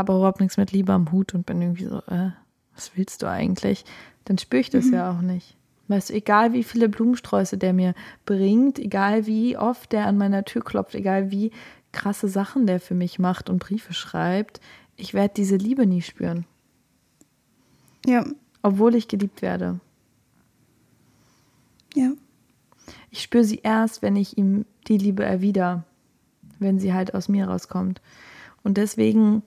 habe 0.00 0.14
überhaupt 0.14 0.40
nichts 0.40 0.56
mit 0.56 0.72
Liebe 0.72 0.92
am 0.92 1.12
Hut 1.12 1.34
und 1.34 1.46
bin 1.46 1.60
irgendwie 1.60 1.84
so, 1.84 1.98
äh, 2.08 2.30
was 2.74 2.92
willst 2.96 3.22
du 3.22 3.28
eigentlich? 3.28 3.84
Dann 4.24 4.38
spüre 4.38 4.60
ich 4.60 4.70
das 4.70 4.86
mhm. 4.86 4.94
ja 4.94 5.12
auch 5.12 5.20
nicht. 5.20 5.56
Weißt 5.88 6.10
du, 6.10 6.14
egal 6.14 6.52
wie 6.52 6.64
viele 6.64 6.88
Blumensträuße 6.88 7.58
der 7.58 7.72
mir 7.72 7.94
bringt, 8.24 8.78
egal 8.78 9.26
wie 9.26 9.56
oft 9.56 9.92
der 9.92 10.06
an 10.06 10.16
meiner 10.16 10.44
Tür 10.44 10.62
klopft, 10.62 10.94
egal 10.94 11.30
wie 11.30 11.50
krasse 11.92 12.28
Sachen 12.28 12.66
der 12.66 12.80
für 12.80 12.94
mich 12.94 13.18
macht 13.18 13.50
und 13.50 13.58
Briefe 13.58 13.92
schreibt, 13.92 14.60
ich 14.96 15.14
werde 15.14 15.34
diese 15.36 15.56
Liebe 15.56 15.86
nie 15.86 16.02
spüren. 16.02 16.46
Ja. 18.06 18.24
Obwohl 18.62 18.94
ich 18.94 19.08
geliebt 19.08 19.42
werde. 19.42 19.80
Ja. 21.94 22.12
Ich 23.10 23.22
spüre 23.22 23.44
sie 23.44 23.60
erst, 23.62 24.00
wenn 24.00 24.16
ich 24.16 24.38
ihm 24.38 24.64
die 24.86 24.98
Liebe 24.98 25.24
erwider, 25.24 25.84
wenn 26.58 26.78
sie 26.78 26.94
halt 26.94 27.14
aus 27.14 27.28
mir 27.28 27.48
rauskommt. 27.48 28.00
Und 28.62 28.76
deswegen 28.76 29.42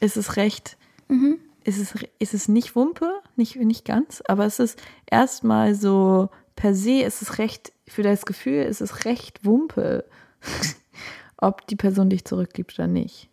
ist 0.00 0.16
es 0.16 0.36
recht, 0.36 0.76
mhm. 1.08 1.38
ist, 1.64 1.78
es, 1.78 1.94
ist 2.18 2.34
es 2.34 2.48
nicht 2.48 2.76
Wumpe, 2.76 3.10
nicht, 3.36 3.56
nicht 3.56 3.84
ganz, 3.84 4.22
aber 4.26 4.46
es 4.46 4.58
ist 4.58 4.80
erstmal 5.10 5.74
so 5.74 6.30
per 6.56 6.74
se, 6.74 7.00
ist 7.02 7.22
es 7.22 7.38
recht, 7.38 7.72
für 7.86 8.02
das 8.02 8.26
Gefühl 8.26 8.62
ist 8.64 8.80
es 8.80 9.04
recht 9.04 9.44
Wumpe, 9.44 10.04
ob 11.36 11.66
die 11.66 11.76
Person 11.76 12.10
dich 12.10 12.24
zurückgibt 12.24 12.78
oder 12.78 12.88
nicht. 12.88 13.28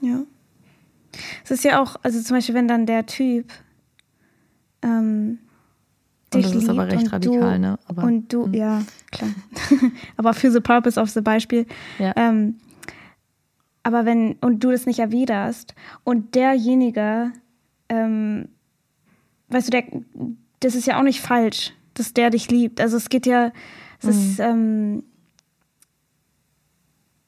Ja. 0.00 0.22
Es 1.44 1.50
ist 1.50 1.64
ja 1.64 1.82
auch, 1.82 1.96
also 2.02 2.20
zum 2.22 2.36
Beispiel, 2.36 2.54
wenn 2.54 2.68
dann 2.68 2.86
der 2.86 3.06
Typ 3.06 3.52
ähm, 4.82 5.38
und 6.32 6.44
das 6.44 6.54
ist 6.54 6.68
aber 6.68 6.86
recht 6.86 7.12
radikal, 7.12 7.54
du, 7.54 7.60
ne? 7.60 7.78
Aber, 7.86 8.04
und 8.04 8.32
du, 8.32 8.46
mh. 8.46 8.56
ja, 8.56 8.82
klar. 9.10 9.30
aber 10.16 10.32
für 10.32 10.52
the 10.52 10.60
purpose 10.60 11.00
of 11.00 11.10
the 11.10 11.20
Beispiel. 11.20 11.66
Ja. 11.98 12.12
Ähm, 12.16 12.56
aber 13.82 14.04
wenn, 14.04 14.34
und 14.40 14.62
du 14.62 14.70
das 14.70 14.86
nicht 14.86 14.98
erwiderst 14.98 15.74
und 16.04 16.34
derjenige, 16.34 17.32
ähm, 17.88 18.48
weißt 19.48 19.68
du, 19.68 19.70
der, 19.70 19.84
das 20.60 20.74
ist 20.74 20.86
ja 20.86 20.98
auch 20.98 21.02
nicht 21.02 21.20
falsch, 21.20 21.72
dass 21.94 22.12
der 22.12 22.30
dich 22.30 22.50
liebt. 22.50 22.80
Also 22.80 22.96
es 22.96 23.08
geht 23.08 23.26
ja, 23.26 23.52
es 24.00 24.04
mhm. 24.04 24.10
ist, 24.10 24.38
ähm, 24.40 25.02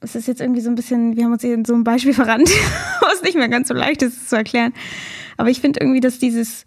es 0.00 0.14
ist 0.14 0.28
jetzt 0.28 0.40
irgendwie 0.40 0.61
so 0.61 0.68
ein 0.68 0.74
bisschen, 0.74 1.16
wir 1.16 1.24
haben 1.24 1.32
uns 1.32 1.42
hier 1.42 1.55
in 1.55 1.64
so 1.64 1.74
ein 1.74 1.84
Beispiel 1.84 2.14
verrannt, 2.14 2.50
was 3.00 3.22
nicht 3.22 3.36
mehr 3.36 3.48
ganz 3.48 3.68
so 3.68 3.74
leicht 3.74 4.03
ist 4.03 4.28
zu 4.28 4.36
erklären. 4.36 4.72
Aber 5.36 5.48
ich 5.48 5.61
finde 5.61 5.80
irgendwie, 5.80 6.00
dass 6.00 6.18
dieses, 6.18 6.66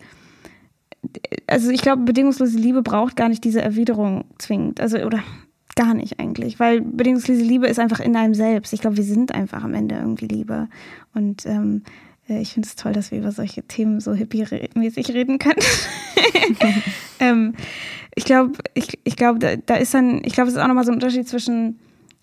also 1.46 1.70
ich 1.70 1.82
glaube, 1.82 2.04
bedingungslose 2.04 2.58
Liebe 2.58 2.82
braucht 2.82 3.16
gar 3.16 3.30
nicht 3.30 3.44
diese 3.44 3.62
Erwiderung 3.62 4.26
zwingend. 4.40 4.80
Also, 4.82 4.98
oder 5.00 5.24
Gar 5.76 5.94
nicht 5.94 6.20
eigentlich, 6.20 6.60
weil 6.60 6.82
bedingungslose 6.82 7.42
Liebe 7.42 7.68
ist 7.68 7.80
einfach 7.80 8.00
in 8.00 8.16
einem 8.16 8.34
selbst. 8.34 8.72
Ich 8.72 8.82
glaube, 8.82 8.98
wir 8.98 9.04
sind 9.04 9.34
einfach 9.34 9.64
am 9.64 9.74
Ende 9.74 9.96
irgendwie 9.96 10.28
Liebe. 10.28 10.70
Und 11.14 11.46
ähm, 11.46 11.84
äh, 12.30 12.40
ich 12.40 12.54
finde 12.54 12.68
es 12.68 12.76
toll, 12.76 12.94
dass 12.94 13.12
wir 13.12 13.20
über 13.20 13.32
solche 13.32 13.64
Themen 13.64 14.00
so 14.00 14.14
hippie-mäßig 14.14 15.14
reden 15.14 15.40
können. 15.40 15.62
ähm, 17.20 17.54
ich 18.16 18.26
glaube, 18.26 18.54
ich, 18.74 19.00
ich 19.04 19.16
glaube, 19.16 19.40
da, 19.40 19.56
da, 19.58 19.76
ist 19.76 19.94
dann, 19.94 20.22
ich 20.24 20.34
glaube, 20.34 20.50
es 20.50 20.56
ist 20.56 20.62
auch 20.62 20.68
nochmal 20.68 20.86
so 20.86 20.92
ein 20.92 20.96
Unterschied 20.96 21.28
zwischen, 21.28 21.80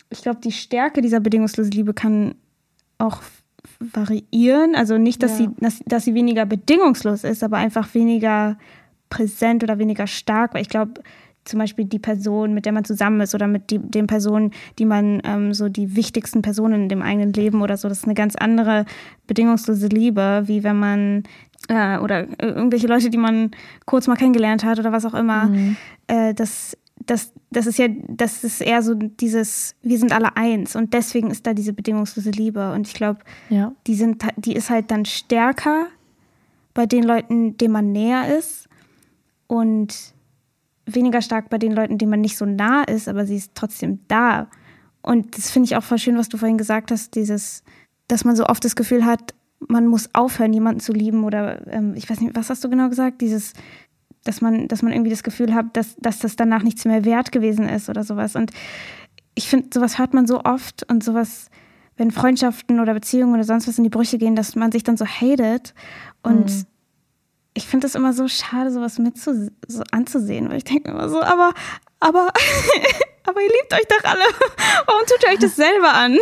ich 0.09 0.21
glaube, 0.21 0.39
die 0.41 0.51
Stärke 0.51 1.01
dieser 1.01 1.19
bedingungslosen 1.19 1.71
Liebe 1.71 1.93
kann 1.93 2.35
auch 2.97 3.21
variieren. 3.79 4.75
Also 4.75 4.97
nicht, 4.97 5.21
dass, 5.21 5.39
ja. 5.39 5.45
sie, 5.45 5.49
dass, 5.59 5.79
dass 5.85 6.05
sie 6.05 6.13
weniger 6.13 6.45
bedingungslos 6.45 7.23
ist, 7.23 7.43
aber 7.43 7.57
einfach 7.57 7.93
weniger 7.93 8.57
präsent 9.09 9.63
oder 9.63 9.77
weniger 9.77 10.07
stark. 10.07 10.53
Weil 10.53 10.63
ich 10.63 10.69
glaube, 10.69 11.01
zum 11.45 11.59
Beispiel 11.59 11.85
die 11.85 11.99
Person, 11.99 12.53
mit 12.53 12.65
der 12.65 12.71
man 12.71 12.85
zusammen 12.85 13.21
ist 13.21 13.35
oder 13.35 13.47
mit 13.47 13.69
die, 13.69 13.79
den 13.79 14.07
Personen, 14.07 14.51
die 14.79 14.85
man 14.85 15.21
ähm, 15.23 15.53
so 15.53 15.69
die 15.69 15.95
wichtigsten 15.95 16.41
Personen 16.41 16.83
in 16.83 16.89
dem 16.89 17.01
eigenen 17.01 17.33
Leben 17.33 17.61
oder 17.61 17.77
so. 17.77 17.89
Das 17.89 17.99
ist 17.99 18.05
eine 18.05 18.13
ganz 18.13 18.35
andere 18.35 18.85
bedingungslose 19.27 19.87
Liebe, 19.87 20.43
wie 20.45 20.63
wenn 20.63 20.77
man 20.77 21.23
äh, 21.67 21.97
oder 21.97 22.27
irgendwelche 22.41 22.87
Leute, 22.87 23.09
die 23.09 23.17
man 23.17 23.51
kurz 23.85 24.07
mal 24.07 24.15
kennengelernt 24.15 24.63
hat 24.63 24.79
oder 24.79 24.91
was 24.91 25.05
auch 25.05 25.13
immer. 25.13 25.45
Mhm. 25.45 25.75
Äh, 26.07 26.33
das, 26.33 26.77
das, 27.05 27.33
das 27.51 27.67
ist 27.67 27.79
ja, 27.79 27.87
das 28.07 28.43
ist 28.43 28.61
eher 28.61 28.81
so 28.81 28.93
dieses, 28.93 29.75
wir 29.81 29.97
sind 29.97 30.13
alle 30.13 30.35
eins 30.35 30.75
und 30.75 30.93
deswegen 30.93 31.31
ist 31.31 31.45
da 31.45 31.53
diese 31.53 31.73
bedingungslose 31.73 32.31
Liebe. 32.31 32.71
Und 32.73 32.87
ich 32.87 32.93
glaube, 32.93 33.19
ja. 33.49 33.73
die 33.87 33.95
sind, 33.95 34.23
die 34.37 34.53
ist 34.53 34.69
halt 34.69 34.91
dann 34.91 35.05
stärker 35.05 35.87
bei 36.73 36.85
den 36.85 37.03
Leuten, 37.03 37.57
denen 37.57 37.73
man 37.73 37.91
näher 37.91 38.37
ist. 38.37 38.67
Und 39.47 40.13
weniger 40.85 41.21
stark 41.21 41.49
bei 41.49 41.57
den 41.57 41.71
Leuten, 41.71 41.97
denen 41.97 42.11
man 42.11 42.21
nicht 42.21 42.37
so 42.37 42.45
nah 42.45 42.83
ist, 42.83 43.07
aber 43.07 43.25
sie 43.25 43.37
ist 43.37 43.51
trotzdem 43.55 43.99
da. 44.07 44.47
Und 45.01 45.37
das 45.37 45.51
finde 45.51 45.67
ich 45.67 45.75
auch 45.75 45.83
voll 45.83 45.97
schön, 45.97 46.17
was 46.17 46.29
du 46.29 46.37
vorhin 46.37 46.57
gesagt 46.57 46.91
hast, 46.91 47.15
dieses, 47.15 47.63
dass 48.07 48.25
man 48.25 48.35
so 48.35 48.45
oft 48.45 48.63
das 48.63 48.75
Gefühl 48.75 49.05
hat, 49.05 49.33
man 49.67 49.87
muss 49.87 50.09
aufhören, 50.13 50.53
jemanden 50.53 50.81
zu 50.81 50.91
lieben 50.91 51.23
oder 51.23 51.65
ähm, 51.67 51.93
ich 51.95 52.09
weiß 52.09 52.19
nicht, 52.19 52.35
was 52.35 52.49
hast 52.49 52.63
du 52.63 52.69
genau 52.69 52.89
gesagt? 52.89 53.21
Dieses, 53.21 53.53
dass 54.23 54.41
man, 54.41 54.67
dass 54.67 54.81
man 54.81 54.91
irgendwie 54.91 55.09
das 55.09 55.23
Gefühl 55.23 55.53
hat, 55.53 55.75
dass, 55.77 55.95
dass 55.97 56.19
das 56.19 56.35
danach 56.35 56.63
nichts 56.63 56.85
mehr 56.85 57.05
wert 57.05 57.31
gewesen 57.31 57.67
ist 57.69 57.89
oder 57.89 58.03
sowas. 58.03 58.35
Und 58.35 58.51
ich 59.35 59.47
finde, 59.47 59.69
sowas 59.73 59.97
hört 59.99 60.13
man 60.13 60.27
so 60.27 60.43
oft 60.43 60.89
und 60.89 61.03
sowas, 61.03 61.49
wenn 61.95 62.11
Freundschaften 62.11 62.79
oder 62.79 62.93
Beziehungen 62.93 63.35
oder 63.35 63.43
sonst 63.43 63.67
was 63.67 63.77
in 63.77 63.83
die 63.83 63.89
Brüche 63.89 64.17
gehen, 64.17 64.35
dass 64.35 64.55
man 64.55 64.71
sich 64.71 64.83
dann 64.83 64.97
so 64.97 65.05
hatet. 65.05 65.73
Und 66.23 66.49
mhm 66.49 66.65
ich 67.53 67.67
finde 67.67 67.85
das 67.85 67.95
immer 67.95 68.13
so 68.13 68.27
schade, 68.27 68.71
sowas 68.71 68.99
mit 68.99 69.17
zu, 69.17 69.51
so 69.67 69.83
anzusehen, 69.91 70.49
weil 70.49 70.57
ich 70.57 70.63
denke 70.63 70.91
immer 70.91 71.09
so, 71.09 71.21
aber, 71.21 71.53
aber, 71.99 72.29
aber 73.23 73.41
ihr 73.41 73.49
liebt 73.49 73.73
euch 73.73 73.87
doch 73.87 74.09
alle. 74.09 74.23
Warum 74.85 75.05
tut 75.05 75.23
ihr 75.23 75.33
euch 75.33 75.39
das 75.39 75.55
selber 75.55 75.93
an? 75.93 76.17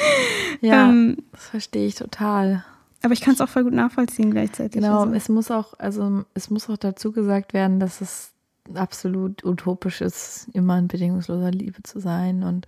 ja, 0.60 0.88
ähm, 0.88 1.18
das 1.32 1.48
verstehe 1.48 1.86
ich 1.86 1.94
total. 1.94 2.64
Aber 3.02 3.12
ich 3.12 3.20
kann 3.20 3.34
es 3.34 3.40
auch 3.40 3.48
voll 3.48 3.64
gut 3.64 3.74
nachvollziehen 3.74 4.30
gleichzeitig. 4.30 4.80
Genau, 4.80 5.00
also. 5.00 5.14
es 5.14 5.28
muss 5.28 5.50
auch, 5.50 5.74
also 5.78 6.24
es 6.34 6.50
muss 6.50 6.70
auch 6.70 6.76
dazu 6.76 7.12
gesagt 7.12 7.52
werden, 7.52 7.80
dass 7.80 8.00
es 8.00 8.32
absolut 8.74 9.44
utopisch 9.44 10.00
ist, 10.00 10.48
immer 10.52 10.78
in 10.78 10.88
bedingungsloser 10.88 11.50
Liebe 11.50 11.82
zu 11.82 11.98
sein 11.98 12.44
und 12.44 12.66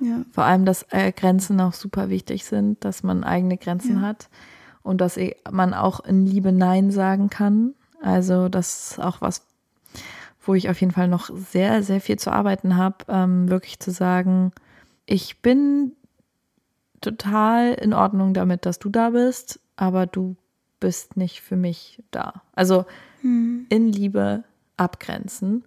ja. 0.00 0.22
vor 0.32 0.44
allem, 0.44 0.64
dass 0.64 0.86
äh, 0.90 1.12
Grenzen 1.12 1.60
auch 1.60 1.74
super 1.74 2.08
wichtig 2.08 2.46
sind, 2.46 2.82
dass 2.84 3.02
man 3.02 3.24
eigene 3.24 3.58
Grenzen 3.58 3.96
ja. 3.96 4.00
hat 4.00 4.28
und 4.84 5.00
dass 5.00 5.18
man 5.50 5.74
auch 5.74 5.98
in 6.00 6.26
Liebe 6.26 6.52
Nein 6.52 6.92
sagen 6.92 7.30
kann. 7.30 7.74
Also 8.00 8.48
das 8.48 8.92
ist 8.92 9.00
auch 9.00 9.20
was, 9.20 9.44
wo 10.42 10.54
ich 10.54 10.68
auf 10.68 10.80
jeden 10.80 10.92
Fall 10.92 11.08
noch 11.08 11.30
sehr, 11.34 11.82
sehr 11.82 12.00
viel 12.00 12.18
zu 12.18 12.30
arbeiten 12.30 12.76
habe, 12.76 12.98
ähm, 13.08 13.48
wirklich 13.48 13.80
zu 13.80 13.90
sagen, 13.90 14.52
ich 15.06 15.40
bin 15.40 15.92
total 17.00 17.72
in 17.74 17.92
Ordnung 17.92 18.34
damit, 18.34 18.66
dass 18.66 18.78
du 18.78 18.88
da 18.90 19.10
bist, 19.10 19.58
aber 19.76 20.06
du 20.06 20.36
bist 20.80 21.16
nicht 21.16 21.40
für 21.40 21.56
mich 21.56 22.02
da. 22.10 22.42
Also 22.54 22.84
Hm. 23.22 23.66
in 23.70 23.88
Liebe 23.90 24.44
abgrenzen 24.76 25.64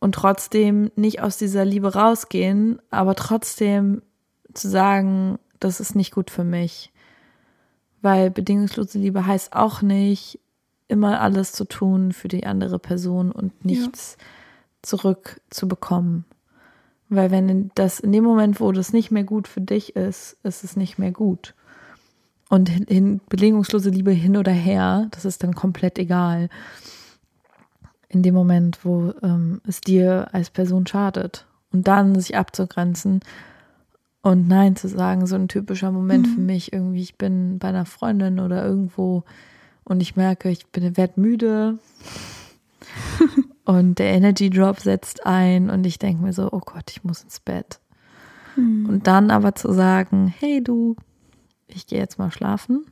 und 0.00 0.14
trotzdem 0.16 0.90
nicht 0.96 1.22
aus 1.22 1.36
dieser 1.36 1.64
Liebe 1.64 1.94
rausgehen, 1.94 2.80
aber 2.90 3.14
trotzdem 3.14 4.02
zu 4.54 4.68
sagen, 4.68 5.38
das 5.60 5.78
ist 5.78 5.94
nicht 5.94 6.12
gut 6.12 6.30
für 6.32 6.42
mich. 6.42 6.91
Weil 8.02 8.30
bedingungslose 8.30 8.98
Liebe 8.98 9.26
heißt 9.26 9.54
auch 9.54 9.80
nicht, 9.80 10.38
immer 10.88 11.20
alles 11.20 11.52
zu 11.52 11.64
tun 11.64 12.12
für 12.12 12.28
die 12.28 12.44
andere 12.44 12.78
Person 12.78 13.32
und 13.32 13.64
nichts 13.64 14.18
zurückzubekommen. 14.82 16.26
Weil 17.08 17.30
wenn 17.30 17.70
das 17.74 18.00
in 18.00 18.12
dem 18.12 18.24
Moment, 18.24 18.60
wo 18.60 18.72
das 18.72 18.92
nicht 18.92 19.10
mehr 19.10 19.24
gut 19.24 19.48
für 19.48 19.60
dich 19.60 19.96
ist, 19.96 20.36
ist 20.42 20.64
es 20.64 20.76
nicht 20.76 20.98
mehr 20.98 21.12
gut. 21.12 21.54
Und 22.48 22.68
hin, 22.68 22.86
hin, 22.88 23.20
bedingungslose 23.28 23.90
Liebe 23.90 24.10
hin 24.10 24.36
oder 24.36 24.52
her, 24.52 25.08
das 25.12 25.24
ist 25.24 25.42
dann 25.42 25.54
komplett 25.54 25.98
egal. 25.98 26.50
In 28.08 28.22
dem 28.22 28.34
Moment, 28.34 28.84
wo 28.84 29.14
ähm, 29.22 29.62
es 29.66 29.80
dir 29.80 30.28
als 30.32 30.50
Person 30.50 30.86
schadet. 30.86 31.46
Und 31.72 31.88
dann 31.88 32.14
sich 32.14 32.36
abzugrenzen 32.36 33.20
und 34.22 34.48
Nein 34.48 34.76
zu 34.76 34.88
sagen, 34.88 35.26
so 35.26 35.34
ein 35.34 35.48
typischer 35.48 35.90
Moment 35.90 36.28
für 36.28 36.40
mich. 36.40 36.72
Irgendwie, 36.72 37.02
ich 37.02 37.16
bin 37.16 37.58
bei 37.58 37.68
einer 37.68 37.84
Freundin 37.84 38.38
oder 38.38 38.64
irgendwo 38.64 39.24
und 39.84 40.00
ich 40.00 40.16
merke, 40.16 40.48
ich 40.48 40.66
bin 40.68 40.96
werd 40.96 41.18
müde 41.18 41.78
und 43.64 43.98
der 43.98 44.12
Energy 44.12 44.48
Drop 44.48 44.78
setzt 44.80 45.26
ein 45.26 45.70
und 45.70 45.84
ich 45.84 45.98
denke 45.98 46.22
mir 46.22 46.32
so, 46.32 46.48
oh 46.52 46.60
Gott, 46.60 46.90
ich 46.90 47.04
muss 47.04 47.22
ins 47.22 47.40
Bett. 47.40 47.80
Und 48.56 49.06
dann 49.06 49.30
aber 49.30 49.54
zu 49.54 49.72
sagen, 49.72 50.32
hey 50.38 50.62
du, 50.62 50.94
ich 51.68 51.86
gehe 51.86 51.98
jetzt 51.98 52.18
mal 52.18 52.30
schlafen, 52.30 52.84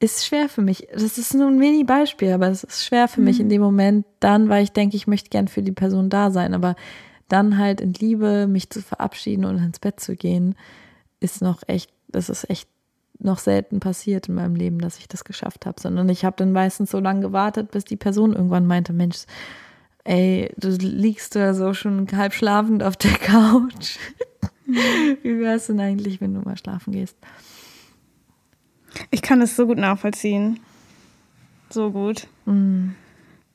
ist 0.00 0.26
schwer 0.26 0.48
für 0.48 0.62
mich. 0.62 0.88
Das 0.92 1.18
ist 1.18 1.34
nur 1.34 1.48
ein 1.48 1.58
Mini-Beispiel, 1.58 2.32
aber 2.32 2.48
es 2.48 2.64
ist 2.64 2.84
schwer 2.84 3.08
für 3.08 3.20
mich 3.20 3.38
in 3.40 3.48
dem 3.48 3.60
Moment 3.60 4.06
dann, 4.20 4.48
weil 4.48 4.64
ich 4.64 4.72
denke, 4.72 4.96
ich 4.96 5.06
möchte 5.06 5.28
gern 5.28 5.48
für 5.48 5.62
die 5.62 5.72
Person 5.72 6.08
da 6.08 6.30
sein, 6.30 6.54
aber 6.54 6.74
dann 7.32 7.58
halt 7.58 7.80
in 7.80 7.94
Liebe 7.94 8.46
mich 8.46 8.70
zu 8.70 8.82
verabschieden 8.82 9.44
und 9.44 9.58
ins 9.58 9.78
Bett 9.78 10.00
zu 10.00 10.16
gehen, 10.16 10.54
ist 11.20 11.40
noch 11.40 11.62
echt, 11.66 11.90
das 12.08 12.28
ist 12.28 12.48
echt 12.50 12.68
noch 13.18 13.38
selten 13.38 13.80
passiert 13.80 14.28
in 14.28 14.34
meinem 14.34 14.54
Leben, 14.54 14.80
dass 14.80 14.98
ich 14.98 15.08
das 15.08 15.24
geschafft 15.24 15.64
habe, 15.64 15.80
sondern 15.80 16.08
ich 16.08 16.24
habe 16.24 16.36
dann 16.36 16.52
meistens 16.52 16.90
so 16.90 16.98
lange 16.98 17.20
gewartet, 17.20 17.70
bis 17.70 17.84
die 17.84 17.96
Person 17.96 18.34
irgendwann 18.34 18.66
meinte, 18.66 18.92
Mensch, 18.92 19.24
ey, 20.04 20.52
du 20.56 20.68
liegst 20.68 21.36
da 21.36 21.54
so 21.54 21.72
schon 21.74 22.06
halb 22.12 22.34
schlafend 22.34 22.82
auf 22.82 22.96
der 22.96 23.12
Couch. 23.12 23.98
Wie 24.66 25.38
wär's 25.38 25.68
denn 25.68 25.80
eigentlich, 25.80 26.20
wenn 26.20 26.34
du 26.34 26.40
mal 26.40 26.56
schlafen 26.56 26.92
gehst? 26.92 27.16
Ich 29.10 29.22
kann 29.22 29.40
es 29.40 29.56
so 29.56 29.66
gut 29.66 29.78
nachvollziehen. 29.78 30.60
So 31.70 31.90
gut. 31.90 32.26
Mm. 32.44 32.90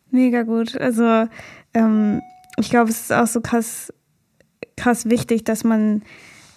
Mega 0.10 0.44
gut. 0.44 0.76
Also 0.80 1.28
ähm, 1.74 2.22
ich 2.60 2.70
glaube, 2.70 2.90
es 2.90 3.02
ist 3.02 3.14
auch 3.14 3.28
so 3.28 3.42
krass, 3.42 3.94
krass 4.76 5.06
wichtig, 5.06 5.44
dass 5.44 5.64
man, 5.64 6.04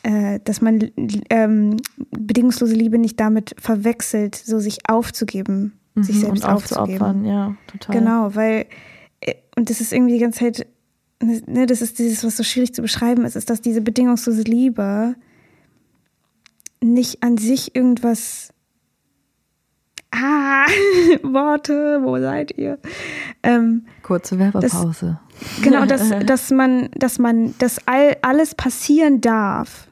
äh, 0.03 0.41
dass 0.45 0.61
man 0.61 0.91
ähm, 1.31 1.77
bedingungslose 2.11 2.75
Liebe 2.75 2.99
nicht 2.99 3.19
damit 3.21 3.55
verwechselt, 3.59 4.35
so 4.35 4.59
sich 4.59 4.79
aufzugeben, 4.89 5.79
sich 5.97 6.17
Mhm, 6.17 6.21
selbst 6.21 6.45
und 6.45 6.51
aufzugeben. 6.51 7.03
aufzuopfern, 7.03 7.25
ja, 7.25 7.57
total. 7.67 7.97
Genau, 7.97 8.35
weil, 8.35 8.67
äh, 9.21 9.35
und 9.57 9.71
das 9.71 9.81
ist 9.81 9.93
irgendwie 9.93 10.15
die 10.15 10.21
ganze 10.21 10.39
Zeit, 10.41 10.67
ne, 11.23 11.67
das 11.67 11.83
ist 11.83 11.99
dieses, 11.99 12.25
was 12.25 12.37
so 12.37 12.43
schwierig 12.43 12.75
zu 12.75 12.83
beschreiben 12.83 13.25
ist, 13.25 13.37
ist, 13.37 13.51
dass 13.51 13.61
diese 13.61 13.81
bedingungslose 13.83 14.43
Liebe 14.43 15.15
nicht 16.83 17.23
an 17.23 17.37
sich 17.37 17.75
irgendwas. 17.77 18.53
Ah, 20.13 20.67
Worte, 21.23 22.01
wo 22.03 22.19
seid 22.19 22.57
ihr? 22.59 22.79
Ähm, 23.43 23.87
Kurze 24.03 24.39
Werbepause. 24.39 25.19
genau, 25.63 25.87
dass, 25.87 26.11
dass 26.27 26.51
man, 26.51 26.91
dass 26.97 27.19
man, 27.19 27.55
dass 27.59 27.87
all, 27.87 28.17
alles 28.23 28.55
passieren 28.55 29.21
darf. 29.21 29.87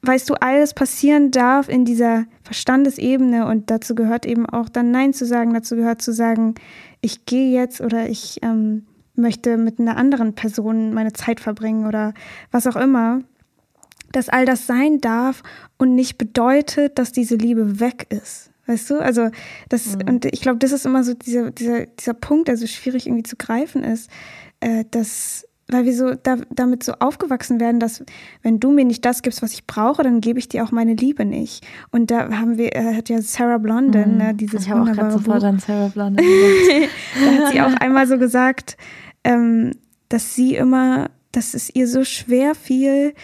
Weißt 0.00 0.30
du, 0.30 0.34
alles 0.40 0.72
passieren 0.72 1.30
darf 1.30 1.68
in 1.68 1.84
dieser 1.84 2.24
Verstandesebene 2.42 3.46
und 3.46 3.70
dazu 3.70 3.94
gehört 3.94 4.24
eben 4.24 4.46
auch 4.46 4.70
dann 4.70 4.90
Nein 4.90 5.12
zu 5.12 5.26
sagen, 5.26 5.52
dazu 5.52 5.76
gehört 5.76 6.00
zu 6.00 6.14
sagen, 6.14 6.54
ich 7.02 7.26
gehe 7.26 7.52
jetzt 7.52 7.82
oder 7.82 8.08
ich 8.08 8.38
ähm, 8.40 8.86
möchte 9.14 9.58
mit 9.58 9.78
einer 9.78 9.98
anderen 9.98 10.34
Person 10.34 10.94
meine 10.94 11.12
Zeit 11.12 11.38
verbringen 11.38 11.86
oder 11.86 12.14
was 12.50 12.66
auch 12.66 12.76
immer, 12.76 13.20
dass 14.12 14.30
all 14.30 14.46
das 14.46 14.66
sein 14.66 15.02
darf 15.02 15.42
und 15.76 15.94
nicht 15.94 16.16
bedeutet, 16.16 16.98
dass 16.98 17.12
diese 17.12 17.36
Liebe 17.36 17.78
weg 17.78 18.06
ist. 18.08 18.51
Weißt 18.66 18.90
du? 18.90 18.98
Also, 18.98 19.30
das, 19.68 19.96
und 20.08 20.24
ich 20.24 20.40
glaube, 20.40 20.58
das 20.58 20.72
ist 20.72 20.86
immer 20.86 21.02
so 21.02 21.14
dieser, 21.14 21.50
dieser, 21.50 21.86
dieser 21.86 22.14
Punkt, 22.14 22.48
der 22.48 22.56
so 22.56 22.66
schwierig 22.66 23.06
irgendwie 23.06 23.24
zu 23.24 23.36
greifen 23.36 23.82
ist, 23.82 24.08
äh, 24.60 24.84
dass, 24.90 25.48
weil 25.68 25.84
wir 25.84 25.94
so 25.94 26.14
da, 26.14 26.36
damit 26.50 26.84
so 26.84 26.92
aufgewachsen 27.00 27.58
werden, 27.58 27.80
dass 27.80 28.04
wenn 28.42 28.60
du 28.60 28.70
mir 28.70 28.84
nicht 28.84 29.04
das 29.04 29.22
gibst, 29.22 29.42
was 29.42 29.52
ich 29.52 29.66
brauche, 29.66 30.04
dann 30.04 30.20
gebe 30.20 30.38
ich 30.38 30.48
dir 30.48 30.62
auch 30.62 30.70
meine 30.70 30.94
Liebe 30.94 31.24
nicht. 31.24 31.66
Und 31.90 32.12
da 32.12 32.30
haben 32.38 32.56
wir, 32.56 32.76
äh, 32.76 32.94
hat 32.94 33.08
ja 33.08 33.20
Sarah 33.20 33.58
Blondin, 33.58 34.18
ne, 34.18 34.34
dieses 34.34 34.62
ich 34.62 34.70
habe 34.70 34.82
auch 34.82 34.94
gerade 34.94 35.10
sofort 35.10 35.42
an 35.42 35.58
Sarah 35.58 35.88
Blondin 35.88 36.24
da 37.24 37.44
hat 37.44 37.52
sie 37.52 37.60
auch 37.60 37.74
einmal 37.74 38.06
so 38.06 38.16
gesagt, 38.16 38.76
ähm, 39.24 39.72
dass 40.08 40.34
sie 40.36 40.54
immer, 40.54 41.10
dass 41.32 41.54
es 41.54 41.74
ihr 41.74 41.88
so 41.88 42.04
schwer 42.04 42.54
fiel, 42.54 43.14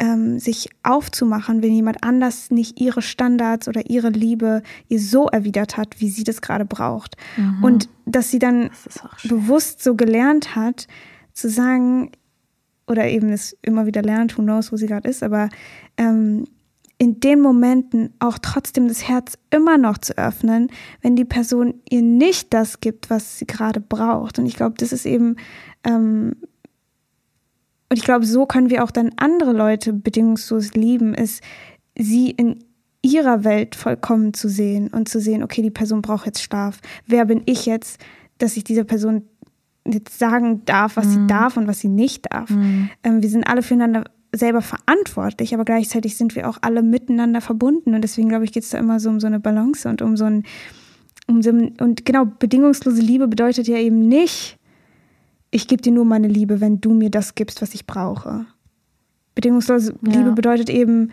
ähm, 0.00 0.38
sich 0.38 0.70
aufzumachen, 0.82 1.62
wenn 1.62 1.74
jemand 1.74 2.02
anders 2.02 2.50
nicht 2.50 2.80
ihre 2.80 3.02
Standards 3.02 3.68
oder 3.68 3.88
ihre 3.88 4.08
Liebe 4.08 4.62
ihr 4.88 4.98
so 4.98 5.28
erwidert 5.28 5.76
hat, 5.76 6.00
wie 6.00 6.08
sie 6.08 6.24
das 6.24 6.40
gerade 6.40 6.64
braucht. 6.64 7.16
Und 7.62 7.88
dass 8.06 8.30
sie 8.30 8.38
dann 8.38 8.70
Das 8.84 9.00
bewusst 9.28 9.82
so 9.82 9.94
gelernt 9.94 10.56
hat, 10.56 10.88
zu 11.34 11.48
sagen, 11.48 12.10
oder 12.86 13.08
eben 13.08 13.28
es 13.28 13.56
immer 13.62 13.86
wieder 13.86 14.02
lernt, 14.02 14.36
who 14.36 14.42
knows, 14.42 14.72
wo 14.72 14.76
sie 14.76 14.86
gerade 14.86 15.08
ist, 15.08 15.22
aber 15.22 15.50
ähm, 15.96 16.46
in 16.96 17.20
den 17.20 17.40
Momenten 17.40 18.12
auch 18.18 18.38
trotzdem 18.38 18.88
das 18.88 19.06
Herz 19.08 19.38
immer 19.50 19.78
noch 19.78 19.98
zu 19.98 20.16
öffnen, 20.18 20.70
wenn 21.02 21.14
die 21.14 21.24
Person 21.24 21.74
ihr 21.88 22.02
nicht 22.02 22.52
das 22.52 22.80
gibt, 22.80 23.10
was 23.10 23.38
sie 23.38 23.46
gerade 23.46 23.80
braucht. 23.80 24.38
Und 24.38 24.46
ich 24.46 24.56
glaube, 24.56 24.74
das 24.78 24.92
ist 24.92 25.06
eben, 25.06 25.36
ähm, 25.84 26.36
und 27.90 27.96
ich 27.96 28.04
glaube, 28.04 28.24
so 28.24 28.46
können 28.46 28.70
wir 28.70 28.84
auch 28.84 28.92
dann 28.92 29.10
andere 29.16 29.52
Leute 29.52 29.92
bedingungslos 29.92 30.74
lieben, 30.74 31.12
ist 31.12 31.42
sie 31.98 32.30
in 32.30 32.64
ihrer 33.02 33.42
Welt 33.44 33.74
vollkommen 33.74 34.32
zu 34.32 34.48
sehen 34.48 34.88
und 34.88 35.08
zu 35.08 35.20
sehen, 35.20 35.42
okay, 35.42 35.60
die 35.60 35.70
Person 35.70 36.00
braucht 36.00 36.26
jetzt 36.26 36.42
Schlaf. 36.42 36.78
Wer 37.06 37.24
bin 37.24 37.42
ich 37.46 37.66
jetzt, 37.66 38.00
dass 38.38 38.56
ich 38.56 38.62
dieser 38.62 38.84
Person 38.84 39.22
jetzt 39.86 40.18
sagen 40.18 40.64
darf, 40.66 40.96
was 40.96 41.10
sie 41.12 41.26
darf 41.26 41.56
und 41.56 41.66
was 41.66 41.80
sie 41.80 41.88
nicht 41.88 42.32
darf. 42.32 42.50
Ähm, 43.02 43.22
wir 43.22 43.28
sind 43.28 43.48
alle 43.48 43.62
füreinander 43.62 44.04
selber 44.32 44.62
verantwortlich, 44.62 45.52
aber 45.54 45.64
gleichzeitig 45.64 46.16
sind 46.16 46.36
wir 46.36 46.48
auch 46.48 46.58
alle 46.62 46.82
miteinander 46.82 47.40
verbunden. 47.40 47.94
Und 47.94 48.02
deswegen, 48.02 48.28
glaube 48.28 48.44
ich, 48.44 48.52
geht 48.52 48.62
es 48.62 48.70
da 48.70 48.78
immer 48.78 49.00
so 49.00 49.08
um 49.08 49.18
so 49.18 49.26
eine 49.26 49.40
Balance 49.40 49.88
und 49.88 50.02
um 50.02 50.16
so 50.16 50.26
ein, 50.26 50.44
um 51.26 51.42
so 51.42 51.50
ein, 51.50 51.74
und 51.80 52.04
genau, 52.04 52.26
bedingungslose 52.26 53.02
Liebe 53.02 53.26
bedeutet 53.26 53.66
ja 53.66 53.78
eben 53.78 54.06
nicht, 54.06 54.59
ich 55.50 55.68
gebe 55.68 55.82
dir 55.82 55.92
nur 55.92 56.04
meine 56.04 56.28
Liebe, 56.28 56.60
wenn 56.60 56.80
du 56.80 56.92
mir 56.92 57.10
das 57.10 57.34
gibst, 57.34 57.62
was 57.62 57.74
ich 57.74 57.86
brauche. 57.86 58.46
Bedingungslose 59.34 59.94
Ja. 60.06 60.18
Liebe 60.18 60.32
bedeutet 60.32 60.70
eben, 60.70 61.10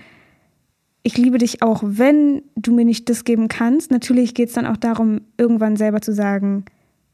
ich 1.04 1.18
liebe 1.18 1.38
dich 1.38 1.62
auch, 1.62 1.82
wenn 1.84 2.42
du 2.56 2.74
mir 2.74 2.86
nicht 2.86 3.10
das 3.10 3.24
geben 3.24 3.48
kannst. 3.48 3.92
Natürlich 3.92 4.34
geht 4.34 4.50
es 4.50 4.56
dann 4.56 4.66
auch 4.66 4.78
darum, 4.78 5.22
irgendwann 5.38 5.78
selber 5.78 6.02
zu 6.02 6.14
sagen, 6.14 6.66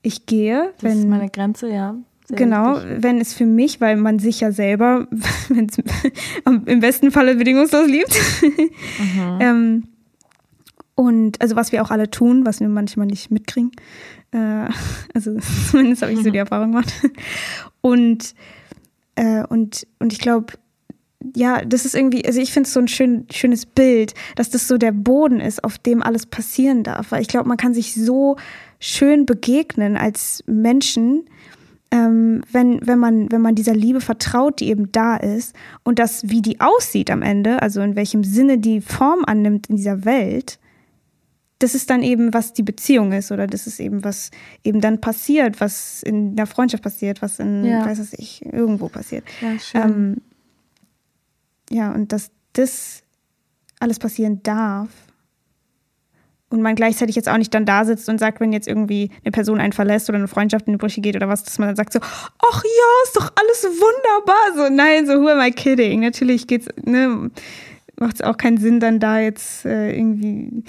ich 0.01 0.25
gehe, 0.25 0.73
Das 0.81 0.93
ist 0.93 1.01
wenn 1.01 1.09
meine 1.09 1.29
Grenze, 1.29 1.69
ja. 1.69 1.95
Sehr 2.25 2.37
Genau, 2.37 2.75
wichtig. 2.75 3.03
wenn 3.03 3.21
es 3.21 3.33
für 3.33 3.45
mich, 3.45 3.81
weil 3.81 3.97
man 3.97 4.17
sich 4.19 4.39
ja 4.39 4.51
selber, 4.51 5.07
im 6.65 6.79
besten 6.79 7.11
Falle 7.11 7.35
bedingungslos 7.35 7.87
liebt. 7.87 8.17
Mhm. 8.41 9.37
ähm, 9.39 9.83
und 10.95 11.41
also 11.41 11.55
was 11.55 11.71
wir 11.71 11.83
auch 11.83 11.91
alle 11.91 12.09
tun, 12.09 12.45
was 12.45 12.59
wir 12.59 12.69
manchmal 12.69 13.07
nicht 13.07 13.31
mitkriegen. 13.31 13.71
Äh, 14.33 14.69
also 15.13 15.37
zumindest 15.69 16.01
habe 16.01 16.13
ich 16.13 16.23
so 16.23 16.29
die 16.29 16.37
Erfahrung 16.37 16.71
gemacht. 16.71 16.93
Und, 17.81 18.33
äh, 19.15 19.43
und, 19.47 19.87
und 19.99 20.13
ich 20.13 20.19
glaube, 20.19 20.53
ja, 21.35 21.63
das 21.63 21.85
ist 21.85 21.95
irgendwie, 21.95 22.25
also 22.25 22.41
ich 22.41 22.51
finde 22.51 22.67
es 22.67 22.73
so 22.73 22.81
ein 22.81 22.87
schön, 22.87 23.25
schönes 23.31 23.65
Bild, 23.65 24.13
dass 24.35 24.49
das 24.49 24.67
so 24.67 24.77
der 24.77 24.91
Boden 24.91 25.39
ist, 25.39 25.63
auf 25.63 25.77
dem 25.77 26.03
alles 26.03 26.25
passieren 26.25 26.83
darf. 26.83 27.11
Weil 27.11 27.21
ich 27.21 27.29
glaube, 27.29 27.47
man 27.47 27.57
kann 27.57 27.73
sich 27.73 27.93
so 27.93 28.35
schön 28.79 29.25
begegnen 29.25 29.95
als 29.95 30.43
Menschen, 30.47 31.25
ähm, 31.91 32.41
wenn, 32.51 32.85
wenn, 32.85 32.99
man, 32.99 33.31
wenn 33.31 33.41
man 33.41 33.55
dieser 33.55 33.75
Liebe 33.75 34.01
vertraut, 34.01 34.59
die 34.59 34.69
eben 34.69 34.91
da 34.91 35.15
ist 35.15 35.55
und 35.83 35.99
das, 35.99 36.29
wie 36.29 36.41
die 36.41 36.59
aussieht 36.59 37.09
am 37.09 37.21
Ende, 37.21 37.61
also 37.61 37.81
in 37.81 37.95
welchem 37.95 38.23
Sinne 38.23 38.57
die 38.57 38.81
Form 38.81 39.23
annimmt 39.25 39.69
in 39.69 39.77
dieser 39.77 40.03
Welt, 40.03 40.59
das 41.59 41.75
ist 41.75 41.89
dann 41.89 42.03
eben, 42.03 42.33
was 42.33 42.53
die 42.53 42.63
Beziehung 42.63 43.11
ist 43.13 43.31
oder 43.31 43.47
das 43.47 43.67
ist 43.67 43.79
eben, 43.79 44.03
was 44.03 44.31
eben 44.63 44.81
dann 44.81 44.99
passiert, 44.99 45.61
was 45.61 46.03
in 46.03 46.35
der 46.35 46.45
Freundschaft 46.45 46.83
passiert, 46.83 47.21
was 47.21 47.39
in, 47.39 47.63
Ja. 47.63 47.85
weiß 47.85 47.99
was 47.99 48.13
ich, 48.13 48.43
irgendwo 48.45 48.89
passiert. 48.89 49.23
Ja, 49.41 49.57
schön. 49.59 49.81
Ähm, 49.81 50.17
ja, 51.69 51.91
und 51.91 52.11
dass 52.11 52.31
das 52.53 53.03
alles 53.79 53.99
passieren 53.99 54.41
darf. 54.43 54.89
Und 56.49 56.61
man 56.61 56.75
gleichzeitig 56.75 57.15
jetzt 57.15 57.29
auch 57.29 57.37
nicht 57.37 57.53
dann 57.55 57.65
da 57.65 57.83
sitzt 57.83 58.07
und 58.09 58.19
sagt, 58.19 58.39
wenn 58.39 58.53
jetzt 58.53 58.67
irgendwie 58.67 59.09
eine 59.23 59.31
Person 59.31 59.59
einen 59.59 59.73
verlässt 59.73 60.07
oder 60.09 60.19
eine 60.19 60.27
Freundschaft 60.27 60.67
in 60.67 60.73
die 60.73 60.77
Brüche 60.77 61.01
geht 61.01 61.15
oder 61.15 61.27
was, 61.27 61.43
dass 61.43 61.57
man 61.57 61.67
dann 61.69 61.75
sagt 61.75 61.93
so, 61.93 61.99
ach 62.01 62.63
ja, 62.63 63.03
ist 63.05 63.15
doch 63.15 63.31
alles 63.35 63.63
wunderbar. 63.63 64.55
So, 64.55 64.71
nein, 64.71 65.07
so, 65.07 65.13
who 65.13 65.29
am 65.29 65.41
I 65.41 65.49
kidding? 65.49 66.01
Natürlich 66.01 66.45
geht's, 66.45 66.67
ne, 66.85 67.31
macht 67.99 68.15
es 68.15 68.21
auch 68.21 68.37
keinen 68.37 68.57
Sinn, 68.59 68.79
dann 68.79 68.99
da 68.99 69.19
jetzt 69.19 69.65
äh, 69.65 69.95
irgendwie 69.95 70.63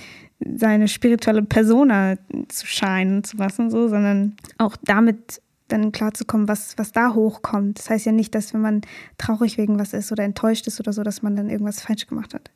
seine 0.56 0.88
spirituelle 0.88 1.42
Persona 1.42 2.16
zu 2.48 2.66
scheinen 2.66 3.24
zu 3.24 3.36
lassen, 3.36 3.70
so, 3.70 3.88
sondern 3.88 4.36
auch 4.58 4.76
damit 4.82 5.40
dann 5.68 5.92
klarzukommen, 5.92 6.48
was, 6.48 6.76
was 6.76 6.92
da 6.92 7.14
hochkommt. 7.14 7.78
Das 7.78 7.90
heißt 7.90 8.06
ja 8.06 8.12
nicht, 8.12 8.34
dass 8.34 8.52
wenn 8.52 8.60
man 8.60 8.82
traurig 9.16 9.56
wegen 9.56 9.78
was 9.78 9.92
ist 9.94 10.12
oder 10.12 10.24
enttäuscht 10.24 10.66
ist 10.66 10.78
oder 10.80 10.92
so, 10.92 11.02
dass 11.02 11.22
man 11.22 11.36
dann 11.36 11.48
irgendwas 11.48 11.80
falsch 11.80 12.06
gemacht 12.06 12.34
hat. 12.34 12.50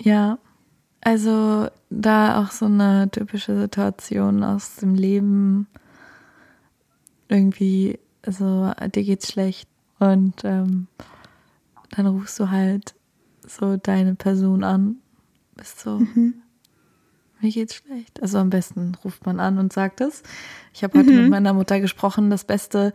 Ja, 0.00 0.38
also 1.02 1.68
da 1.90 2.42
auch 2.42 2.50
so 2.50 2.64
eine 2.64 3.10
typische 3.10 3.58
Situation 3.58 4.42
aus 4.42 4.76
dem 4.76 4.94
Leben. 4.94 5.66
Irgendwie, 7.28 7.98
also 8.22 8.72
dir 8.94 9.04
geht's 9.04 9.30
schlecht 9.30 9.68
und 9.98 10.44
ähm, 10.44 10.86
dann 11.90 12.06
rufst 12.06 12.40
du 12.40 12.50
halt 12.50 12.94
so 13.46 13.76
deine 13.76 14.14
Person 14.14 14.64
an. 14.64 14.96
Bist 15.56 15.80
so, 15.80 15.98
mhm 15.98 16.42
mir 17.44 17.52
geht's 17.52 17.76
schlecht. 17.76 18.20
Also 18.22 18.38
am 18.38 18.50
besten 18.50 18.96
ruft 19.04 19.24
man 19.26 19.38
an 19.38 19.58
und 19.58 19.72
sagt 19.72 20.00
es. 20.00 20.22
Ich 20.72 20.82
habe 20.82 20.98
heute 20.98 21.10
mhm. 21.10 21.22
mit 21.22 21.30
meiner 21.30 21.52
Mutter 21.52 21.78
gesprochen. 21.78 22.30
Das 22.30 22.44
Beste, 22.44 22.92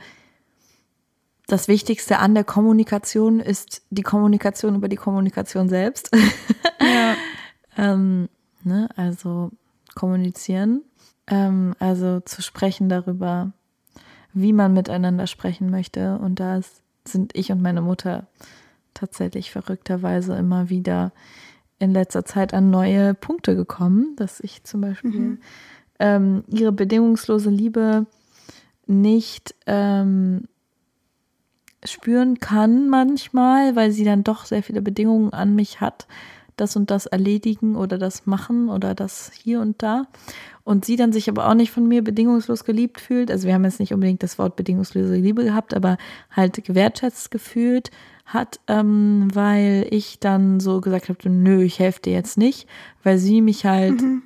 das 1.47 1.68
Wichtigste 1.68 2.18
an 2.18 2.34
der 2.34 2.43
Kommunikation 2.43 3.39
ist 3.39 3.84
die 3.91 4.01
Kommunikation 4.01 4.76
über 4.76 4.89
die 4.89 4.97
Kommunikation 4.97 5.70
selbst. 5.70 6.12
Ja. 6.82 7.16
ähm, 7.78 8.30
ne? 8.64 8.89
Also 8.95 9.51
kommunizieren. 9.95 10.82
Ähm, 11.28 11.76
also 11.78 12.22
zu 12.22 12.41
sprechen 12.41 12.88
darüber, 12.88 13.51
wie 14.34 14.53
man 14.53 14.74
miteinander 14.74 15.28
sprechen 15.28 15.70
möchte. 15.70 16.18
Und 16.18 16.39
da 16.39 16.62
sind 17.05 17.36
ich 17.36 17.51
und 17.51 17.62
meine 17.62 17.82
Mutter 17.82 18.28
tatsächlich 18.93 19.51
verrückterweise 19.51 20.36
immer 20.36 20.70
wieder 20.70 21.12
in 21.80 21.94
letzter 21.94 22.26
Zeit 22.26 22.54
an 22.54 22.70
neue 22.70 23.14
Punkte 23.14 23.56
gekommen, 23.56 24.16
dass 24.18 24.40
ich 24.42 24.64
zum 24.64 24.82
Beispiel 24.82 25.12
mhm. 25.12 25.40
ähm, 26.00 26.44
ihre 26.48 26.72
bedingungslose 26.72 27.50
Liebe 27.50 28.06
nicht 28.86 29.56
ähm, 29.66 30.44
spüren 31.86 32.40
kann 32.40 32.90
manchmal, 32.90 33.76
weil 33.76 33.92
sie 33.92 34.04
dann 34.04 34.24
doch 34.24 34.46
sehr 34.46 34.64
viele 34.64 34.82
Bedingungen 34.82 35.32
an 35.32 35.56
mich 35.56 35.80
hat, 35.80 36.08
das 36.58 36.76
und 36.76 36.92
das 36.92 37.06
erledigen 37.06 37.78
oder 37.78 37.98
das 37.98 38.26
machen 38.26 38.68
oder 38.68 38.94
das 38.94 39.32
hier 39.34 39.62
und 39.62 39.82
da. 39.82 40.08
Und 40.66 40.84
sie 40.84 40.98
dann 40.98 41.14
sich 41.14 41.30
aber 41.30 41.48
auch 41.48 41.54
nicht 41.54 41.72
von 41.72 41.88
mir 41.88 42.04
bedingungslos 42.04 42.66
geliebt 42.66 43.00
fühlt. 43.00 43.32
Also 43.32 43.48
wir 43.48 43.54
haben 43.54 43.64
jetzt 43.64 43.80
nicht 43.80 43.94
unbedingt 43.94 44.22
das 44.22 44.38
Wort 44.38 44.56
bedingungslose 44.58 45.16
Liebe 45.16 45.44
gehabt, 45.46 45.74
aber 45.74 45.98
halt 46.30 46.64
gewertschätzt 46.64 47.32
gefühlt 47.32 47.92
hat, 48.30 48.60
ähm, 48.68 49.28
weil 49.34 49.88
ich 49.90 50.20
dann 50.20 50.60
so 50.60 50.82
gesagt 50.82 51.10
habe, 51.10 51.30
nö, 51.30 51.64
ich 51.64 51.80
helfe 51.80 52.02
dir 52.02 52.14
jetzt 52.14 52.38
nicht, 52.38 52.68
weil 53.04 53.18
sie 53.18 53.42
mich 53.42 53.66
halt 53.66 54.02
mhm. 54.02 54.22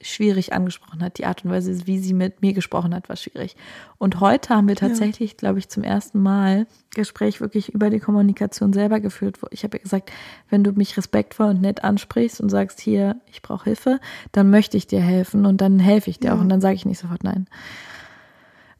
schwierig 0.00 0.52
angesprochen 0.52 1.02
hat. 1.02 1.18
Die 1.18 1.26
Art 1.26 1.44
und 1.44 1.50
Weise, 1.50 1.86
wie 1.88 1.98
sie 1.98 2.14
mit 2.14 2.40
mir 2.40 2.52
gesprochen 2.52 2.94
hat, 2.94 3.08
war 3.08 3.16
schwierig. 3.16 3.56
Und 3.98 4.20
heute 4.20 4.50
haben 4.50 4.68
wir 4.68 4.76
tatsächlich, 4.76 5.32
ja. 5.32 5.36
glaube 5.36 5.58
ich, 5.58 5.68
zum 5.68 5.82
ersten 5.82 6.22
Mal 6.22 6.68
Gespräch 6.94 7.40
wirklich 7.40 7.70
über 7.70 7.90
die 7.90 7.98
Kommunikation 7.98 8.72
selber 8.72 9.00
geführt. 9.00 9.42
Wo 9.42 9.48
ich 9.50 9.64
habe 9.64 9.80
gesagt, 9.80 10.12
wenn 10.48 10.62
du 10.62 10.70
mich 10.70 10.96
respektvoll 10.96 11.48
und 11.48 11.60
nett 11.60 11.82
ansprichst 11.82 12.40
und 12.40 12.48
sagst, 12.48 12.80
hier, 12.80 13.16
ich 13.26 13.42
brauche 13.42 13.64
Hilfe, 13.64 13.98
dann 14.30 14.50
möchte 14.50 14.76
ich 14.76 14.86
dir 14.86 15.00
helfen 15.00 15.46
und 15.46 15.60
dann 15.60 15.80
helfe 15.80 16.10
ich 16.10 16.20
dir 16.20 16.28
ja. 16.28 16.36
auch 16.36 16.40
und 16.40 16.48
dann 16.48 16.60
sage 16.60 16.76
ich 16.76 16.86
nicht 16.86 16.98
sofort 16.98 17.24
nein. 17.24 17.48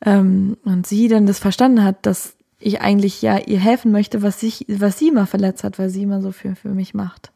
Ähm, 0.04 0.56
und 0.64 0.86
sie 0.86 1.08
dann 1.08 1.26
das 1.26 1.40
verstanden 1.40 1.82
hat, 1.82 2.06
dass 2.06 2.36
ich 2.62 2.80
eigentlich 2.80 3.22
ja 3.22 3.38
ihr 3.38 3.58
helfen 3.58 3.92
möchte, 3.92 4.22
was, 4.22 4.42
ich, 4.42 4.66
was 4.68 4.98
sie 4.98 5.08
immer 5.08 5.26
verletzt 5.26 5.64
hat, 5.64 5.78
weil 5.78 5.90
sie 5.90 6.02
immer 6.02 6.20
so 6.20 6.32
viel 6.32 6.54
für 6.54 6.70
mich 6.70 6.94
macht. 6.94 7.32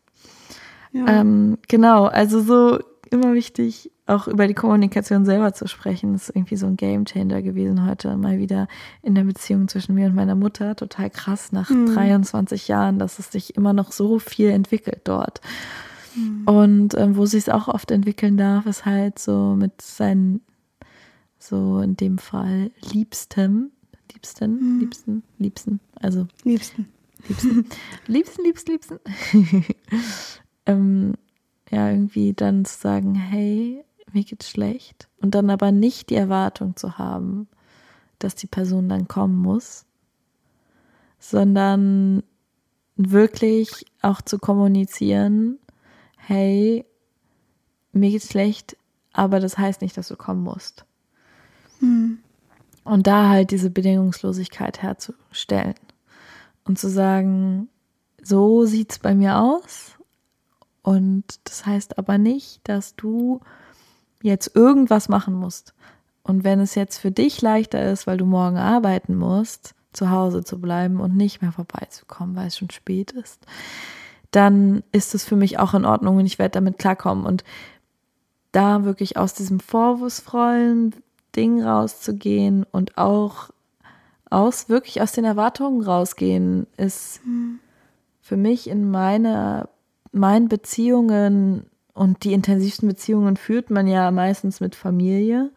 Ja. 0.93 1.07
Ähm, 1.21 1.59
genau, 1.69 2.07
also 2.07 2.41
so 2.41 2.79
immer 3.11 3.35
wichtig, 3.35 3.91
auch 4.07 4.29
über 4.29 4.47
die 4.47 4.55
Kommunikation 4.55 5.25
selber 5.25 5.53
zu 5.53 5.67
sprechen. 5.67 6.13
Das 6.13 6.29
ist 6.29 6.37
irgendwie 6.37 6.57
so 6.57 6.67
ein 6.67 6.77
Gamechanger 6.77 7.43
gewesen 7.43 7.87
heute 7.87 8.17
mal 8.17 8.39
wieder 8.39 8.69
in 9.03 9.15
der 9.15 9.25
Beziehung 9.25 9.69
zwischen 9.69 9.95
mir 9.95 10.07
und 10.07 10.15
meiner 10.15 10.35
Mutter. 10.35 10.77
Total 10.77 11.11
krass 11.11 11.53
nach 11.53 11.71
mhm. 11.71 11.93
23 11.93 12.69
Jahren, 12.69 12.99
dass 12.99 13.19
es 13.19 13.31
sich 13.33 13.57
immer 13.57 13.73
noch 13.73 13.93
so 13.93 14.19
viel 14.19 14.51
entwickelt 14.51 15.03
dort. 15.05 15.41
Mhm. 16.15 16.43
Und 16.47 16.95
ähm, 16.95 17.17
wo 17.17 17.27
sich 17.27 17.41
es 17.41 17.49
auch 17.49 17.69
oft 17.69 17.91
entwickeln 17.91 18.37
darf, 18.37 18.67
ist 18.67 18.87
halt 18.87 19.19
so 19.19 19.55
mit 19.57 19.83
seinen, 19.83 20.41
so 21.39 21.81
in 21.81 21.97
dem 21.97 22.19
Fall 22.19 22.71
Liebstem, 22.93 23.71
Liebsten, 24.13 24.53
mhm. 24.53 24.81
Liebsten, 24.81 25.23
Liebsten, 25.39 25.81
also. 25.95 26.27
Liebsten. 26.45 26.89
Liebsten, 27.29 27.67
liebsten, 28.07 28.45
liebsten, 28.45 28.71
liebsten. 28.73 28.99
ähm, 30.67 31.15
ja, 31.71 31.91
irgendwie 31.91 32.33
dann 32.33 32.65
zu 32.65 32.79
sagen, 32.79 33.15
hey, 33.15 33.85
mir 34.13 34.25
geht's 34.25 34.51
schlecht. 34.51 35.09
Und 35.21 35.35
dann 35.35 35.51
aber 35.51 35.73
nicht 35.73 36.11
die 36.11 36.15
Erwartung 36.15 36.77
zu 36.77 36.99
haben, 36.99 37.49
dass 38.19 38.35
die 38.35 38.47
Person 38.47 38.89
dann 38.89 39.09
kommen 39.09 39.37
muss, 39.37 39.85
sondern 41.19 42.23
wirklich 42.97 43.85
auch 44.01 44.23
zu 44.23 44.39
kommunizieren, 44.39 45.59
hey, 46.17 46.85
mir 47.93 48.11
geht's 48.11 48.31
schlecht, 48.31 48.77
aber 49.13 49.41
das 49.41 49.59
heißt 49.59 49.83
nicht, 49.83 49.97
dass 49.97 50.09
du 50.09 50.17
kommen 50.17 50.43
musst. 50.43 50.85
Hm. 51.81 52.19
Und 52.87 53.09
da 53.09 53.29
halt 53.29 53.51
diese 53.51 53.69
Bedingungslosigkeit 53.69 54.81
herzustellen 54.81 55.75
und 56.65 56.79
zu 56.79 56.89
sagen, 56.89 57.69
so 58.23 58.65
sieht's 58.65 59.01
bei 59.01 59.15
mir 59.15 59.39
aus. 59.39 59.95
Und 60.83 61.25
das 61.43 61.67
heißt 61.67 61.99
aber 61.99 62.17
nicht, 62.17 62.61
dass 62.69 62.95
du 62.95 63.41
jetzt 64.23 64.55
irgendwas 64.55 65.09
machen 65.09 65.35
musst. 65.35 65.75
Und 66.23 66.45
wenn 66.45 66.61
es 66.61 66.77
jetzt 66.77 66.99
für 66.99 67.11
dich 67.11 67.43
leichter 67.43 67.91
ist, 67.91 68.07
weil 68.07 68.19
du 68.19 68.25
morgen 68.25 68.57
arbeiten 68.57 69.17
musst, 69.17 69.75
zu 69.93 70.11
Hause 70.11 70.45
zu 70.45 70.61
bleiben 70.61 71.01
und 71.01 71.17
nicht 71.17 71.43
mehr 71.43 71.53
vorbeizukommen, 71.53 72.37
weil 72.37 72.47
es 72.47 72.57
schon 72.57 72.71
spät 72.71 73.11
ist, 73.13 73.45
dann 74.31 74.85
ist 74.93 75.15
es 75.15 75.25
für 75.25 75.37
mich 75.37 75.59
auch 75.59 75.75
in 75.75 75.85
Ordnung 75.85 76.19
und 76.19 76.27
ich 76.27 76.39
werde 76.39 76.53
damit 76.53 76.79
klarkommen. 76.79 77.27
Und 77.27 77.43
da 78.53 78.85
wirklich 78.85 79.17
aus 79.17 79.35
diesem 79.35 79.59
vorwurfsvollen 79.59 80.95
Ding 81.37 81.63
rauszugehen 81.63 82.65
und 82.71 82.99
auch 82.99 83.51
aus, 84.31 84.69
wirklich 84.69 85.01
aus 85.01 85.13
den 85.13 85.25
Erwartungen 85.25 85.83
rausgehen, 85.83 86.67
ist 86.77 87.25
mhm. 87.25 87.61
für 88.21 88.37
mich 88.37 88.69
in 88.69 88.91
meiner, 88.91 89.69
meinen 90.13 90.49
Beziehungen 90.49 91.67
und 91.95 92.25
die 92.25 92.33
intensivsten 92.33 92.89
Beziehungen 92.89 93.37
führt 93.37 93.71
man 93.71 93.87
ja 93.87 94.11
meistens 94.11 94.61
mit 94.61 94.75
Familie 94.75 95.51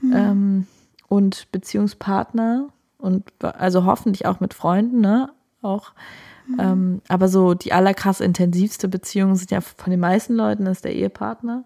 mhm. 0.00 0.12
ähm, 0.14 0.66
und 1.08 1.50
Beziehungspartner 1.52 2.68
und 2.98 3.24
also 3.42 3.84
hoffentlich 3.84 4.26
auch 4.26 4.40
mit 4.40 4.54
Freunden, 4.54 5.00
ne? 5.00 5.30
Auch. 5.62 5.92
Mhm. 6.48 6.56
Ähm, 6.58 7.02
aber 7.08 7.28
so 7.28 7.54
die 7.54 7.72
allerkrass 7.72 8.20
intensivste 8.20 8.88
Beziehung 8.88 9.36
sind 9.36 9.50
ja 9.50 9.60
von 9.60 9.90
den 9.90 10.00
meisten 10.00 10.34
Leuten 10.34 10.66
ist 10.66 10.84
der 10.84 10.94
Ehepartner, 10.94 11.64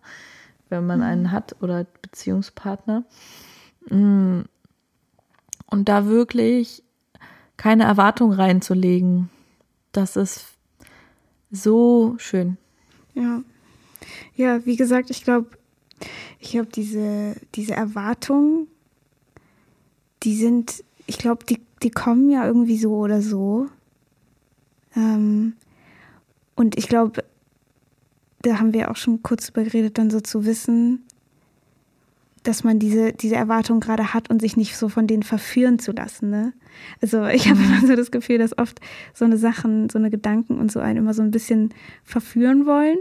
wenn 0.72 0.86
man 0.86 1.02
einen 1.02 1.30
hat 1.30 1.54
oder 1.60 1.84
Beziehungspartner. 2.02 3.04
Mm. 3.88 4.40
Und 5.66 5.88
da 5.88 6.06
wirklich 6.06 6.82
keine 7.56 7.84
Erwartung 7.84 8.32
reinzulegen, 8.32 9.30
das 9.92 10.16
ist 10.16 10.46
so 11.50 12.14
schön. 12.18 12.58
Ja. 13.14 13.42
Ja, 14.34 14.66
wie 14.66 14.76
gesagt, 14.76 15.10
ich 15.10 15.22
glaube, 15.22 15.50
ich 16.40 16.50
glaube, 16.50 16.68
diese, 16.74 17.36
diese 17.54 17.74
Erwartungen, 17.74 18.66
die 20.24 20.34
sind, 20.34 20.82
ich 21.06 21.18
glaube, 21.18 21.44
die, 21.44 21.60
die 21.82 21.90
kommen 21.90 22.30
ja 22.30 22.46
irgendwie 22.46 22.78
so 22.78 22.96
oder 22.96 23.22
so. 23.22 23.68
Ähm, 24.96 25.54
und 26.56 26.76
ich 26.76 26.88
glaube, 26.88 27.24
da 28.43 28.59
haben 28.59 28.74
wir 28.74 28.90
auch 28.90 28.97
schon 28.97 29.22
kurz 29.22 29.49
über 29.49 29.64
geredet, 29.64 29.99
dann 29.99 30.11
so 30.11 30.20
zu 30.20 30.45
wissen, 30.45 31.05
dass 32.43 32.64
man 32.64 32.78
diese, 32.78 33.12
diese 33.12 33.36
Erwartung 33.36 33.80
gerade 33.80 34.14
hat 34.14 34.28
und 34.28 34.40
sich 34.40 34.57
nicht 34.57 34.76
so 34.76 34.88
von 34.88 35.07
denen 35.07 35.22
verführen 35.22 35.78
zu 35.78 35.93
lassen. 35.93 36.30
Ne? 36.30 36.53
Also 37.01 37.26
ich 37.26 37.49
habe 37.49 37.61
mhm. 37.61 37.66
immer 37.66 37.86
so 37.86 37.97
das 37.97 38.11
Gefühl, 38.11 38.38
dass 38.38 38.59
oft 38.59 38.80
so 39.14 39.24
eine 39.24 39.36
Sachen, 39.36 39.88
so 39.88 39.99
eine 39.99 40.11
Gedanken 40.11 40.59
und 40.59 40.72
so 40.72 40.80
einen 40.80 40.99
immer 40.99 41.14
so 41.14 41.22
ein 41.22 41.30
bisschen 41.30 41.72
verführen 42.05 42.66
wollen. 42.66 42.99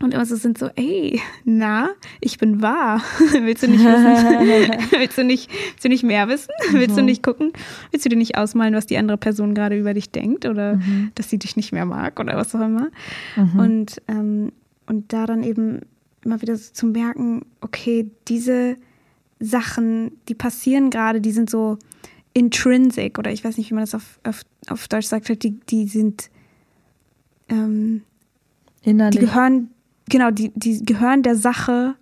Und 0.00 0.14
immer 0.14 0.24
so 0.26 0.34
sind 0.36 0.58
so, 0.58 0.68
ey, 0.74 1.20
na, 1.44 1.90
ich 2.20 2.38
bin 2.38 2.60
wahr. 2.62 3.02
willst 3.40 3.62
du 3.62 3.68
nicht 3.68 3.84
wissen? 3.84 4.90
willst 4.98 5.18
du 5.18 5.22
nicht, 5.24 5.50
willst 5.50 5.84
du 5.84 5.88
nicht 5.88 6.02
mehr 6.02 6.26
wissen? 6.28 6.50
Willst 6.72 6.96
du 6.96 7.02
nicht 7.02 7.22
gucken? 7.22 7.52
Willst 7.90 8.04
du 8.04 8.08
dir 8.08 8.16
nicht 8.16 8.36
ausmalen, 8.36 8.74
was 8.74 8.86
die 8.86 8.96
andere 8.96 9.18
Person 9.18 9.54
gerade 9.54 9.78
über 9.78 9.94
dich 9.94 10.10
denkt 10.10 10.46
oder 10.46 10.76
Mhm. 10.76 11.12
dass 11.14 11.28
sie 11.30 11.38
dich 11.38 11.56
nicht 11.56 11.72
mehr 11.72 11.84
mag 11.84 12.18
oder 12.18 12.36
was 12.36 12.54
auch 12.54 12.60
immer? 12.60 12.88
Mhm. 13.36 13.58
Und, 13.60 14.02
ähm, 14.08 14.52
und 14.86 15.12
da 15.12 15.26
dann 15.26 15.44
eben 15.44 15.80
immer 16.24 16.40
wieder 16.42 16.56
so 16.56 16.72
zu 16.72 16.86
merken, 16.86 17.44
okay, 17.60 18.10
diese 18.28 18.76
Sachen, 19.38 20.12
die 20.28 20.34
passieren 20.34 20.90
gerade, 20.90 21.20
die 21.20 21.32
sind 21.32 21.50
so 21.50 21.78
intrinsic 22.32 23.18
oder 23.18 23.30
ich 23.30 23.44
weiß 23.44 23.56
nicht, 23.58 23.70
wie 23.70 23.74
man 23.74 23.82
das 23.82 23.94
auf, 23.94 24.18
auf, 24.24 24.42
auf 24.68 24.88
Deutsch 24.88 25.06
sagt, 25.06 25.28
die, 25.44 25.60
die 25.60 25.86
sind, 25.86 26.30
ähm, 27.48 28.02
die 28.84 28.90
Innerlich. 28.90 29.20
gehören, 29.20 29.70
genau, 30.12 30.30
die, 30.30 30.52
die 30.54 30.84
gehören 30.84 31.22
der 31.22 31.34
Sache, 31.34 31.94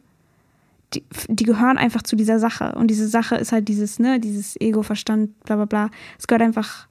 die, 0.92 1.04
die 1.28 1.44
gehören 1.44 1.78
einfach 1.78 2.02
zu 2.02 2.16
dieser 2.16 2.38
Sache. 2.38 2.72
Und 2.74 2.88
diese 2.88 3.06
Sache 3.08 3.36
ist 3.36 3.52
halt 3.52 3.68
dieses, 3.68 3.98
ne, 3.98 4.18
dieses 4.20 4.60
Ego, 4.60 4.82
Verstand, 4.82 5.38
bla 5.44 5.56
bla 5.56 5.64
bla. 5.64 5.90
Es 6.18 6.26
gehört 6.26 6.42
einfach, 6.42 6.88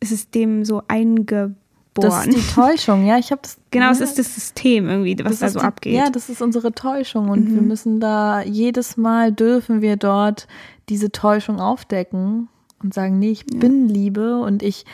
es 0.00 0.12
ist 0.12 0.34
dem 0.34 0.64
so 0.64 0.82
eingeboren. 0.88 1.56
das 1.94 2.26
ist 2.26 2.36
die 2.36 2.54
Täuschung, 2.54 3.04
ja. 3.04 3.18
Ich 3.18 3.30
habe 3.32 3.42
das. 3.42 3.58
genau, 3.72 3.86
ja, 3.86 3.90
es 3.92 4.00
ist 4.00 4.18
das 4.18 4.32
System 4.34 4.88
irgendwie, 4.88 5.16
was 5.24 5.40
da 5.40 5.48
so 5.50 5.58
die, 5.58 5.64
abgeht. 5.66 5.94
Ja, 5.94 6.10
das 6.10 6.28
ist 6.28 6.40
unsere 6.40 6.72
Täuschung 6.72 7.28
und 7.28 7.52
wir 7.52 7.60
Mhm. 7.60 7.68
müssen 7.68 8.00
da 8.00 8.40
jedes 8.42 8.96
Mal 8.96 9.32
dürfen 9.32 9.82
wir 9.82 9.96
dort 9.96 10.46
diese 10.88 11.10
Täuschung 11.10 11.60
aufdecken 11.60 12.48
und 12.82 12.94
sagen, 12.94 13.18
nee, 13.18 13.30
ich 13.32 13.46
bin 13.46 13.88
Liebe 13.88 14.38
und 14.40 14.62
ich, 14.62 14.84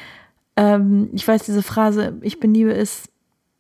ähm, 0.57 1.11
ich 1.13 1.29
weiß, 1.29 1.45
diese 1.45 1.63
Phrase, 1.63 2.17
ich 2.23 2.41
bin 2.41 2.53
Liebe 2.55 2.73
ist 2.73 3.11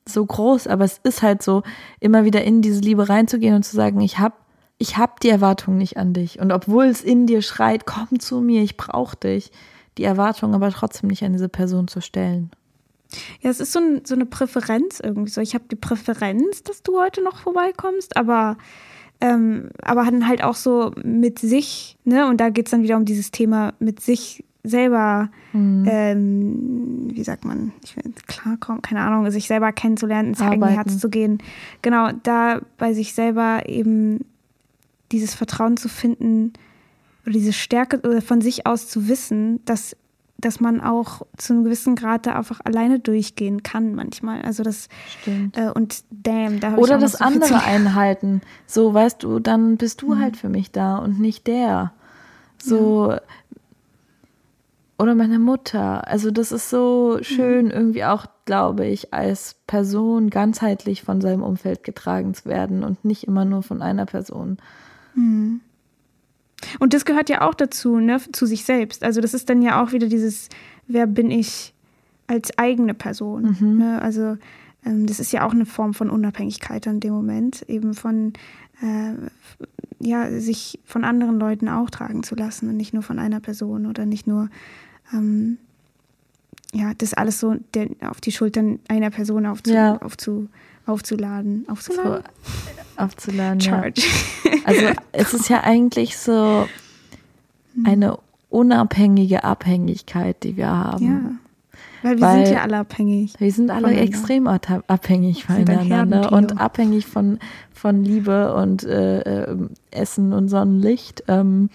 so 0.09 0.25
groß, 0.25 0.67
aber 0.67 0.85
es 0.85 1.01
ist 1.03 1.23
halt 1.23 1.43
so, 1.43 1.63
immer 2.01 2.25
wieder 2.25 2.45
in 2.45 2.63
diese 2.63 2.81
Liebe 2.81 3.09
reinzugehen 3.09 3.55
und 3.55 3.65
zu 3.65 3.77
sagen, 3.77 4.01
ich 4.01 4.19
hab, 4.19 4.45
ich 4.79 4.97
hab 4.97 5.21
die 5.21 5.29
Erwartung 5.29 5.77
nicht 5.77 5.97
an 5.97 6.13
dich 6.13 6.41
und 6.41 6.53
obwohl 6.53 6.87
es 6.87 7.03
in 7.03 7.27
dir 7.27 7.43
schreit, 7.43 7.87
komm 7.87 8.21
zu 8.21 8.41
mir, 8.41 8.63
ich 8.63 8.77
brauche 8.77 9.17
dich, 9.17 9.51
die 9.99 10.05
Erwartung 10.05 10.55
aber 10.55 10.71
trotzdem 10.71 11.09
nicht 11.09 11.25
an 11.25 11.33
diese 11.33 11.49
Person 11.49 11.89
zu 11.89 12.01
stellen. 12.01 12.51
Ja, 13.41 13.51
es 13.51 13.61
ist 13.61 13.73
so, 13.73 13.81
ein, 13.81 14.05
so 14.05 14.15
eine 14.15 14.27
Präferenz 14.27 15.01
irgendwie 15.01 15.31
so. 15.31 15.41
Ich 15.41 15.55
habe 15.55 15.65
die 15.71 15.77
Präferenz, 15.77 16.63
dass 16.63 16.83
du 16.83 17.01
heute 17.01 17.23
noch 17.23 17.39
vorbeikommst, 17.39 18.17
aber, 18.17 18.59
ähm, 19.21 19.71
aber 19.83 20.05
dann 20.05 20.29
halt 20.29 20.45
auch 20.45 20.55
so 20.55 20.93
mit 21.03 21.39
sich, 21.39 21.97
ne? 22.05 22.29
Und 22.29 22.39
da 22.41 22.51
geht 22.51 22.67
es 22.67 22.71
dann 22.71 22.83
wieder 22.83 22.97
um 22.97 23.05
dieses 23.05 23.31
Thema 23.31 23.73
mit 23.79 24.01
sich 24.01 24.45
selber, 24.69 25.31
Mhm. 25.53 25.85
ähm, 25.89 27.09
wie 27.13 27.25
sagt 27.25 27.45
man, 27.45 27.73
ich 27.85 27.97
will 27.97 28.13
klarkommen, 28.27 28.83
keine 28.83 29.01
Ahnung, 29.01 29.31
sich 29.31 29.47
selber 29.49 29.73
kennenzulernen, 29.73 30.29
ins 30.31 30.41
eigene 30.41 30.67
Arbeiten. 30.67 30.75
Herz 30.91 30.99
zu 30.99 31.09
gehen. 31.11 31.39
Genau, 31.83 32.11
da 32.23 32.61
bei 32.77 32.93
sich 32.95 33.15
selber 33.15 33.63
eben 33.67 34.25
dieses 35.13 35.35
Vertrauen 35.35 35.77
zu 35.77 35.89
finden 35.89 36.53
oder 37.25 37.33
diese 37.33 37.53
Stärke 37.53 38.01
oder 38.01 38.21
von 38.23 38.41
sich 38.41 38.67
aus 38.67 38.89
zu 38.89 39.09
wissen, 39.09 39.65
dass, 39.65 39.97
dass 40.39 40.61
man 40.61 40.81
auch 40.81 41.23
zu 41.37 41.53
einem 41.55 41.65
gewissen 41.65 41.97
Grad 41.97 42.27
da 42.27 42.35
einfach 42.37 42.61
alleine 42.65 42.99
durchgehen 43.01 43.63
kann 43.63 43.95
manchmal. 43.95 44.43
Also 44.43 44.63
das 44.63 44.89
Stimmt. 45.21 45.57
äh, 45.57 45.71
und 45.75 46.05
damn, 46.11 46.61
da 46.61 46.73
habe 46.73 46.81
ich 46.81 46.85
Oder 46.85 46.99
das 46.99 47.13
so 47.13 47.25
andere 47.25 47.63
einhalten. 47.65 48.43
So, 48.67 48.93
weißt 48.95 49.23
du, 49.23 49.39
dann 49.41 49.77
bist 49.79 50.03
Mhm. 50.03 50.07
du 50.07 50.19
halt 50.19 50.37
für 50.37 50.49
mich 50.51 50.71
da 50.73 50.99
und 50.99 51.19
nicht 51.19 51.47
der. 51.47 51.93
So. 52.63 53.15
Oder 54.99 55.15
meine 55.15 55.39
Mutter. 55.39 56.07
Also, 56.09 56.31
das 56.31 56.51
ist 56.51 56.71
so 56.71 57.19
schön, 57.23 57.67
Mhm. 57.67 57.71
irgendwie 57.71 58.05
auch, 58.05 58.27
glaube 58.47 58.87
ich, 58.87 59.15
als 59.15 59.55
Person 59.67 60.29
ganzheitlich 60.31 61.03
von 61.03 61.21
seinem 61.21 61.43
Umfeld 61.43 61.85
getragen 61.85 62.35
zu 62.35 62.47
werden 62.47 62.83
und 62.83 63.05
nicht 63.05 63.25
immer 63.25 63.45
nur 63.45 63.63
von 63.63 63.81
einer 63.81 64.07
Person. 64.07 64.59
Und 66.81 66.95
das 66.95 67.05
gehört 67.05 67.29
ja 67.29 67.43
auch 67.43 67.55
dazu, 67.55 67.99
ne, 67.99 68.21
zu 68.33 68.47
sich 68.47 68.65
selbst. 68.65 69.05
Also 69.05 69.21
das 69.21 69.35
ist 69.35 69.49
dann 69.49 69.63
ja 69.63 69.83
auch 69.83 69.93
wieder 69.93 70.09
dieses, 70.09 70.49
wer 70.87 71.07
bin 71.07 71.31
ich 71.31 71.75
als 72.27 72.57
eigene 72.59 72.95
Person. 72.95 73.57
Ne? 73.79 74.03
Also 74.03 74.37
ähm, 74.85 75.07
das 75.07 75.21
ist 75.21 75.33
ja 75.33 75.47
auch 75.47 75.53
eine 75.53 75.67
Form 75.67 75.95
von 75.95 76.11
Unabhängigkeit 76.11 76.87
in 76.87 77.01
dem 77.01 77.15
Moment, 77.15 77.63
eben 77.69 77.95
von 77.95 78.33
äh, 78.83 79.15
ja, 80.01 80.31
sich 80.41 80.79
von 80.85 81.05
anderen 81.05 81.39
Leuten 81.39 81.69
auch 81.69 81.91
tragen 81.91 82.23
zu 82.23 82.35
lassen 82.35 82.69
und 82.69 82.77
nicht 82.77 82.95
nur 82.95 83.03
von 83.03 83.19
einer 83.19 83.41
Person 83.41 83.87
oder 83.87 84.07
nicht 84.07 84.27
nur 84.27 84.49
ähm, 85.13 85.59
ja, 86.75 86.93
das 86.99 87.15
alles 87.15 87.41
so 87.41 87.57
der, 87.75 87.89
auf 88.09 88.21
die 88.21 88.33
Schultern 88.33 88.79
einer 88.89 89.11
Person 89.11 89.47
aufzu, 89.47 89.73
Ja. 89.73 89.97
aufzu, 90.03 90.49
aufzuladen. 90.87 91.65
Aufzuladen? 91.69 92.25
aufzuladen. 92.97 93.61
Ja. 93.61 93.71
Charge. 93.71 94.03
Also, 94.65 94.87
es 95.13 95.33
ist 95.33 95.49
ja 95.49 95.63
eigentlich 95.65 96.19
so 96.19 96.67
eine 97.85 98.19
unabhängige 98.51 99.45
Abhängigkeit, 99.45 100.43
die 100.43 100.57
wir 100.59 100.69
haben. 100.69 101.05
Ja. 101.07 101.31
Weil 102.03 102.17
wir 102.17 102.21
Weil- 102.27 102.47
sind 102.47 102.55
ja 102.55 102.63
alle 102.63 102.77
abhängig. 102.79 103.33
Wir 103.39 103.51
sind 103.53 103.71
alle 103.71 103.95
extrem 103.95 104.47
ab- 104.47 104.85
abhängig 104.89 105.45
voneinander 105.47 106.33
und 106.33 106.61
abhängig 106.61 107.07
von, 107.07 107.39
von 107.73 108.05
Liebe 108.05 108.55
und 108.55 108.85
äh, 108.85 109.21
ähm, 109.51 109.71
Essen 109.91 110.33
und 110.35 110.49
Sonnenlicht. 110.49 111.25
Ähm, 111.29 111.71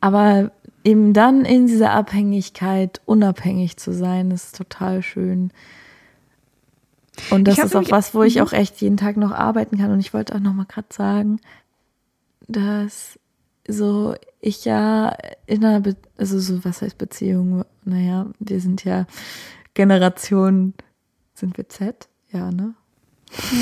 aber 0.00 0.50
eben 0.84 1.12
dann 1.12 1.44
in 1.44 1.66
dieser 1.66 1.92
Abhängigkeit 1.92 3.00
unabhängig 3.06 3.76
zu 3.76 3.92
sein, 3.92 4.30
ist 4.30 4.56
total 4.56 5.02
schön. 5.02 5.52
Und 7.30 7.44
das 7.44 7.58
ist 7.58 7.76
auch 7.76 7.90
was, 7.90 8.14
wo 8.14 8.22
ich 8.22 8.36
Mhm. 8.36 8.42
auch 8.42 8.52
echt 8.52 8.80
jeden 8.80 8.96
Tag 8.96 9.16
noch 9.16 9.32
arbeiten 9.32 9.78
kann. 9.78 9.90
Und 9.90 10.00
ich 10.00 10.14
wollte 10.14 10.34
auch 10.34 10.40
noch 10.40 10.54
mal 10.54 10.64
gerade 10.66 10.88
sagen, 10.90 11.40
dass 12.48 13.18
so 13.68 14.14
ich 14.40 14.64
ja 14.64 15.16
in 15.46 15.64
einer, 15.64 15.80
Be 15.80 15.96
also 16.16 16.38
so 16.40 16.64
was 16.64 16.82
heißt 16.82 16.98
Beziehung? 16.98 17.64
Naja, 17.84 18.26
wir 18.40 18.60
sind 18.60 18.84
ja 18.84 19.06
Generation, 19.74 20.74
sind 21.34 21.56
wir 21.56 21.68
Z? 21.68 22.08
Ja, 22.32 22.50
ne? 22.50 22.74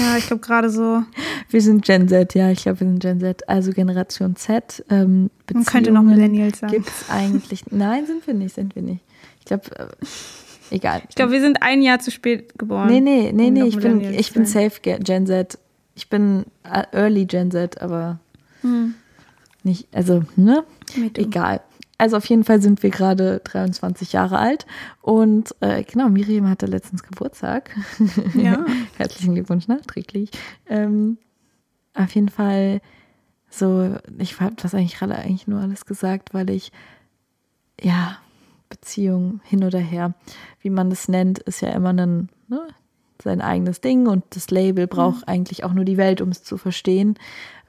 Ja, 0.00 0.16
ich 0.16 0.26
glaube 0.26 0.40
gerade 0.42 0.68
so, 0.70 1.02
Wir 1.48 1.60
sind 1.62 1.84
Gen 1.84 2.08
Z, 2.08 2.34
ja, 2.34 2.50
ich 2.50 2.62
glaube, 2.62 2.80
wir 2.80 2.86
sind 2.88 3.00
Gen 3.00 3.20
Z. 3.20 3.48
Also 3.48 3.70
Generation 3.72 4.34
Z. 4.36 4.84
Ähm, 4.90 5.30
man 5.52 5.64
könnte 5.64 5.92
noch 5.92 6.02
Millennials 6.02 6.58
sagen. 6.60 6.72
Gibt's 6.72 7.04
eigentlich? 7.08 7.64
Nein, 7.70 8.06
sind 8.06 8.26
wir 8.26 8.34
nicht, 8.34 8.54
sind 8.54 8.74
wir 8.74 8.82
nicht. 8.82 9.04
Ich 9.38 9.44
glaube, 9.46 9.64
äh, 9.78 10.74
egal. 10.74 11.02
Ich 11.08 11.14
glaube, 11.14 11.32
wir 11.32 11.40
sind 11.40 11.62
ein 11.62 11.82
Jahr 11.82 11.98
zu 12.00 12.10
spät 12.10 12.58
geboren. 12.58 12.88
nee, 12.88 13.00
nee, 13.00 13.30
nee, 13.32 13.46
um 13.48 13.52
nee, 13.54 13.64
ich 13.64 13.76
bin, 13.78 14.00
ich 14.00 14.32
bin 14.32 14.44
sein. 14.44 14.64
safe 14.70 14.80
Ge- 14.80 14.98
Gen 14.98 15.26
Z. 15.26 15.58
Ich 15.94 16.08
bin 16.08 16.44
äh, 16.64 16.84
Early 16.92 17.26
Gen 17.26 17.50
Z, 17.50 17.80
aber 17.80 18.18
Hm. 18.62 18.94
nicht, 19.62 19.86
also, 19.94 20.22
ne? 20.36 20.64
Egal. 21.14 21.60
Also 22.00 22.16
auf 22.16 22.24
jeden 22.24 22.44
Fall 22.44 22.62
sind 22.62 22.82
wir 22.82 22.88
gerade 22.88 23.42
23 23.44 24.14
Jahre 24.14 24.38
alt 24.38 24.64
und 25.02 25.54
äh, 25.60 25.82
genau, 25.82 26.08
Miriam 26.08 26.48
hatte 26.48 26.64
letztens 26.64 27.02
Geburtstag. 27.02 27.76
Ja. 28.34 28.64
Herzlichen 28.96 29.34
Glückwunsch 29.34 29.68
nachträglich. 29.68 30.30
Ähm, 30.66 31.18
auf 31.92 32.14
jeden 32.14 32.30
Fall 32.30 32.80
so, 33.50 33.98
ich 34.16 34.40
habe 34.40 34.54
das 34.56 34.74
eigentlich 34.74 34.96
gerade 34.96 35.14
eigentlich 35.14 35.46
nur 35.46 35.60
alles 35.60 35.84
gesagt, 35.84 36.32
weil 36.32 36.48
ich, 36.48 36.72
ja, 37.78 38.16
Beziehung 38.70 39.42
hin 39.44 39.62
oder 39.62 39.78
her, 39.78 40.14
wie 40.62 40.70
man 40.70 40.88
das 40.88 41.06
nennt, 41.06 41.40
ist 41.40 41.60
ja 41.60 41.68
immer 41.68 41.92
ein, 41.92 42.30
ne, 42.48 42.66
sein 43.22 43.42
eigenes 43.42 43.82
Ding 43.82 44.06
und 44.06 44.24
das 44.30 44.50
Label 44.50 44.86
braucht 44.86 45.28
eigentlich 45.28 45.64
auch 45.64 45.74
nur 45.74 45.84
die 45.84 45.98
Welt, 45.98 46.22
um 46.22 46.30
es 46.30 46.44
zu 46.44 46.56
verstehen, 46.56 47.18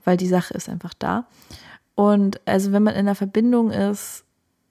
weil 0.05 0.15
die 0.15 0.27
Sache 0.27 0.53
ist 0.53 0.69
einfach 0.69 0.93
da. 0.93 1.25
Und 1.95 2.41
also 2.47 2.71
wenn 2.71 2.83
man 2.83 2.93
in 2.93 3.01
einer 3.01 3.15
Verbindung 3.15 3.71
ist 3.71 4.23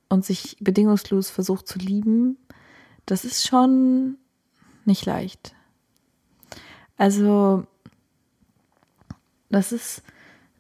und 0.09 0.25
sich 0.25 0.57
bedingungslos 0.61 1.31
versucht 1.31 1.69
zu 1.69 1.79
lieben, 1.79 2.39
das 3.07 3.25
ist 3.25 3.47
schon 3.47 4.17
nicht 4.85 5.07
leicht. 5.07 5.55
Also 6.97 7.65
das 9.49 9.73
ist, 9.73 10.03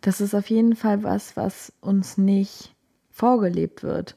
das 0.01 0.21
ist 0.21 0.35
auf 0.35 0.51
jeden 0.51 0.77
Fall 0.77 1.03
was, 1.03 1.37
was 1.37 1.73
uns 1.81 2.19
nicht 2.19 2.75
vorgelebt 3.11 3.83
wird. 3.83 4.17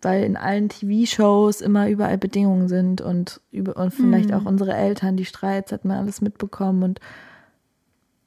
Weil 0.00 0.24
in 0.24 0.36
allen 0.36 0.68
TV-Shows 0.68 1.60
immer 1.60 1.88
überall 1.88 2.18
Bedingungen 2.18 2.68
sind 2.68 3.00
und, 3.00 3.40
über, 3.52 3.76
und 3.76 3.92
vielleicht 3.92 4.32
auch 4.32 4.44
unsere 4.44 4.74
Eltern, 4.74 5.16
die 5.16 5.24
Streits 5.24 5.70
hat 5.70 5.84
man 5.84 5.98
alles 5.98 6.20
mitbekommen 6.20 6.82
und, 6.82 7.00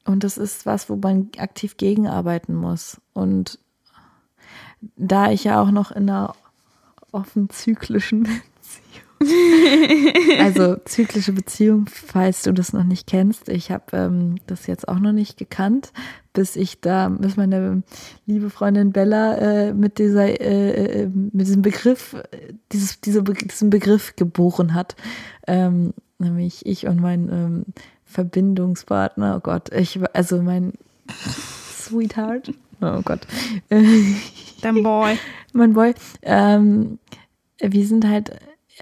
und 0.05 0.23
das 0.23 0.37
ist 0.37 0.65
was, 0.65 0.89
wo 0.89 0.95
man 0.95 1.29
aktiv 1.37 1.77
gegenarbeiten 1.77 2.55
muss. 2.55 3.01
Und 3.13 3.59
da 4.95 5.31
ich 5.31 5.43
ja 5.43 5.61
auch 5.61 5.71
noch 5.71 5.91
in 5.91 6.09
einer 6.09 6.35
offen 7.11 7.49
zyklischen 7.49 8.23
Beziehung, 8.23 8.41
also 10.39 10.75
zyklische 10.85 11.31
Beziehung, 11.31 11.87
falls 11.89 12.43
du 12.43 12.51
das 12.51 12.73
noch 12.73 12.83
nicht 12.83 13.07
kennst, 13.07 13.47
ich 13.49 13.71
habe 13.71 13.85
ähm, 13.93 14.35
das 14.45 14.67
jetzt 14.67 14.87
auch 14.87 14.99
noch 14.99 15.13
nicht 15.13 15.37
gekannt, 15.37 15.93
bis 16.33 16.55
ich 16.57 16.81
da, 16.81 17.07
bis 17.09 17.37
meine 17.37 17.81
liebe 18.25 18.49
Freundin 18.49 18.91
Bella 18.91 19.37
äh, 19.37 19.73
mit 19.73 19.97
dieser, 19.99 20.27
äh, 20.41 21.03
äh, 21.03 21.07
mit 21.07 21.47
diesem 21.47 21.61
Begriff, 21.61 22.13
äh, 22.13 22.53
dieses, 22.73 22.99
diese, 22.99 23.23
Be- 23.23 23.33
diesen 23.33 23.69
Begriff 23.69 24.15
geboren 24.17 24.73
hat. 24.73 24.95
Ähm, 25.47 25.93
nämlich 26.19 26.65
ich 26.65 26.85
und 26.85 26.99
mein 26.99 27.29
ähm, 27.29 27.65
Verbindungspartner, 28.15 29.35
oh 29.35 29.39
Gott, 29.41 29.71
ich, 29.73 29.99
also 30.13 30.41
mein 30.41 30.71
Sweetheart, 31.09 32.53
oh 32.81 33.01
Gott. 33.03 33.27
Dein 33.69 34.83
Boy. 34.83 35.19
mein 35.53 35.73
Boy, 35.73 35.93
ähm, 36.21 36.97
wir 37.59 37.85
sind 37.85 38.07
halt, 38.07 38.31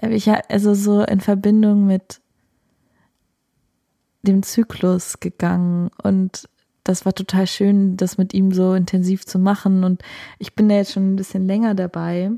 ich, 0.08 0.30
also 0.30 0.74
so 0.74 1.02
in 1.02 1.20
Verbindung 1.20 1.84
mit 1.84 2.20
dem 4.22 4.44
Zyklus 4.44 5.18
gegangen 5.18 5.90
und 6.02 6.48
das 6.84 7.04
war 7.04 7.12
total 7.12 7.48
schön, 7.48 7.96
das 7.96 8.18
mit 8.18 8.34
ihm 8.34 8.52
so 8.52 8.74
intensiv 8.74 9.26
zu 9.26 9.40
machen 9.40 9.82
und 9.82 10.02
ich 10.38 10.54
bin 10.54 10.68
da 10.68 10.76
jetzt 10.76 10.92
schon 10.92 11.12
ein 11.14 11.16
bisschen 11.16 11.46
länger 11.48 11.74
dabei 11.74 12.30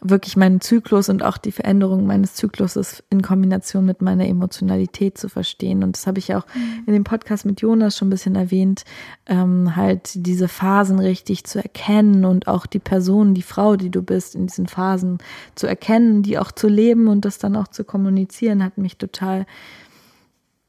wirklich 0.00 0.36
meinen 0.36 0.60
Zyklus 0.60 1.08
und 1.08 1.24
auch 1.24 1.36
die 1.36 1.50
Veränderung 1.50 2.06
meines 2.06 2.34
Zykluses 2.34 3.02
in 3.10 3.22
Kombination 3.22 3.84
mit 3.84 4.00
meiner 4.00 4.26
Emotionalität 4.26 5.18
zu 5.18 5.28
verstehen. 5.28 5.82
Und 5.82 5.96
das 5.96 6.06
habe 6.06 6.20
ich 6.20 6.34
auch 6.34 6.46
mhm. 6.54 6.84
in 6.86 6.92
dem 6.92 7.04
Podcast 7.04 7.44
mit 7.44 7.60
Jonas 7.60 7.96
schon 7.96 8.06
ein 8.08 8.10
bisschen 8.10 8.36
erwähnt, 8.36 8.84
ähm, 9.26 9.74
halt 9.74 10.10
diese 10.14 10.46
Phasen 10.46 11.00
richtig 11.00 11.44
zu 11.44 11.60
erkennen 11.60 12.24
und 12.24 12.46
auch 12.46 12.66
die 12.66 12.78
Person, 12.78 13.34
die 13.34 13.42
Frau, 13.42 13.76
die 13.76 13.90
du 13.90 14.02
bist, 14.02 14.36
in 14.36 14.46
diesen 14.46 14.68
Phasen 14.68 15.18
zu 15.56 15.66
erkennen, 15.66 16.22
die 16.22 16.38
auch 16.38 16.52
zu 16.52 16.68
leben 16.68 17.08
und 17.08 17.24
das 17.24 17.38
dann 17.38 17.56
auch 17.56 17.68
zu 17.68 17.82
kommunizieren, 17.82 18.62
hat 18.62 18.78
mich 18.78 18.96
total 18.96 19.44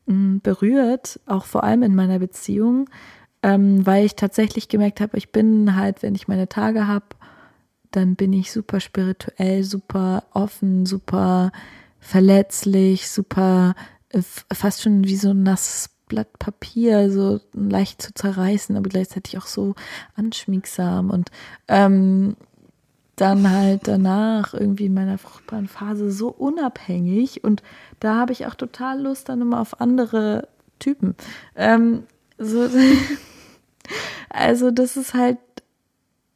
mh, 0.08 0.16
mm, 0.16 0.40
berührt, 0.42 1.20
auch 1.28 1.46
vor 1.46 1.64
allem 1.64 1.84
in 1.84 1.96
meiner 1.96 2.20
Beziehung. 2.20 2.90
Ähm, 3.42 3.86
weil 3.86 4.06
ich 4.06 4.18
tatsächlich 4.18 4.68
gemerkt 4.68 5.00
habe, 5.00 5.16
ich 5.18 5.32
bin 5.32 5.78
halt, 5.78 6.04
wenn 6.04 6.14
ich 6.14 6.28
meine 6.28 6.50
Tage 6.50 6.88
habe, 6.88 7.06
dann 7.92 8.16
bin 8.16 8.34
ich 8.34 8.52
super 8.52 8.80
spirituell, 8.80 9.64
super 9.64 10.24
offen, 10.34 10.86
super 10.86 11.52
verletzlich, 12.00 13.10
super 13.10 13.76
äh, 14.10 14.22
fast 14.54 14.82
schon 14.82 15.04
wie 15.06 15.16
so 15.16 15.32
ein 15.32 15.44
nasses 15.44 15.90
Blatt 16.08 16.40
Papier, 16.40 17.12
so 17.12 17.40
leicht 17.54 18.02
zu 18.02 18.14
zerreißen, 18.14 18.76
aber 18.76 18.90
gleichzeitig 18.90 19.38
auch 19.38 19.46
so 19.46 19.76
anschmiegsam 20.16 21.12
und 21.12 21.30
ähm, 21.68 22.36
dann 23.16 23.50
halt 23.50 23.88
danach 23.88 24.54
irgendwie 24.54 24.86
in 24.88 24.94
meiner 24.94 25.18
fruchtbaren 25.18 25.68
Phase 25.68 26.12
so 26.12 26.30
unabhängig 26.30 27.44
und 27.44 27.62
da 28.00 28.16
habe 28.16 28.32
ich 28.32 28.48
auch 28.48 28.56
total 28.56 29.02
Lust 29.02 29.30
dann 29.30 29.42
immer 29.42 29.60
auf 29.60 29.80
andere 29.82 30.48
Typen. 30.80 31.16
Ähm, 31.56 32.04
so, 32.38 32.68
also 34.30 34.72
das 34.72 34.98
ist 34.98 35.14
halt 35.14 35.38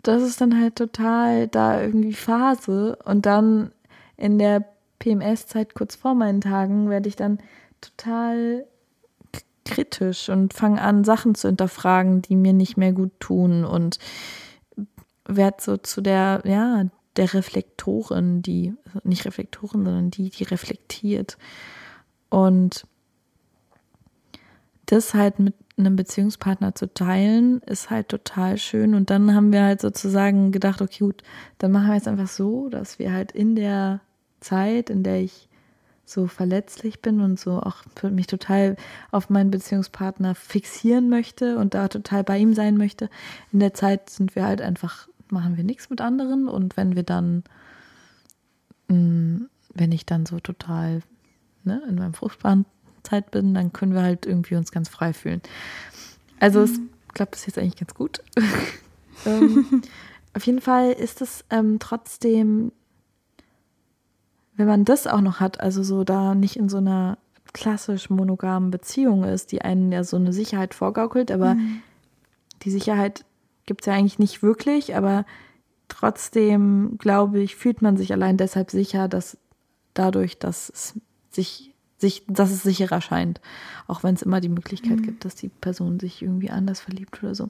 das 0.03 0.21
ist 0.21 0.41
dann 0.41 0.59
halt 0.59 0.75
total 0.75 1.47
da 1.47 1.81
irgendwie 1.81 2.13
Phase. 2.13 2.97
Und 3.03 3.25
dann 3.25 3.71
in 4.17 4.37
der 4.37 4.63
PMS-Zeit 4.99 5.73
kurz 5.73 5.95
vor 5.95 6.13
meinen 6.13 6.41
Tagen 6.41 6.89
werde 6.89 7.09
ich 7.09 7.15
dann 7.15 7.39
total 7.81 8.65
kritisch 9.65 10.29
und 10.29 10.53
fange 10.53 10.81
an, 10.81 11.03
Sachen 11.03 11.35
zu 11.35 11.47
hinterfragen, 11.47 12.21
die 12.21 12.35
mir 12.35 12.53
nicht 12.53 12.77
mehr 12.77 12.91
gut 12.91 13.11
tun 13.19 13.63
und 13.65 13.97
werde 15.25 15.57
so 15.61 15.77
zu 15.77 16.01
der, 16.01 16.41
ja, 16.45 16.85
der 17.15 17.33
Reflektorin, 17.33 18.41
die, 18.41 18.73
nicht 19.03 19.25
Reflektorin, 19.25 19.85
sondern 19.85 20.11
die, 20.11 20.29
die 20.29 20.43
reflektiert. 20.43 21.37
Und 22.29 22.85
das 24.93 25.13
halt 25.13 25.39
mit 25.39 25.55
einem 25.75 25.95
Beziehungspartner 25.95 26.75
zu 26.75 26.93
teilen, 26.93 27.61
ist 27.61 27.89
halt 27.89 28.09
total 28.09 28.57
schön. 28.57 28.93
Und 28.93 29.09
dann 29.09 29.33
haben 29.33 29.51
wir 29.51 29.63
halt 29.63 29.81
sozusagen 29.81 30.51
gedacht, 30.51 30.81
okay, 30.81 30.99
gut, 30.99 31.23
dann 31.57 31.71
machen 31.71 31.87
wir 31.87 31.95
es 31.95 32.07
einfach 32.07 32.27
so, 32.27 32.69
dass 32.69 32.99
wir 32.99 33.11
halt 33.11 33.31
in 33.31 33.55
der 33.55 34.01
Zeit, 34.39 34.91
in 34.91 35.03
der 35.03 35.21
ich 35.21 35.49
so 36.05 36.27
verletzlich 36.27 37.01
bin 37.01 37.21
und 37.21 37.39
so 37.39 37.59
auch 37.59 37.77
mich 38.03 38.27
total 38.27 38.75
auf 39.09 39.29
meinen 39.29 39.49
Beziehungspartner 39.49 40.35
fixieren 40.35 41.09
möchte 41.09 41.57
und 41.57 41.73
da 41.73 41.87
total 41.87 42.23
bei 42.23 42.37
ihm 42.37 42.53
sein 42.53 42.77
möchte. 42.77 43.09
In 43.51 43.59
der 43.59 43.73
Zeit 43.73 44.09
sind 44.09 44.35
wir 44.35 44.45
halt 44.45 44.61
einfach, 44.61 45.07
machen 45.29 45.57
wir 45.57 45.63
nichts 45.63 45.89
mit 45.89 46.01
anderen 46.01 46.47
und 46.47 46.77
wenn 46.77 46.95
wir 46.95 47.03
dann, 47.03 47.43
mm, 48.89 49.45
wenn 49.73 49.91
ich 49.91 50.05
dann 50.05 50.27
so 50.27 50.39
total 50.39 51.01
ne, 51.63 51.81
in 51.89 51.95
meinem 51.95 52.13
fruchtbaren 52.13 52.65
Zeit 53.03 53.31
bin, 53.31 53.53
dann 53.53 53.73
können 53.73 53.93
wir 53.93 54.01
halt 54.01 54.25
irgendwie 54.25 54.55
uns 54.55 54.71
ganz 54.71 54.89
frei 54.89 55.13
fühlen. 55.13 55.41
Also 56.39 56.59
mhm. 56.59 56.65
es 56.65 56.79
klappt 57.13 57.31
bis 57.31 57.45
jetzt 57.45 57.57
eigentlich 57.57 57.77
ganz 57.77 57.93
gut. 57.93 58.21
ähm, 59.25 59.81
auf 60.33 60.45
jeden 60.45 60.61
Fall 60.61 60.91
ist 60.91 61.21
es 61.21 61.45
ähm, 61.49 61.77
trotzdem, 61.79 62.71
wenn 64.55 64.67
man 64.67 64.85
das 64.85 65.07
auch 65.07 65.21
noch 65.21 65.39
hat, 65.39 65.59
also 65.59 65.83
so 65.83 66.03
da 66.03 66.35
nicht 66.35 66.55
in 66.55 66.69
so 66.69 66.77
einer 66.77 67.17
klassisch 67.53 68.09
monogamen 68.09 68.71
Beziehung 68.71 69.23
ist, 69.23 69.51
die 69.51 69.61
einen 69.61 69.91
ja 69.91 70.03
so 70.03 70.17
eine 70.17 70.33
Sicherheit 70.33 70.73
vorgaukelt, 70.73 71.31
aber 71.31 71.55
mhm. 71.55 71.81
die 72.63 72.71
Sicherheit 72.71 73.25
gibt 73.65 73.81
es 73.81 73.87
ja 73.87 73.93
eigentlich 73.93 74.19
nicht 74.19 74.41
wirklich, 74.41 74.95
aber 74.95 75.25
trotzdem, 75.87 76.97
glaube 76.97 77.39
ich, 77.39 77.55
fühlt 77.55 77.81
man 77.81 77.97
sich 77.97 78.11
allein 78.11 78.37
deshalb 78.37 78.71
sicher, 78.71 79.07
dass 79.07 79.37
dadurch, 79.93 80.39
dass 80.39 80.69
es 80.69 80.99
sich 81.29 81.72
sich, 82.03 82.23
dass 82.27 82.51
es 82.51 82.63
sicherer 82.63 83.01
scheint. 83.01 83.39
Auch 83.87 84.03
wenn 84.03 84.15
es 84.15 84.21
immer 84.21 84.41
die 84.41 84.49
Möglichkeit 84.49 84.99
mhm. 84.99 85.03
gibt, 85.03 85.25
dass 85.25 85.35
die 85.35 85.47
Person 85.49 85.99
sich 85.99 86.21
irgendwie 86.21 86.49
anders 86.49 86.81
verliebt 86.81 87.23
oder 87.23 87.33
so. 87.33 87.49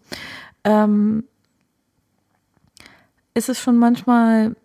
Ähm, 0.63 1.23
ist 3.33 3.49
es 3.49 3.59
schon 3.59 3.77
manchmal 3.77 4.55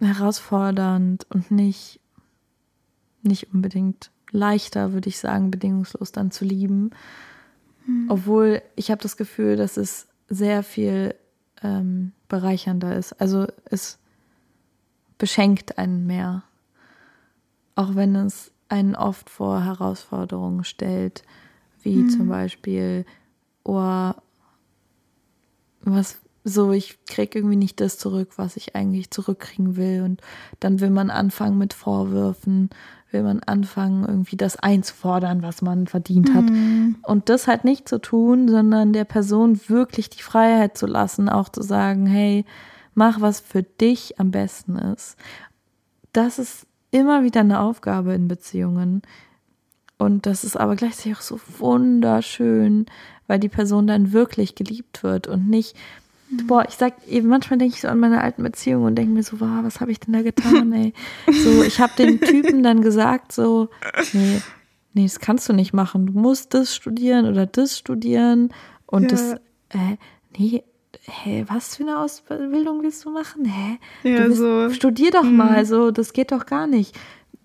herausfordernd 0.00 1.26
und 1.30 1.50
nicht, 1.50 2.00
nicht 3.22 3.52
unbedingt 3.52 4.10
leichter, 4.30 4.92
würde 4.92 5.08
ich 5.10 5.18
sagen, 5.18 5.50
bedingungslos 5.50 6.10
dann 6.10 6.30
zu 6.30 6.44
lieben. 6.44 6.90
Mhm. 7.86 8.06
Obwohl 8.08 8.62
ich 8.76 8.90
habe 8.90 9.02
das 9.02 9.16
Gefühl, 9.16 9.56
dass 9.56 9.76
es 9.76 10.08
sehr 10.28 10.62
viel 10.62 11.14
ähm, 11.62 12.12
bereichernder 12.28 12.96
ist. 12.96 13.12
Also 13.20 13.46
es 13.66 13.98
beschenkt 15.18 15.78
einen 15.78 16.06
mehr. 16.06 16.44
Auch 17.74 17.94
wenn 17.94 18.16
es 18.16 18.52
einen 18.68 18.94
oft 18.94 19.30
vor 19.30 19.64
Herausforderungen 19.64 20.64
stellt, 20.64 21.22
wie 21.82 21.96
mhm. 21.96 22.10
zum 22.10 22.28
Beispiel, 22.28 23.04
oh, 23.64 24.12
was 25.82 26.18
so, 26.48 26.70
ich 26.70 27.04
kriege 27.06 27.40
irgendwie 27.40 27.56
nicht 27.56 27.80
das 27.80 27.98
zurück, 27.98 28.34
was 28.36 28.56
ich 28.56 28.76
eigentlich 28.76 29.10
zurückkriegen 29.10 29.76
will. 29.76 30.02
Und 30.02 30.20
dann 30.60 30.80
will 30.80 30.90
man 30.90 31.10
anfangen 31.10 31.58
mit 31.58 31.74
Vorwürfen, 31.74 32.70
will 33.10 33.24
man 33.24 33.40
anfangen, 33.40 34.04
irgendwie 34.04 34.36
das 34.36 34.56
einzufordern, 34.56 35.42
was 35.42 35.60
man 35.60 35.88
verdient 35.88 36.32
hat. 36.34 36.44
Mhm. 36.44 36.98
Und 37.02 37.28
das 37.30 37.48
halt 37.48 37.64
nicht 37.64 37.88
zu 37.88 38.00
tun, 38.00 38.48
sondern 38.48 38.92
der 38.92 39.04
Person 39.04 39.60
wirklich 39.66 40.08
die 40.08 40.22
Freiheit 40.22 40.78
zu 40.78 40.86
lassen, 40.86 41.28
auch 41.28 41.48
zu 41.48 41.62
sagen, 41.62 42.06
hey, 42.06 42.44
mach, 42.94 43.20
was 43.20 43.40
für 43.40 43.64
dich 43.64 44.20
am 44.20 44.30
besten 44.30 44.76
ist. 44.76 45.16
Das 46.12 46.38
ist 46.38 46.66
immer 46.96 47.22
wieder 47.22 47.40
eine 47.40 47.60
Aufgabe 47.60 48.14
in 48.14 48.28
Beziehungen. 48.28 49.02
Und 49.98 50.26
das 50.26 50.44
ist 50.44 50.56
aber 50.56 50.76
gleichzeitig 50.76 51.16
auch 51.16 51.22
so 51.22 51.40
wunderschön, 51.58 52.86
weil 53.26 53.38
die 53.38 53.48
Person 53.48 53.86
dann 53.86 54.12
wirklich 54.12 54.54
geliebt 54.54 55.02
wird 55.02 55.26
und 55.26 55.48
nicht, 55.48 55.74
mhm. 56.30 56.46
boah, 56.46 56.64
ich 56.68 56.74
sag 56.74 57.06
eben, 57.06 57.28
manchmal 57.28 57.58
denke 57.58 57.74
ich 57.74 57.80
so 57.80 57.88
an 57.88 57.98
meine 57.98 58.22
alten 58.22 58.42
Beziehungen 58.42 58.86
und 58.86 58.94
denke 58.96 59.12
mir 59.12 59.22
so, 59.22 59.40
wow, 59.40 59.62
was 59.62 59.80
habe 59.80 59.92
ich 59.92 60.00
denn 60.00 60.12
da 60.12 60.22
getan, 60.22 60.72
ey? 60.72 60.92
So, 61.32 61.62
ich 61.62 61.80
habe 61.80 61.92
den 61.96 62.20
Typen 62.20 62.62
dann 62.62 62.82
gesagt, 62.82 63.32
so, 63.32 63.68
nee, 64.12 64.42
nee, 64.92 65.04
das 65.04 65.20
kannst 65.20 65.48
du 65.48 65.52
nicht 65.52 65.72
machen. 65.72 66.06
Du 66.06 66.12
musst 66.12 66.52
das 66.54 66.74
studieren 66.74 67.26
oder 67.26 67.46
das 67.46 67.78
studieren 67.78 68.50
und 68.86 69.04
ja. 69.04 69.08
das, 69.08 69.32
äh, 69.70 69.96
nee, 70.36 70.62
hä, 71.04 71.44
was 71.48 71.76
für 71.76 71.82
eine 71.82 71.98
Ausbildung 71.98 72.82
willst 72.82 73.04
du 73.04 73.10
machen? 73.10 73.44
Hä? 73.44 73.78
Ja, 74.02 74.22
du 74.22 74.28
bist, 74.28 74.38
so. 74.38 74.70
Studier 74.70 75.10
doch 75.10 75.22
mhm. 75.22 75.36
mal, 75.36 75.64
so, 75.64 75.90
das 75.90 76.12
geht 76.12 76.32
doch 76.32 76.46
gar 76.46 76.66
nicht. 76.66 76.96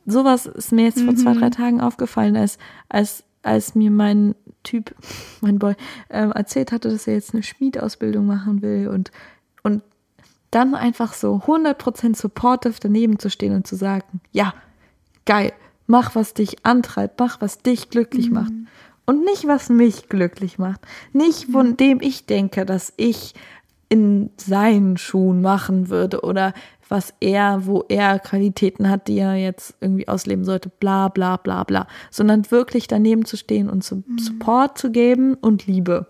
Sowas 0.05 0.45
ist 0.45 0.71
mir 0.71 0.85
jetzt 0.85 0.99
mhm. 0.99 1.05
vor 1.05 1.15
zwei, 1.15 1.33
drei 1.33 1.47
mhm. 1.47 1.51
Tagen 1.51 1.81
aufgefallen, 1.81 2.35
als, 2.35 2.57
als, 2.89 3.23
als 3.43 3.75
mir 3.75 3.91
mein 3.91 4.35
Typ, 4.63 4.95
mein 5.41 5.59
Boy, 5.59 5.75
ähm, 6.09 6.31
erzählt 6.31 6.71
hatte, 6.71 6.89
dass 6.89 7.07
er 7.07 7.15
jetzt 7.15 7.33
eine 7.33 7.43
Schmiedausbildung 7.43 8.25
machen 8.25 8.61
will 8.61 8.87
und, 8.87 9.11
und 9.63 9.83
dann 10.51 10.75
einfach 10.75 11.13
so 11.13 11.41
100% 11.45 12.15
supportive 12.15 12.75
daneben 12.81 13.19
zu 13.19 13.29
stehen 13.29 13.55
und 13.55 13.67
zu 13.67 13.75
sagen, 13.75 14.21
ja, 14.31 14.53
geil, 15.25 15.53
mach, 15.87 16.15
was 16.15 16.33
dich 16.33 16.65
antreibt, 16.65 17.19
mach, 17.19 17.39
was 17.39 17.59
dich 17.59 17.89
glücklich 17.89 18.29
mhm. 18.29 18.33
macht 18.33 18.51
und 19.11 19.25
nicht, 19.25 19.45
was 19.45 19.67
mich 19.67 20.07
glücklich 20.07 20.57
macht. 20.57 20.79
Nicht, 21.11 21.51
von 21.51 21.75
dem 21.75 21.99
ich 21.99 22.27
denke, 22.27 22.65
dass 22.65 22.93
ich 22.95 23.33
in 23.89 24.29
seinen 24.37 24.95
Schuhen 24.95 25.41
machen 25.41 25.89
würde 25.89 26.21
oder 26.21 26.53
was 26.87 27.13
er, 27.19 27.65
wo 27.65 27.83
er 27.89 28.19
Qualitäten 28.19 28.89
hat, 28.89 29.09
die 29.09 29.17
er 29.17 29.35
jetzt 29.35 29.75
irgendwie 29.81 30.07
ausleben 30.07 30.45
sollte, 30.45 30.69
bla 30.69 31.09
bla 31.09 31.35
bla 31.35 31.65
bla, 31.65 31.87
sondern 32.09 32.49
wirklich 32.51 32.87
daneben 32.87 33.25
zu 33.25 33.35
stehen 33.35 33.69
und 33.69 33.83
zu, 33.83 33.97
mhm. 33.97 34.17
Support 34.17 34.77
zu 34.77 34.91
geben 34.91 35.33
und 35.33 35.67
Liebe. 35.67 36.07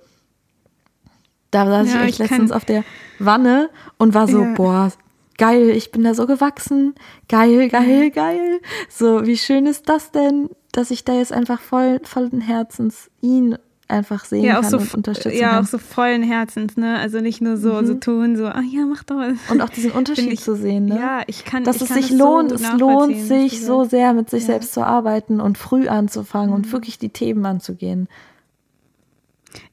Da 1.50 1.66
saß 1.66 1.92
ja, 1.92 2.04
ich 2.04 2.10
echt 2.10 2.20
letztens 2.20 2.52
auf 2.52 2.66
der 2.66 2.84
Wanne 3.18 3.72
und 3.98 4.14
war 4.14 4.28
so, 4.28 4.44
ja. 4.44 4.54
boah, 4.54 4.92
geil, 5.40 5.72
ich 5.72 5.90
bin 5.90 6.04
da 6.04 6.14
so 6.14 6.28
gewachsen, 6.28 6.94
geil, 7.28 7.68
geil, 7.68 8.12
geil. 8.12 8.62
So, 8.90 9.26
wie 9.26 9.38
schön 9.38 9.66
ist 9.66 9.90
das 9.90 10.12
denn, 10.12 10.52
dass 10.72 10.92
ich 10.92 11.04
da 11.04 11.14
jetzt 11.14 11.34
einfach 11.34 11.60
voll, 11.62 12.00
vollen 12.04 12.42
Herzens 12.42 13.10
ihn 13.22 13.58
einfach 13.88 14.24
sehen 14.24 14.46
ja, 14.46 14.62
kann 14.62 14.70
so, 14.70 14.78
und 14.78 14.94
unterstützen 14.96 15.38
ja, 15.38 15.50
kann. 15.50 15.64
auch 15.66 15.68
so 15.68 15.78
vollen 15.78 16.24
Herzens, 16.24 16.78
ne? 16.78 16.98
Also 16.98 17.20
nicht 17.20 17.42
nur 17.42 17.58
so, 17.58 17.74
Mhm. 17.74 17.86
so 17.88 17.94
tun, 17.96 18.38
so, 18.38 18.46
ah 18.46 18.62
ja, 18.62 18.86
mach 18.86 19.04
doch. 19.04 19.22
Und 19.50 19.60
auch 19.62 19.68
diesen 19.70 19.92
Unterschied 20.00 20.32
ich- 20.32 20.40
zu 20.42 20.56
sehen, 20.56 20.86
ne? 20.86 20.96
Ja, 20.96 21.22
ich 21.28 21.44
kann 21.44 21.66
dass 21.66 21.76
ich 21.76 21.82
es 21.84 21.88
kann 21.90 21.98
sich 21.98 22.10
das 22.12 22.18
so 22.18 22.24
lohnt, 22.24 22.52
gut 22.52 22.62
es 22.62 22.74
lohnt 22.80 23.18
sich 23.18 23.66
so 23.66 23.84
sehr 23.84 24.14
mit 24.14 24.30
sich 24.30 24.44
Ja. 24.44 24.48
selbst 24.48 24.74
zu 24.74 24.86
arbeiten 24.86 25.42
und 25.42 25.58
früh 25.58 25.90
anzufangen 25.90 26.52
Mhm. 26.52 26.56
und 26.56 26.72
wirklich 26.72 27.00
die 27.00 27.10
Themen 27.10 27.46
anzugehen. 27.46 28.08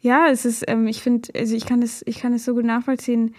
Ja, 0.01 0.26
es 0.28 0.44
ist, 0.44 0.64
ähm, 0.66 0.88
ich 0.88 1.01
finde, 1.03 1.28
also 1.36 1.55
ich 1.55 1.64
kann 1.66 1.82
es, 1.82 2.03
ich 2.07 2.18
kann 2.18 2.32
es 2.32 2.44
so 2.44 2.55
gut 2.55 2.64
nachvollziehen, 2.64 3.34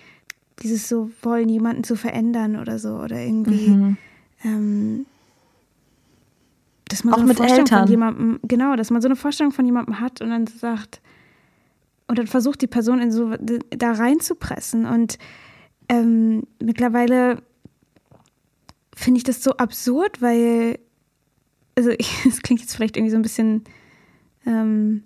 dieses 0.64 0.88
so 0.88 1.10
wollen, 1.22 1.49
jemanden 1.49 1.84
zu 1.84 1.97
verändern 1.97 2.55
oder 2.57 2.80
so 2.80 2.95
oder 2.95 3.18
irgendwie, 3.20 3.68
Mhm. 3.70 3.97
ähm, 4.45 5.05
dass 6.90 7.04
man 7.04 7.14
Auch 7.14 7.18
so 7.18 7.22
eine 7.22 7.28
mit 7.30 7.38
Vorstellung 7.38 7.66
Eltern. 7.66 7.80
von 7.84 7.90
jemandem, 7.90 8.40
genau, 8.44 8.76
dass 8.76 8.92
man 8.92 9.02
so 9.02 9.08
eine 9.08 9.16
Vorstellung 9.16 9.54
von 9.54 9.66
jemandem 9.66 10.00
hat 10.00 10.22
und 10.22 10.30
dann 10.30 10.48
sagt 10.48 11.02
und 12.08 12.18
dann 12.18 12.28
versucht 12.28 12.62
die 12.62 12.68
Person 12.68 13.00
in 13.00 13.12
so 13.12 13.34
da 13.70 13.94
reinzupressen 13.94 14.86
und 14.86 15.18
ähm, 15.88 16.44
mittlerweile 16.62 17.42
finde 18.96 19.20
ich 19.20 19.24
das 19.24 19.44
so 19.44 19.52
absurd, 19.52 20.22
weil 20.22 20.80
also 21.78 21.92
es 22.28 22.42
klingt 22.42 22.62
jetzt 22.62 22.76
vielleicht 22.76 22.98
irgendwie 22.98 23.12
so 23.12 23.18
ein 23.18 23.22
bisschen 23.22 23.64
ähm, 24.46 25.04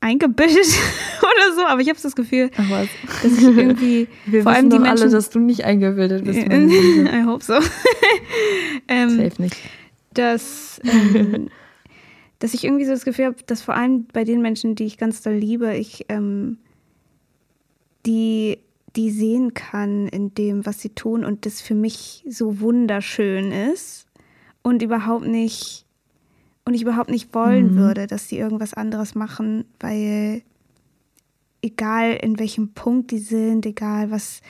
eingebildet 0.00 0.56
oder 1.20 1.54
so, 1.56 1.66
aber 1.66 1.80
ich 1.80 1.88
habe 1.88 1.98
das 2.00 2.14
Gefühl, 2.14 2.50
Ach 2.56 2.70
was. 2.70 2.88
dass 3.22 3.32
ich 3.32 3.42
irgendwie 3.42 4.08
Wir 4.26 4.44
vor 4.44 4.52
allem 4.52 4.70
die 4.70 4.76
doch 4.76 4.82
Menschen, 4.82 5.02
alle, 5.02 5.10
dass 5.10 5.30
du 5.30 5.40
nicht 5.40 5.64
eingebildet 5.64 6.24
bist. 6.24 6.38
I 6.38 7.24
hope 7.26 7.44
so, 7.44 7.54
ähm, 8.86 9.10
Safe 9.10 9.42
nicht. 9.42 9.56
Dass, 10.18 10.80
ähm, 10.84 11.48
dass 12.38 12.54
ich 12.54 12.64
irgendwie 12.64 12.84
so 12.84 12.92
das 12.92 13.04
Gefühl 13.04 13.26
habe, 13.26 13.36
dass 13.46 13.62
vor 13.62 13.74
allem 13.74 14.06
bei 14.12 14.24
den 14.24 14.42
Menschen, 14.42 14.74
die 14.74 14.84
ich 14.84 14.98
ganz 14.98 15.22
doll 15.22 15.34
liebe, 15.34 15.76
ich 15.76 16.06
ähm, 16.08 16.58
die, 18.06 18.58
die 18.96 19.10
sehen 19.10 19.54
kann 19.54 20.08
in 20.08 20.34
dem, 20.34 20.64
was 20.66 20.80
sie 20.80 20.90
tun 20.90 21.24
und 21.24 21.46
das 21.46 21.60
für 21.60 21.74
mich 21.74 22.24
so 22.28 22.60
wunderschön 22.60 23.52
ist 23.52 24.06
und 24.62 24.82
überhaupt 24.82 25.26
nicht 25.26 25.84
und 26.64 26.74
ich 26.74 26.82
überhaupt 26.82 27.10
nicht 27.10 27.34
wollen 27.34 27.72
Mhm. 27.72 27.76
würde, 27.76 28.06
dass 28.06 28.28
sie 28.28 28.38
irgendwas 28.38 28.74
anderes 28.74 29.14
machen, 29.14 29.64
weil 29.80 30.42
egal 31.62 32.12
in 32.22 32.38
welchem 32.38 32.72
Punkt 32.72 33.10
die 33.10 33.18
sind, 33.18 33.64
egal 33.66 34.10
was, 34.10 34.42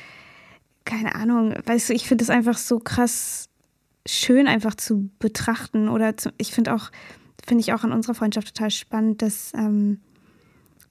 keine 0.85 1.15
Ahnung, 1.15 1.55
weißt 1.65 1.89
du, 1.91 1.95
ich 1.95 2.07
finde 2.09 2.25
es 2.25 2.31
einfach 2.31 2.59
so 2.59 2.81
krass 2.81 3.48
schön 4.09 4.47
einfach 4.49 4.75
zu 4.75 5.11
betrachten 5.19 5.89
oder 5.89 6.17
zu, 6.17 6.31
ich 6.39 6.53
finde 6.53 6.75
auch, 6.75 6.91
finde 7.47 7.61
ich 7.61 7.73
auch 7.73 7.85
an 7.85 7.93
unserer 7.93 8.15
Freundschaft 8.15 8.55
total 8.55 8.71
spannend, 8.71 9.23
dass 9.23 9.53
ähm, 9.55 10.01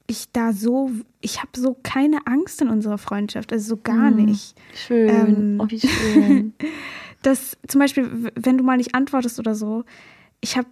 ich 0.05 0.31
da 0.31 0.53
so, 0.53 0.91
ich 1.19 1.39
habe 1.39 1.49
so 1.57 1.75
keine 1.83 2.25
Angst 2.27 2.61
in 2.61 2.69
unserer 2.69 2.97
Freundschaft, 2.97 3.51
also 3.51 3.69
so 3.75 3.77
gar 3.81 4.11
Mhm. 4.11 4.25
nicht. 4.25 4.55
Schön. 4.73 5.09
Ähm, 5.09 5.59
oh, 5.61 5.65
wie 5.69 5.79
schön. 5.79 6.53
dass 7.23 7.57
zum 7.67 7.79
Beispiel, 7.79 8.31
wenn 8.35 8.57
du 8.57 8.63
mal 8.63 8.77
nicht 8.77 8.95
antwortest 8.95 9.39
oder 9.39 9.55
so, 9.55 9.83
ich 10.39 10.55
habe, 10.55 10.67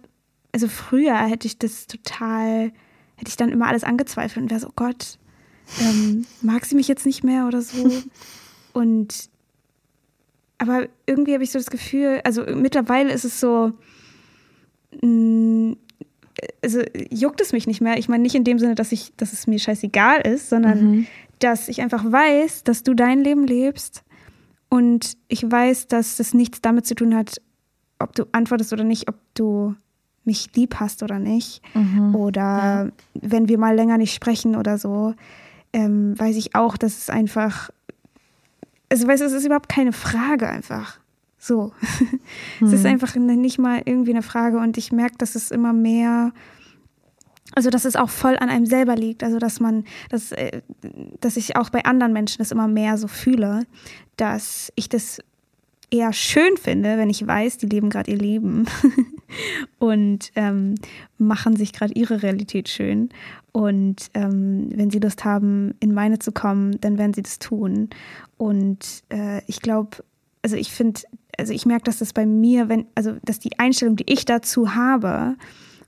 also 0.52 0.68
früher 0.68 1.16
hätte 1.16 1.46
ich 1.46 1.58
das 1.58 1.86
total, 1.86 2.72
hätte 3.16 3.28
ich 3.28 3.36
dann 3.36 3.50
immer 3.50 3.66
alles 3.66 3.84
angezweifelt 3.84 4.44
und 4.44 4.50
wäre 4.50 4.60
so, 4.60 4.68
oh 4.68 4.72
Gott, 4.76 5.18
ähm, 5.80 6.24
mag 6.42 6.64
sie 6.64 6.76
mich 6.76 6.86
jetzt 6.88 7.04
nicht 7.04 7.24
mehr 7.24 7.46
oder 7.46 7.60
so. 7.60 7.90
Und 8.72 9.30
aber 10.58 10.86
irgendwie 11.06 11.34
habe 11.34 11.44
ich 11.44 11.50
so 11.50 11.58
das 11.58 11.70
Gefühl, 11.70 12.20
also 12.24 12.42
mittlerweile 12.54 13.12
ist 13.12 13.24
es 13.24 13.40
so, 13.40 13.72
mh, 15.02 15.76
also 16.62 16.80
juckt 17.10 17.40
es 17.40 17.52
mich 17.52 17.66
nicht 17.66 17.80
mehr. 17.80 17.98
Ich 17.98 18.08
meine 18.08 18.22
nicht 18.22 18.34
in 18.34 18.44
dem 18.44 18.58
Sinne, 18.58 18.74
dass 18.74 18.92
ich, 18.92 19.12
dass 19.16 19.32
es 19.32 19.46
mir 19.46 19.58
scheißegal 19.58 20.20
ist, 20.20 20.50
sondern 20.50 20.90
Mhm. 20.90 21.06
dass 21.38 21.68
ich 21.68 21.80
einfach 21.82 22.04
weiß, 22.10 22.64
dass 22.64 22.82
du 22.82 22.94
dein 22.94 23.22
Leben 23.24 23.46
lebst 23.46 24.02
und 24.68 25.16
ich 25.28 25.50
weiß, 25.50 25.86
dass 25.88 26.16
das 26.16 26.34
nichts 26.34 26.60
damit 26.60 26.86
zu 26.86 26.94
tun 26.94 27.14
hat, 27.14 27.40
ob 27.98 28.14
du 28.14 28.24
antwortest 28.32 28.72
oder 28.72 28.84
nicht, 28.84 29.08
ob 29.08 29.16
du 29.34 29.74
mich 30.24 30.48
lieb 30.54 30.76
hast 30.80 31.02
oder 31.02 31.18
nicht. 31.18 31.62
Mhm. 31.74 32.14
Oder 32.14 32.90
wenn 33.14 33.48
wir 33.48 33.58
mal 33.58 33.74
länger 33.76 33.96
nicht 33.96 34.12
sprechen 34.12 34.56
oder 34.56 34.76
so, 34.76 35.14
ähm, 35.72 36.18
weiß 36.18 36.36
ich 36.36 36.54
auch, 36.54 36.76
dass 36.76 36.98
es 36.98 37.10
einfach, 37.10 37.70
also 38.90 39.06
weißt 39.06 39.22
du, 39.22 39.26
es 39.26 39.32
ist 39.32 39.44
überhaupt 39.44 39.68
keine 39.68 39.92
Frage 39.92 40.48
einfach. 40.48 40.98
So. 41.38 41.72
es 42.62 42.72
ist 42.72 42.80
Mhm. 42.82 42.86
einfach 42.86 43.14
nicht 43.16 43.58
mal 43.58 43.82
irgendwie 43.84 44.10
eine 44.12 44.22
Frage 44.22 44.58
und 44.58 44.76
ich 44.78 44.92
merke, 44.92 45.16
dass 45.18 45.34
es 45.34 45.50
immer 45.50 45.72
mehr, 45.72 46.32
also 47.54 47.70
dass 47.70 47.84
es 47.84 47.94
auch 47.96 48.10
voll 48.10 48.36
an 48.38 48.48
einem 48.48 48.66
selber 48.66 48.96
liegt. 48.96 49.22
Also 49.22 49.38
dass 49.38 49.60
man, 49.60 49.84
dass, 50.10 50.32
äh, 50.32 50.62
dass 51.20 51.36
ich 51.36 51.56
auch 51.56 51.70
bei 51.70 51.84
anderen 51.84 52.12
Menschen 52.12 52.38
das 52.38 52.50
immer 52.52 52.68
mehr 52.68 52.96
so 52.98 53.06
fühle, 53.08 53.66
dass 54.16 54.72
ich 54.76 54.88
das 54.88 55.20
eher 55.90 56.12
schön 56.12 56.56
finde, 56.56 56.98
wenn 56.98 57.10
ich 57.10 57.26
weiß, 57.26 57.58
die 57.58 57.66
leben 57.66 57.90
gerade 57.90 58.10
ihr 58.10 58.18
Leben 58.18 58.66
und 59.78 60.32
ähm, 60.34 60.74
machen 61.18 61.56
sich 61.56 61.72
gerade 61.72 61.94
ihre 61.94 62.22
Realität 62.22 62.68
schön. 62.68 63.10
Und 63.52 64.10
ähm, 64.14 64.68
wenn 64.74 64.90
sie 64.90 64.98
Lust 64.98 65.24
haben, 65.24 65.74
in 65.80 65.94
meine 65.94 66.18
zu 66.18 66.32
kommen, 66.32 66.80
dann 66.80 66.98
werden 66.98 67.14
sie 67.14 67.22
das 67.22 67.38
tun. 67.38 67.88
Und 68.36 69.04
äh, 69.10 69.42
ich 69.46 69.60
glaube, 69.60 69.98
also 70.42 70.56
ich 70.56 70.72
finde, 70.72 71.00
also 71.38 71.52
ich 71.52 71.66
merke, 71.66 71.84
dass 71.84 71.98
das 71.98 72.12
bei 72.12 72.26
mir, 72.26 72.68
wenn, 72.68 72.86
also 72.94 73.16
dass 73.24 73.38
die 73.38 73.58
Einstellung, 73.58 73.96
die 73.96 74.12
ich 74.12 74.24
dazu 74.24 74.74
habe 74.74 75.36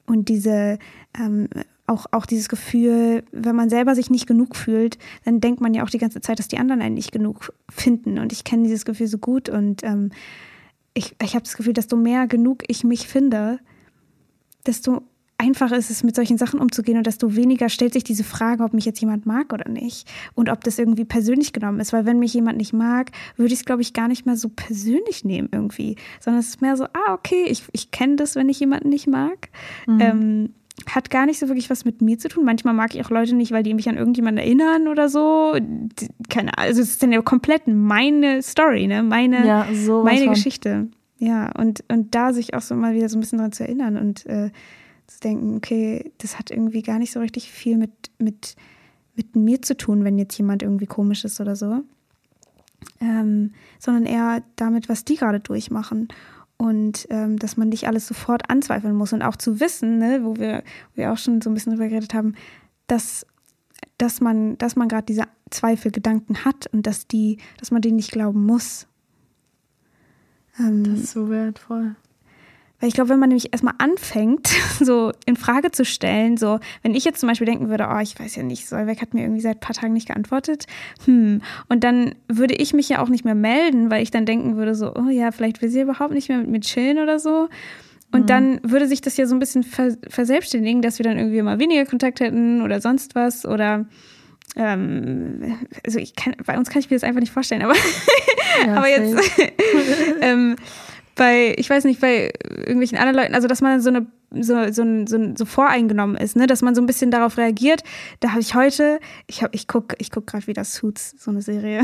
und 0.07 0.29
diese 0.29 0.79
ähm, 1.19 1.49
auch, 1.89 2.07
auch 2.13 2.27
dieses 2.27 2.49
Gefühl, 2.49 3.25
wenn 3.33 3.57
man 3.57 3.71
selber 3.71 3.95
sich 3.95 4.11
nicht 4.11 4.27
genug 4.27 4.57
fühlt, 4.57 4.99
dann 5.25 5.41
denkt 5.41 5.61
man 5.61 5.75
ja 5.75 5.85
auch 5.85 5.91
die 5.91 5.99
ganze 5.99 6.21
Zeit, 6.21 6.39
dass 6.39 6.49
die 6.49 6.59
anderen 6.59 6.83
einen 6.83 6.95
nicht 6.95 7.13
genug 7.13 7.53
finden. 7.71 8.19
Und 8.19 8.33
ich 8.33 8.45
kenne 8.45 8.65
dieses 8.65 8.85
Gefühl 8.85 9.07
so 9.07 9.19
gut 9.19 9.49
und 9.49 9.83
ähm, 9.83 10.11
ich, 10.95 11.15
ich 11.23 11.35
habe 11.35 11.45
das 11.45 11.57
Gefühl, 11.57 11.73
desto 11.73 11.97
mehr 11.97 12.27
genug 12.27 12.65
ich 12.69 12.85
mich 12.85 13.09
finde, 13.09 13.61
desto 14.67 15.03
einfacher 15.39 15.77
ist 15.77 15.91
es, 15.91 16.03
mit 16.03 16.17
solchen 16.17 16.37
Sachen 16.37 16.61
umzugehen 16.61 16.99
und 16.99 17.07
desto 17.07 17.37
weniger 17.37 17.69
stellt 17.69 17.93
sich 17.93 18.03
diese 18.03 18.25
Frage, 18.25 18.65
ob 18.65 18.75
mich 18.75 18.85
jetzt 18.85 19.01
jemand 19.01 19.25
mag 19.25 19.53
oder 19.53 19.71
nicht 19.71 20.11
und 20.35 20.49
ob 20.51 20.65
das 20.65 20.79
irgendwie 20.79 21.05
persönlich 21.05 21.53
genommen 21.53 21.79
ist. 21.79 21.93
Weil 21.93 22.05
wenn 22.05 22.19
mich 22.19 22.35
jemand 22.35 22.59
nicht 22.59 22.73
mag, 22.73 23.13
würde 23.37 23.53
ich 23.53 23.61
es, 23.61 23.65
glaube 23.65 23.83
ich, 23.83 23.93
gar 23.93 24.09
nicht 24.09 24.27
mehr 24.27 24.37
so 24.37 24.49
persönlich 24.49 25.25
nehmen 25.25 25.49
irgendwie, 25.53 25.97
sondern 26.21 26.41
es 26.41 26.49
ist 26.49 26.61
mehr 26.61 26.77
so, 26.77 26.85
ah, 26.85 27.13
okay, 27.13 27.45
ich, 27.47 27.63
ich 27.73 27.93
kenne 27.93 28.17
das, 28.17 28.35
wenn 28.35 28.49
ich 28.49 28.59
jemanden 28.59 28.89
nicht 28.89 29.07
mag. 29.07 29.49
Mhm. 29.87 30.01
Ähm, 30.01 30.55
hat 30.87 31.11
gar 31.11 31.27
nicht 31.27 31.39
so 31.39 31.49
wirklich 31.49 31.71
was 31.71 31.85
mit 31.85 32.03
mir 32.03 32.19
zu 32.19 32.29
tun. 32.29 32.45
Manchmal 32.45 32.75
mag 32.75 32.95
ich 32.95 33.05
auch 33.05 33.11
Leute 33.11 33.35
nicht, 33.35 33.53
weil 33.53 33.63
die 33.63 33.75
mich 33.75 33.89
an 33.89 33.97
irgendjemanden 33.97 34.43
erinnern 34.43 34.89
oder 34.89 35.09
so. 35.09 35.53
Keine 36.29 36.57
Ahnung. 36.57 36.69
Also 36.69 36.83
es 36.83 36.91
ist 36.91 37.03
dann 37.03 37.13
ja 37.13 37.21
komplett 37.23 37.67
meine 37.67 38.43
Story, 38.43 38.87
ne? 38.87 39.03
Meine, 39.03 39.47
ja, 39.47 39.67
meine 40.05 40.25
von. 40.25 40.35
Geschichte. 40.35 40.89
Ja, 41.19 41.51
und, 41.59 41.85
und 41.89 42.15
da 42.15 42.33
sich 42.33 42.55
auch 42.55 42.61
so 42.61 42.75
mal 42.77 42.95
wieder 42.95 43.09
so 43.09 43.17
ein 43.19 43.21
bisschen 43.21 43.39
dran 43.41 43.53
zu 43.53 43.65
erinnern 43.65 43.97
und 43.97 44.25
äh, 44.27 44.51
zu 45.09 45.21
denken, 45.21 45.57
okay, 45.57 46.13
das 46.19 46.39
hat 46.39 46.51
irgendwie 46.51 46.83
gar 46.83 46.99
nicht 46.99 47.13
so 47.13 47.21
richtig 47.21 47.51
viel 47.51 47.77
mit, 47.77 47.91
mit, 48.19 48.55
mit 49.17 49.35
mir 49.35 49.61
zu 49.61 49.77
tun, 49.77 50.05
wenn 50.05 50.19
jetzt 50.19 50.39
jemand 50.39 50.63
irgendwie 50.63 50.87
komisch 50.87 51.25
ist 51.25 51.41
oder 51.41 51.57
so. 51.57 51.83
Ähm, 53.01 53.53
sondern 53.81 54.07
eher 54.07 54.43
damit, 54.55 54.89
was 54.89 55.05
die 55.05 55.17
gerade 55.17 55.41
durchmachen. 55.41 56.09
Und 56.59 57.07
ähm, 57.11 57.39
dass 57.39 57.57
man 57.57 57.69
nicht 57.69 57.87
alles 57.87 58.09
sofort 58.09 58.51
anzweifeln 58.51 58.95
muss 58.95 59.13
und 59.13 59.23
auch 59.23 59.37
zu 59.37 59.61
wissen, 59.61 59.99
ne, 59.99 60.21
wo 60.25 60.37
wir, 60.37 60.65
wo 60.93 60.97
wir 60.97 61.13
auch 61.13 61.19
schon 61.19 61.41
so 61.41 61.49
ein 61.49 61.55
bisschen 61.55 61.73
drüber 61.73 61.89
geredet 61.89 62.15
haben, 62.15 62.35
dass, 62.89 63.25
dass 63.97 64.21
man, 64.21 64.59
dass 64.59 64.75
man 64.75 64.89
gerade 64.89 65.07
diese 65.07 65.23
Zweifelgedanken 65.51 66.45
hat 66.45 66.67
und 66.73 66.87
dass 66.87 67.07
die, 67.07 67.39
dass 67.59 67.71
man 67.71 67.81
denen 67.81 67.97
nicht 67.97 68.11
glauben 68.11 68.45
muss. 68.45 68.89
Ähm, 70.59 70.83
Das 70.83 70.99
ist 71.01 71.13
so 71.13 71.31
wertvoll. 71.31 71.95
Weil 72.81 72.89
ich 72.89 72.95
glaube, 72.95 73.11
wenn 73.11 73.19
man 73.19 73.29
nämlich 73.29 73.53
erstmal 73.53 73.75
anfängt, 73.79 74.49
so 74.81 75.13
in 75.27 75.37
Frage 75.37 75.71
zu 75.71 75.85
stellen, 75.85 76.37
so, 76.37 76.61
wenn 76.83 76.95
ich 76.95 77.05
jetzt 77.05 77.21
zum 77.21 77.29
Beispiel 77.29 77.47
denken 77.47 77.69
würde, 77.69 77.89
oh, 77.93 77.99
ich 77.99 78.19
weiß 78.19 78.37
ja 78.37 78.43
nicht, 78.43 78.69
Solveig 78.69 79.01
hat 79.01 79.15
mir 79.15 79.23
irgendwie 79.23 79.41
seit 79.41 79.57
ein 79.57 79.61
paar 79.61 79.75
Tagen 79.75 79.93
nicht 79.93 80.09
geantwortet, 80.09 80.67
hm, 81.05 81.43
und 81.69 81.85
dann 81.85 82.15
würde 82.29 82.55
ich 82.55 82.73
mich 82.73 82.89
ja 82.89 83.01
auch 83.03 83.09
nicht 83.09 83.25
mehr 83.25 83.35
melden, 83.35 83.91
weil 83.91 84.03
ich 84.03 84.11
dann 84.11 84.27
denken 84.27 84.57
würde, 84.57 84.75
so, 84.75 84.95
oh 84.95 85.09
ja, 85.11 85.33
vielleicht 85.33 85.61
will 85.63 85.69
sie 85.69 85.81
überhaupt 85.81 86.15
nicht 86.15 86.29
mehr 86.29 86.39
mit 86.39 86.49
mir 86.49 86.61
chillen 86.61 86.99
oder 86.99 87.19
so. 87.19 87.49
Und 88.11 88.31
dann 88.31 88.59
würde 88.63 88.89
sich 88.89 89.03
das 89.03 89.19
ja 89.19 89.27
so 89.27 89.35
ein 89.35 89.39
bisschen 89.39 89.63
vers 89.63 89.99
verselbstständigen, 90.09 90.81
dass 90.81 90.99
wir 90.99 91.05
dann 91.05 91.19
irgendwie 91.19 91.43
mal 91.43 91.59
weniger 91.59 91.85
Kontakt 91.85 92.21
hätten 92.21 92.63
oder 92.63 92.81
sonst 92.81 93.15
was 93.15 93.45
oder 93.45 93.85
ähm, 94.57 95.59
also 95.85 95.99
ich 95.99 96.17
kann, 96.17 96.35
bei 96.47 96.57
uns 96.57 96.71
kann 96.71 96.81
ich 96.81 96.89
mir 96.89 96.97
das 96.97 97.05
einfach 97.05 97.21
nicht 97.21 97.33
vorstellen, 97.33 97.61
aber 97.61 97.75
Ja, 98.67 98.75
aber 98.77 98.89
jetzt, 98.89 99.31
ähm, 100.21 100.57
bei, 101.19 101.55
ich 101.59 101.69
weiß 101.69 101.85
nicht, 101.85 102.01
bei 102.01 102.33
irgendwelchen 102.57 102.97
anderen 102.97 103.17
Leuten, 103.17 103.35
also 103.35 103.47
dass 103.47 103.61
man 103.61 103.83
so 103.83 103.91
eine 103.91 104.07
so, 104.31 104.71
so, 104.73 104.85
so, 105.07 105.35
so 105.35 105.45
voreingenommen 105.47 106.17
ist, 106.17 106.37
ne? 106.37 106.47
dass 106.47 106.61
man 106.61 106.75
so 106.75 106.83
ein 106.83 106.87
bisschen 106.87 107.11
darauf 107.11 107.39
reagiert. 107.39 107.83
Da 108.21 108.31
habe 108.31 108.41
ich 108.41 108.55
heute, 108.55 109.01
ich, 109.27 109.43
hab, 109.43 109.55
ich 109.55 109.67
gucke 109.69 109.97
ich 109.99 110.11
guck 110.11 110.27
gerade 110.27 110.47
wieder 110.47 110.65
Suits, 110.65 111.15
so 111.19 111.31
eine 111.31 111.41
Serie. 111.41 111.83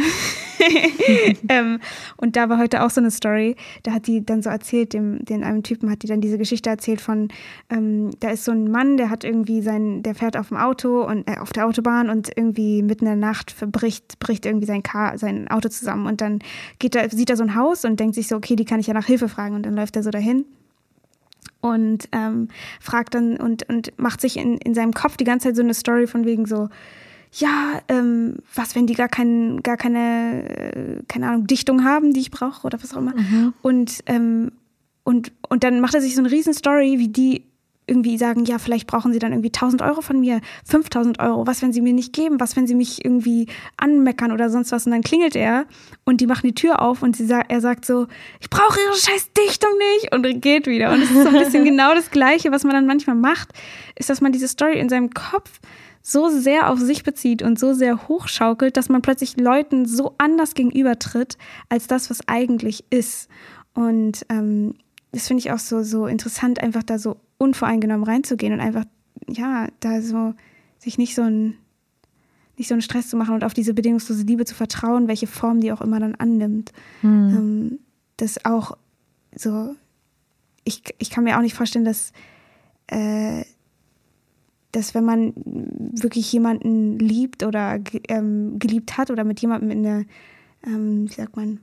ähm, 1.48 1.80
und 2.16 2.36
da 2.36 2.48
war 2.48 2.58
heute 2.58 2.82
auch 2.84 2.90
so 2.90 3.00
eine 3.00 3.10
Story, 3.10 3.56
da 3.82 3.92
hat 3.92 4.06
die 4.06 4.24
dann 4.24 4.42
so 4.42 4.50
erzählt, 4.50 4.92
dem, 4.92 5.24
den 5.24 5.42
einem 5.42 5.62
Typen 5.62 5.90
hat 5.90 6.02
die 6.02 6.06
dann 6.06 6.20
diese 6.20 6.36
Geschichte 6.36 6.68
erzählt 6.68 7.00
von, 7.00 7.28
ähm, 7.70 8.10
da 8.20 8.30
ist 8.30 8.44
so 8.44 8.52
ein 8.52 8.70
Mann, 8.70 8.98
der 8.98 9.08
hat 9.08 9.24
irgendwie 9.24 9.62
sein, 9.62 10.02
der 10.02 10.14
fährt 10.14 10.36
auf 10.36 10.48
dem 10.48 10.58
Auto 10.58 11.02
und 11.02 11.28
äh, 11.28 11.38
auf 11.38 11.52
der 11.52 11.66
Autobahn 11.66 12.10
und 12.10 12.30
irgendwie 12.36 12.82
mitten 12.82 13.06
in 13.06 13.20
der 13.20 13.28
Nacht 13.28 13.52
verbricht, 13.52 14.18
bricht 14.18 14.44
irgendwie 14.44 14.66
sein 14.66 14.82
Car, 14.82 15.16
sein 15.16 15.48
Auto 15.48 15.70
zusammen 15.70 16.06
und 16.06 16.20
dann 16.20 16.40
geht 16.78 16.94
er, 16.94 17.08
sieht 17.08 17.30
er 17.30 17.36
so 17.36 17.42
ein 17.42 17.54
Haus 17.54 17.86
und 17.86 17.98
denkt 18.00 18.14
sich 18.16 18.28
so, 18.28 18.36
okay, 18.36 18.54
die 18.54 18.66
kann 18.66 18.80
ich 18.80 18.86
ja 18.86 18.94
nach 18.94 19.06
Hilfe 19.06 19.28
fragen 19.30 19.54
und 19.54 19.64
dann 19.64 19.74
läuft 19.74 19.96
er 19.96 20.02
so 20.02 20.10
dahin 20.10 20.44
und 21.64 22.10
ähm, 22.12 22.48
fragt 22.78 23.14
dann 23.14 23.38
und, 23.38 23.66
und 23.70 23.98
macht 23.98 24.20
sich 24.20 24.36
in, 24.36 24.58
in 24.58 24.74
seinem 24.74 24.92
Kopf 24.92 25.16
die 25.16 25.24
ganze 25.24 25.48
Zeit 25.48 25.56
so 25.56 25.62
eine 25.62 25.72
Story 25.72 26.06
von 26.06 26.26
wegen 26.26 26.44
so, 26.44 26.68
ja, 27.32 27.80
ähm, 27.88 28.36
was, 28.54 28.76
wenn 28.76 28.86
die 28.86 28.92
gar, 28.92 29.08
kein, 29.08 29.62
gar 29.62 29.78
keine, 29.78 30.44
äh, 30.50 31.02
keine 31.08 31.28
Ahnung, 31.28 31.46
Dichtung 31.46 31.82
haben, 31.82 32.12
die 32.12 32.20
ich 32.20 32.30
brauche 32.30 32.66
oder 32.66 32.82
was 32.82 32.92
auch 32.92 32.98
immer. 32.98 33.16
Mhm. 33.16 33.54
Und, 33.62 34.00
ähm, 34.04 34.52
und, 35.04 35.32
und 35.48 35.64
dann 35.64 35.80
macht 35.80 35.94
er 35.94 36.02
sich 36.02 36.14
so 36.14 36.20
eine 36.20 36.30
riesen 36.30 36.52
Story, 36.52 36.98
wie 36.98 37.08
die 37.08 37.44
irgendwie 37.86 38.16
sagen, 38.16 38.44
ja, 38.44 38.58
vielleicht 38.58 38.86
brauchen 38.86 39.12
sie 39.12 39.18
dann 39.18 39.32
irgendwie 39.32 39.48
1000 39.48 39.82
Euro 39.82 40.00
von 40.00 40.18
mir, 40.18 40.40
5000 40.64 41.20
Euro, 41.20 41.46
was, 41.46 41.60
wenn 41.62 41.72
sie 41.72 41.80
mir 41.80 41.92
nicht 41.92 42.12
geben, 42.12 42.40
was, 42.40 42.56
wenn 42.56 42.66
sie 42.66 42.74
mich 42.74 43.04
irgendwie 43.04 43.46
anmeckern 43.76 44.32
oder 44.32 44.48
sonst 44.48 44.72
was. 44.72 44.86
Und 44.86 44.92
dann 44.92 45.02
klingelt 45.02 45.36
er 45.36 45.66
und 46.04 46.20
die 46.20 46.26
machen 46.26 46.46
die 46.46 46.54
Tür 46.54 46.80
auf 46.80 47.02
und 47.02 47.16
sie, 47.16 47.28
er 47.30 47.60
sagt 47.60 47.84
so, 47.84 48.06
ich 48.40 48.48
brauche 48.48 48.78
ihre 48.80 48.96
scheiß 48.96 49.30
Dichtung 49.32 49.70
nicht 49.94 50.14
und 50.14 50.40
geht 50.40 50.66
wieder. 50.66 50.92
Und 50.92 51.02
es 51.02 51.10
ist 51.10 51.22
so 51.22 51.28
ein 51.28 51.44
bisschen 51.44 51.64
genau 51.64 51.94
das 51.94 52.10
Gleiche, 52.10 52.52
was 52.52 52.64
man 52.64 52.72
dann 52.72 52.86
manchmal 52.86 53.16
macht, 53.16 53.50
ist, 53.96 54.08
dass 54.08 54.20
man 54.20 54.32
diese 54.32 54.48
Story 54.48 54.78
in 54.78 54.88
seinem 54.88 55.10
Kopf 55.10 55.60
so 56.06 56.28
sehr 56.28 56.70
auf 56.70 56.78
sich 56.78 57.02
bezieht 57.02 57.42
und 57.42 57.58
so 57.58 57.72
sehr 57.72 58.08
hochschaukelt, 58.08 58.76
dass 58.76 58.90
man 58.90 59.00
plötzlich 59.00 59.38
Leuten 59.38 59.86
so 59.86 60.14
anders 60.18 60.54
gegenübertritt, 60.54 61.38
als 61.70 61.86
das, 61.86 62.10
was 62.10 62.28
eigentlich 62.28 62.84
ist. 62.90 63.28
Und 63.72 64.24
ähm, 64.28 64.74
das 65.12 65.28
finde 65.28 65.40
ich 65.40 65.52
auch 65.52 65.58
so, 65.58 65.82
so 65.82 66.06
interessant, 66.06 66.62
einfach 66.62 66.82
da 66.82 66.98
so 66.98 67.16
unvoreingenommen 67.38 68.04
reinzugehen 68.04 68.52
und 68.52 68.60
einfach, 68.60 68.84
ja, 69.28 69.68
da 69.80 70.00
so 70.00 70.34
sich 70.78 70.98
nicht 70.98 71.14
so 71.14 71.22
ein 71.22 71.54
nicht 72.56 72.68
so 72.68 72.74
einen 72.74 72.82
Stress 72.82 73.08
zu 73.08 73.16
machen 73.16 73.34
und 73.34 73.44
auf 73.44 73.54
diese 73.54 73.74
bedingungslose 73.74 74.22
Liebe 74.22 74.44
zu 74.44 74.54
vertrauen, 74.54 75.08
welche 75.08 75.26
Form 75.26 75.60
die 75.60 75.72
auch 75.72 75.80
immer 75.80 75.98
dann 75.98 76.14
annimmt. 76.14 76.72
Mhm. 77.02 77.10
Ähm, 77.10 77.78
das 78.16 78.44
auch 78.44 78.76
so, 79.34 79.74
ich, 80.62 80.82
ich 80.98 81.10
kann 81.10 81.24
mir 81.24 81.36
auch 81.36 81.42
nicht 81.42 81.54
vorstellen, 81.54 81.84
dass, 81.84 82.12
äh, 82.86 83.44
dass 84.70 84.94
wenn 84.94 85.04
man 85.04 85.32
wirklich 85.34 86.32
jemanden 86.32 86.98
liebt 86.98 87.42
oder 87.42 87.80
ähm, 88.08 88.58
geliebt 88.58 88.96
hat 88.96 89.10
oder 89.10 89.24
mit 89.24 89.40
jemandem 89.40 89.70
in 89.70 89.82
der, 89.82 90.04
ähm, 90.64 91.08
wie 91.08 91.14
sagt 91.14 91.36
man, 91.36 91.60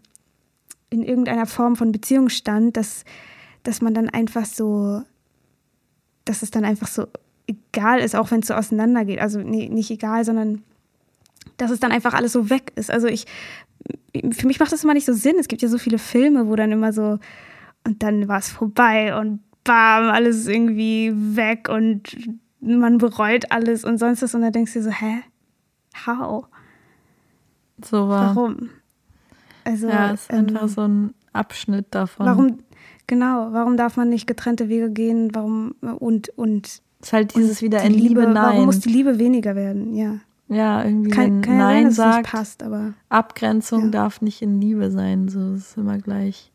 in 0.89 1.03
irgendeiner 1.03 1.45
Form 1.45 1.77
von 1.77 1.93
Beziehung 1.93 2.27
stand, 2.27 2.75
dass, 2.75 3.05
dass 3.63 3.81
man 3.81 3.93
dann 3.93 4.09
einfach 4.09 4.45
so 4.45 5.03
dass 6.25 6.41
es 6.41 6.51
dann 6.51 6.65
einfach 6.65 6.87
so 6.87 7.07
egal 7.47 7.99
ist, 7.99 8.15
auch 8.15 8.31
wenn 8.31 8.41
es 8.41 8.47
so 8.47 8.53
auseinandergeht. 8.53 9.19
Also 9.19 9.39
nee, 9.39 9.69
nicht 9.69 9.91
egal, 9.91 10.25
sondern 10.25 10.63
dass 11.57 11.71
es 11.71 11.79
dann 11.79 11.91
einfach 11.91 12.13
alles 12.13 12.33
so 12.33 12.49
weg 12.49 12.71
ist. 12.75 12.91
Also 12.91 13.07
ich, 13.07 13.25
für 14.31 14.47
mich 14.47 14.59
macht 14.59 14.71
das 14.71 14.83
immer 14.83 14.93
nicht 14.93 15.05
so 15.05 15.13
Sinn. 15.13 15.37
Es 15.39 15.47
gibt 15.47 15.61
ja 15.61 15.67
so 15.67 15.77
viele 15.77 15.97
Filme, 15.97 16.47
wo 16.47 16.55
dann 16.55 16.71
immer 16.71 16.93
so, 16.93 17.19
und 17.83 18.03
dann 18.03 18.27
war 18.27 18.39
es 18.39 18.49
vorbei 18.49 19.17
und 19.17 19.41
bam, 19.63 20.09
alles 20.09 20.47
irgendwie 20.47 21.11
weg 21.15 21.69
und 21.69 22.15
man 22.59 22.97
bereut 22.97 23.51
alles 23.51 23.83
und 23.83 23.97
sonst 23.97 24.21
was. 24.21 24.35
Und 24.35 24.41
dann 24.41 24.53
denkst 24.53 24.73
du 24.73 24.83
so, 24.83 24.91
hä? 24.91 25.23
How? 26.05 26.45
So 27.83 28.07
war. 28.07 28.35
Warum? 28.35 28.69
Also, 29.63 29.87
ja, 29.87 30.13
es 30.13 30.21
ist 30.21 30.33
ähm, 30.33 30.39
einfach 30.39 30.67
so 30.67 30.81
ein 30.81 31.13
Abschnitt 31.33 31.87
davon. 31.91 32.25
Warum, 32.25 32.57
Genau, 33.11 33.49
warum 33.51 33.75
darf 33.75 33.97
man 33.97 34.07
nicht 34.07 34.25
getrennte 34.25 34.69
Wege 34.69 34.89
gehen? 34.89 35.35
Warum 35.35 35.75
und 35.99 36.29
und 36.37 36.65
es 36.65 36.81
ist 37.01 37.11
halt 37.11 37.35
dieses 37.35 37.61
wieder 37.61 37.81
in 37.83 37.91
Liebe, 37.91 38.21
Liebe, 38.21 38.21
Nein. 38.21 38.35
Warum 38.35 38.65
muss 38.67 38.79
die 38.79 38.87
Liebe 38.87 39.19
weniger 39.19 39.53
werden? 39.53 39.93
Ja. 39.97 40.19
Ja, 40.47 40.81
irgendwie 40.85 41.09
kann, 41.09 41.41
kann 41.41 41.57
Nein 41.57 41.91
sein, 41.91 42.13
sagt, 42.13 42.27
passt, 42.27 42.63
aber 42.63 42.93
Abgrenzung 43.09 43.83
ja. 43.83 43.89
darf 43.89 44.21
nicht 44.21 44.41
in 44.41 44.61
Liebe 44.61 44.91
sein, 44.91 45.27
so 45.27 45.55
ist 45.55 45.75
immer 45.75 45.97
gleich. 45.97 46.53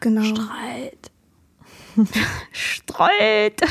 Genau. 0.00 0.24
Streit. 0.24 1.12
Streit. 2.50 3.62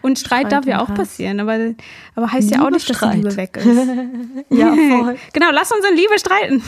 Und 0.00 0.18
Streit, 0.18 0.46
Streit 0.46 0.52
darf 0.52 0.64
ja 0.64 0.80
auch 0.80 0.88
Hass. 0.88 0.96
passieren, 0.96 1.40
aber, 1.40 1.74
aber 2.14 2.32
heißt 2.32 2.48
Liebe 2.48 2.62
ja 2.62 2.66
auch 2.66 2.70
nicht, 2.70 2.88
dass 2.88 3.00
die 3.00 3.16
Liebe 3.18 3.36
weg 3.36 3.58
ist. 3.58 3.66
ja, 4.48 4.74
voll. 4.74 5.18
genau, 5.34 5.50
lass 5.52 5.70
uns 5.70 5.84
in 5.90 5.94
Liebe 5.94 6.18
streiten. 6.18 6.62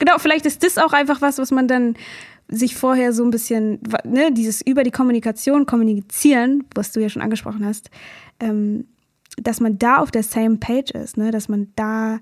genau, 0.00 0.18
vielleicht 0.18 0.46
ist 0.46 0.64
das 0.64 0.78
auch 0.78 0.92
einfach 0.92 1.22
was, 1.22 1.38
was 1.38 1.52
man 1.52 1.68
dann 1.68 1.94
sich 2.48 2.76
vorher 2.76 3.12
so 3.12 3.24
ein 3.24 3.30
bisschen, 3.30 3.80
ne, 4.04 4.32
dieses 4.32 4.62
über 4.62 4.84
die 4.84 4.90
Kommunikation 4.90 5.66
kommunizieren, 5.66 6.64
was 6.74 6.92
du 6.92 7.00
ja 7.00 7.08
schon 7.08 7.22
angesprochen 7.22 7.64
hast, 7.64 7.90
ähm, 8.40 8.86
dass 9.36 9.60
man 9.60 9.78
da 9.78 9.96
auf 9.96 10.10
der 10.10 10.22
same 10.22 10.56
page 10.56 10.92
ist, 10.92 11.16
ne, 11.16 11.30
dass 11.30 11.48
man 11.48 11.72
da 11.76 12.20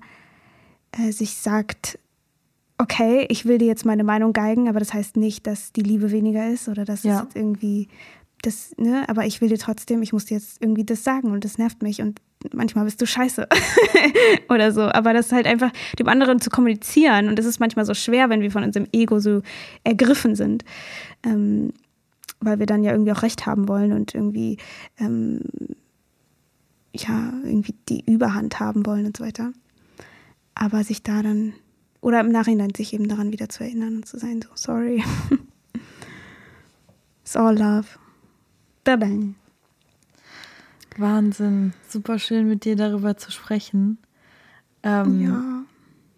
äh, 0.91 1.11
sich 1.11 1.37
sagt, 1.37 1.99
okay, 2.77 3.25
ich 3.29 3.45
will 3.45 3.57
dir 3.57 3.67
jetzt 3.67 3.85
meine 3.85 4.03
Meinung 4.03 4.33
geigen, 4.33 4.67
aber 4.67 4.79
das 4.79 4.93
heißt 4.93 5.15
nicht, 5.15 5.47
dass 5.47 5.71
die 5.71 5.83
Liebe 5.83 6.11
weniger 6.11 6.49
ist 6.49 6.67
oder 6.67 6.85
dass 6.85 7.03
ja. 7.03 7.25
es 7.29 7.35
irgendwie 7.35 7.87
das, 8.41 8.75
ne, 8.77 9.07
aber 9.07 9.25
ich 9.25 9.41
will 9.41 9.49
dir 9.49 9.57
trotzdem, 9.57 10.01
ich 10.01 10.13
muss 10.13 10.25
dir 10.25 10.37
jetzt 10.37 10.61
irgendwie 10.61 10.83
das 10.83 11.03
sagen 11.03 11.31
und 11.31 11.45
das 11.45 11.57
nervt 11.57 11.81
mich 11.81 12.01
und 12.01 12.19
manchmal 12.53 12.85
bist 12.85 13.01
du 13.01 13.05
scheiße 13.05 13.47
oder 14.49 14.71
so. 14.71 14.83
Aber 14.83 15.13
das 15.13 15.27
ist 15.27 15.31
halt 15.31 15.47
einfach, 15.47 15.71
dem 15.99 16.07
anderen 16.07 16.39
zu 16.39 16.49
kommunizieren 16.49 17.27
und 17.29 17.37
das 17.37 17.45
ist 17.45 17.59
manchmal 17.59 17.85
so 17.85 17.93
schwer, 17.93 18.29
wenn 18.29 18.41
wir 18.41 18.51
von 18.51 18.63
unserem 18.63 18.87
Ego 18.91 19.19
so 19.19 19.41
ergriffen 19.83 20.35
sind. 20.35 20.63
Ähm, 21.23 21.73
weil 22.39 22.59
wir 22.59 22.65
dann 22.65 22.83
ja 22.83 22.91
irgendwie 22.91 23.11
auch 23.11 23.23
Recht 23.23 23.45
haben 23.45 23.67
wollen 23.67 23.91
und 23.91 24.13
irgendwie, 24.13 24.57
ähm, 24.99 25.41
ja, 26.93 27.33
irgendwie 27.43 27.75
die 27.89 28.03
Überhand 28.05 28.59
haben 28.59 28.85
wollen 28.85 29.05
und 29.05 29.17
so 29.17 29.23
weiter. 29.23 29.51
Aber 30.53 30.83
sich 30.83 31.03
da 31.03 31.21
dann, 31.21 31.53
oder 32.01 32.19
im 32.21 32.31
Nachhinein 32.31 32.73
sich 32.75 32.93
eben 32.93 33.07
daran 33.07 33.31
wieder 33.31 33.49
zu 33.49 33.63
erinnern 33.63 33.97
und 33.97 34.05
zu 34.05 34.17
sein, 34.19 34.41
so, 34.41 34.49
sorry. 34.55 35.03
It's 37.23 37.35
all 37.35 37.57
love. 37.57 37.87
Bye-bye. 38.83 39.44
Wahnsinn. 40.99 41.73
Super 41.87 42.19
schön 42.19 42.47
mit 42.47 42.65
dir 42.65 42.75
darüber 42.75 43.17
zu 43.17 43.31
sprechen. 43.31 43.97
Ähm, 44.83 45.21
ja. 45.21 45.63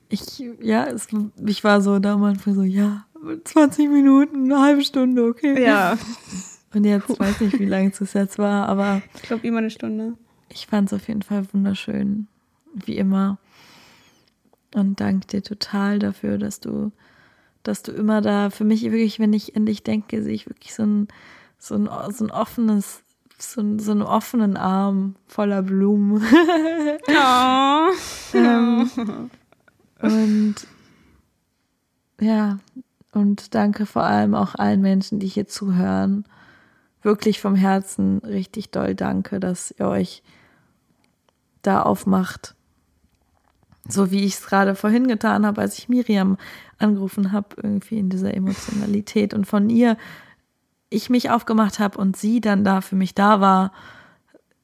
Ich, 0.09 0.43
ja, 0.61 0.85
es, 0.85 1.07
ich 1.45 1.63
war 1.63 1.81
so 1.81 1.99
da 1.99 2.13
am 2.13 2.23
Anfang 2.23 2.55
so, 2.55 2.63
ja, 2.63 3.05
20 3.43 3.89
Minuten, 3.89 4.45
eine 4.45 4.61
halbe 4.61 4.83
Stunde, 4.83 5.25
okay. 5.25 5.61
Ja. 5.61 5.97
Und 6.73 6.83
jetzt 6.83 7.07
Puh. 7.07 7.17
weiß 7.17 7.41
nicht, 7.41 7.59
wie 7.59 7.65
lange 7.65 7.91
es 7.97 8.13
jetzt 8.13 8.37
war, 8.37 8.67
aber. 8.67 9.01
Ich 9.15 9.23
glaube, 9.23 9.47
immer 9.47 9.59
eine 9.59 9.69
Stunde. 9.69 10.13
Ich 10.49 10.67
fand 10.67 10.91
es 10.91 10.93
auf 10.93 11.07
jeden 11.07 11.21
Fall 11.21 11.45
wunderschön. 11.53 12.27
Wie 12.73 12.97
immer. 12.97 13.37
Und 14.75 14.99
danke 14.99 15.27
dir 15.27 15.43
total 15.43 15.97
dafür, 15.99 16.37
dass 16.37 16.59
du, 16.59 16.91
dass 17.63 17.83
du 17.83 17.91
immer 17.91 18.21
da, 18.21 18.49
für 18.49 18.65
mich 18.65 18.83
wirklich, 18.83 19.19
wenn 19.19 19.33
ich 19.33 19.55
an 19.55 19.65
dich 19.65 19.83
denke, 19.83 20.21
sehe 20.21 20.33
ich 20.33 20.47
wirklich 20.47 20.75
so 20.75 20.83
ein, 20.83 21.07
so 21.57 21.75
ein, 21.75 21.89
so 22.11 22.25
ein 22.25 22.31
offenes 22.31 23.03
so, 23.37 23.77
so 23.77 23.91
einen 23.91 24.01
offenen 24.01 24.57
Arm 24.57 25.15
voller 25.27 25.61
Blumen. 25.61 26.21
Oh. 27.07 27.91
ähm, 28.33 28.89
und 30.01 30.55
ja, 32.19 32.59
und 33.11 33.55
danke 33.55 33.85
vor 33.85 34.03
allem 34.03 34.35
auch 34.35 34.55
allen 34.55 34.81
Menschen, 34.81 35.19
die 35.19 35.27
hier 35.27 35.47
zuhören. 35.47 36.25
Wirklich 37.01 37.39
vom 37.39 37.55
Herzen 37.55 38.19
richtig 38.19 38.71
doll 38.71 38.95
danke, 38.95 39.39
dass 39.39 39.73
ihr 39.77 39.87
euch 39.87 40.23
da 41.61 41.83
aufmacht. 41.83 42.55
So 43.87 44.11
wie 44.11 44.25
ich 44.25 44.33
es 44.33 44.45
gerade 44.45 44.75
vorhin 44.75 45.07
getan 45.07 45.45
habe, 45.45 45.61
als 45.61 45.77
ich 45.77 45.87
Miriam 45.87 46.37
angerufen 46.77 47.31
habe, 47.31 47.55
irgendwie 47.61 47.99
in 47.99 48.09
dieser 48.09 48.33
Emotionalität 48.33 49.33
und 49.33 49.45
von 49.45 49.69
ihr 49.69 49.95
ich 50.89 51.09
mich 51.09 51.29
aufgemacht 51.29 51.79
habe 51.79 51.97
und 51.97 52.15
sie 52.15 52.41
dann 52.41 52.63
da 52.63 52.81
für 52.81 52.95
mich 52.95 53.13
da 53.13 53.41
war, 53.41 53.71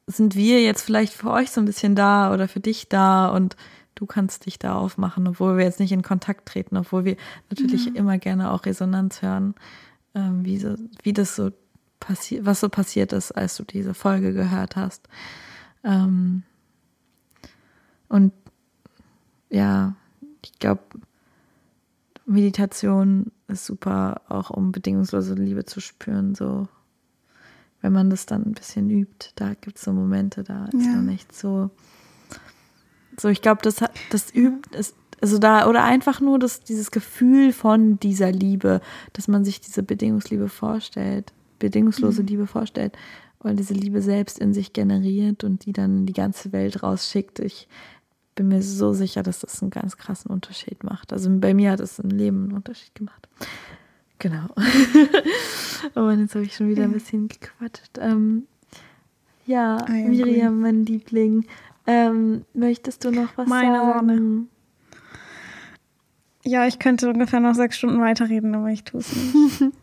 sind 0.07 0.35
wir 0.35 0.61
jetzt 0.61 0.81
vielleicht 0.81 1.13
für 1.13 1.31
euch 1.31 1.51
so 1.51 1.61
ein 1.61 1.65
bisschen 1.65 1.95
da 1.95 2.33
oder 2.33 2.47
für 2.47 2.59
dich 2.59 2.89
da 2.89 3.27
und 3.27 3.55
du 3.95 4.05
kannst 4.05 4.45
dich 4.45 4.59
da 4.59 4.75
aufmachen, 4.75 5.27
obwohl 5.27 5.57
wir 5.57 5.63
jetzt 5.63 5.79
nicht 5.79 5.91
in 5.91 6.01
Kontakt 6.01 6.47
treten, 6.47 6.77
obwohl 6.77 7.05
wir 7.05 7.17
natürlich 7.49 7.85
ja. 7.85 7.91
immer 7.93 8.17
gerne 8.17 8.51
auch 8.51 8.65
Resonanz 8.65 9.21
hören, 9.21 9.55
ähm, 10.15 10.43
wie, 10.45 10.57
so, 10.57 10.75
wie 11.03 11.13
das 11.13 11.35
so 11.35 11.51
passiert, 11.99 12.45
was 12.45 12.59
so 12.59 12.69
passiert 12.69 13.13
ist, 13.13 13.31
als 13.31 13.55
du 13.55 13.63
diese 13.63 13.93
Folge 13.93 14.33
gehört 14.33 14.75
hast. 14.75 15.07
Ähm, 15.83 16.43
und 18.09 18.33
ja, 19.49 19.95
ich 20.43 20.59
glaube, 20.59 20.83
Meditation 22.25 23.31
ist 23.53 23.65
super, 23.65 24.21
auch 24.29 24.49
um 24.49 24.71
bedingungslose 24.71 25.33
Liebe 25.35 25.65
zu 25.65 25.79
spüren. 25.79 26.35
So, 26.35 26.67
wenn 27.81 27.93
man 27.93 28.09
das 28.09 28.25
dann 28.25 28.43
ein 28.45 28.53
bisschen 28.53 28.89
übt, 28.89 29.31
da 29.35 29.53
gibt 29.53 29.77
es 29.77 29.83
so 29.83 29.93
Momente, 29.93 30.43
da 30.43 30.65
ist 30.65 30.85
Ja. 30.85 30.91
man 30.93 31.09
echt 31.09 31.33
so. 31.35 31.69
So, 33.19 33.29
ich 33.29 33.41
glaube, 33.41 33.61
das, 33.61 33.81
hat- 33.81 33.93
das 34.09 34.33
übt, 34.33 34.75
ist, 34.77 34.95
also 35.21 35.37
da, 35.37 35.67
oder 35.67 35.83
einfach 35.83 36.19
nur 36.19 36.39
das, 36.39 36.61
dieses 36.61 36.91
Gefühl 36.91 37.53
von 37.53 37.99
dieser 37.99 38.31
Liebe, 38.31 38.81
dass 39.13 39.27
man 39.27 39.45
sich 39.45 39.61
diese 39.61 39.83
Bedingungsliebe 39.83 40.49
vorstellt, 40.49 41.31
bedingungslose 41.59 42.23
Liebe 42.23 42.47
vorstellt, 42.47 42.97
weil 43.39 43.55
diese 43.55 43.73
Liebe 43.73 44.01
selbst 44.01 44.39
in 44.39 44.53
sich 44.53 44.73
generiert 44.73 45.43
und 45.43 45.65
die 45.65 45.73
dann 45.73 45.99
in 45.99 46.05
die 46.07 46.13
ganze 46.13 46.51
Welt 46.53 46.81
rausschickt. 46.81 47.39
Ich 47.39 47.67
bin 48.35 48.47
mir 48.47 48.61
so 48.61 48.93
sicher, 48.93 49.23
dass 49.23 49.39
das 49.39 49.61
einen 49.61 49.71
ganz 49.71 49.97
krassen 49.97 50.31
Unterschied 50.31 50.83
macht. 50.83 51.13
Also 51.13 51.29
bei 51.39 51.53
mir 51.53 51.71
hat 51.71 51.79
es 51.79 51.99
im 51.99 52.09
Leben 52.09 52.45
einen 52.45 52.53
Unterschied 52.53 52.95
gemacht. 52.95 53.27
Genau. 54.19 54.47
oh 55.95 55.99
Mann, 56.01 56.19
jetzt 56.19 56.35
habe 56.35 56.45
ich 56.45 56.55
schon 56.55 56.69
wieder 56.69 56.83
ein 56.83 56.93
bisschen 56.93 57.27
gequatscht. 57.27 57.97
Ähm, 57.99 58.47
ja, 59.45 59.77
agree. 59.77 60.07
Miriam, 60.07 60.61
mein 60.61 60.85
Liebling. 60.85 61.45
Ähm, 61.85 62.45
möchtest 62.53 63.03
du 63.03 63.11
noch 63.11 63.37
was 63.37 63.47
Meine 63.47 63.77
sagen? 63.77 64.47
Ja, 66.45 66.65
ich 66.67 66.79
könnte 66.79 67.09
ungefähr 67.09 67.39
noch 67.39 67.55
sechs 67.55 67.77
Stunden 67.77 67.99
weiterreden, 67.99 68.55
aber 68.55 68.69
ich 68.69 68.83
tue 68.83 69.01
es 69.01 69.13
nicht. 69.15 69.63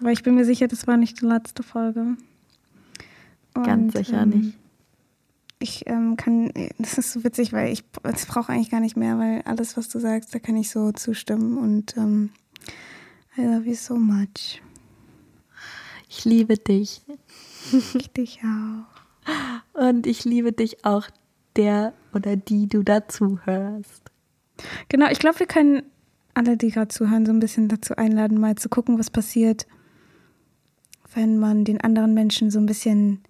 aber 0.00 0.12
ich 0.12 0.22
bin 0.22 0.34
mir 0.34 0.44
sicher, 0.44 0.68
das 0.68 0.86
war 0.86 0.96
nicht 0.96 1.20
die 1.20 1.26
letzte 1.26 1.62
Folge. 1.62 2.16
Ganz 3.54 3.94
sicher 3.94 4.26
nicht. 4.26 4.58
Ich 5.62 5.86
ähm, 5.86 6.16
kann, 6.16 6.52
das 6.78 6.98
ist 6.98 7.12
so 7.12 7.22
witzig, 7.22 7.52
weil 7.52 7.72
ich 7.72 7.88
brauche 7.92 8.52
eigentlich 8.52 8.70
gar 8.70 8.80
nicht 8.80 8.96
mehr, 8.96 9.16
weil 9.18 9.42
alles, 9.42 9.76
was 9.76 9.88
du 9.88 10.00
sagst, 10.00 10.34
da 10.34 10.40
kann 10.40 10.56
ich 10.56 10.70
so 10.70 10.90
zustimmen 10.90 11.56
und 11.56 11.96
ähm, 11.96 12.30
I 13.38 13.42
love 13.42 13.68
you 13.68 13.74
so 13.74 13.94
much. 13.94 14.60
Ich 16.08 16.24
liebe 16.24 16.58
dich. 16.58 17.02
Ich 17.94 18.12
dich 18.12 18.40
auch. 18.40 18.92
Und 19.88 20.06
ich 20.06 20.24
liebe 20.24 20.52
dich 20.52 20.84
auch, 20.84 21.08
der 21.54 21.94
oder 22.12 22.34
die 22.36 22.66
du 22.66 22.82
dazu 22.82 23.38
hörst. 23.44 24.10
Genau, 24.88 25.08
ich 25.10 25.20
glaube, 25.20 25.38
wir 25.38 25.46
können 25.46 25.84
alle, 26.34 26.56
die 26.56 26.70
gerade 26.70 26.88
zuhören, 26.88 27.24
so 27.24 27.32
ein 27.32 27.38
bisschen 27.38 27.68
dazu 27.68 27.94
einladen, 27.96 28.40
mal 28.40 28.56
zu 28.56 28.68
gucken, 28.68 28.98
was 28.98 29.10
passiert, 29.10 29.66
wenn 31.14 31.38
man 31.38 31.64
den 31.64 31.80
anderen 31.80 32.14
Menschen 32.14 32.50
so 32.50 32.58
ein 32.58 32.66
bisschen 32.66 33.22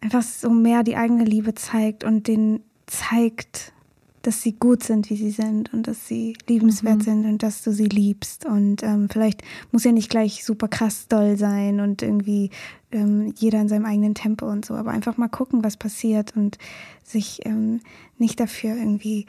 einfach 0.00 0.22
so 0.22 0.50
mehr 0.50 0.82
die 0.82 0.96
eigene 0.96 1.24
Liebe 1.24 1.54
zeigt 1.54 2.04
und 2.04 2.28
denen 2.28 2.60
zeigt, 2.86 3.72
dass 4.26 4.42
sie 4.42 4.54
gut 4.54 4.82
sind, 4.82 5.08
wie 5.08 5.16
sie 5.16 5.30
sind 5.30 5.72
und 5.72 5.86
dass 5.86 6.08
sie 6.08 6.36
liebenswert 6.48 7.04
sind 7.04 7.24
und 7.26 7.44
dass 7.44 7.62
du 7.62 7.70
sie 7.70 7.86
liebst. 7.86 8.44
Und 8.44 8.82
ähm, 8.82 9.08
vielleicht 9.08 9.42
muss 9.70 9.84
ja 9.84 9.92
nicht 9.92 10.10
gleich 10.10 10.44
super 10.44 10.66
krass 10.66 11.06
doll 11.06 11.36
sein 11.36 11.78
und 11.78 12.02
irgendwie 12.02 12.50
ähm, 12.90 13.32
jeder 13.36 13.60
in 13.60 13.68
seinem 13.68 13.84
eigenen 13.84 14.14
Tempo 14.14 14.46
und 14.50 14.64
so, 14.64 14.74
aber 14.74 14.90
einfach 14.90 15.16
mal 15.16 15.28
gucken, 15.28 15.62
was 15.62 15.76
passiert 15.76 16.36
und 16.36 16.58
sich 17.04 17.46
ähm, 17.46 17.80
nicht 18.18 18.40
dafür 18.40 18.76
irgendwie 18.76 19.26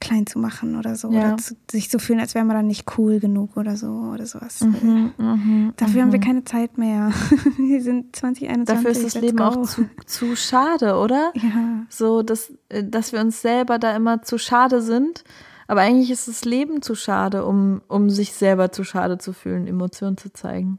klein 0.00 0.26
zu 0.26 0.38
machen 0.38 0.76
oder 0.76 0.96
so. 0.96 1.10
Ja. 1.12 1.28
Oder 1.28 1.36
zu, 1.36 1.54
sich 1.70 1.90
so 1.90 1.98
fühlen, 1.98 2.20
als 2.20 2.34
wäre 2.34 2.44
man 2.44 2.56
dann 2.56 2.66
nicht 2.66 2.98
cool 2.98 3.20
genug 3.20 3.56
oder 3.56 3.76
so 3.76 3.88
oder 4.12 4.26
sowas. 4.26 4.60
Mhm, 4.62 5.74
Dafür 5.76 6.02
haben 6.02 6.12
wir 6.12 6.20
keine 6.20 6.44
Zeit 6.44 6.78
mehr. 6.78 7.12
wir 7.58 7.82
sind 7.82 8.16
2021. 8.16 8.64
Dafür 8.66 8.90
ist 8.90 9.04
das 9.04 9.22
Leben 9.22 9.36
go. 9.36 9.44
auch 9.44 9.62
zu, 9.62 9.88
zu 10.06 10.36
schade, 10.36 10.96
oder? 10.96 11.32
Ja. 11.40 11.84
So, 11.88 12.22
dass, 12.22 12.52
äh, 12.68 12.84
dass 12.84 13.12
wir 13.12 13.20
uns 13.20 13.40
selber 13.40 13.78
da 13.78 13.96
immer 13.96 14.22
zu 14.22 14.38
schade 14.38 14.82
sind. 14.82 15.24
Aber 15.66 15.80
eigentlich 15.82 16.10
ist 16.10 16.28
das 16.28 16.44
Leben 16.44 16.82
zu 16.82 16.94
schade, 16.94 17.44
um, 17.44 17.80
um 17.88 18.10
sich 18.10 18.32
selber 18.32 18.72
zu 18.72 18.84
schade 18.84 19.18
zu 19.18 19.32
fühlen, 19.32 19.66
Emotionen 19.66 20.16
zu 20.16 20.32
zeigen. 20.32 20.78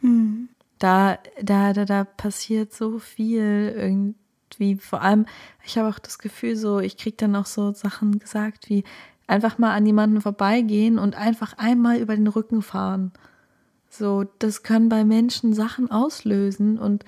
Hm. 0.00 0.48
Da, 0.78 1.18
da, 1.42 1.72
da, 1.72 1.84
da 1.84 2.04
passiert 2.04 2.72
so 2.72 2.98
viel 2.98 3.74
irgendwie. 3.76 4.23
Vor 4.80 5.02
allem, 5.02 5.26
ich 5.64 5.78
habe 5.78 5.88
auch 5.88 5.98
das 5.98 6.18
Gefühl, 6.18 6.56
so, 6.56 6.80
ich 6.80 6.96
kriege 6.96 7.16
dann 7.16 7.36
auch 7.36 7.46
so 7.46 7.72
Sachen 7.72 8.18
gesagt 8.18 8.68
wie 8.68 8.84
einfach 9.26 9.58
mal 9.58 9.72
an 9.72 9.86
jemanden 9.86 10.20
vorbeigehen 10.20 10.98
und 10.98 11.14
einfach 11.14 11.54
einmal 11.56 11.98
über 11.98 12.14
den 12.14 12.26
Rücken 12.26 12.62
fahren. 12.62 13.12
So, 13.88 14.24
das 14.38 14.62
kann 14.62 14.88
bei 14.88 15.04
Menschen 15.04 15.54
Sachen 15.54 15.90
auslösen 15.90 16.78
und 16.78 17.04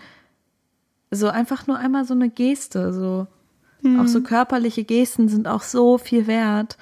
so 1.11 1.29
einfach 1.29 1.67
nur 1.67 1.79
einmal 1.79 2.05
so 2.05 2.15
eine 2.15 2.31
Geste, 2.31 2.93
so. 2.93 3.27
Auch 4.01 4.09
so 4.09 4.21
körperliche 4.21 4.83
Gesten 4.83 5.29
sind 5.29 5.47
auch 5.47 5.63
so 5.63 5.97
viel 5.97 6.27
wert. 6.27 6.77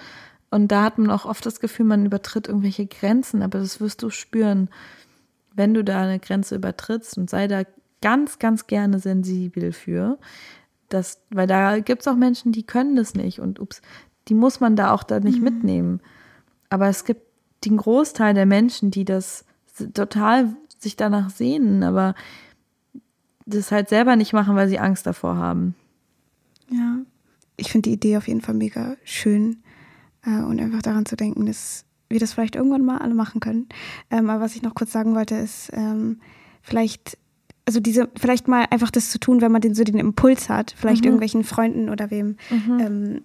Und 0.51 0.69
da 0.69 0.85
hat 0.85 0.97
man 0.97 1.11
auch 1.11 1.27
oft 1.27 1.45
das 1.45 1.61
Gefühl, 1.61 1.85
man 1.85 2.07
übertritt 2.07 2.49
irgendwelche 2.49 2.87
Grenzen, 2.87 3.43
aber 3.43 3.59
das 3.59 3.81
wirst 3.81 4.03
du 4.03 4.09
spüren, 4.09 4.71
wenn 5.53 5.75
du 5.75 5.85
da 5.85 6.03
eine 6.03 6.19
Grenze 6.19 6.55
übertrittst 6.55 7.19
und 7.19 7.29
sei 7.29 7.49
da 7.49 7.65
ganz, 8.05 8.39
ganz 8.39 8.67
gerne 8.67 8.99
sensibel 8.99 9.73
für. 9.73 10.19
Das, 10.91 11.23
weil 11.31 11.47
da 11.47 11.81
gibt 11.81 12.03
es 12.03 12.09
auch 12.09 12.17
Menschen, 12.17 12.53
die 12.53 12.63
können 12.63 12.97
das 12.97 13.15
nicht 13.15 13.41
und 13.41 13.59
ups, 13.59 13.81
die 14.29 14.35
muss 14.35 14.61
man 14.61 14.77
da 14.77 14.93
auch 14.93 15.03
da 15.03 15.21
nicht 15.21 15.41
mitnehmen. 15.41 16.01
Aber 16.69 16.89
es 16.89 17.07
gibt 17.07 17.23
den 17.65 17.79
Großteil 17.79 18.35
der 18.35 18.45
Menschen, 18.45 18.91
die 18.91 19.07
das 19.07 19.47
total 19.95 20.55
sich 20.79 20.97
danach 20.97 21.31
sehnen, 21.31 21.83
aber 21.83 22.15
das 23.47 23.73
halt 23.73 23.89
selber 23.89 24.17
nicht 24.17 24.35
machen, 24.35 24.55
weil 24.55 24.69
sie 24.69 24.79
Angst 24.79 25.07
davor 25.07 25.37
haben. 25.37 25.75
Ja. 26.71 26.99
Ich 27.57 27.73
finde 27.73 27.89
die 27.89 27.95
Idee 27.95 28.19
auf 28.19 28.29
jeden 28.29 28.43
Fall 28.43 28.55
mega 28.55 28.97
schön 29.05 29.63
äh, 30.27 30.43
und 30.43 30.61
einfach 30.61 30.83
daran 30.83 31.07
zu 31.07 31.17
denken, 31.17 31.47
dass 31.47 31.87
wir 32.09 32.21
das 32.21 32.35
vielleicht 32.35 32.57
irgendwann 32.57 32.85
mal 32.85 32.99
alle 32.99 33.15
machen 33.15 33.41
können. 33.41 33.69
Ähm, 34.11 34.29
aber 34.29 34.43
was 34.43 34.57
ich 34.57 34.63
noch 34.63 34.75
kurz 34.75 34.93
sagen 34.93 35.15
wollte, 35.15 35.37
ist 35.37 35.71
ähm, 35.73 36.21
vielleicht, 36.63 37.19
also 37.67 37.81
diese, 37.81 38.09
vielleicht 38.17 38.49
mal 38.49 38.67
einfach 38.71 38.91
das 38.91 39.11
zu 39.11 39.19
tun, 39.19 39.41
wenn 39.41 39.53
man 39.53 39.61
den 39.61 39.75
so 39.75 39.85
den 39.85 39.99
Impuls 39.99 40.49
hat, 40.49 40.75
vielleicht 40.77 41.05
irgendwelchen 41.05 41.45
Freunden 41.45 41.89
oder 41.89 42.11
wem 42.11 42.37
ähm, 42.81 43.23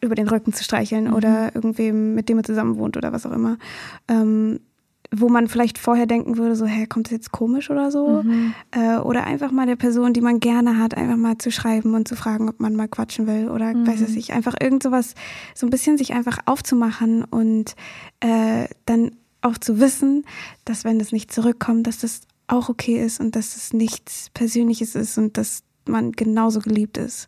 über 0.00 0.14
den 0.14 0.28
Rücken 0.28 0.52
zu 0.52 0.64
streicheln 0.64 1.12
oder 1.12 1.54
irgendwem, 1.54 2.14
mit 2.14 2.28
dem 2.28 2.36
man 2.36 2.44
zusammen 2.44 2.78
wohnt 2.78 2.96
oder 2.96 3.12
was 3.12 3.26
auch 3.26 3.32
immer. 3.32 3.58
Ähm, 4.08 4.60
wo 5.16 5.28
man 5.28 5.48
vielleicht 5.48 5.78
vorher 5.78 6.06
denken 6.06 6.38
würde, 6.38 6.56
so, 6.56 6.66
hä, 6.66 6.86
kommt 6.86 7.06
das 7.06 7.12
jetzt 7.12 7.32
komisch 7.32 7.70
oder 7.70 7.90
so? 7.90 8.24
Äh, 8.72 8.98
oder 8.98 9.24
einfach 9.24 9.52
mal 9.52 9.66
der 9.66 9.76
Person, 9.76 10.12
die 10.12 10.20
man 10.20 10.40
gerne 10.40 10.78
hat, 10.78 10.96
einfach 10.96 11.16
mal 11.16 11.38
zu 11.38 11.52
schreiben 11.52 11.94
und 11.94 12.08
zu 12.08 12.16
fragen, 12.16 12.48
ob 12.48 12.58
man 12.60 12.74
mal 12.74 12.88
quatschen 12.88 13.26
will 13.26 13.48
oder 13.48 13.74
weiß 13.86 14.00
es 14.00 14.14
nicht, 14.16 14.32
einfach 14.32 14.54
irgend 14.60 14.82
sowas, 14.82 15.14
so 15.54 15.66
ein 15.66 15.70
bisschen 15.70 15.98
sich 15.98 16.14
einfach 16.14 16.38
aufzumachen 16.46 17.24
und 17.24 17.76
äh, 18.20 18.66
dann 18.86 19.12
auch 19.40 19.58
zu 19.58 19.78
wissen, 19.78 20.24
dass 20.64 20.84
wenn 20.84 20.98
das 20.98 21.12
nicht 21.12 21.32
zurückkommt, 21.32 21.86
dass 21.86 21.98
das 21.98 22.22
auch 22.46 22.68
okay 22.68 23.02
ist 23.02 23.20
und 23.20 23.36
dass 23.36 23.56
es 23.56 23.72
nichts 23.72 24.30
Persönliches 24.34 24.94
ist 24.94 25.18
und 25.18 25.36
dass 25.38 25.62
man 25.86 26.12
genauso 26.12 26.60
geliebt 26.60 26.98
ist. 26.98 27.26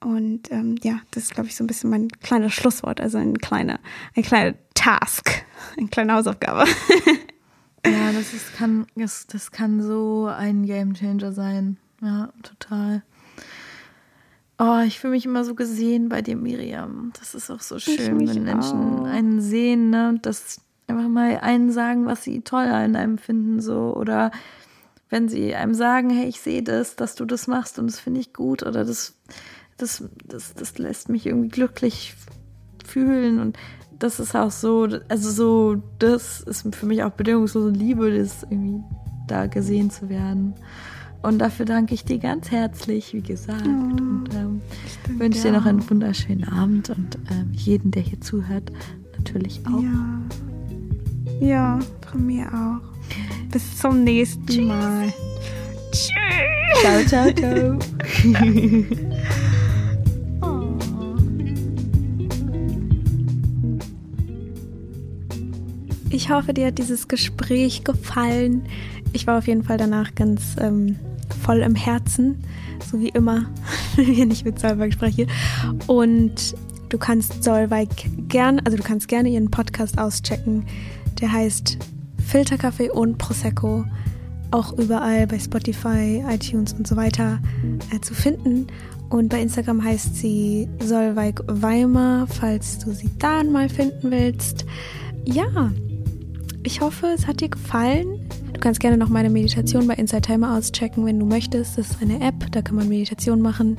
Und 0.00 0.50
ähm, 0.52 0.76
ja, 0.82 1.00
das 1.12 1.24
ist, 1.24 1.34
glaube 1.34 1.48
ich, 1.48 1.56
so 1.56 1.64
ein 1.64 1.66
bisschen 1.66 1.88
mein 1.90 2.08
kleines 2.08 2.52
Schlusswort, 2.52 3.00
also 3.00 3.16
ein 3.18 3.38
kleiner, 3.38 3.80
ein 4.14 4.22
kleiner 4.22 4.54
Task, 4.74 5.44
eine 5.78 5.88
kleine 5.88 6.14
Hausaufgabe. 6.14 6.64
Ja, 7.86 8.12
das 8.12 8.32
ist, 8.32 8.54
kann, 8.54 8.86
das, 8.96 9.26
das 9.26 9.50
kann 9.50 9.82
so 9.82 10.26
ein 10.26 10.64
Gamechanger 10.64 11.32
sein. 11.32 11.76
Ja, 12.00 12.32
total. 12.42 13.02
Oh, 14.58 14.80
ich 14.86 15.00
fühle 15.00 15.12
mich 15.12 15.26
immer 15.26 15.44
so 15.44 15.54
gesehen 15.54 16.08
bei 16.08 16.22
dir, 16.22 16.36
Miriam. 16.36 17.12
Das 17.18 17.34
ist 17.34 17.50
auch 17.50 17.60
so 17.60 17.78
schön, 17.78 18.18
wenn 18.18 18.44
Menschen 18.44 19.00
auch. 19.00 19.04
einen 19.04 19.40
sehen, 19.40 19.90
ne? 19.90 20.08
Und 20.08 20.26
das 20.26 20.60
einfach 20.86 21.08
mal 21.08 21.38
einen 21.38 21.70
sagen, 21.70 22.06
was 22.06 22.24
sie 22.24 22.40
toll 22.42 22.64
an 22.64 22.96
einem 22.96 23.18
finden, 23.18 23.60
so. 23.60 23.94
Oder 23.94 24.30
wenn 25.10 25.28
sie 25.28 25.54
einem 25.54 25.74
sagen, 25.74 26.10
hey, 26.10 26.26
ich 26.28 26.40
sehe 26.40 26.62
das, 26.62 26.96
dass 26.96 27.14
du 27.14 27.24
das 27.24 27.46
machst 27.46 27.78
und 27.78 27.86
das 27.86 28.00
finde 28.00 28.20
ich 28.20 28.32
gut 28.32 28.62
oder 28.62 28.84
das, 28.84 29.14
das, 29.76 30.04
das, 30.24 30.54
das 30.54 30.78
lässt 30.78 31.08
mich 31.08 31.26
irgendwie 31.26 31.48
glücklich 31.48 32.14
fühlen 32.84 33.40
und 33.40 33.56
das 33.98 34.20
ist 34.20 34.34
auch 34.34 34.50
so, 34.50 34.88
also 35.08 35.30
so, 35.30 35.82
das 35.98 36.40
ist 36.40 36.74
für 36.74 36.86
mich 36.86 37.02
auch 37.02 37.10
bedingungslose 37.10 37.70
Liebe, 37.70 38.16
das 38.16 38.42
irgendwie 38.42 38.82
da 39.26 39.46
gesehen 39.46 39.90
zu 39.90 40.08
werden. 40.08 40.54
Und 41.22 41.38
dafür 41.38 41.64
danke 41.64 41.94
ich 41.94 42.04
dir 42.04 42.18
ganz 42.18 42.50
herzlich, 42.50 43.14
wie 43.14 43.22
gesagt. 43.22 43.66
und 43.66 44.28
ähm, 44.34 44.60
wünsche 45.16 45.40
dir 45.40 45.52
noch 45.52 45.64
einen 45.64 45.88
wunderschönen 45.88 46.44
Abend 46.44 46.90
und 46.90 47.16
ähm, 47.30 47.50
jeden, 47.52 47.92
der 47.92 48.02
hier 48.02 48.20
zuhört, 48.20 48.70
natürlich 49.16 49.62
auch. 49.66 49.80
Ja. 49.80 50.20
Ja, 51.40 51.78
von 52.10 52.26
mir 52.26 52.46
auch. 52.46 52.80
Bis 53.50 53.78
zum 53.78 54.04
nächsten 54.04 54.66
Mal. 54.66 55.12
Tschüss. 55.92 56.14
Ciao, 56.80 57.04
ciao, 57.06 57.32
ciao. 57.32 57.78
Ich 66.14 66.30
hoffe, 66.30 66.54
dir 66.54 66.68
hat 66.68 66.78
dieses 66.78 67.08
Gespräch 67.08 67.82
gefallen. 67.82 68.66
Ich 69.12 69.26
war 69.26 69.36
auf 69.36 69.48
jeden 69.48 69.64
Fall 69.64 69.78
danach 69.78 70.14
ganz 70.14 70.54
ähm, 70.60 70.94
voll 71.42 71.58
im 71.58 71.74
Herzen, 71.74 72.36
so 72.88 73.00
wie 73.00 73.08
immer, 73.08 73.46
wenn 73.96 74.30
ich 74.30 74.44
mit 74.44 74.60
Solveig 74.60 74.92
spreche. 74.92 75.26
Und 75.88 76.54
du 76.88 76.98
kannst 76.98 77.42
Solveig 77.42 77.88
gern, 78.28 78.60
also 78.60 78.76
du 78.76 78.84
kannst 78.84 79.08
gerne 79.08 79.28
ihren 79.28 79.50
Podcast 79.50 79.98
auschecken. 79.98 80.64
Der 81.24 81.32
heißt 81.32 81.78
Filterkaffee 82.18 82.90
und 82.90 83.16
Prosecco. 83.16 83.86
auch 84.50 84.74
überall 84.74 85.26
bei 85.26 85.38
Spotify, 85.38 86.22
iTunes 86.28 86.74
und 86.74 86.86
so 86.86 86.96
weiter 86.96 87.40
äh, 87.90 87.98
zu 88.00 88.12
finden. 88.12 88.66
Und 89.08 89.30
bei 89.30 89.40
Instagram 89.40 89.82
heißt 89.82 90.16
sie 90.16 90.68
Solveig 90.80 91.40
Weimar, 91.46 92.26
falls 92.26 92.78
du 92.80 92.92
sie 92.92 93.08
da 93.18 93.42
mal 93.42 93.70
finden 93.70 94.10
willst. 94.10 94.66
Ja, 95.24 95.72
ich 96.62 96.82
hoffe, 96.82 97.06
es 97.06 97.26
hat 97.26 97.40
dir 97.40 97.48
gefallen. 97.48 98.28
Du 98.52 98.60
kannst 98.60 98.80
gerne 98.80 98.98
noch 98.98 99.08
meine 99.08 99.30
Meditation 99.30 99.86
bei 99.86 99.94
Inside 99.94 100.20
Timer 100.20 100.58
auschecken, 100.58 101.06
wenn 101.06 101.18
du 101.18 101.24
möchtest. 101.24 101.78
Das 101.78 101.92
ist 101.92 102.02
eine 102.02 102.20
App, 102.20 102.52
da 102.52 102.60
kann 102.60 102.76
man 102.76 102.90
Meditation 102.90 103.40
machen. 103.40 103.78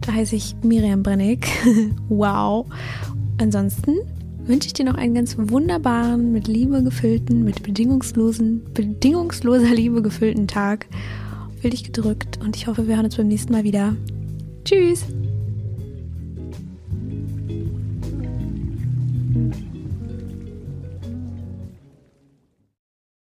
Da 0.00 0.14
heiße 0.14 0.34
ich 0.34 0.56
Miriam 0.62 1.02
Brennig. 1.02 1.46
wow. 2.08 2.64
Ansonsten 3.36 3.96
wünsche 4.46 4.68
ich 4.68 4.72
dir 4.72 4.84
noch 4.84 4.94
einen 4.94 5.14
ganz 5.14 5.36
wunderbaren, 5.38 6.32
mit 6.32 6.48
Liebe 6.48 6.82
gefüllten, 6.82 7.44
mit 7.44 7.62
bedingungslosen, 7.62 8.62
bedingungsloser 8.72 9.74
Liebe 9.74 10.02
gefüllten 10.02 10.46
Tag. 10.46 10.86
Fühl 11.60 11.70
dich 11.70 11.84
gedrückt 11.84 12.38
und 12.44 12.56
ich 12.56 12.66
hoffe, 12.66 12.86
wir 12.86 12.96
hören 12.96 13.06
uns 13.06 13.16
beim 13.16 13.28
nächsten 13.28 13.52
Mal 13.52 13.64
wieder. 13.64 13.96
Tschüss! 14.64 15.04